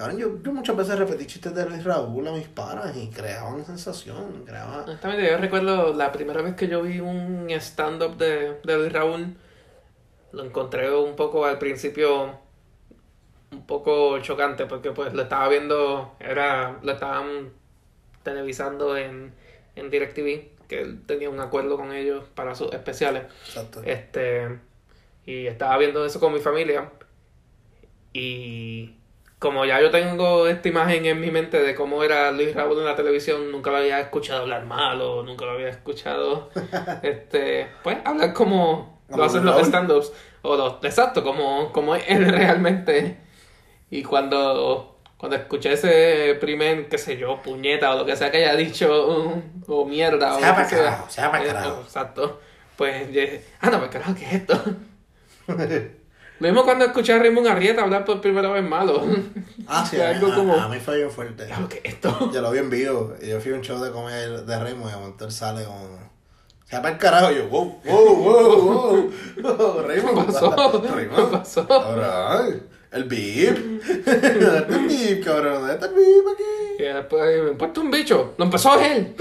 Cabrón, 0.00 0.16
yo, 0.16 0.42
yo 0.42 0.52
muchas 0.52 0.74
veces 0.74 0.98
repetí 0.98 1.26
chistes 1.26 1.54
de 1.54 1.66
Luis 1.66 1.84
Raúl 1.84 2.26
a 2.26 2.32
mis 2.32 2.48
panas 2.48 2.96
y 2.96 3.08
creaban 3.08 3.66
sensación, 3.66 4.46
creaban... 4.46 4.86
Yo 4.86 5.36
recuerdo 5.36 5.92
la 5.92 6.10
primera 6.10 6.40
vez 6.40 6.54
que 6.54 6.68
yo 6.68 6.80
vi 6.80 7.00
un 7.00 7.50
stand-up 7.50 8.16
de, 8.16 8.58
de 8.64 8.78
Luis 8.78 8.90
Raúl, 8.94 9.36
lo 10.32 10.42
encontré 10.42 10.90
un 10.90 11.16
poco 11.16 11.44
al 11.44 11.58
principio 11.58 12.38
un 13.52 13.66
poco 13.66 14.18
chocante 14.20 14.64
porque 14.64 14.90
pues 14.92 15.12
lo 15.12 15.20
estaba 15.20 15.50
viendo, 15.50 16.14
era, 16.18 16.78
lo 16.82 16.92
estaban 16.92 17.50
televisando 18.22 18.96
en, 18.96 19.34
en 19.76 19.90
DirecTV, 19.90 20.66
que 20.66 20.80
él 20.80 21.02
tenía 21.04 21.28
un 21.28 21.40
acuerdo 21.40 21.76
con 21.76 21.92
ellos 21.92 22.24
para 22.34 22.54
sus 22.54 22.72
especiales. 22.72 23.24
Exacto. 23.44 23.82
Este, 23.84 24.60
y 25.26 25.46
estaba 25.46 25.76
viendo 25.76 26.06
eso 26.06 26.20
con 26.20 26.32
mi 26.32 26.40
familia. 26.40 26.90
Y 28.14 28.94
como 29.40 29.64
ya 29.64 29.80
yo 29.80 29.90
tengo 29.90 30.46
esta 30.46 30.68
imagen 30.68 31.06
en 31.06 31.20
mi 31.20 31.30
mente 31.32 31.60
de 31.62 31.74
cómo 31.74 32.04
era 32.04 32.30
Luis 32.30 32.54
Raúl 32.54 32.78
en 32.78 32.84
la 32.84 32.94
televisión, 32.96 33.50
nunca 33.50 33.70
lo 33.70 33.78
había 33.78 33.98
escuchado 34.00 34.42
hablar 34.42 34.66
mal 34.66 35.00
o 35.00 35.22
nunca 35.24 35.46
lo 35.46 35.52
había 35.52 35.70
escuchado, 35.70 36.50
este, 37.02 37.68
pues, 37.82 37.98
hablar 38.04 38.34
como 38.34 39.00
lo 39.08 39.24
hacen 39.24 39.44
los 39.44 39.60
stand-ups. 39.66 40.12
O 40.42 40.56
los, 40.56 40.74
exacto, 40.84 41.22
como, 41.24 41.72
como 41.72 41.96
es 41.96 42.04
él 42.08 42.26
realmente. 42.32 43.18
Y 43.90 44.02
cuando, 44.04 45.00
cuando 45.16 45.36
escuché 45.36 45.72
ese 45.72 46.36
primer, 46.40 46.88
qué 46.88 46.98
sé 46.98 47.16
yo, 47.18 47.42
puñeta 47.42 47.92
o 47.94 47.98
lo 47.98 48.06
que 48.06 48.16
sea 48.16 48.30
que 48.30 48.38
haya 48.38 48.56
dicho, 48.56 49.42
o 49.68 49.84
mierda, 49.86 50.36
o 50.36 50.38
Sea 50.38 50.50
lo 50.50 50.54
que 50.56 50.62
pa' 50.62 50.68
sea. 50.68 50.78
carajo, 50.78 51.10
sea 51.10 51.30
pa' 51.30 51.42
Eh, 51.42 51.46
carajo. 51.46 51.80
Exacto. 51.82 52.40
Pues 52.76 53.08
ah, 53.60 53.70
no, 53.70 53.78
pues 53.78 53.90
carajo, 53.90 54.14
¿qué 54.14 54.24
es 54.24 54.32
esto? 54.34 54.62
Lo 56.40 56.48
mismo 56.48 56.64
cuando 56.64 56.86
escuché 56.86 57.12
a 57.12 57.18
Raymond 57.18 57.46
Arrieta 57.46 57.82
hablar 57.82 58.04
por 58.04 58.20
primera 58.20 58.50
vez 58.50 58.64
malo. 58.64 59.02
Ah, 59.68 59.86
sí, 59.88 59.96
Que 59.96 60.02
a, 60.02 60.08
algo 60.10 60.28
a- 60.32 60.34
como- 60.34 60.54
a 60.54 60.68
mí 60.68 60.78
fue 60.80 60.96
bien 60.96 61.10
fuerte. 61.10 61.44
Claro, 61.46 61.68
¿qué 61.68 61.80
es 61.84 61.94
esto? 61.94 62.30
Yo 62.32 62.40
lo 62.40 62.50
vi 62.50 62.58
en 62.58 62.70
vivo. 62.70 63.14
Yo 63.22 63.40
fui 63.40 63.52
a 63.52 63.56
un 63.56 63.60
show 63.60 63.78
de 63.78 63.90
comer 63.90 64.44
de 64.44 64.58
Raymond 64.58 64.88
y 64.88 64.92
de 64.92 64.96
momento 64.98 65.24
él 65.26 65.32
sale 65.32 65.64
como. 65.64 65.98
Se 66.64 66.76
llama 66.76 66.88
el 66.90 66.98
carajo. 66.98 67.30
Yo, 67.30 67.46
wow, 67.48 67.80
wow, 67.84 68.16
wow, 68.16 69.10
wow. 69.42 69.82
Raymond, 69.86 70.18
¿Qué 70.26 70.32
pasó? 70.32 70.82
Raymond. 70.94 71.30
¿Qué 71.30 71.36
pasó? 71.38 71.66
Cabrón, 71.68 72.62
el 72.92 73.04
beep. 73.04 73.56
¿Dónde 74.04 74.58
está 74.58 74.76
el 74.76 74.86
beep, 74.88 75.24
cabrón? 75.24 75.54
¿Dónde 75.60 75.74
está 75.74 75.86
el 75.86 75.94
beep 75.94 76.24
aquí? 76.32 76.82
Y 76.82 76.82
después 76.84 77.42
me 77.44 77.50
importa 77.50 77.80
un 77.82 77.90
bicho. 77.90 78.34
Lo 78.38 78.44
empezó 78.46 78.80
él. 78.80 79.14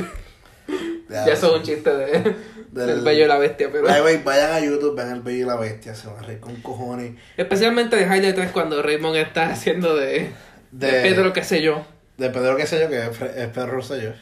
Ya 1.10 1.26
eso 1.26 1.48
es 1.48 1.54
un 1.56 1.64
chiste 1.64 1.90
de, 1.96 2.36
Del- 2.72 2.88
del 2.88 3.02
bello 3.02 3.26
y 3.26 3.28
la 3.28 3.38
bestia, 3.38 3.70
pero. 3.72 3.88
Ay, 3.90 4.22
vayan 4.24 4.52
a 4.52 4.60
YouTube, 4.60 4.96
vean 4.96 5.12
el 5.12 5.22
bello 5.22 5.44
y 5.46 5.48
la 5.48 5.56
bestia. 5.56 5.96
Se 5.96 6.08
van 6.08 6.18
a 6.20 6.22
reír 6.28 6.40
con 6.40 6.56
cojones. 6.62 7.14
Especialmente 7.38 7.96
de 7.96 8.04
Highlight 8.04 8.36
3 8.36 8.52
cuando 8.52 8.82
Raymond 8.82 9.16
está 9.18 9.50
haciendo 9.50 9.96
de, 9.96 10.30
de, 10.72 10.92
De- 10.92 11.02
Pedro, 11.02 11.34
qué 11.34 11.44
sé 11.44 11.62
yo. 11.62 11.86
De 12.18 12.30
Pedro, 12.30 12.58
qué 12.58 12.68
sé 12.68 12.80
yo, 12.82 12.90
que 12.90 12.98
es, 12.98 13.22
es 13.38 13.48
Pedro 13.48 13.68
Rosselló. 13.72 14.14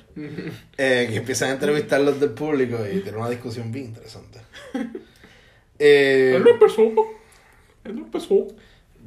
eh, 0.77 1.07
que 1.09 1.15
empiezan 1.17 1.49
a 1.49 1.53
entrevistar 1.53 1.99
los 2.01 2.19
del 2.19 2.29
público 2.29 2.77
y 2.85 2.99
tienen 3.01 3.15
una 3.19 3.29
discusión 3.29 3.71
bien 3.71 3.85
interesante. 3.85 4.39
Eh, 5.79 6.33
Él 6.35 6.41
lo 6.43 6.51
empezó. 6.51 6.81
Él 6.81 7.95
lo 7.95 8.01
empezó. 8.05 8.47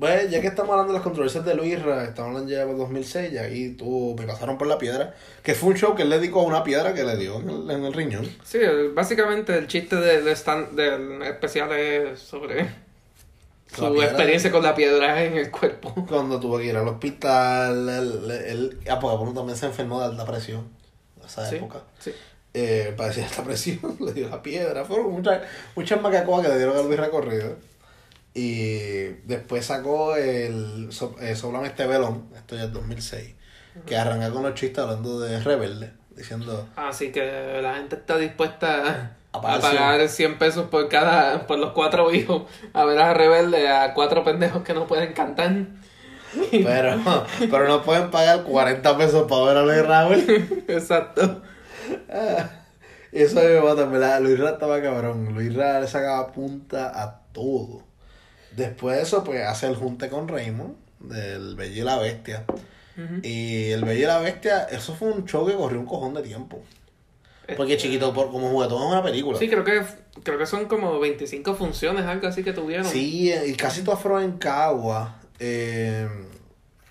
Bueno, 0.00 0.30
ya 0.30 0.40
que 0.40 0.46
estamos 0.46 0.70
hablando 0.70 0.94
de 0.94 0.98
las 0.98 1.02
controversias 1.04 1.44
de 1.44 1.54
Luis 1.54 1.80
Ra, 1.82 2.04
estamos 2.04 2.30
hablando 2.30 2.50
ya 2.50 2.64
de 2.64 2.72
2006, 2.74 3.32
y 3.34 3.36
ahí 3.36 3.74
tuvo, 3.74 4.16
me 4.16 4.26
pasaron 4.26 4.56
por 4.56 4.66
la 4.66 4.78
piedra, 4.78 5.14
que 5.42 5.54
fue 5.54 5.68
un 5.68 5.76
show 5.76 5.94
que 5.94 6.04
él 6.04 6.08
le 6.08 6.18
dedicó 6.18 6.40
a 6.40 6.44
una 6.44 6.64
piedra 6.64 6.94
que 6.94 7.04
le 7.04 7.18
dio 7.18 7.38
en 7.38 7.50
el, 7.50 7.70
en 7.70 7.84
el 7.84 7.92
riñón. 7.92 8.26
Sí, 8.42 8.60
básicamente 8.94 9.58
el 9.58 9.66
chiste 9.66 9.96
del, 9.96 10.26
stand, 10.28 10.70
del 10.74 11.20
especial 11.20 11.70
es 11.72 12.18
sobre 12.18 12.66
su 13.76 13.84
experiencia 14.02 14.50
con 14.50 14.62
la 14.62 14.74
piedra 14.74 15.22
en 15.22 15.36
el 15.36 15.50
cuerpo. 15.50 15.92
Cuando 16.08 16.40
tuvo 16.40 16.56
que 16.56 16.64
ir 16.64 16.76
al 16.78 16.88
hospital, 16.88 17.86
él, 17.86 18.30
él, 18.30 18.78
ah, 18.88 18.98
porque 18.98 19.18
bueno, 19.18 19.34
también 19.34 19.58
se 19.58 19.66
enfermó 19.66 20.00
de 20.00 20.06
alta 20.06 20.24
presión, 20.24 20.66
en 21.18 21.26
esa 21.26 21.44
Sí, 21.46 21.56
época. 21.56 21.82
sí. 21.98 22.14
Eh, 22.54 22.94
padecía 22.96 23.26
alta 23.26 23.44
presión, 23.44 23.78
le 24.00 24.14
dio 24.14 24.30
la 24.30 24.42
piedra, 24.42 24.82
fueron 24.82 25.12
muchas, 25.12 25.42
muchas 25.76 26.00
macacoas 26.00 26.40
que 26.40 26.48
le 26.48 26.56
dieron 26.56 26.78
a 26.78 26.80
Luis 26.80 26.98
recorrido. 26.98 27.68
Y 28.34 29.08
después 29.24 29.66
sacó 29.66 30.14
el 30.16 30.92
so, 30.92 31.16
eh, 31.20 31.34
Sóblame 31.34 31.68
este 31.68 31.86
velón, 31.86 32.28
esto 32.36 32.56
ya 32.56 32.64
es 32.64 32.72
2006, 32.72 33.34
que 33.86 33.96
arranca 33.96 34.30
con 34.30 34.44
los 34.44 34.54
chistes 34.54 34.78
hablando 34.78 35.18
de 35.18 35.40
Rebelde, 35.40 35.92
diciendo... 36.14 36.68
Así 36.76 37.10
que 37.10 37.60
la 37.60 37.74
gente 37.74 37.96
está 37.96 38.16
dispuesta 38.18 39.16
A 39.32 39.38
a 39.38 39.40
pagar 39.40 39.60
pagar 39.60 40.08
100 40.08 40.38
pesos 40.38 40.66
por 40.68 40.88
cada 40.88 41.46
por 41.46 41.58
los 41.58 41.70
cuatro 41.70 42.12
hijos 42.12 42.42
a 42.72 42.84
ver 42.84 42.98
a 42.98 43.14
Rebelde 43.14 43.68
a 43.68 43.94
cuatro 43.94 44.24
pendejos 44.24 44.62
que 44.62 44.74
no 44.74 44.86
pueden 44.86 45.12
cantar. 45.12 45.66
Pero, 46.50 47.00
pero 47.38 47.68
no 47.68 47.82
pueden 47.82 48.10
pagar 48.10 48.44
40 48.44 48.96
pesos 48.96 49.26
para 49.28 49.42
ver 49.44 49.56
a 49.56 49.62
Luis 49.62 49.86
Raúl. 49.86 50.64
Exacto. 50.68 51.42
Y 53.12 53.22
eso 53.22 53.40
me 53.40 53.60
mata, 53.60 53.84
verdad. 53.86 54.20
Luis 54.20 54.38
Ra 54.38 54.50
estaba 54.50 54.80
cabrón. 54.80 55.34
Luis 55.34 55.54
Ra 55.54 55.80
le 55.80 55.88
sacaba 55.88 56.30
punta 56.32 57.02
a 57.02 57.22
todo. 57.32 57.82
Después 58.56 58.96
de 58.96 59.02
eso, 59.02 59.24
pues 59.24 59.44
hace 59.44 59.66
el 59.66 59.76
junte 59.76 60.08
con 60.08 60.28
Raymond, 60.28 60.74
del 61.00 61.54
Bello 61.56 61.82
y 61.82 61.84
la 61.84 61.98
Bestia. 61.98 62.44
Y 63.22 63.70
el 63.70 63.82
Bello 63.84 64.00
y 64.00 64.06
la 64.06 64.18
Bestia, 64.18 64.64
eso 64.64 64.94
fue 64.94 65.10
un 65.10 65.24
show 65.24 65.46
que 65.46 65.54
corrió 65.54 65.80
un 65.80 65.86
cojón 65.86 66.12
de 66.12 66.22
tiempo. 66.22 66.62
Porque 67.56 67.76
chiquito, 67.76 68.12
por, 68.12 68.30
como 68.30 68.50
juguetón 68.50 68.82
es 68.82 68.88
una 68.88 69.02
película. 69.02 69.38
Sí, 69.38 69.48
creo 69.48 69.64
que 69.64 69.82
creo 70.22 70.38
que 70.38 70.46
son 70.46 70.66
como 70.66 70.98
25 71.00 71.54
funciones, 71.54 72.04
algo 72.04 72.28
así 72.28 72.42
que 72.42 72.52
tuvieron. 72.52 72.86
Sí, 72.86 73.32
y 73.32 73.54
casi 73.54 73.82
todo 73.82 73.94
afro 73.94 74.20
en 74.20 74.32
Cagua. 74.32 75.20
Eh, 75.38 76.08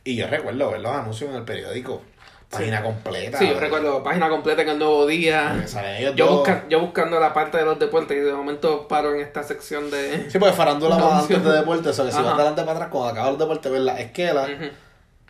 y 0.04 0.16
yo 0.16 0.28
recuerdo 0.28 0.72
ver 0.72 0.82
los 0.82 0.92
anuncios 0.92 1.30
en 1.30 1.36
el 1.38 1.44
periódico. 1.44 2.02
Página 2.50 2.82
completa. 2.82 3.38
Sí, 3.38 3.48
yo 3.48 3.60
recuerdo 3.60 4.02
página 4.04 4.28
completa 4.28 4.64
en 4.64 4.70
el 4.70 4.80
Nuevo 4.80 5.06
Día. 5.06 5.64
Yo, 6.16 6.38
busca- 6.38 6.66
yo 6.68 6.80
buscando 6.80 7.20
la 7.20 7.32
parte 7.34 7.58
de 7.60 7.66
los 7.66 7.78
deportes 7.78 8.18
y 8.18 8.22
de 8.22 8.34
momento 8.34 8.88
paro 8.88 9.14
en 9.14 9.22
esta 9.22 9.44
sección 9.44 9.92
de... 9.92 10.30
Sí, 10.32 10.40
porque 10.40 10.56
farándula 10.56 10.96
sí. 11.28 11.34
antes 11.36 11.44
de 11.44 11.52
deporte, 11.52 11.90
eso 11.92 12.06
que 12.06 12.12
si 12.12 12.18
vas 12.18 12.26
de 12.26 12.32
adelante 12.32 12.62
para 12.62 12.74
atrás, 12.74 12.90
cuando 12.92 13.10
acaba 13.10 13.30
los 13.30 13.40
deportes, 13.40 13.72
ves 13.72 13.82
la 13.82 14.00
esquela, 14.00 14.48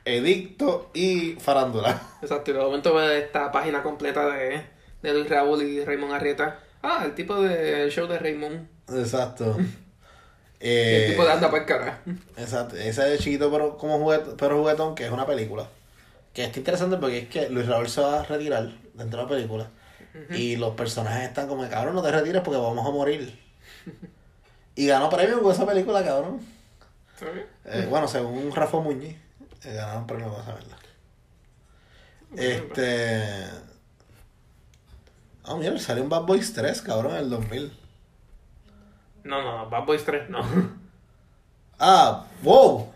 edicto 0.05 0.89
y 0.93 1.33
farándula. 1.39 2.01
Exacto, 2.21 2.51
y 2.51 2.53
de 2.53 2.59
momento 2.61 2.93
veo 2.93 3.11
esta 3.11 3.51
página 3.51 3.83
completa 3.83 4.25
de, 4.27 4.61
de 5.01 5.13
Luis 5.13 5.29
Raúl 5.29 5.61
y 5.63 5.83
Raymond 5.83 6.13
Arrieta. 6.13 6.59
Ah, 6.81 7.01
el 7.03 7.13
tipo 7.15 7.35
de 7.41 7.89
show 7.89 8.07
de 8.07 8.17
Raymond. 8.17 8.67
Exacto. 8.95 9.57
Y 9.59 9.65
Eh, 10.61 11.05
el 11.05 11.11
tipo 11.11 11.23
de 11.25 11.31
anda 11.31 11.49
para 11.49 11.61
el 11.63 11.65
cara. 11.67 11.99
Exacto, 12.35 12.75
ese 12.75 13.01
de 13.03 13.17
chiquito 13.17 13.49
pero 13.49 13.77
como 13.77 13.97
juguetón, 13.97 14.35
pero 14.37 14.57
juguetón, 14.59 14.93
que 14.93 15.05
es 15.05 15.11
una 15.11 15.25
película. 15.25 15.67
Que 16.39 16.45
está 16.45 16.59
interesante 16.59 16.95
porque 16.95 17.17
es 17.17 17.27
que 17.27 17.49
Luis 17.49 17.67
Raúl 17.67 17.89
se 17.89 17.99
va 17.99 18.21
a 18.21 18.23
retirar 18.23 18.69
dentro 18.93 19.19
de 19.19 19.23
la 19.25 19.29
película. 19.29 19.69
Y 20.29 20.55
los 20.55 20.73
personajes 20.73 21.27
están 21.27 21.49
como, 21.49 21.67
cabrón, 21.67 21.95
no 21.95 22.01
te 22.01 22.13
retires 22.13 22.41
porque 22.41 22.61
vamos 22.61 22.87
a 22.87 22.91
morir. 22.91 23.37
y 24.73 24.87
ganó 24.87 25.09
premio 25.09 25.43
con 25.43 25.51
esa 25.51 25.65
película, 25.65 26.01
cabrón. 26.01 26.39
Eh, 27.65 27.87
bueno, 27.89 28.07
según 28.07 28.55
Rafa 28.55 28.79
Muñiz, 28.79 29.17
eh, 29.65 29.73
ganaron 29.73 30.07
premio 30.07 30.29
con 30.29 30.41
esa 30.41 30.53
verdad. 30.53 30.77
Este. 32.37 33.43
Ah, 35.43 35.55
mira, 35.57 35.77
salió 35.77 36.03
un 36.03 36.09
Bad 36.09 36.21
Boys 36.21 36.53
3, 36.53 36.81
cabrón, 36.83 37.15
en 37.15 37.17
el 37.17 37.29
2000. 37.31 37.77
No, 39.25 39.41
no, 39.41 39.69
Bad 39.69 39.85
Boys 39.85 40.05
3 40.05 40.29
no. 40.29 40.39
Ah, 41.77 42.25
wow. 42.43 42.88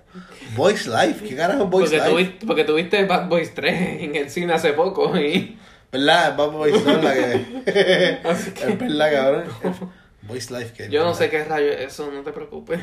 Boys 0.56 0.88
Life, 0.88 1.28
¿qué 1.28 1.36
carajo 1.36 1.64
es 1.64 1.70
Boys 1.70 1.90
Porque 1.90 1.98
Life? 1.98 2.10
tuviste, 2.12 2.46
porque 2.46 2.64
tuviste 2.64 3.06
Bad 3.06 3.28
Boys 3.30 3.54
3 3.54 4.02
en 4.02 4.16
el 4.16 4.30
cine 4.30 4.54
hace 4.54 4.74
poco 4.74 5.18
y... 5.18 5.58
¿Verdad? 5.92 6.36
Bad 6.38 6.52
Boys 6.52 6.84
2 6.84 7.04
la 7.04 7.14
que. 7.14 8.20
Así 8.24 8.52
que- 8.52 8.64
Es 8.64 8.80
verdad, 8.80 9.12
cabrón. 9.14 9.46
Boys 10.24 10.50
Life, 10.52 10.74
que. 10.74 10.90
Yo 10.90 11.04
no 11.04 11.14
sé 11.14 11.30
qué 11.30 11.44
rayo 11.44 11.72
es 11.72 11.82
eso, 11.94 12.10
no 12.12 12.22
te 12.24 12.32
preocupes. 12.32 12.80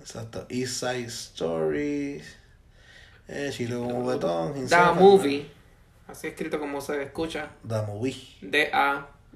Exacto. 0.00 0.46
East 0.50 0.74
Side 0.80 1.06
Story. 1.06 2.20
Eh, 3.28 3.50
Chile 3.52 3.76
como 3.76 4.06
betón. 4.06 4.52
The 4.68 4.76
Movie. 4.98 5.46
Así 6.06 6.26
escrito 6.28 6.60
como 6.60 6.80
se 6.80 7.02
escucha. 7.02 7.48
The 7.66 7.82
Movie. 7.82 8.16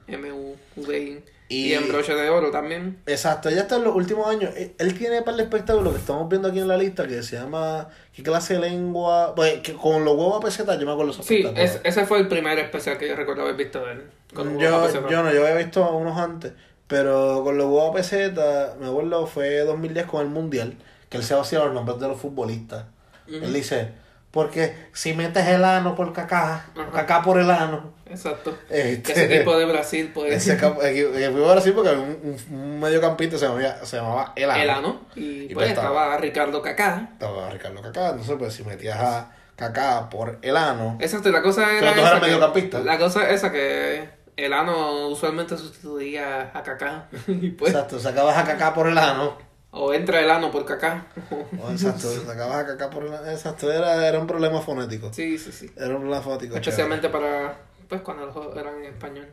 D-A-M-U-V-I. 0.07 1.25
Y, 1.51 1.67
Y- 1.67 1.75
en 1.75 1.89
broche 1.89 2.15
de 2.15 2.31
oro 2.31 2.51
también. 2.51 2.99
Exacto, 3.07 3.51
ya 3.51 3.63
está 3.63 3.77
en 3.77 3.85
los 3.85 3.95
últimos 3.95 4.27
años. 4.29 4.55
Él 4.57 4.73
él 4.79 4.97
tiene 4.97 5.21
para 5.23 5.35
el 5.37 5.41
espectáculo 5.41 5.91
que 5.93 5.99
estamos 5.99 6.29
viendo 6.29 6.49
aquí 6.49 6.61
en 6.61 6.69
la 6.69 6.77
lista 6.79 7.07
que 7.07 7.23
se 7.23 7.37
llama 7.37 7.89
¿Qué 8.15 8.23
clase 8.23 8.55
de 8.55 8.61
lengua? 8.61 9.35
Pues 9.35 9.59
que 9.61 9.75
con 9.75 10.05
los 10.05 10.15
huevos 10.15 10.39
a 10.39 10.41
peseta 10.47 10.79
yo 10.79 10.87
me 10.87 10.93
acuerdo 10.93 11.07
de 11.13 11.15
esos 11.17 11.27
Sí, 11.27 11.39
espectáculos. 11.41 11.75
es- 11.77 11.81
ese 11.85 12.07
fue 12.07 12.19
el 12.21 12.29
primer 12.29 12.59
especial 12.61 12.97
que 12.97 13.09
yo 13.09 13.17
recuerdo 13.17 13.43
haber 13.43 13.57
visto 13.57 13.85
de 13.85 13.93
él. 13.93 14.03
Con 14.33 14.59
yo, 14.61 14.89
yo 15.11 15.23
no, 15.25 15.33
yo 15.33 15.45
había 15.45 15.57
visto 15.57 15.91
unos 15.91 16.17
antes, 16.17 16.53
pero 16.87 17.43
con 17.43 17.59
los 17.59 17.67
huevos 17.67 17.91
a 17.91 17.95
peseta, 17.95 18.77
me 18.81 18.87
acuerdo 18.87 19.27
fue 19.27 19.59
2010 19.61 20.07
con 20.07 20.23
el 20.23 20.29
Mundial, 20.29 20.75
que 21.09 21.17
él 21.17 21.25
se 21.25 21.35
hacía 21.35 21.59
los 21.65 21.75
nombres 21.75 21.99
de 21.99 22.07
los 22.07 22.21
futbolistas. 22.21 22.85
Él 23.27 23.53
dice, 23.53 23.89
porque 24.31 24.75
si 24.93 25.13
metes 25.15 25.47
el 25.49 25.65
ano 25.65 25.95
por 25.95 26.13
cacá, 26.13 26.67
Ajá. 26.77 26.91
cacá 26.93 27.23
por 27.23 27.39
el 27.39 27.51
ano. 27.51 27.93
Exacto. 28.09 28.57
Este- 28.69 29.13
Ese 29.13 29.35
equipo 29.37 29.57
de 29.57 29.65
Brasil, 29.67 30.11
pues. 30.13 30.33
Ese 30.35 30.57
cap- 30.57 30.79
equi- 30.81 31.13
que 31.13 31.31
fui 31.31 31.45
a 31.45 31.53
Brasil 31.53 31.73
porque 31.75 31.91
había 31.91 32.03
un, 32.03 32.37
un, 32.51 32.81
mediocampista 32.81 33.39
se 33.39 33.47
llamaba, 33.47 33.85
se 33.85 33.97
llamaba 33.97 34.33
El 34.37 34.51
Ano. 34.51 34.63
el 34.63 34.71
ano. 34.71 35.01
Y, 35.15 35.21
Y 35.23 35.47
pues 35.47 35.55
pues 35.55 35.69
estaba- 35.71 35.89
estaba 35.89 36.17
Ricardo 36.19 36.61
Cacá. 36.63 37.09
Estaba 37.13 37.51
Ricardo 37.51 37.83
Cacá, 37.83 38.09
entonces 38.11 38.37
pues 38.39 38.55
si 38.55 38.65
metías 38.65 38.99
a 38.99 39.31
Cacá 39.57 40.09
por 40.09 40.39
el 40.43 40.57
ano, 40.57 40.97
Exacto, 41.01 41.29
y 41.29 41.33
la 41.33 41.43
cosa 41.43 41.71
era. 41.77 41.93
Pero 41.95 42.11
tú 42.17 42.21
mediocampista. 42.23 42.79
La 42.81 42.99
cosa 42.99 43.29
esa 43.31 43.53
que 43.53 44.09
el 44.37 44.53
ano 44.55 45.09
usualmente 45.09 45.57
sustituía 45.57 46.51
a 46.55 46.63
Cacá. 46.63 47.07
y 47.29 47.51
pues. 47.51 47.73
exacto, 47.73 47.99
sacabas 48.01 48.37
a 48.39 48.45
Cacá 48.45 48.73
por 48.75 48.87
el 48.89 48.97
ano. 48.99 49.37
O 49.73 49.95
entra 49.95 50.21
el 50.21 50.29
ano 50.31 50.51
por 50.51 50.65
Cacá. 50.65 51.07
o 51.31 51.71
exacto, 51.71 52.11
sacabas 52.27 52.57
a 52.59 52.67
Cacá 52.67 52.91
por 52.91 53.05
el 53.05 53.13
ano. 53.15 53.31
Exacto, 53.31 53.71
era, 53.73 54.07
era 54.09 54.19
un 54.19 54.27
problema 54.27 54.61
fonético. 54.61 55.13
sí, 55.13 55.39
sí, 55.39 55.53
sí. 55.53 55.71
Era 55.77 55.91
un 55.91 56.01
problema 56.01 56.21
fonético. 56.23 56.57
Especialmente 56.57 57.09
para. 57.09 57.57
Pues 57.89 58.01
cuando 58.03 58.25
los 58.27 58.35
juegos 58.35 58.57
eran 58.57 58.79
en 58.79 58.85
español. 58.93 59.27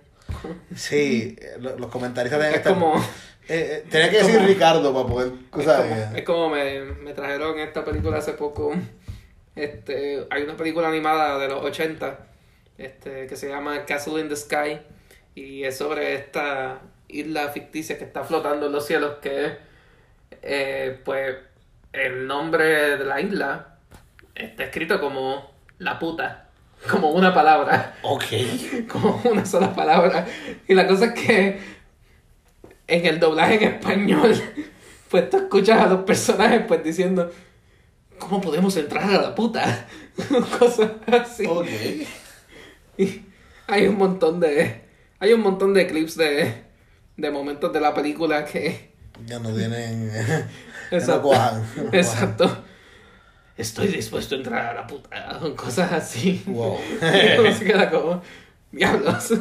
Sí, 0.76 1.36
eh, 1.40 1.56
lo- 1.60 1.78
los 1.78 1.90
comentaristas 1.90 2.40
tenían 2.40 2.54
que 2.54 2.60
Es 2.60 2.66
estar. 2.66 2.74
como. 2.74 2.98
Eh, 3.50 3.84
eh, 3.84 3.86
tenía 3.90 4.10
que 4.10 4.18
es 4.20 4.24
decir 4.26 4.40
como- 4.40 4.48
Ricardo 4.50 4.94
para 4.94 5.08
poder. 5.08 5.32
Es 5.58 5.66
como, 5.66 6.16
es 6.18 6.24
como 6.24 6.50
me, 6.50 6.82
me 6.82 7.14
trajeron 7.14 7.58
esta 7.60 7.84
película 7.86 8.18
hace 8.18 8.34
poco. 8.34 8.74
Este, 9.56 10.28
hay 10.30 10.44
una 10.44 10.56
película 10.56 10.88
animada 10.88 11.40
de 11.40 11.48
los 11.48 11.64
80 11.64 12.20
este, 12.78 13.26
que 13.26 13.36
se 13.36 13.48
llama 13.50 13.86
Castle 13.86 14.20
in 14.22 14.30
the 14.30 14.36
Sky 14.36 14.80
y 15.34 15.64
es 15.64 15.78
sobre 15.78 16.14
esta 16.14 16.82
isla 17.08 17.50
ficticia 17.50 17.98
que 17.98 18.04
está 18.04 18.24
flotando 18.24 18.68
en 18.68 18.72
los 18.74 18.86
cielos 18.86 19.16
que 19.22 19.58
eh, 20.41 20.99
pues 21.03 21.36
el 21.93 22.28
nombre 22.28 22.97
de 22.97 23.05
la 23.05 23.21
isla 23.21 23.78
está 24.36 24.65
escrito 24.65 24.99
como 24.99 25.51
la 25.80 25.99
puta. 25.99 26.49
Como 26.89 27.09
una 27.11 27.34
palabra. 27.34 27.97
Ok. 28.03 28.23
Como 28.88 29.19
una 29.25 29.45
sola 29.45 29.73
palabra. 29.73 30.28
Y 30.67 30.75
la 30.75 30.88
cosa 30.88 31.07
es 31.07 31.13
que 31.13 31.59
en 32.88 33.05
el 33.05 33.19
doblaje 33.19 33.55
en 33.55 33.63
español, 33.63 34.36
pues 35.09 35.30
tú 35.30 35.38
escuchas 35.38 35.82
a 35.82 35.88
los 35.88 36.03
personajes 36.03 36.61
pues 36.67 36.84
diciendo, 36.84 37.32
¿cómo 38.19 38.41
podemos 38.41 38.78
entrar 38.78 39.09
a 39.09 39.21
la 39.21 39.36
puta? 39.36 39.88
Cosas 40.59 40.91
así. 41.07 41.45
Ok. 41.45 41.67
Y 42.97 43.21
hay 43.67 43.88
un 43.88 43.97
montón 43.97 44.39
de. 44.39 44.82
Hay 45.19 45.34
un 45.34 45.41
montón 45.41 45.73
de 45.73 45.88
clips 45.88 46.15
de. 46.15 46.63
de 47.17 47.32
momentos 47.32 47.73
de 47.73 47.82
la 47.82 47.93
película 47.93 48.45
que. 48.45 48.97
Ya 49.26 49.39
no 49.39 49.53
tienen. 49.53 50.11
Exacto. 50.91 51.32
no. 51.34 51.89
Exacto. 51.93 52.63
Estoy 53.57 53.88
dispuesto 53.88 54.36
a 54.36 54.38
entrar 54.38 54.65
a 54.68 54.74
la 54.82 54.88
puta. 54.88 55.39
Cosas 55.55 55.91
así. 55.91 56.43
Wow. 56.45 56.78
Uno 57.39 57.53
se 57.53 57.65
queda 57.65 57.89
como. 57.89 58.22
Diablos. 58.72 59.32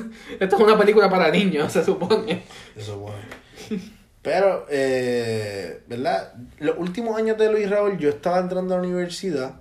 Esto 0.41 0.57
es 0.57 0.63
una 0.63 0.79
película 0.79 1.11
para 1.11 1.31
niños, 1.31 1.73
se 1.73 1.85
supone. 1.85 2.45
Eso 2.75 2.93
es 2.93 2.99
bueno. 2.99 3.83
Pero, 4.23 4.67
eh, 4.71 5.83
¿verdad? 5.87 6.33
Los 6.59 6.79
últimos 6.79 7.17
años 7.19 7.37
de 7.37 7.51
Luis 7.51 7.69
Raúl, 7.69 7.99
yo 7.99 8.09
estaba 8.09 8.39
entrando 8.39 8.75
a 8.75 8.79
la 8.79 8.83
universidad. 8.87 9.57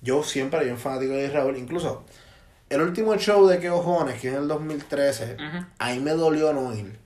Yo 0.00 0.22
siempre 0.22 0.60
era 0.62 0.72
un 0.72 0.78
fanático 0.78 1.12
de 1.12 1.22
Luis 1.22 1.32
Raúl. 1.32 1.56
Incluso, 1.58 2.04
el 2.70 2.80
último 2.80 3.16
show 3.16 3.46
de 3.46 3.58
Que 3.58 3.70
Ojones, 3.70 4.20
que 4.20 4.28
es 4.28 4.34
en 4.34 4.42
el 4.42 4.48
2013, 4.48 5.34
Ujú. 5.34 5.66
ahí 5.78 5.98
me 5.98 6.12
dolió 6.12 6.52
no 6.52 6.72
ir. 6.74 6.98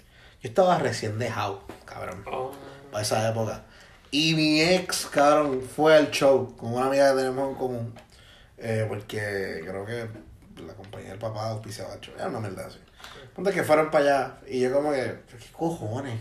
Yo 0.45 0.49
estaba 0.51 0.79
recién 0.79 1.19
dejado, 1.19 1.63
cabrón, 1.87 2.23
Oh. 2.31 2.53
para 2.93 3.03
esa 3.03 3.27
época. 3.31 3.63
Y 4.11 4.35
mi 4.35 4.61
ex, 4.61 5.07
cabrón, 5.07 5.63
fue 5.63 5.97
al 5.97 6.11
show 6.11 6.55
con 6.55 6.75
una 6.75 6.85
amiga 6.89 7.13
que 7.13 7.17
tenemos 7.17 7.49
en 7.49 7.55
común. 7.57 7.95
Eh, 8.59 8.85
porque 8.87 9.63
creo 9.67 9.87
que 9.87 10.07
la 10.63 10.75
compañía 10.75 11.09
del 11.13 11.19
papá 11.19 11.49
auspiciaba 11.49 11.95
el 11.95 12.01
show. 12.01 12.13
Era 12.19 12.29
una 12.29 12.41
mierda 12.41 12.67
así. 12.67 12.79
Ponte 13.35 13.53
que 13.53 13.65
fueron 13.65 13.91
para 13.91 14.05
allá. 14.05 14.35
Y 14.47 14.61
yo 14.61 14.71
como 14.75 14.93
que, 14.93 14.99
¿qué 15.31 15.37
cojones? 15.51 16.21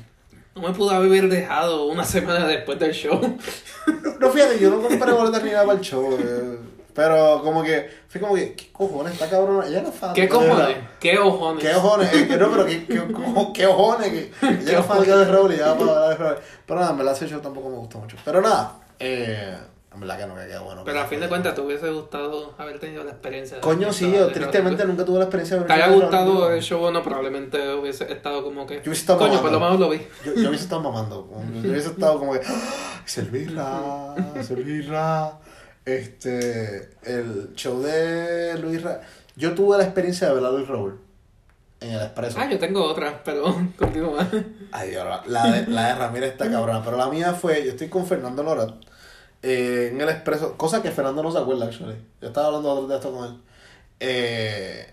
No 0.56 0.62
me 0.62 0.74
pudo 0.74 0.92
haber 0.92 1.28
dejado 1.28 1.88
una 1.88 2.06
semana 2.06 2.48
después 2.48 2.80
del 2.80 2.94
show. 2.94 3.20
No, 3.22 4.12
no, 4.22 4.30
fíjate, 4.32 4.58
yo 4.58 4.70
no 4.70 4.82
compré 4.82 5.12
boletas 5.12 5.44
ni 5.44 5.52
nada 5.52 5.66
para 5.66 5.78
el 5.80 5.84
show. 5.84 6.18
eh, 6.18 6.60
pero 6.94 7.42
como 7.44 7.64
que, 7.64 7.90
fui 8.08 8.22
como 8.22 8.36
que, 8.36 8.54
¿qué 8.54 8.72
cojones? 8.72 9.14
Está 9.14 9.30
cabrón. 9.30 9.64
Ella 9.68 9.82
no 9.82 9.90
es 9.90 9.96
fan. 9.96 10.14
¿Qué 10.14 10.30
cojones? 10.30 10.78
¿Qué 11.00 11.18
ojones? 11.18 11.64
¿Qué 11.64 11.76
ojones? 11.76 12.14
Eh, 12.14 12.28
que 12.28 12.38
no, 12.38 12.52
pero 12.52 12.66
¿qué, 12.66 12.86
qué, 12.86 13.02
qué 13.54 13.66
ojones? 13.66 14.10
Que, 14.10 14.32
ella 14.48 14.74
no 14.74 14.80
es 14.80 14.86
fanática 14.86 15.18
de 15.18 15.54
y 15.54 15.58
ya 15.58 15.78
para 15.78 15.92
hablar 15.92 16.36
de. 16.36 16.42
Pero 16.66 16.80
nada, 16.80 16.94
verdad 16.94 17.14
ese 17.14 17.28
show 17.28 17.42
tampoco 17.42 17.70
me 17.70 17.78
gustó 17.78 17.98
mucho. 18.00 18.16
Pero 18.24 18.42
nada, 18.42 18.80
eh, 19.00 19.58
en 19.94 20.00
verdad 20.00 20.20
que 20.20 20.28
no, 20.28 20.36
que 20.36 20.48
queda 20.48 20.62
bueno. 20.62 20.84
Pero 20.84 21.00
a 21.00 21.06
fin 21.06 21.20
de 21.20 21.28
cuentas, 21.28 21.56
te 21.56 21.62
hubiese 21.62 21.90
gustado 21.90 22.54
haber 22.58 22.80
tenido 22.80 23.04
la 23.04 23.12
experiencia. 23.12 23.58
de 23.58 23.62
Coño, 23.62 23.92
sí, 23.92 24.12
yo 24.12 24.28
tristemente 24.28 24.86
nunca 24.86 25.06
tuve 25.06 25.18
la 25.18 25.26
experiencia 25.26 25.58
de 25.58 25.66
Te 25.66 25.74
haya 25.74 25.88
gustado 25.90 26.52
el 26.52 26.62
show 26.62 26.92
no, 26.92 27.04
probablemente 27.04 27.74
hubiese 27.74 28.12
estado 28.12 28.44
como 28.44 28.66
que. 28.66 28.76
Yo 28.78 28.82
hubiese 28.86 29.02
estado 29.02 29.20
Coño, 29.20 29.42
por 29.42 29.52
lo 29.52 29.60
menos 29.60 29.80
lo 29.80 29.90
vi. 29.90 30.02
Yo, 30.26 30.34
hubiese 30.34 30.64
estado 30.64 30.82
mamando. 30.82 31.28
Yo 31.62 31.70
hubiese 31.72 31.90
estado 31.90 32.20
como 32.20 32.34
que. 32.34 32.42
¡Ah! 32.48 33.02
Servirra, 33.06 34.16
servirra. 34.44 35.34
Este. 35.86 36.90
El 37.04 37.54
show 37.56 37.82
de 37.82 38.58
Luis 38.60 38.82
Ra. 38.82 39.02
Yo 39.36 39.54
tuve 39.54 39.78
la 39.78 39.84
experiencia 39.84 40.28
de 40.30 40.36
ver 40.36 40.46
a 40.46 40.52
Luis 40.52 40.68
Raúl 40.68 41.00
en 41.82 41.92
el 41.92 42.02
expreso. 42.02 42.38
Ah, 42.40 42.50
yo 42.50 42.58
tengo 42.60 42.84
otra, 42.84 43.22
pero 43.24 43.44
continúa. 43.78 44.28
Ay, 44.72 44.92
Dios, 44.92 45.06
la- 45.28 45.52
de, 45.52 45.68
la 45.68 45.88
de 45.90 45.96
Ramírez 45.96 46.32
está 46.32 46.50
cabrona. 46.50 46.84
Pero 46.84 46.98
la 46.98 47.10
mía 47.10 47.34
fue. 47.34 47.64
Yo 47.66 47.72
estoy 47.72 47.90
con 47.90 48.06
Fernando 48.06 48.44
Lorat 48.44 48.74
eh, 49.42 49.90
en 49.92 50.00
el 50.00 50.10
expreso. 50.10 50.56
Cosa 50.58 50.82
que 50.82 50.92
Fernando 50.92 51.22
no 51.24 51.32
se 51.32 51.40
acuerda, 51.40 51.66
actually. 51.66 51.98
Yo 52.22 52.28
estaba 52.30 52.48
hablando 52.48 52.88
de 52.88 52.96
esto 52.96 53.12
con 53.12 53.26
él. 53.26 53.42
Eh, 54.00 54.90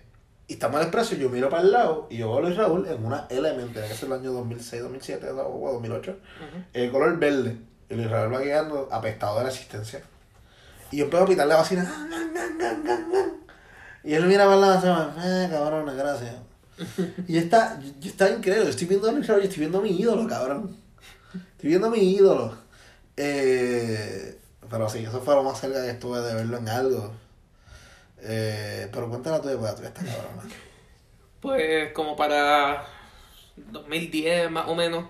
y 0.49 0.55
estamos 0.55 0.77
en 0.77 0.81
el 0.81 0.87
expreso. 0.89 1.15
y 1.15 1.19
Yo 1.19 1.29
miro 1.31 1.49
para 1.49 1.63
el 1.63 1.71
lado 1.71 2.09
y 2.11 2.17
yo 2.19 2.29
veo 2.31 2.39
a 2.39 2.41
Luis 2.43 2.57
Raúl 2.57 2.87
en 2.89 3.05
una 3.05 3.27
Element. 3.31 3.73
Que 3.73 3.95
ser 3.95 4.07
el 4.09 4.15
año 4.15 4.33
2006, 4.33 4.83
2007 4.83 5.31
o 5.31 5.73
2008. 5.75 6.17
El 6.73 6.91
color 6.91 7.17
verde. 7.19 7.57
Y 7.89 7.95
Luis 7.95 8.11
Raúl 8.11 8.35
va 8.35 8.41
quedando 8.43 8.89
apestado 8.91 9.37
de 9.39 9.45
la 9.45 9.51
existencia. 9.51 10.03
Y 10.91 10.99
yo 10.99 11.05
empiezo 11.05 11.25
a 11.25 11.29
pitarle 11.29 11.55
vacina. 11.55 12.09
Y 14.03 14.15
él 14.15 14.27
mira 14.27 14.47
para 14.47 14.81
se 14.81 14.87
llama, 14.87 15.15
eh, 15.23 15.49
cabrón, 15.51 15.97
gracias. 15.97 16.35
Y 17.29 17.37
está, 17.37 17.79
yo, 17.81 18.09
estaba 18.09 18.31
increíble, 18.31 18.65
yo 18.65 18.71
estoy 18.71 18.87
viendo 18.87 19.09
a 19.09 19.13
yo 19.13 19.37
estoy 19.37 19.59
viendo 19.59 19.83
mi 19.83 19.91
ídolo, 19.91 20.27
cabrón. 20.27 20.77
Estoy 21.35 21.69
viendo 21.69 21.89
a 21.89 21.91
mi 21.91 22.15
ídolo. 22.15 22.57
Eh, 23.17 24.39
pero 24.71 24.89
sí, 24.89 25.05
eso 25.05 25.21
fue 25.21 25.35
lo 25.35 25.43
más 25.43 25.61
cerca 25.61 25.83
que 25.83 25.91
estuve 25.91 26.21
de 26.21 26.35
verlo 26.35 26.57
en 26.57 26.69
algo. 26.69 27.13
Eh, 28.23 28.89
pero 28.93 29.09
cuéntala 29.09 29.41
tú 29.41 29.49
de 29.49 29.57
porque 29.57 29.75
tú 29.75 29.83
estás 29.83 30.05
cabrón. 30.05 30.51
Pues 31.41 31.93
como 31.93 32.17
para 32.17 32.87
2010 33.57 34.51
más 34.51 34.69
o 34.69 34.75
menos, 34.75 35.07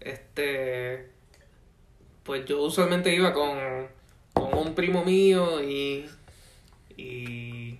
este, 0.00 1.10
pues 2.22 2.44
yo 2.46 2.62
usualmente 2.62 3.14
iba 3.14 3.32
con, 3.32 3.88
con 4.36 4.54
un 4.56 4.74
primo 4.74 5.02
mío 5.04 5.62
y, 5.62 6.06
y, 6.96 7.78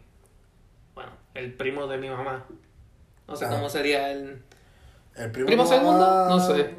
bueno, 0.94 1.12
el 1.34 1.52
primo 1.52 1.86
de 1.86 1.98
mi 1.98 2.08
mamá. 2.08 2.44
No 3.28 3.36
sé 3.36 3.46
cómo 3.48 3.68
sería 3.68 4.10
el 4.10 4.42
El 5.14 5.30
primo, 5.32 5.46
¿Primo 5.46 5.66
segundo? 5.66 6.28
No 6.28 6.40
sé. 6.40 6.74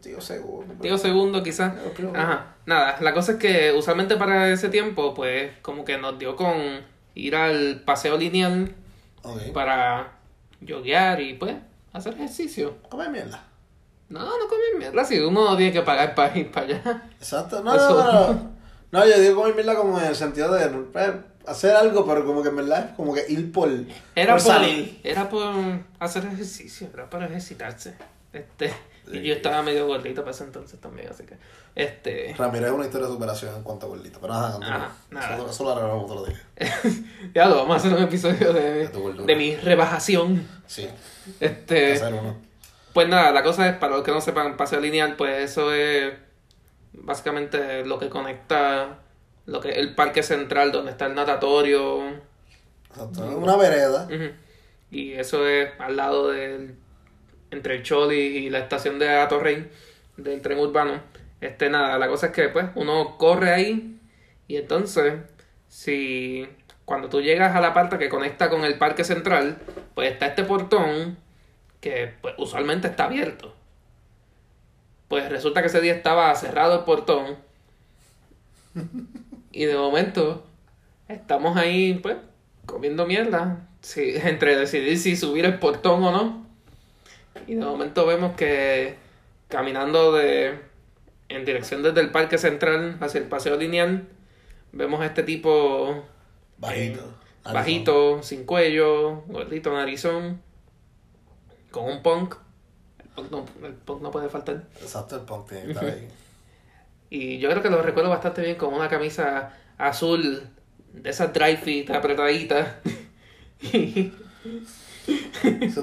Tío 0.00 0.20
segundo. 0.20 0.74
tío 0.80 0.96
segundo 0.96 1.42
quizás. 1.42 1.74
Ajá, 2.14 2.54
nada, 2.66 2.98
la 3.00 3.12
cosa 3.12 3.32
es 3.32 3.38
que 3.38 3.72
usualmente 3.72 4.16
para 4.16 4.50
ese 4.50 4.68
tiempo, 4.68 5.14
pues 5.14 5.52
como 5.62 5.84
que 5.84 5.98
nos 5.98 6.18
dio 6.18 6.36
con 6.36 6.54
ir 7.14 7.34
al 7.34 7.82
paseo 7.84 8.16
lineal 8.16 8.74
para 9.52 10.12
yoguear 10.60 11.20
y 11.20 11.34
pues 11.34 11.56
hacer 11.92 12.14
ejercicio. 12.14 12.76
Come 12.88 13.08
mierda. 13.08 13.44
No, 14.08 14.20
no 14.20 14.48
comer 14.48 14.76
mierda, 14.76 15.04
si 15.04 15.18
uno 15.20 15.50
no 15.50 15.56
tiene 15.56 15.72
que 15.72 15.82
pagar 15.82 16.14
para 16.14 16.36
ir 16.36 16.50
para 16.50 16.66
allá. 16.66 17.02
Exacto. 17.18 17.62
No, 17.62 17.74
Eso. 17.74 17.94
no, 17.94 18.12
no. 18.12 18.32
No, 18.32 18.59
yo 18.92 19.20
digo 19.20 19.36
comer 19.36 19.54
mierda 19.54 19.76
como 19.76 19.98
en 20.00 20.06
el 20.06 20.16
sentido 20.16 20.52
de 20.52 20.64
eh, 20.64 21.12
hacer 21.46 21.74
algo, 21.76 22.04
pero 22.06 22.24
como 22.24 22.42
que 22.42 22.48
en 22.48 22.56
verdad 22.56 22.88
es 22.90 22.96
como 22.96 23.14
que 23.14 23.24
ir 23.28 23.52
por, 23.52 23.68
Era 24.14 24.34
por 24.34 24.42
por, 24.44 24.52
salir. 24.52 25.00
era 25.04 25.28
por 25.28 25.54
hacer 25.98 26.24
ejercicio, 26.26 26.88
era 26.92 27.08
para 27.08 27.26
ejercitarse. 27.26 27.94
Este, 28.32 28.72
y 29.12 29.22
yo 29.22 29.34
estaba 29.34 29.62
medio 29.62 29.86
gordito 29.86 30.22
para 30.22 30.32
ese 30.32 30.44
entonces 30.44 30.80
también, 30.80 31.08
así 31.08 31.24
que 31.24 31.34
este 31.74 32.34
Ramírez 32.36 32.68
es 32.68 32.74
una 32.74 32.84
historia 32.84 33.06
de 33.06 33.12
superación 33.14 33.56
en 33.56 33.62
cuanto 33.62 33.86
a 33.86 33.88
gordito. 33.88 34.18
Pero 34.20 34.32
nada, 34.32 34.58
nada. 35.10 35.34
Eso, 35.34 35.50
eso 35.50 35.64
lo 35.64 35.70
arreglamos 35.70 36.10
otro 36.10 36.24
día. 36.24 36.40
ya 37.34 37.46
lo 37.46 37.56
vamos 37.56 37.74
a 37.74 37.76
hacer 37.78 37.92
un 37.94 38.02
episodio 38.02 38.52
De 38.52 38.88
de, 38.88 39.36
mi 39.36 39.56
rebajación. 39.56 40.46
Sí, 40.66 40.88
Este, 41.38 41.94
hacer 41.94 42.14
uno. 42.14 42.36
Pues 42.92 43.08
nada, 43.08 43.30
la 43.30 43.42
cosa 43.44 43.68
es, 43.68 43.76
para 43.76 43.94
los 43.94 44.04
que 44.04 44.10
no 44.10 44.20
sepan, 44.20 44.56
paseo 44.56 44.80
lineal, 44.80 45.14
pues 45.14 45.50
eso 45.50 45.72
es 45.72 46.12
básicamente 46.92 47.84
lo 47.84 47.98
que 47.98 48.08
conecta 48.08 48.98
lo 49.46 49.60
que 49.60 49.70
el 49.70 49.94
parque 49.94 50.22
central 50.22 50.70
donde 50.72 50.92
está 50.92 51.06
el 51.06 51.14
natatorio. 51.14 52.02
Una 53.36 53.56
vereda. 53.56 54.08
Y 54.90 55.12
eso 55.12 55.46
es 55.46 55.70
al 55.78 55.96
lado 55.96 56.30
del 56.30 56.76
entre 57.50 57.76
el 57.76 57.82
Choli 57.82 58.16
y 58.16 58.50
la 58.50 58.60
estación 58.60 58.98
de 58.98 59.08
Atorrey 59.08 59.68
del 60.16 60.40
tren 60.40 60.58
urbano. 60.58 61.00
Este 61.40 61.68
nada, 61.68 61.98
la 61.98 62.08
cosa 62.08 62.26
es 62.26 62.32
que 62.32 62.48
pues 62.48 62.66
uno 62.74 63.16
corre 63.18 63.50
ahí 63.50 63.98
y 64.46 64.56
entonces 64.56 65.14
si 65.68 66.48
cuando 66.84 67.08
tú 67.08 67.20
llegas 67.20 67.56
a 67.56 67.60
la 67.60 67.72
parte 67.72 67.98
que 67.98 68.08
conecta 68.08 68.50
con 68.50 68.64
el 68.64 68.78
parque 68.78 69.04
central, 69.04 69.58
pues 69.94 70.12
está 70.12 70.26
este 70.26 70.44
portón 70.44 71.16
que 71.80 72.14
pues 72.20 72.34
usualmente 72.38 72.88
está 72.88 73.04
abierto. 73.04 73.54
Pues 75.10 75.28
resulta 75.28 75.60
que 75.60 75.66
ese 75.66 75.80
día 75.80 75.92
estaba 75.92 76.32
cerrado 76.36 76.78
el 76.78 76.84
portón. 76.84 77.36
Y 79.50 79.64
de 79.64 79.74
momento 79.74 80.46
estamos 81.08 81.56
ahí 81.56 81.94
pues 81.94 82.16
comiendo 82.64 83.06
mierda, 83.06 83.66
sí, 83.80 84.14
entre 84.22 84.54
decidir 84.54 84.96
si 84.96 85.16
subir 85.16 85.46
el 85.46 85.58
portón 85.58 86.04
o 86.04 86.12
no. 86.12 86.46
Y 87.48 87.56
de 87.56 87.64
momento 87.64 88.06
vemos 88.06 88.36
que 88.36 88.94
caminando 89.48 90.12
de 90.12 90.60
en 91.28 91.44
dirección 91.44 91.82
desde 91.82 92.02
el 92.02 92.12
parque 92.12 92.38
central 92.38 92.96
hacia 93.00 93.18
el 93.18 93.26
paseo 93.26 93.56
lineal, 93.56 94.06
vemos 94.70 95.00
a 95.00 95.06
este 95.06 95.24
tipo 95.24 96.04
Bajito. 96.56 97.00
eh, 97.00 97.52
bajito, 97.52 98.22
sin 98.22 98.44
cuello, 98.44 99.22
gordito, 99.26 99.72
narizón, 99.72 100.40
con 101.72 101.86
un 101.86 102.00
punk. 102.00 102.36
Punk 103.14 103.30
no, 103.30 103.46
el 103.64 103.74
punk 103.74 104.02
no 104.02 104.10
puede 104.10 104.28
faltar. 104.28 104.62
Exacto, 104.80 105.16
el 105.16 105.22
punk 105.22 105.48
tiene 105.48 105.64
que 105.64 105.72
estar 105.72 105.84
ahí. 105.84 106.08
Y 107.10 107.38
yo 107.38 107.50
creo 107.50 107.62
que 107.62 107.70
lo 107.70 107.82
recuerdo 107.82 108.08
bastante 108.10 108.42
bien 108.42 108.56
con 108.56 108.72
una 108.72 108.88
camisa 108.88 109.52
azul 109.78 110.48
de 110.92 111.10
esas 111.10 111.32
dry 111.32 111.56
fit 111.56 111.90
apretaditas. 111.90 112.68
Si 113.60 114.12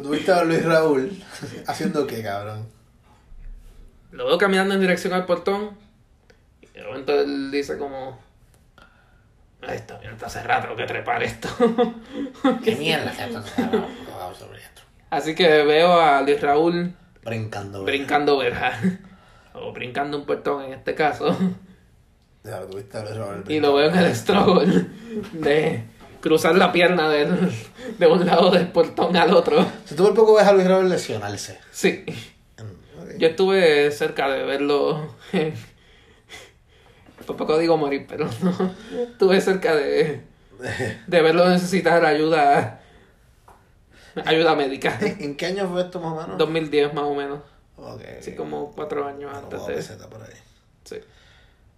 tuviste 0.02 0.32
a 0.32 0.44
Luis 0.44 0.64
Raúl 0.64 1.12
haciendo 1.68 2.08
qué, 2.08 2.24
cabrón. 2.24 2.68
lo 4.12 4.26
veo 4.26 4.38
caminando 4.38 4.74
en 4.74 4.82
dirección 4.82 5.14
al 5.14 5.26
portón. 5.26 5.78
Y 6.62 6.68
de 6.68 6.84
momento 6.86 7.20
él 7.20 7.52
dice 7.52 7.78
como... 7.78 8.20
Está, 9.62 9.98
bien, 9.98 10.14
está 10.14 10.30
cerrado, 10.30 10.62
tengo 10.64 10.76
que 10.76 10.86
trepar 10.86 11.22
esto. 11.24 11.50
¿Qué 12.64 12.76
mierda 12.76 13.12
que 13.12 13.24
esto? 13.26 13.44
Así 15.10 15.36
que 15.36 15.64
veo 15.64 16.00
a 16.00 16.22
Luis 16.22 16.40
Raúl 16.40 16.94
Brincando. 17.28 17.84
brincando 17.84 18.38
verja. 18.38 18.74
O 19.60 19.74
brincando 19.74 20.20
un 20.20 20.26
portón 20.28 20.66
en 20.66 20.74
este 20.74 20.94
caso. 20.94 21.36
Ya 22.44 22.60
lo 22.60 22.68
tuviste 22.68 23.00
Y 23.48 23.60
lo 23.60 23.74
veo 23.74 23.90
en 23.90 23.98
el 23.98 24.16
struggle 24.16 24.86
de 25.34 25.84
cruzar 26.22 26.54
la 26.56 26.72
pierna 26.72 27.10
del, 27.10 27.52
de 27.98 28.06
un 28.06 28.24
lado 28.24 28.52
del 28.52 28.68
portón 28.68 29.18
al 29.18 29.34
otro. 29.34 29.66
Si 29.86 29.96
tú 29.96 30.04
por 30.04 30.14
poco 30.14 30.36
ves 30.36 30.46
a 30.46 30.54
Luis 30.54 30.68
Raúl 30.68 30.88
lesionarse. 30.88 31.58
Sí. 31.72 32.06
Mm. 32.60 33.18
Yo 33.18 33.30
estuve 33.30 33.90
cerca 33.90 34.30
de 34.30 34.44
verlo. 34.44 35.16
Por 37.26 37.36
poco 37.36 37.58
digo 37.58 37.78
morir, 37.78 38.06
pero 38.08 38.30
no. 38.44 38.76
Estuve 39.12 39.42
cerca 39.42 39.76
de, 39.76 40.22
de 41.08 41.22
verlo 41.24 41.50
necesitar 41.50 42.06
ayuda. 42.06 42.82
Ayuda 44.26 44.56
médica. 44.56 44.98
¿En 45.20 45.36
qué 45.36 45.48
año 45.48 45.68
fue 45.70 45.82
esto 45.82 46.00
más 46.00 46.14
o 46.14 46.22
menos? 46.22 46.38
2010 46.38 46.94
más 46.94 47.04
o 47.04 47.16
menos. 47.16 47.40
Ok. 47.78 48.02
Así 48.20 48.36
como 48.36 48.72
cuatro 48.72 49.06
años 49.06 49.32
antes 49.36 49.66
de. 49.68 49.74
pesetas 49.74 50.08
por 50.08 50.22
ahí. 50.22 50.34
Sí. 50.84 50.98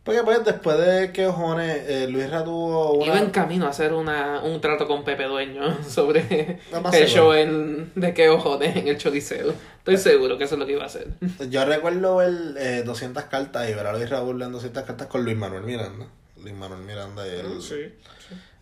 Porque 0.03 0.24
pues 0.24 0.44
después 0.44 0.78
de 0.80 1.11
que 1.11 1.28
Ojones, 1.28 1.84
eh, 1.88 2.07
Luis 2.10 2.28
tuvo 2.44 2.94
una... 2.94 3.06
Iba 3.06 3.20
en 3.20 3.30
camino 3.30 3.66
a 3.66 3.70
hacer 3.70 3.94
una, 3.94 4.41
un 4.41 4.60
trato 4.61 4.88
con 4.88 5.03
Pepe 5.03 5.26
Dueño 5.26 5.84
sobre 5.88 6.60
No 6.72 6.91
el 6.91 7.07
show 7.07 7.34
en, 7.34 7.91
de 7.95 8.14
que 8.14 8.30
ojones 8.30 8.76
en 8.76 8.88
el 8.88 8.98
Choliseo. 8.98 9.53
Estoy 9.78 9.98
seguro 9.98 10.38
que 10.38 10.45
eso 10.45 10.56
es 10.56 10.60
lo 10.60 10.66
que 10.66 10.72
iba 10.72 10.84
a 10.84 10.88
hacer. 10.88 11.10
Yo 11.49 11.64
recuerdo 11.66 12.16
ver 12.16 12.34
eh, 12.57 12.84
200 12.84 13.26
cartas 13.26 13.70
y 13.70 13.74
ver 13.74 13.86
a 13.86 13.94
Luis 13.94 14.10
Raúl 14.10 14.41
en 14.41 14.52
200 14.52 14.84
cartas 14.84 15.07
con 15.07 15.24
Luis 15.24 15.38
Manuel 15.38 15.64
Miranda. 15.64 16.07
Luis 16.41 16.56
Manuel 16.56 16.82
Miranda 16.82 17.28
y 17.28 17.32
él. 17.32 17.61
Sí. 17.61 17.94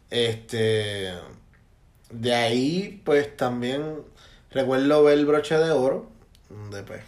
Este. 0.09 1.13
De 2.09 2.33
ahí, 2.33 3.01
pues 3.03 3.35
también 3.35 4.03
recuerdo 4.51 5.03
ver 5.03 5.17
el 5.17 5.25
broche 5.25 5.57
de 5.57 5.71
oro. 5.71 6.09
De 6.71 6.83
pues. 6.83 7.01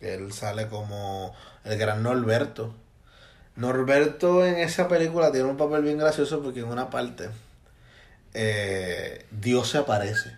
Él 0.00 0.32
sale 0.32 0.68
como 0.68 1.34
el 1.64 1.78
gran 1.78 2.02
Norberto. 2.02 2.74
Norberto 3.56 4.44
en 4.44 4.56
esa 4.56 4.88
película 4.88 5.30
tiene 5.32 5.48
un 5.48 5.56
papel 5.56 5.82
bien 5.82 5.98
gracioso 5.98 6.42
porque 6.42 6.60
en 6.60 6.66
una 6.66 6.90
parte 6.90 7.30
eh, 8.34 9.24
Dios 9.30 9.68
se 9.70 9.78
aparece 9.78 10.36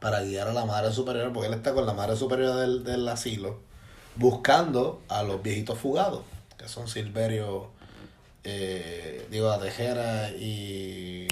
para 0.00 0.22
guiar 0.22 0.48
a 0.48 0.52
la 0.52 0.64
madre 0.64 0.92
superior, 0.92 1.32
porque 1.32 1.48
él 1.48 1.54
está 1.54 1.72
con 1.72 1.86
la 1.86 1.94
madre 1.94 2.16
superior 2.16 2.56
del, 2.56 2.84
del 2.84 3.08
asilo, 3.08 3.60
buscando 4.16 5.02
a 5.08 5.22
los 5.22 5.42
viejitos 5.42 5.78
fugados, 5.78 6.22
que 6.58 6.68
son 6.68 6.88
Silverio, 6.88 7.70
eh, 8.42 9.26
digo, 9.30 9.50
a 9.50 9.58
Tejera 9.58 10.30
y... 10.30 11.26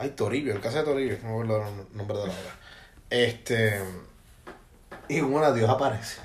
Ay, 0.00 0.10
Toribio, 0.16 0.54
el 0.54 0.60
caso 0.60 0.78
de 0.78 0.84
Toribio, 0.84 1.18
no 1.22 1.28
me 1.28 1.34
acuerdo 1.34 1.62
el 1.68 1.74
nombre 1.94 2.16
de 2.16 2.26
la 2.26 2.32
obra. 2.32 2.56
Este... 3.10 3.82
Y 5.08 5.20
una 5.20 5.52
Dios 5.52 5.68
aparece. 5.68 6.22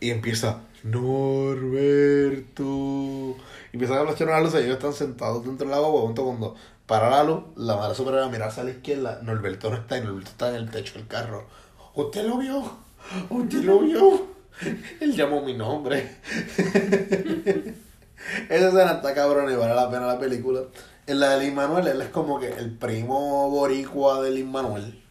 Y 0.00 0.10
empieza, 0.10 0.60
Norberto. 0.82 2.62
Y 3.72 3.76
empiezan 3.76 3.96
a 3.96 4.02
flashar 4.02 4.28
una 4.28 4.40
luz 4.40 4.54
ellos 4.56 4.74
están 4.76 4.92
sentados 4.92 5.46
dentro 5.46 5.66
del 5.66 5.74
agua. 5.74 5.88
Momento 5.88 6.24
cuando 6.26 6.56
para 6.86 7.08
la 7.08 7.24
luz, 7.24 7.44
la 7.56 7.76
madre 7.76 7.94
superior 7.94 8.24
a 8.24 8.28
mirarse 8.28 8.60
a 8.60 8.64
la 8.64 8.72
izquierda, 8.72 9.18
Norberto 9.22 9.70
no 9.70 9.76
está 9.76 9.96
y 9.96 10.02
Norberto 10.02 10.32
está 10.32 10.50
en 10.50 10.56
el 10.56 10.70
techo 10.70 10.98
del 10.98 11.06
carro. 11.06 11.46
¿Usted 11.94 12.26
lo 12.26 12.36
vio? 12.36 12.70
¿Usted 13.30 13.62
lo 13.62 13.78
vio? 13.78 14.26
Él 15.00 15.16
llamó 15.16 15.40
mi 15.40 15.54
nombre. 15.54 16.18
Esa 18.50 18.68
escena 18.68 18.92
está 18.92 19.14
cabrón 19.14 19.50
y 19.50 19.56
vale 19.56 19.74
la 19.74 19.90
pena 19.90 20.06
la 20.06 20.18
película. 20.18 20.60
En 21.06 21.20
la 21.20 21.30
de 21.36 21.44
Lin 21.44 21.54
Manuel, 21.54 21.86
él 21.86 22.00
es 22.00 22.08
como 22.08 22.38
que 22.40 22.48
el 22.48 22.70
primo 22.70 23.50
boricua 23.50 24.22
de 24.22 24.30
Lin 24.30 24.50
Manuel. 24.50 25.02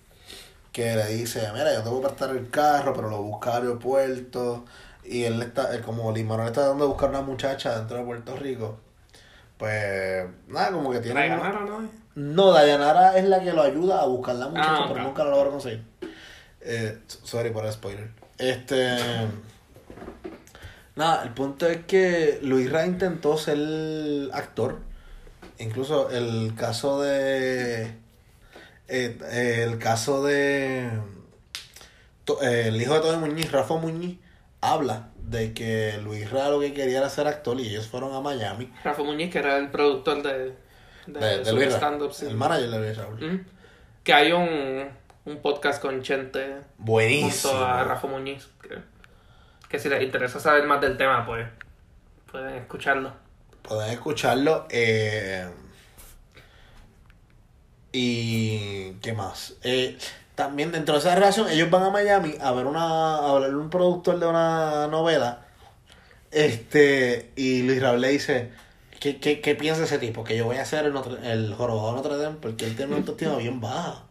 Que 0.71 0.95
le 0.95 1.05
dice, 1.07 1.47
mira, 1.53 1.71
yo 1.73 1.83
te 1.83 1.89
voy 1.89 1.99
a 1.99 2.07
prestar 2.07 2.31
el 2.31 2.49
carro, 2.49 2.93
pero 2.95 3.09
lo 3.09 3.21
busca 3.21 3.55
al 3.57 3.63
aeropuerto. 3.63 4.65
Y 5.03 5.23
él 5.25 5.41
está, 5.41 5.73
él 5.75 5.81
como 5.81 6.11
Lin 6.11 6.27
Manuel 6.27 6.47
está 6.47 6.67
dando 6.67 6.85
a 6.85 6.87
buscar 6.87 7.09
una 7.09 7.21
muchacha 7.21 7.77
dentro 7.77 7.97
de 7.97 8.03
Puerto 8.05 8.35
Rico. 8.35 8.77
Pues, 9.57 10.25
nada, 10.47 10.71
como 10.71 10.91
que 10.91 10.99
tiene... 10.99 11.27
¿La 11.29 11.35
uno- 11.35 11.43
ganaron, 11.43 11.69
no? 11.69 11.89
no, 12.15 12.51
Dayanara 12.51 13.17
es 13.17 13.25
la 13.25 13.39
que 13.41 13.53
lo 13.53 13.61
ayuda 13.61 14.01
a 14.01 14.05
buscar 14.07 14.35
la 14.35 14.47
muchacha, 14.47 14.77
Ah, 14.83 14.85
pero 14.91 15.03
nunca 15.03 15.23
lo 15.23 15.29
logra 15.31 15.51
conseguir. 15.51 15.83
Eh, 16.61 16.97
sorry 17.05 17.51
por 17.51 17.65
el 17.65 17.71
spoiler. 17.71 18.09
Este. 18.39 18.97
Nada, 20.95 21.23
el 21.23 21.29
punto 21.31 21.67
es 21.67 21.85
que 21.85 22.39
Luis 22.41 22.71
Ra 22.71 22.85
intentó 22.85 23.37
ser 23.37 23.57
actor. 24.33 24.79
Incluso 25.59 26.09
el 26.09 26.53
caso 26.55 27.01
de. 27.01 27.83
eh, 28.87 29.17
eh, 29.31 29.63
el 29.67 29.77
caso 29.79 30.23
de. 30.23 30.89
to- 32.25 32.41
eh, 32.41 32.67
el 32.67 32.81
hijo 32.81 32.93
de 32.95 32.99
Tony 33.01 33.17
Muñiz, 33.17 33.51
Rafa 33.51 33.75
Muñiz, 33.75 34.17
habla 34.61 35.09
de 35.17 35.53
que 35.53 35.99
Luis 36.03 36.29
Ra 36.31 36.49
lo 36.49 36.59
que 36.59 36.73
quería 36.73 36.97
era 36.99 37.09
ser 37.09 37.27
actor 37.27 37.59
y 37.59 37.69
ellos 37.69 37.87
fueron 37.87 38.13
a 38.13 38.21
Miami. 38.21 38.71
Rafa 38.83 39.03
Muñiz, 39.03 39.31
que 39.31 39.39
era 39.39 39.57
el 39.57 39.69
productor 39.69 40.21
de, 40.21 40.53
de, 41.07 41.19
De, 41.19 41.43
de 41.43 41.53
Luis 41.53 41.79
Ra, 41.79 41.97
sí. 42.11 42.25
el 42.25 42.35
manager 42.35 42.69
de 42.69 42.79
Luis 42.79 42.97
Raúl. 42.97 43.21
Mm. 43.31 43.45
Que 44.03 44.13
hay 44.13 44.31
un, 44.33 44.89
un 45.25 45.37
podcast 45.41 45.81
con 45.81 46.01
Chente 46.01 46.57
Buenísimo. 46.77 47.53
junto 47.53 47.65
a 47.65 47.83
Rafa 47.85 48.07
Muñiz. 48.07 48.49
Que, 48.61 48.77
que 49.69 49.79
si 49.79 49.87
les 49.87 50.03
interesa 50.03 50.39
saber 50.39 50.65
más 50.65 50.81
del 50.81 50.97
tema, 50.97 51.25
pues 51.25 51.47
pueden 52.29 52.55
escucharlo. 52.55 53.13
Pueden 53.63 53.91
escucharlo. 53.91 54.67
eh, 54.69 55.47
y 57.91 58.91
qué 59.01 59.13
más. 59.13 59.55
Eh, 59.63 59.97
también 60.35 60.71
dentro 60.71 60.95
de 60.95 60.99
esa 60.99 61.15
relación, 61.15 61.47
ellos 61.49 61.69
van 61.69 61.83
a 61.83 61.89
Miami 61.89 62.35
a 62.41 62.51
ver 62.51 62.65
una. 62.65 62.81
a 63.17 63.29
hablarle 63.31 63.55
a 63.55 63.59
un 63.59 63.69
productor 63.69 64.19
de 64.19 64.25
una 64.27 64.87
novela. 64.87 65.45
Este. 66.31 67.31
Y 67.35 67.63
Luis 67.63 67.81
Raúl 67.81 68.01
le 68.01 68.09
dice. 68.09 68.51
¿Qué, 68.99 69.19
qué, 69.19 69.41
qué 69.41 69.53
piensa 69.55 69.83
ese 69.83 69.99
tipo? 69.99 70.23
Que 70.23 70.37
yo 70.37 70.45
voy 70.45 70.55
a 70.57 70.61
hacer 70.61 70.85
el, 70.85 70.93
Notre- 70.93 71.29
el 71.29 71.53
jorobado 71.55 71.89
de 71.89 71.95
Notre 71.97 72.17
Dame 72.17 72.37
porque 72.41 72.65
él 72.65 72.75
tiene 72.77 72.91
una 72.91 72.99
autoestima 73.01 73.35
bien 73.35 73.59
baja. 73.59 74.03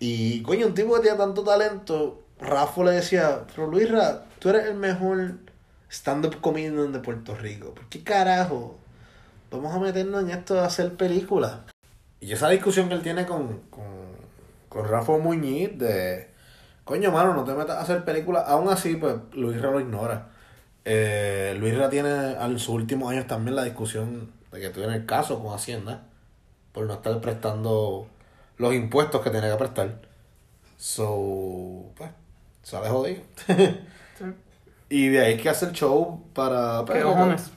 Y 0.00 0.42
coño, 0.42 0.66
un 0.66 0.74
tipo 0.74 0.94
que 0.96 1.02
tiene 1.02 1.16
tanto 1.16 1.44
talento, 1.44 2.20
Rafa 2.40 2.82
le 2.84 2.90
decía, 2.92 3.42
pero 3.54 3.68
Luis 3.68 3.88
Ra, 3.88 4.24
tú 4.40 4.48
eres 4.48 4.64
el 4.66 4.74
mejor 4.74 5.34
stand-up 5.90 6.40
comedian 6.40 6.92
de 6.92 7.00
Puerto 7.00 7.34
Rico. 7.34 7.74
¿Por 7.74 7.88
qué 7.88 8.02
carajo? 8.02 8.78
Vamos 9.50 9.74
a 9.74 9.80
meternos 9.80 10.22
en 10.22 10.30
esto 10.30 10.54
de 10.54 10.60
hacer 10.60 10.94
películas. 10.94 11.58
Y 12.20 12.32
esa 12.32 12.48
discusión 12.48 12.88
que 12.88 12.94
él 12.94 13.02
tiene 13.02 13.26
con, 13.26 13.60
con, 13.70 13.84
con 14.68 14.86
Rafa 14.86 15.18
Muñiz 15.18 15.76
de, 15.76 16.30
coño, 16.84 17.10
mano, 17.10 17.34
no 17.34 17.44
te 17.44 17.54
metas 17.54 17.76
a 17.76 17.80
hacer 17.80 18.04
películas. 18.04 18.44
Aún 18.46 18.68
así, 18.68 18.96
pues 18.96 19.16
Luis 19.32 19.60
Ra 19.60 19.70
lo 19.70 19.80
ignora. 19.80 20.28
Eh, 20.84 21.56
Luis 21.58 21.76
Ra 21.76 21.90
tiene 21.90 22.32
en 22.32 22.58
sus 22.58 22.68
últimos 22.68 23.10
años 23.10 23.26
también 23.26 23.56
la 23.56 23.64
discusión 23.64 24.30
de 24.52 24.60
que 24.60 24.70
tiene 24.70 24.94
el 24.94 25.06
caso 25.06 25.42
con 25.42 25.52
Hacienda 25.54 26.06
por 26.72 26.86
no 26.86 26.94
estar 26.94 27.20
prestando 27.20 28.06
los 28.56 28.74
impuestos 28.74 29.22
que 29.22 29.30
tiene 29.30 29.50
que 29.50 29.56
prestar. 29.56 30.00
So, 30.78 31.92
pues, 31.96 32.10
sale 32.62 32.88
jodido. 32.88 33.22
y 34.90 35.08
de 35.08 35.20
ahí 35.24 35.36
que 35.38 35.48
hace 35.48 35.64
el 35.66 35.72
show 35.72 36.22
para... 36.34 36.82
¿Qué 36.84 36.92
para- 36.92 37.02
cojones? 37.04 37.50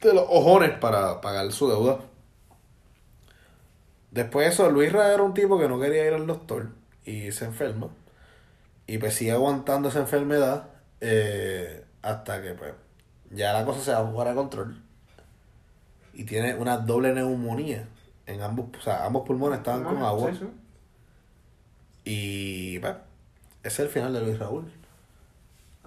de 0.00 0.12
los 0.14 0.24
ojones 0.28 0.72
para 0.78 1.20
pagar 1.20 1.52
su 1.52 1.68
deuda. 1.68 2.00
Después 4.10 4.46
de 4.46 4.52
eso, 4.52 4.68
Luis 4.68 4.92
Ra 4.92 5.12
era 5.14 5.22
un 5.22 5.32
tipo 5.32 5.58
que 5.60 5.68
no 5.68 5.78
quería 5.78 6.04
ir 6.04 6.12
al 6.12 6.26
doctor 6.26 6.70
y 7.04 7.30
se 7.30 7.44
enferma. 7.44 7.88
Y 8.88 8.98
pues 8.98 9.14
sigue 9.14 9.30
aguantando 9.30 9.90
esa 9.90 10.00
enfermedad 10.00 10.64
eh, 11.00 11.84
hasta 12.02 12.42
que 12.42 12.54
pues 12.54 12.72
ya 13.30 13.52
la 13.52 13.64
cosa 13.64 13.80
se 13.80 13.92
va 13.92 14.10
fuera 14.10 14.30
de 14.30 14.36
control. 14.36 14.82
Y 16.14 16.24
tiene 16.24 16.56
una 16.56 16.78
doble 16.78 17.14
neumonía 17.14 17.86
en 18.26 18.42
ambos, 18.42 18.66
o 18.76 18.82
sea, 18.82 19.06
ambos 19.06 19.24
pulmones 19.26 19.58
estaban 19.58 19.84
con 19.84 19.98
agua. 20.02 20.32
Y 22.04 22.78
bueno, 22.78 22.98
ese 23.62 23.82
es 23.82 23.86
el 23.86 23.88
final 23.88 24.12
de 24.12 24.20
Luis 24.20 24.38
Raúl. 24.38 24.70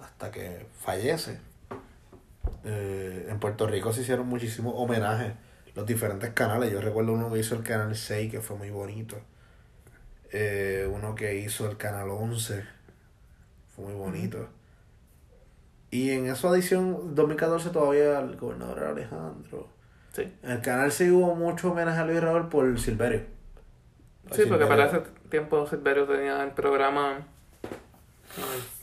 Hasta 0.06 0.30
que 0.30 0.66
fallece. 0.80 1.40
Eh, 2.64 3.26
en 3.28 3.40
Puerto 3.40 3.66
Rico 3.66 3.92
se 3.92 4.02
hicieron 4.02 4.28
muchísimos 4.28 4.74
homenajes. 4.76 5.34
Los 5.74 5.84
diferentes 5.84 6.30
canales. 6.30 6.72
Yo 6.72 6.80
recuerdo 6.80 7.12
uno 7.12 7.30
que 7.30 7.40
hizo 7.40 7.56
el 7.56 7.64
canal 7.64 7.94
6, 7.94 8.30
que 8.30 8.40
fue 8.40 8.56
muy 8.56 8.70
bonito. 8.70 9.16
Eh, 10.32 10.88
uno 10.90 11.14
que 11.14 11.36
hizo 11.36 11.68
el 11.68 11.76
canal 11.76 12.08
11. 12.08 12.64
Fue 13.74 13.84
muy 13.84 13.94
bonito. 13.94 14.48
Y 15.90 16.12
en 16.12 16.26
esa 16.26 16.48
edición 16.50 17.14
2014 17.14 17.70
todavía 17.70 18.20
el 18.20 18.36
gobernador 18.36 18.78
era 18.78 18.90
Alejandro. 18.90 19.68
Sí. 20.12 20.32
En 20.42 20.52
el 20.52 20.60
canal 20.62 20.92
6 20.92 21.10
hubo 21.10 21.34
mucho 21.34 21.72
homenaje 21.72 21.98
a 21.98 22.04
Luis 22.06 22.20
Raúl 22.20 22.48
por 22.48 22.78
Silverio. 22.78 23.22
Sí, 24.30 24.44
porque 24.48 24.66
para 24.66 24.86
ese 24.86 25.02
tiempo 25.30 25.66
Silverio 25.66 26.06
tenía 26.06 26.42
el 26.42 26.52
programa 26.52 27.26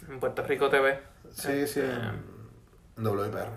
en 0.10 0.20
Puerto 0.20 0.44
Rico 0.44 0.70
TV. 0.70 1.12
Sí, 1.34 1.68
sí, 1.68 1.81
Este, 1.81 1.85
en 2.97 3.03
WPR. 3.03 3.49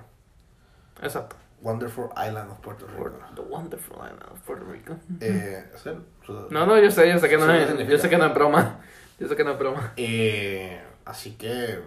Exacto. 1.03 1.37
Wonderful 1.63 2.11
Island 2.17 2.51
of 2.51 2.59
Puerto 2.61 2.87
Rico. 2.87 3.11
The 3.35 3.41
Wonderful 3.43 3.97
Island 3.97 4.23
of 4.31 4.41
Puerto 4.43 4.65
Rico. 4.67 4.97
Eh, 5.21 5.65
¿es 5.75 5.87
él? 5.87 5.99
No, 6.51 6.67
no, 6.67 6.79
yo 6.79 6.91
sé, 6.91 7.09
yo 7.09 7.19
sé 7.19 7.29
que 7.29 7.39
no 7.39 7.47
Sí, 7.47 7.53
¿qué 7.53 7.63
es, 7.63 7.69
significa? 7.69 7.93
yo 7.93 7.99
sé 7.99 8.09
que 8.11 8.19
no 8.19 8.27
es 8.27 8.35
broma. 8.35 8.81
Yo 9.19 9.27
sé 9.29 9.35
que 9.35 9.45
no 9.45 9.53
es 9.53 9.59
broma. 9.59 9.95
Eh, 9.97 10.79
así 11.07 11.37
que, 11.37 11.81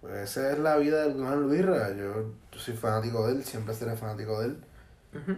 pues 0.00 0.14
esa 0.30 0.52
es 0.52 0.58
la 0.60 0.76
vida 0.76 1.02
del 1.02 1.18
gran 1.18 1.42
Luisra. 1.42 1.90
Yo, 1.90 2.32
yo 2.52 2.58
soy 2.60 2.74
fanático 2.76 3.26
de 3.26 3.32
él, 3.32 3.44
siempre 3.44 3.74
seré 3.74 3.96
fanático 3.96 4.38
de 4.40 4.46
él. 4.46 4.64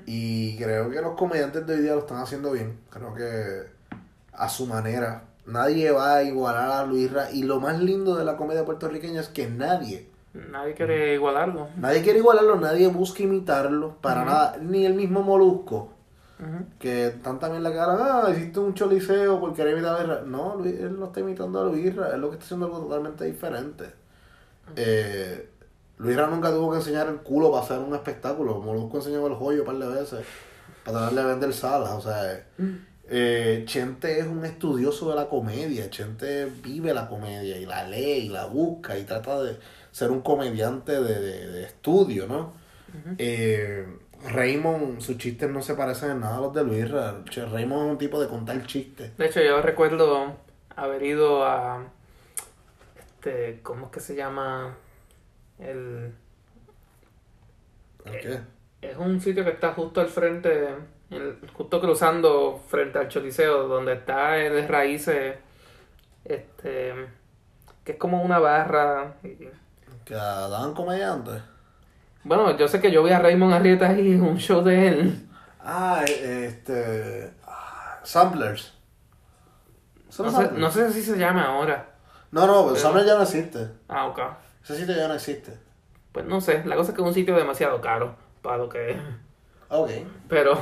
Y 0.04 0.58
creo 0.58 0.90
que 0.90 1.00
los 1.00 1.16
comediantes 1.16 1.66
de 1.66 1.74
hoy 1.76 1.80
día 1.80 1.94
lo 1.94 2.00
están 2.00 2.18
haciendo 2.18 2.52
bien. 2.52 2.78
Creo 2.90 3.14
que 3.14 3.70
a 4.34 4.48
su 4.50 4.66
manera. 4.66 5.24
Nadie 5.46 5.90
va 5.90 6.16
a 6.16 6.22
igualar 6.22 6.70
a 6.70 6.86
Luisra. 6.86 7.30
Y 7.32 7.42
lo 7.42 7.60
más 7.60 7.80
lindo 7.80 8.16
de 8.16 8.24
la 8.24 8.36
comedia 8.36 8.64
puertorriqueña 8.64 9.20
es 9.20 9.28
que 9.28 9.48
nadie, 9.48 10.08
Nadie 10.32 10.74
quiere 10.74 11.14
igualarlo. 11.14 11.68
nadie 11.76 12.02
quiere 12.02 12.20
igualarlo, 12.20 12.54
nadie 12.56 12.86
busca 12.86 13.22
imitarlo. 13.24 13.96
Para 14.00 14.24
nada. 14.24 14.58
Ni 14.60 14.86
el 14.86 14.94
mismo 14.94 15.22
Molusco. 15.22 15.92
Que 16.78 17.08
están 17.08 17.38
también 17.38 17.62
la 17.62 17.70
cara, 17.72 18.24
ah, 18.24 18.30
hiciste 18.30 18.60
un 18.60 18.72
choliseo 18.72 19.38
porque 19.40 19.56
querer 19.56 19.74
imitar 19.74 19.96
a 19.96 20.04
Luisra. 20.04 20.22
No, 20.24 20.54
Luis, 20.56 20.78
él 20.78 20.98
no 20.98 21.06
está 21.06 21.20
imitando 21.20 21.60
a 21.60 21.64
Luisra, 21.64 22.14
él 22.14 22.20
lo 22.22 22.28
que 22.30 22.34
está 22.36 22.44
haciendo 22.46 22.66
algo 22.66 22.78
totalmente 22.78 23.24
diferente. 23.26 23.92
Eh, 24.76 25.50
Luisra 25.98 26.28
nunca 26.28 26.50
tuvo 26.50 26.70
que 26.70 26.78
enseñar 26.78 27.08
el 27.08 27.16
culo 27.16 27.50
para 27.50 27.64
hacer 27.64 27.78
un 27.80 27.94
espectáculo. 27.94 28.58
Molusco 28.60 28.98
enseñó 28.98 29.26
el 29.26 29.34
joyo 29.34 29.60
un 29.60 29.66
par 29.66 29.76
de 29.76 29.88
veces 29.88 30.24
para 30.84 31.00
darle 31.00 31.20
a 31.20 31.26
vender 31.26 31.52
salas. 31.52 31.90
O 31.90 32.00
sea, 32.00 32.32
eh, 32.32 32.44
Chente 33.66 34.20
es 34.20 34.26
un 34.26 34.44
estudioso 34.44 35.10
de 35.10 35.16
la 35.16 35.28
comedia. 35.28 35.90
Chente 35.90 36.46
vive 36.46 36.94
la 36.94 37.08
comedia 37.08 37.56
y 37.58 37.66
la 37.66 37.84
lee 37.88 38.26
y 38.26 38.28
la 38.28 38.46
busca 38.46 38.96
y 38.98 39.04
trata 39.04 39.42
de 39.42 39.56
ser 39.90 40.10
un 40.10 40.20
comediante 40.22 40.92
de, 40.92 41.20
de- 41.20 41.46
de 41.48 41.64
estudio, 41.64 42.26
¿no? 42.28 42.52
Eh, 43.18 43.86
Raymond, 44.32 45.00
sus 45.00 45.16
chistes 45.18 45.48
no 45.50 45.62
se 45.62 45.74
parecen 45.74 46.10
en 46.12 46.20
nada 46.20 46.36
a 46.38 46.40
los 46.40 46.54
de 46.54 46.62
Luis. 46.64 46.90
Raymond 46.90 47.86
es 47.86 47.92
un 47.92 47.98
tipo 47.98 48.20
de 48.20 48.28
contar 48.28 48.64
chistes. 48.66 49.16
De 49.16 49.26
hecho, 49.26 49.40
yo 49.42 49.60
recuerdo 49.62 50.36
haber 50.76 51.02
ido 51.02 51.44
a. 51.44 51.84
Este, 52.98 53.60
¿Cómo 53.62 53.86
es 53.86 53.92
que 53.92 54.00
se 54.00 54.14
llama? 54.14 54.76
El. 55.58 56.12
¿El 58.04 58.20
qué? 58.20 58.40
Es 58.82 58.96
un 58.96 59.20
sitio 59.20 59.44
que 59.44 59.50
está 59.50 59.72
justo 59.72 60.00
al 60.00 60.08
frente, 60.08 60.68
el- 61.10 61.38
justo 61.54 61.80
cruzando 61.80 62.60
frente 62.68 62.98
al 62.98 63.08
Choliseo, 63.08 63.68
donde 63.68 63.94
está 63.94 64.36
el 64.38 64.66
Raíces, 64.68 65.36
este, 66.24 66.94
que 67.84 67.92
es 67.92 67.98
como 67.98 68.22
una 68.22 68.38
barra. 68.38 69.14
Que 70.04 70.14
daban 70.14 70.74
comediantes. 70.74 71.42
Bueno, 72.22 72.56
yo 72.56 72.68
sé 72.68 72.80
que 72.80 72.90
yo 72.90 73.02
vi 73.02 73.10
a 73.12 73.18
Raymond 73.18 73.52
Arrieta 73.54 73.88
ahí 73.88 74.12
en 74.12 74.22
un 74.22 74.36
show 74.38 74.62
de 74.62 74.88
él. 74.88 75.28
Ah, 75.62 76.04
eh, 76.06 76.46
este. 76.48 77.32
ah, 77.46 78.00
Samplers. 78.02 78.74
¿Son 80.08 80.26
No 80.26 80.32
sé, 80.32 80.50
no 80.52 80.70
sé 80.70 80.92
si 80.92 81.02
se 81.02 81.16
llama 81.16 81.44
ahora. 81.46 81.86
No, 82.30 82.46
no, 82.46 82.52
pero 82.62 82.66
Pero- 82.68 82.76
Samplers 82.76 83.06
ya 83.06 83.14
no 83.16 83.22
existe. 83.22 83.68
Ah, 83.88 84.06
ok. 84.06 84.20
Ese 84.64 84.76
sitio 84.76 84.94
ya 84.94 85.08
no 85.08 85.14
existe. 85.14 85.56
Pues 86.12 86.26
no 86.26 86.40
sé, 86.40 86.62
la 86.64 86.76
cosa 86.76 86.90
es 86.90 86.96
que 86.96 87.02
es 87.02 87.08
un 87.08 87.14
sitio 87.14 87.36
demasiado 87.36 87.80
caro 87.80 88.16
para 88.42 88.56
lo 88.58 88.68
que 88.68 88.90
es. 88.90 88.96
Ok. 89.68 89.90
Pero, 90.28 90.58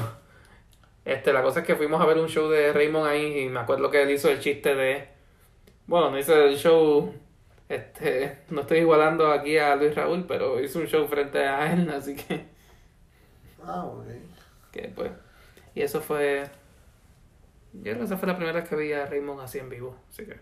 este, 1.12 1.32
la 1.32 1.42
cosa 1.42 1.60
es 1.60 1.66
que 1.66 1.76
fuimos 1.76 2.00
a 2.00 2.06
ver 2.06 2.18
un 2.18 2.28
show 2.28 2.48
de 2.48 2.72
Raymond 2.72 3.06
ahí 3.06 3.40
y 3.40 3.48
me 3.48 3.60
acuerdo 3.60 3.90
que 3.90 4.02
él 4.02 4.10
hizo 4.10 4.30
el 4.30 4.40
chiste 4.40 4.74
de. 4.74 5.08
Bueno, 5.86 6.10
no 6.10 6.18
hizo 6.18 6.34
el 6.36 6.56
show. 6.56 7.14
Este, 7.68 8.44
no 8.50 8.62
estoy 8.62 8.78
igualando 8.78 9.30
aquí 9.32 9.58
a 9.58 9.76
Luis 9.76 9.94
Raúl, 9.94 10.24
pero 10.26 10.60
hizo 10.60 10.78
un 10.78 10.86
show 10.86 11.06
frente 11.08 11.38
a 11.46 11.72
él, 11.72 11.88
así 11.96 12.16
que. 12.16 12.48
Ah, 13.64 13.84
ok. 13.84 14.06
que 14.72 14.88
pues. 14.94 15.12
Y 15.74 15.82
eso 15.82 16.00
fue. 16.00 16.48
Yo 17.72 17.82
creo 17.82 17.98
que 17.98 18.04
esa 18.04 18.16
fue 18.16 18.28
la 18.28 18.36
primera 18.36 18.60
vez 18.60 18.68
que 18.68 18.76
vi 18.76 18.92
a 18.92 19.06
Raymond 19.06 19.40
así 19.40 19.58
en 19.58 19.68
vivo, 19.68 19.96
así 20.10 20.24
que. 20.24 20.38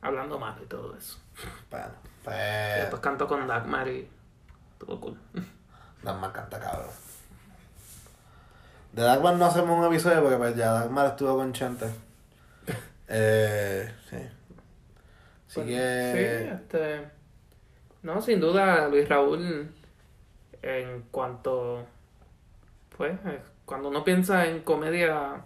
Hablando 0.00 0.38
mal 0.38 0.56
y 0.62 0.66
todo 0.66 0.96
eso. 0.96 1.18
Bueno, 1.70 1.92
Y 2.20 2.24
pues. 2.24 2.36
después 2.76 3.02
cantó 3.02 3.26
con 3.26 3.46
Dagmar 3.46 3.88
y. 3.88 4.08
Estuvo 4.72 5.00
cool. 5.00 5.18
Dagmar 6.02 6.32
canta 6.32 6.60
cabrón. 6.60 6.90
De 8.92 9.02
Dagmar 9.02 9.36
no 9.36 9.44
hacemos 9.46 9.78
un 9.78 9.84
episodio 9.92 10.22
porque 10.22 10.36
pues 10.36 10.56
ya 10.56 10.72
Dagmar 10.72 11.06
estuvo 11.08 11.36
con 11.36 11.52
Chente. 11.52 11.86
Eh, 13.08 13.90
sí. 14.10 14.16
Así 14.16 15.54
Pues, 15.54 15.66
que. 15.66 16.12
Sí, 16.50 16.54
este. 16.54 17.08
No, 18.02 18.20
sin 18.20 18.40
duda, 18.40 18.88
Luis 18.88 19.08
Raúl, 19.08 19.70
en 20.62 21.02
cuanto. 21.10 21.84
Pues, 22.96 23.12
eh, 23.26 23.40
cuando 23.64 23.88
uno 23.88 24.02
piensa 24.04 24.46
en 24.46 24.60
comedia 24.62 25.42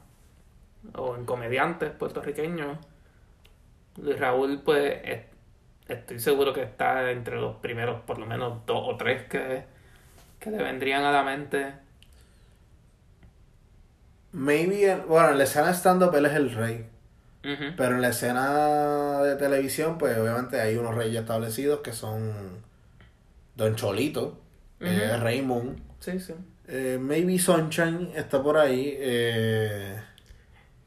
o 0.94 1.14
en 1.16 1.24
comediantes 1.24 1.90
puertorriqueños, 1.90 2.78
Luis 3.96 4.18
Raúl, 4.18 4.62
pues, 4.64 5.00
es- 5.04 5.26
estoy 5.88 6.18
seguro 6.18 6.52
que 6.52 6.62
está 6.62 7.10
entre 7.10 7.36
los 7.40 7.56
primeros, 7.56 8.00
por 8.02 8.18
lo 8.18 8.26
menos 8.26 8.64
dos 8.66 8.82
o 8.88 8.96
tres 8.96 9.24
que, 9.28 9.64
que 10.40 10.50
le 10.50 10.58
vendrían 10.62 11.04
a 11.04 11.12
la 11.12 11.22
mente. 11.22 11.74
Maybe, 14.32 14.90
en- 14.90 15.06
bueno, 15.08 15.30
en 15.30 15.38
la 15.38 15.44
escena 15.44 15.70
stand-up 15.74 16.14
él 16.14 16.26
es 16.26 16.34
el 16.34 16.50
rey. 16.54 16.86
Pero 17.76 17.96
en 17.96 18.00
la 18.02 18.10
escena 18.10 19.20
de 19.22 19.34
televisión, 19.36 19.98
pues 19.98 20.16
obviamente 20.16 20.60
hay 20.60 20.76
unos 20.76 20.94
reyes 20.94 21.20
establecidos 21.22 21.80
que 21.80 21.92
son 21.92 22.62
Don 23.56 23.74
Cholito, 23.74 24.38
eh, 24.80 25.10
Ujú. 25.14 25.24
Raymond, 25.24 25.78
Sí, 25.98 26.20
sí. 26.20 26.34
eh, 26.68 26.98
maybe 27.00 27.38
Sunshine 27.40 28.12
está 28.14 28.40
por 28.42 28.56
ahí. 28.58 28.94
eh, 28.98 30.00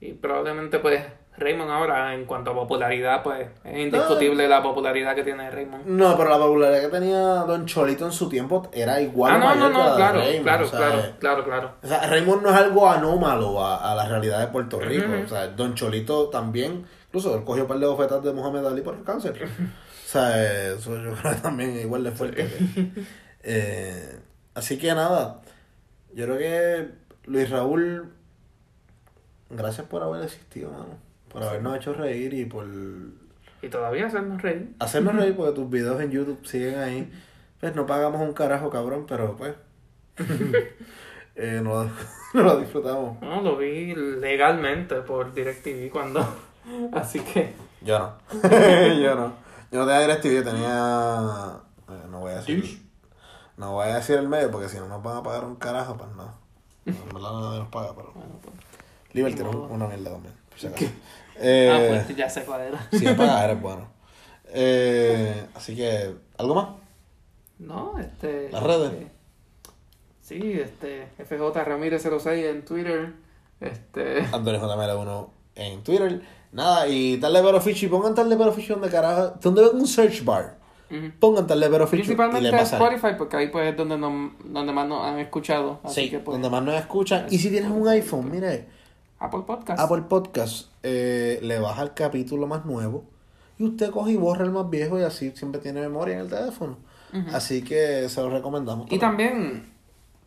Y 0.01 0.13
probablemente, 0.13 0.79
pues, 0.79 1.03
Raymond 1.37 1.69
ahora, 1.71 2.13
en 2.13 2.25
cuanto 2.25 2.51
a 2.51 2.53
popularidad, 2.53 3.21
pues, 3.23 3.47
es 3.63 3.77
indiscutible 3.77 4.47
la 4.47 4.61
popularidad 4.63 5.15
que 5.15 5.23
tiene 5.23 5.49
Raymond. 5.51 5.85
no, 5.85 6.15
pero 6.17 6.29
la 6.29 6.37
popularidad 6.37 6.81
que 6.81 6.87
tenía 6.87 7.17
Don 7.17 7.65
Cholito 7.65 8.05
en 8.05 8.11
su 8.11 8.29
tiempo 8.29 8.69
era 8.73 9.01
igual 9.01 9.33
Ah, 9.33 9.37
no, 9.37 9.45
mayor 9.45 9.59
no, 9.59 9.67
que 9.71 9.73
la 9.77 9.83
no, 9.85 9.89
de 9.91 9.95
claro, 9.97 10.19
Raymond, 10.19 10.43
claro, 10.43 10.65
o 10.65 10.69
sea, 10.69 10.77
claro, 10.79 10.99
eh, 10.99 11.13
claro, 11.19 11.43
claro. 11.43 11.71
O 11.83 11.87
sea, 11.87 12.07
Raymond 12.07 12.43
no 12.43 12.49
es 12.49 12.55
algo 12.55 12.89
anómalo 12.89 13.65
a, 13.65 13.91
a 13.91 13.95
la 13.95 14.07
realidad 14.07 14.39
de 14.39 14.47
Puerto 14.47 14.79
Rico. 14.79 15.07
O 15.23 15.27
sea, 15.27 15.47
Don 15.47 15.73
Cholito 15.75 16.29
también, 16.29 16.85
incluso 17.07 17.35
él 17.35 17.43
cogió 17.43 17.63
un 17.63 17.67
par 17.69 17.79
de 17.79 17.87
bofetas 17.87 18.23
de 18.23 18.31
Mohamed 18.33 18.65
Ali 18.65 18.81
por 18.81 18.95
el 18.95 19.03
cáncer. 19.03 19.47
O 20.05 20.07
sea, 20.17 20.71
eso 20.75 20.95
yo 20.95 21.13
creo 21.15 21.33
que 21.33 21.41
también 21.41 21.71
es 21.71 21.81
igual 21.83 22.03
de 22.03 22.11
fuerte. 22.11 22.45
que- 22.47 22.89
eh, 23.43 24.19
así 24.53 24.77
que 24.77 24.93
nada, 24.93 25.41
yo 26.13 26.25
creo 26.25 26.37
que 26.37 26.89
Luis 27.25 27.49
Raúl, 27.49 28.13
gracias 29.49 29.87
por 29.87 30.03
haber 30.03 30.23
existido, 30.23 30.71
mano. 30.71 30.97
Por 31.35 31.43
habernos 31.43 31.75
hecho 31.75 31.93
reír 31.93 32.33
y 32.33 32.45
por 32.45 32.65
Y 33.61 33.67
todavía 33.67 34.07
hacernos 34.07 34.41
reír. 34.41 34.73
hacernos 34.79 35.17
reír 35.17 35.35
porque 35.35 35.51
tus 35.51 35.69
videos 35.69 35.99
en 35.99 36.09
YouTube 36.09 36.39
siguen 36.47 36.79
ahí. 36.79 37.11
Pues 37.59 37.75
no 37.75 37.85
pagamos 37.85 38.21
un 38.21 38.31
carajo, 38.31 38.69
cabrón, 38.69 39.05
pero 39.05 39.35
pues... 39.35 39.53
eh, 41.35 41.59
no, 41.61 41.83
no 42.33 42.41
lo 42.41 42.57
disfrutamos. 42.57 43.21
No, 43.21 43.41
lo 43.41 43.57
vi 43.57 43.93
legalmente 43.93 44.95
por 45.01 45.33
DirecTV 45.33 45.91
cuando... 45.91 46.25
Así 46.93 47.19
que... 47.19 47.53
Yo 47.81 47.99
no. 47.99 48.13
yo 48.97 49.15
no. 49.15 49.33
Yo 49.73 49.79
no 49.79 49.85
tenía 49.87 49.99
DirecTV, 50.07 50.43
tenía. 50.45 51.59
eh, 51.89 52.07
no 52.09 52.21
voy 52.21 52.31
a 52.31 52.35
decir. 52.35 52.81
No 53.57 53.73
voy 53.73 53.89
a 53.89 53.95
decir 53.95 54.15
el 54.15 54.29
medio 54.29 54.51
porque 54.51 54.69
si 54.69 54.77
no 54.77 54.87
nos 54.87 55.03
van 55.03 55.17
a 55.17 55.23
pagar 55.23 55.43
un 55.43 55.57
carajo, 55.57 55.97
pues 55.97 56.09
no. 56.15 56.33
No, 56.85 56.93
En 56.93 57.13
verdad 57.13 57.41
nadie 57.41 57.59
nos 57.59 57.67
paga, 57.67 57.93
pero. 57.93 58.13
Bueno, 58.15 58.39
pues... 58.41 58.55
Liberty 59.11 59.43
modo. 59.43 59.63
una 59.63 59.87
mierda 59.87 60.11
también. 60.11 60.33
por 60.49 60.59
si 60.59 60.67
acaso. 60.67 60.85
Eh, 61.39 61.69
Ah, 61.71 62.03
pues 62.05 62.15
ya 62.17 62.29
sé 62.29 62.43
cuál 62.43 62.61
era. 62.61 62.87
Si 62.91 63.03
me 63.05 63.13
pagas, 63.15 63.43
eres 63.45 63.61
bueno. 63.61 63.87
Eh, 64.47 65.45
así 65.55 65.75
que, 65.75 66.13
¿algo 66.37 66.55
más? 66.55 66.67
No, 67.59 67.97
este... 67.99 68.49
Las 68.51 68.63
redes. 68.63 68.91
este, 68.93 69.07
sí, 70.21 70.59
este... 70.59 71.07
FJ 71.23 71.63
Ramírez 71.63 72.03
06 72.03 72.45
en 72.45 72.65
Twitter. 72.65 73.13
Este... 73.59 74.19
Antonio 74.33 74.61
JML1 74.61 75.27
en 75.55 75.83
Twitter. 75.83 76.21
Nada, 76.51 76.87
y 76.87 77.17
tal 77.17 77.33
Pero 77.33 77.59
Fichi, 77.59 77.87
pongan 77.87 78.15
tal 78.15 78.29
Pero 78.29 78.51
Fichi 78.53 78.69
donde 78.69 78.89
carajo. 78.89 79.33
Donde 79.41 79.61
ven 79.61 79.75
un 79.75 79.87
search 79.87 80.23
bar. 80.23 80.57
ujú. 80.89 81.11
Pongan 81.19 81.47
tal 81.47 81.59
Pero 81.69 81.87
Principalmente 81.87 82.49
pasan. 82.51 82.81
Spotify, 82.81 83.15
porque 83.17 83.37
ahí 83.37 83.47
pues 83.47 83.71
es 83.71 83.77
donde, 83.77 83.97
nos, 83.97 84.31
donde 84.43 84.71
más 84.71 84.87
nos 84.87 85.05
han 85.05 85.19
escuchado. 85.19 85.79
Así 85.83 86.03
Sí, 86.03 86.09
que 86.11 86.19
pues... 86.19 86.35
donde 86.35 86.49
más 86.49 86.63
nos 86.63 86.75
escuchan. 86.75 87.25
Y 87.29 87.37
si 87.39 87.49
tienes 87.49 87.69
un 87.71 87.85
iPhone, 87.87 88.31
mire. 88.31 88.67
Apple 89.19 89.41
Podcast. 89.47 89.79
Apple 89.79 90.03
Podcast 90.09 90.67
eh, 90.87 91.39
le 91.41 91.57
baja 91.59 91.81
el 91.81 91.95
capítulo 91.95 92.45
más 92.45 92.63
nuevo 92.63 93.05
y 93.57 93.63
usted 93.63 93.89
coge 93.89 94.11
y 94.11 94.17
borra 94.17 94.45
el 94.45 94.51
más 94.51 94.69
viejo 94.69 94.99
y 94.99 95.01
así 95.01 95.31
siempre 95.31 95.59
tiene 95.59 95.81
memoria 95.81 96.13
en 96.13 96.21
el 96.21 96.29
teléfono. 96.29 96.77
Así 97.33 97.63
que 97.63 98.07
se 98.09 98.21
lo 98.21 98.29
recomendamos. 98.29 98.91
Y 98.91 98.99
también, 98.99 99.71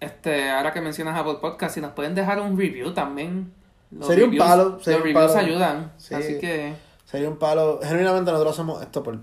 este, 0.00 0.48
ahora 0.50 0.72
que 0.72 0.80
mencionas 0.80 1.16
Apple 1.16 1.36
Podcast, 1.40 1.74
si 1.74 1.80
nos 1.80 1.92
pueden 1.92 2.14
dejar 2.14 2.40
un 2.40 2.58
review 2.58 2.92
también. 2.92 3.52
Los 3.90 4.06
Sería 4.08 4.24
un 4.24 4.36
palo, 4.36 4.80
sería 4.80 4.98
los 4.98 5.06
un 5.06 5.14
reviews 5.14 5.32
palo. 5.32 5.46
ayudan. 5.46 5.92
Sí. 5.98 6.14
Así 6.14 6.38
que, 6.38 6.74
Sería 7.04 7.28
un 7.28 7.36
palo. 7.36 7.78
Genuinamente 7.82 8.30
nosotros 8.32 8.54
hacemos 8.54 8.82
esto 8.82 9.02
por, 9.02 9.18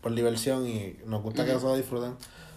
por 0.00 0.14
diversión 0.14 0.66
y 0.66 0.96
nos 1.06 1.22
gusta 1.22 1.44
que 1.44 1.52
nosotros 1.52 1.76
disfruten. 1.76 2.16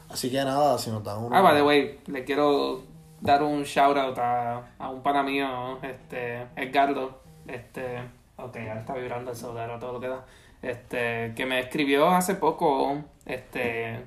Así 0.09 0.31
que 0.31 0.37
nada, 0.37 0.77
si 0.77 0.89
nos 0.89 1.03
dan 1.03 1.19
uno. 1.19 1.35
Ah, 1.35 1.41
by 1.41 1.55
the 1.55 1.61
way, 1.63 1.99
le 2.07 2.23
quiero 2.23 2.83
dar 3.21 3.43
un 3.43 3.63
shout 3.63 3.97
out 3.97 4.17
a, 4.17 4.73
a 4.79 4.89
un 4.89 5.03
pana 5.03 5.23
mío, 5.23 5.79
este, 5.83 6.47
Edgardo. 6.55 7.21
Este, 7.47 7.99
ok, 8.45 8.57
ahora 8.57 8.79
está 8.79 8.93
vibrando 8.95 9.31
el 9.31 9.37
celular 9.37 9.69
a 9.71 9.79
todo 9.79 9.93
lo 9.93 9.99
que 9.99 10.07
da. 10.07 10.25
Este, 10.61 11.33
que 11.35 11.45
me 11.45 11.59
escribió 11.59 12.09
hace 12.09 12.35
poco, 12.35 13.03
este, 13.25 13.99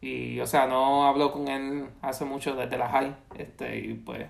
y, 0.00 0.38
o 0.40 0.46
sea, 0.46 0.66
no 0.66 1.06
habló 1.06 1.32
con 1.32 1.48
él 1.48 1.88
hace 2.02 2.24
mucho 2.24 2.54
desde 2.54 2.78
la 2.78 2.88
high, 2.88 3.16
este, 3.36 3.78
y 3.78 3.94
pues, 3.94 4.26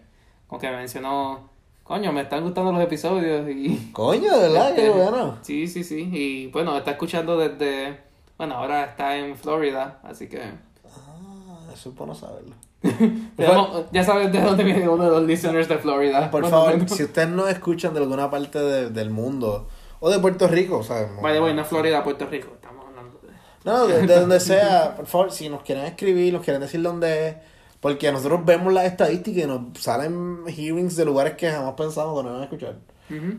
como 0.46 0.60
que 0.60 0.70
me 0.70 0.76
mencionó, 0.78 1.50
coño, 1.82 2.10
me 2.12 2.22
están 2.22 2.42
gustando 2.42 2.72
los 2.72 2.82
episodios 2.82 3.46
y... 3.50 3.90
Coño, 3.92 4.32
de 4.34 4.48
verdad, 4.48 4.74
qué 4.74 4.86
Este, 4.86 4.98
bueno. 4.98 5.38
Sí, 5.42 5.68
sí, 5.68 5.84
sí, 5.84 6.08
y 6.12 6.46
bueno, 6.46 6.76
está 6.78 6.92
escuchando 6.92 7.36
desde, 7.36 7.98
bueno, 8.38 8.54
ahora 8.54 8.84
está 8.84 9.16
en 9.16 9.36
Florida, 9.36 10.00
así 10.02 10.28
que... 10.28 10.40
Ah, 10.40 11.70
eso 11.72 11.90
es 11.90 11.94
bueno 11.94 12.14
saberlo. 12.14 12.54
Tenemos- 13.36 13.84
ya 13.92 14.04
sabes 14.04 14.32
de 14.32 14.40
dónde 14.40 14.64
viene 14.64 14.88
uno 14.88 15.04
de 15.04 15.10
los 15.10 15.22
listeners 15.22 15.68
de 15.68 15.78
Florida. 15.78 16.30
Por 16.30 16.42
Bueno, 16.42 16.56
favor, 16.56 16.88
si 16.88 17.04
ustedes 17.04 17.28
nos 17.28 17.48
escuchan 17.48 17.94
de 17.94 18.00
alguna 18.00 18.30
parte 18.30 18.58
de- 18.58 18.90
del 18.90 19.10
mundo 19.10 19.68
o 20.00 20.10
de 20.10 20.18
Puerto 20.18 20.48
Rico, 20.48 20.78
o 20.78 20.82
sea, 20.82 21.08
no 21.54 21.64
Florida, 21.64 22.02
Puerto 22.02 22.26
Rico. 22.26 22.48
Estamos 22.54 22.84
hablando 22.88 23.20
de... 23.22 23.28
No, 23.64 23.86
de, 23.86 24.06
de 24.06 24.20
donde 24.20 24.40
sea, 24.40 24.96
por 24.96 25.06
favor, 25.06 25.30
si 25.32 25.48
nos 25.48 25.62
quieren 25.62 25.84
escribir, 25.84 26.32
nos 26.32 26.42
quieren 26.42 26.60
decir 26.60 26.82
dónde 26.82 27.28
es, 27.28 27.36
porque 27.80 28.10
nosotros 28.10 28.44
vemos 28.44 28.72
las 28.72 28.84
estadísticas 28.86 29.44
y 29.44 29.46
nos 29.46 29.60
salen 29.78 30.44
hearings 30.48 30.96
de 30.96 31.04
lugares 31.04 31.34
que 31.34 31.50
jamás 31.50 31.74
pensamos 31.74 32.18
que 32.18 32.24
nos 32.24 32.32
van 32.32 32.40
a 32.42 32.44
escuchar. 32.44 32.76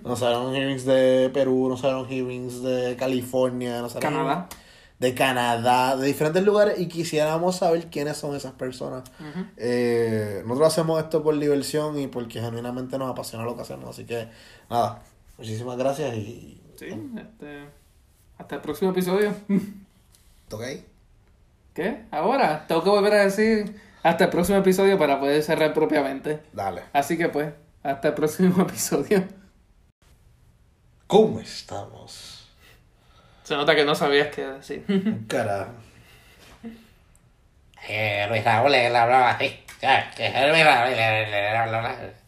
Nos 0.03 0.19
salen 0.19 0.53
hearings 0.53 0.85
de 0.85 1.29
Perú, 1.33 1.67
nos 1.67 1.81
salen 1.81 2.05
hearings 2.05 2.61
de 2.61 2.95
California, 2.95 3.81
nos 3.81 3.93
Canadá. 3.95 4.47
De 4.99 5.13
Canadá, 5.13 5.97
de 5.97 6.07
diferentes 6.07 6.43
lugares 6.43 6.79
y 6.79 6.87
quisiéramos 6.87 7.57
saber 7.57 7.87
quiénes 7.87 8.17
son 8.17 8.35
esas 8.35 8.53
personas. 8.53 9.03
Eh, 9.57 10.41
nosotros 10.45 10.67
hacemos 10.67 11.03
esto 11.03 11.23
por 11.23 11.37
diversión 11.37 11.99
y 11.99 12.07
porque 12.07 12.39
genuinamente 12.39 12.97
nos 12.97 13.11
apasiona 13.11 13.43
lo 13.43 13.55
que 13.55 13.63
hacemos, 13.63 13.89
así 13.89 14.05
que 14.05 14.27
nada, 14.69 15.01
muchísimas 15.37 15.77
gracias 15.77 16.15
y... 16.15 16.61
Sí, 16.77 16.87
este... 17.17 17.83
Hasta 18.37 18.55
el 18.55 18.61
próximo 18.61 18.91
episodio. 18.91 19.33
¿Ok? 20.51 20.63
¿Qué? 21.73 22.05
Ahora, 22.11 22.65
tengo 22.67 22.83
que 22.83 22.89
volver 22.89 23.13
a 23.13 23.23
decir 23.25 23.79
hasta 24.03 24.25
el 24.25 24.29
próximo 24.29 24.59
episodio 24.59 24.97
para 24.97 25.19
poder 25.19 25.41
cerrar 25.43 25.73
propiamente. 25.73 26.41
Dale. 26.51 26.83
Así 26.93 27.17
que 27.17 27.29
pues, 27.29 27.53
hasta 27.81 28.09
el 28.09 28.13
próximo 28.13 28.61
episodio. 28.67 29.23
¿Cómo 31.07 31.39
estamos? 31.39 32.42
Se 33.43 33.55
nota 33.55 33.75
que 33.75 33.83
no 33.85 33.93
sabías 33.95 34.29
qué 34.33 34.45
decir. 34.45 34.85
Carajo. 35.27 35.71
Eh, 37.87 38.25
Luis 38.29 38.43
Raúl 38.43 38.71
le 38.71 38.87
hablaba 38.87 39.31
así. 39.31 39.59
Luis 39.81 40.63
Raúl 40.63 40.93
le-. 40.93 42.23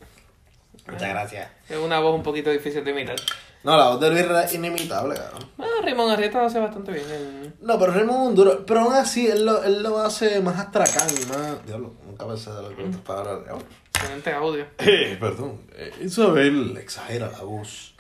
Muchas 0.92 1.10
gracias. 1.10 1.50
es 1.70 1.78
una 1.78 2.00
voz 2.00 2.14
un 2.16 2.24
poquito 2.24 2.50
difícil 2.52 2.84
de 2.84 2.92
imitar. 2.92 3.16
No, 3.64 3.76
la 3.78 3.88
voz 3.90 4.00
de 4.02 4.10
Luis 4.12 4.26
es 4.46 4.54
inimitable, 4.54 5.16
cabrón. 5.16 5.50
Ah, 5.58 5.66
Raymond 5.84 6.12
Arrieta 6.12 6.40
lo 6.40 6.46
hace 6.46 6.60
bastante 6.60 6.92
bien. 6.92 7.06
en- 7.10 7.56
No, 7.62 7.80
pero 7.80 7.94
Raymond 7.94 8.22
es 8.22 8.28
un 8.28 8.36
duro. 8.36 8.66
Pero 8.66 8.82
aún 8.82 8.94
así, 8.94 9.26
él 9.28 9.46
lo, 9.46 9.64
él 9.64 9.82
lo 9.82 9.98
hace 10.00 10.40
más 10.42 10.60
astracán 10.60 11.08
y 11.10 11.26
más. 11.26 11.66
Diablo, 11.66 11.94
nunca 12.06 12.28
pensé 12.28 12.52
de 12.52 12.62
lo 12.62 12.76
que 12.76 12.84
otras 12.84 13.02
palabras. 13.02 13.44
Diablo. 13.44 13.64
Excelente 13.96 14.34
audio. 14.34 14.68
Eh, 14.80 15.18
perdón. 15.20 15.62
Eh, 15.74 15.92
Isabel 16.04 16.78
exagera 16.78 17.32
la 17.32 17.40
voz. 17.42 17.96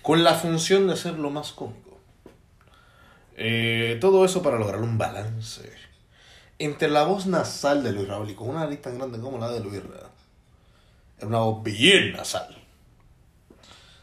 Con 0.00 0.24
la 0.24 0.32
función 0.34 0.86
de 0.88 0.96
ser 0.96 1.14
lo 1.18 1.28
más 1.28 1.52
cómico. 1.52 1.89
Eh, 3.42 3.96
todo 4.02 4.26
eso 4.26 4.42
para 4.42 4.58
lograr 4.58 4.82
un 4.82 4.98
balance. 4.98 5.72
Entre 6.58 6.88
la 6.90 7.04
voz 7.04 7.24
nasal 7.24 7.82
de 7.82 7.90
Luis 7.92 8.06
Raúl 8.06 8.28
y 8.28 8.34
con 8.34 8.50
una 8.50 8.60
nariz 8.60 8.82
tan 8.82 8.98
grande 8.98 9.18
como 9.18 9.38
la 9.38 9.48
de 9.48 9.60
Luis 9.60 9.82
Raúl. 9.82 10.10
Es 11.16 11.24
una 11.24 11.38
voz 11.38 11.62
bien 11.62 12.12
nasal. 12.12 12.54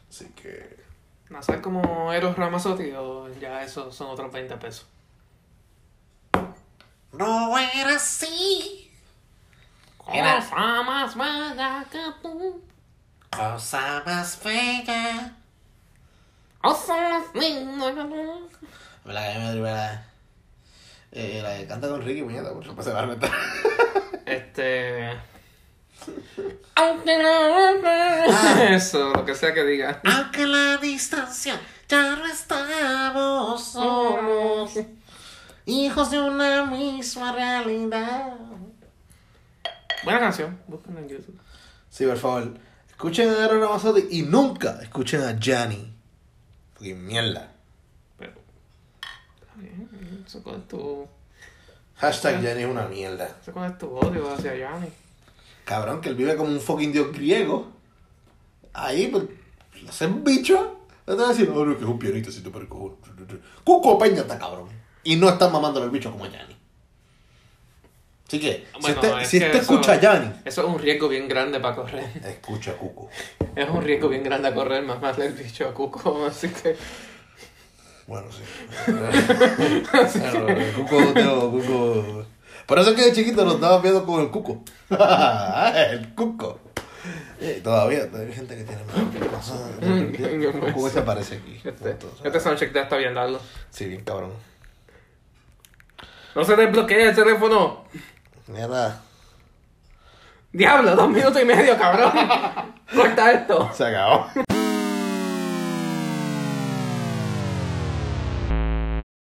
Así 0.10 0.26
que. 0.36 0.78
¿Nasal 1.30 1.62
como 1.62 2.12
Eros 2.14 2.36
Ramazzotti 2.36 2.92
o 2.94 3.30
ya 3.40 3.62
eso 3.62 3.92
son 3.92 4.08
otros 4.08 4.32
20 4.32 4.58
pesos? 4.58 4.88
No 7.12 7.58
era 7.60 7.96
así. 7.96 8.92
Era 10.12 10.38
Cosa 10.40 10.84
más 10.84 11.16
bella 11.16 11.86
que 11.92 12.00
tú. 12.24 12.62
cosa 13.30 14.02
más 14.04 14.42
bella. 14.44 15.36
Cosa 16.62 16.96
más 16.96 17.36
linda 17.36 17.94
que 17.94 18.02
tú. 18.02 18.50
La 19.08 19.34
que 19.34 19.40
me 19.40 19.56
la, 19.62 20.06
eh, 21.14 21.40
la 21.42 21.58
que 21.58 21.66
canta 21.66 21.88
con 21.88 22.02
Ricky 22.02 22.24
Puñeta, 22.24 22.52
por 22.54 22.62
ejemplo, 22.62 22.84
se 22.84 22.92
va 22.92 23.04
a 23.04 23.06
meter. 23.06 23.30
Este. 24.26 25.10
Aunque 26.76 27.18
no. 27.18 27.90
Eso, 28.70 29.14
lo 29.14 29.26
que 29.26 29.34
sea 29.34 29.54
que 29.54 29.64
diga. 29.64 30.02
Aunque 30.04 30.46
la 30.46 30.78
distancia 30.78 31.60
ya 31.88 32.16
no 32.18 32.26
estamos 32.28 33.64
solos. 33.64 34.72
Hijos 35.66 36.12
de 36.12 36.20
una 36.20 36.66
misma 36.66 37.32
realidad. 37.32 38.34
Buena 40.04 40.20
canción, 40.20 40.60
búsquenla 40.68 41.02
en 41.02 41.10
YouTube. 41.10 41.40
Sí, 41.90 42.06
por 42.06 42.18
favor. 42.18 42.54
Escuchen 42.90 43.30
a 43.30 43.46
Aaron 43.46 43.62
Ramazzotti 43.62 44.08
y 44.12 44.24
nunca 44.24 44.80
escuchen 44.82 45.22
a 45.22 45.40
Gianni. 45.40 45.94
Porque 46.74 46.94
mierda. 46.94 47.57
Está 50.28 50.40
eso 50.40 50.44
con 50.44 50.62
tu. 50.68 51.08
Hashtag 51.96 52.42
Gianni 52.42 52.64
es 52.64 52.70
una 52.70 52.88
mierda. 52.88 53.38
Eso 53.42 53.52
con 53.54 53.78
tu 53.78 53.88
odio 53.98 54.32
hacia 54.32 54.56
Yanni. 54.56 54.88
Cabrón, 55.66 56.02
que 56.02 56.10
él 56.10 56.16
vive 56.16 56.36
como 56.36 56.50
un 56.52 56.60
fucking 56.60 56.92
dios 56.92 57.12
griego. 57.12 57.68
Ahí, 58.74 59.08
pues, 59.08 59.24
lo 59.82 59.90
hacen 59.90 60.24
bicho. 60.24 60.80
Le 61.08 61.14
te 61.16 61.22
van 61.22 61.30
a 61.30 61.34
decir, 61.34 61.50
no, 61.50 61.66
no, 61.66 61.76
que 61.78 61.84
es 61.84 61.90
un 61.90 61.98
pianista, 61.98 62.32
si 62.32 62.42
te 62.42 62.50
perco. 62.50 62.98
Cuco 63.64 63.98
Peña 63.98 64.22
está 64.22 64.38
cabrón. 64.38 64.68
Y 65.04 65.16
no 65.16 65.30
están 65.30 65.52
mamándole 65.52 65.86
el 65.86 65.92
bicho 65.92 66.12
como 66.12 66.26
a 66.26 66.30
Gianni. 66.30 66.56
Así 68.28 68.40
que, 68.42 68.66
si 68.76 68.82
Bueno, 68.82 68.96
usted, 69.02 69.18
es 69.22 69.28
si 69.30 69.38
usted 69.38 69.50
eso- 69.52 69.62
escucha 69.62 69.94
a 69.94 70.00
Gianni, 70.02 70.34
Eso 70.44 70.62
es 70.62 70.68
un 70.68 70.80
riesgo 70.80 71.08
bien 71.08 71.30
grande 71.30 71.62
para 71.62 71.76
correr. 71.78 72.04
escucha 72.26 72.72
a 72.72 72.74
Cuco. 72.76 73.10
Es 73.56 73.70
un 73.70 73.82
riesgo 73.82 74.10
bien 74.10 74.22
grande 74.24 74.50
a 74.50 74.54
correr, 74.54 74.84
más 74.84 75.02
más 75.02 75.18
el 75.18 75.32
bicho 75.32 75.68
a 75.70 75.74
Cuco, 75.74 76.26
así 76.30 76.50
que. 76.50 76.76
Bueno, 78.08 78.28
sí. 78.32 78.42
Claro, 78.86 80.48
Cuco, 80.76 81.14
tío, 81.14 81.52
Cuco. 81.52 82.26
Por 82.66 82.80
eso 82.80 82.92
es 82.92 82.96
que 82.96 83.06
de 83.06 83.14
chiquito 83.14 83.44
nos 83.46 83.56
estaba 83.56 83.82
viendo 83.82 84.06
con 84.06 84.22
el 84.22 84.30
Cuco. 84.30 84.64
el 85.76 86.16
Cuco. 86.16 86.60
Eh, 87.40 87.62
todavía, 87.64 88.10
todavía 88.10 88.30
hay 88.30 88.36
gente 88.36 88.58
que 88.58 88.64
tiene 88.64 88.82
más. 88.86 90.74
¿Cómo 90.74 90.90
se 90.90 91.00
aparece 91.00 91.36
aquí? 91.36 91.62
Este, 91.64 91.98
este 92.24 92.40
soundcheck 92.40 92.74
ya 92.74 92.82
está 92.84 92.98
bien 92.98 93.14
largo. 93.14 93.40
Sí, 93.70 93.86
bien 93.86 94.04
cabrón. 94.04 94.32
No 96.34 96.44
se 96.44 96.56
desbloquea 96.56 97.10
el 97.10 97.16
teléfono. 97.16 97.86
Mierda. 98.48 99.02
Diablo, 100.52 100.96
dos 100.96 101.10
minutos 101.10 101.42
y 101.42 101.46
medio, 101.46 101.78
cabrón. 101.78 102.12
Corta 102.96 103.32
esto. 103.32 103.70
Se 103.74 103.86
acabó. 103.86 104.28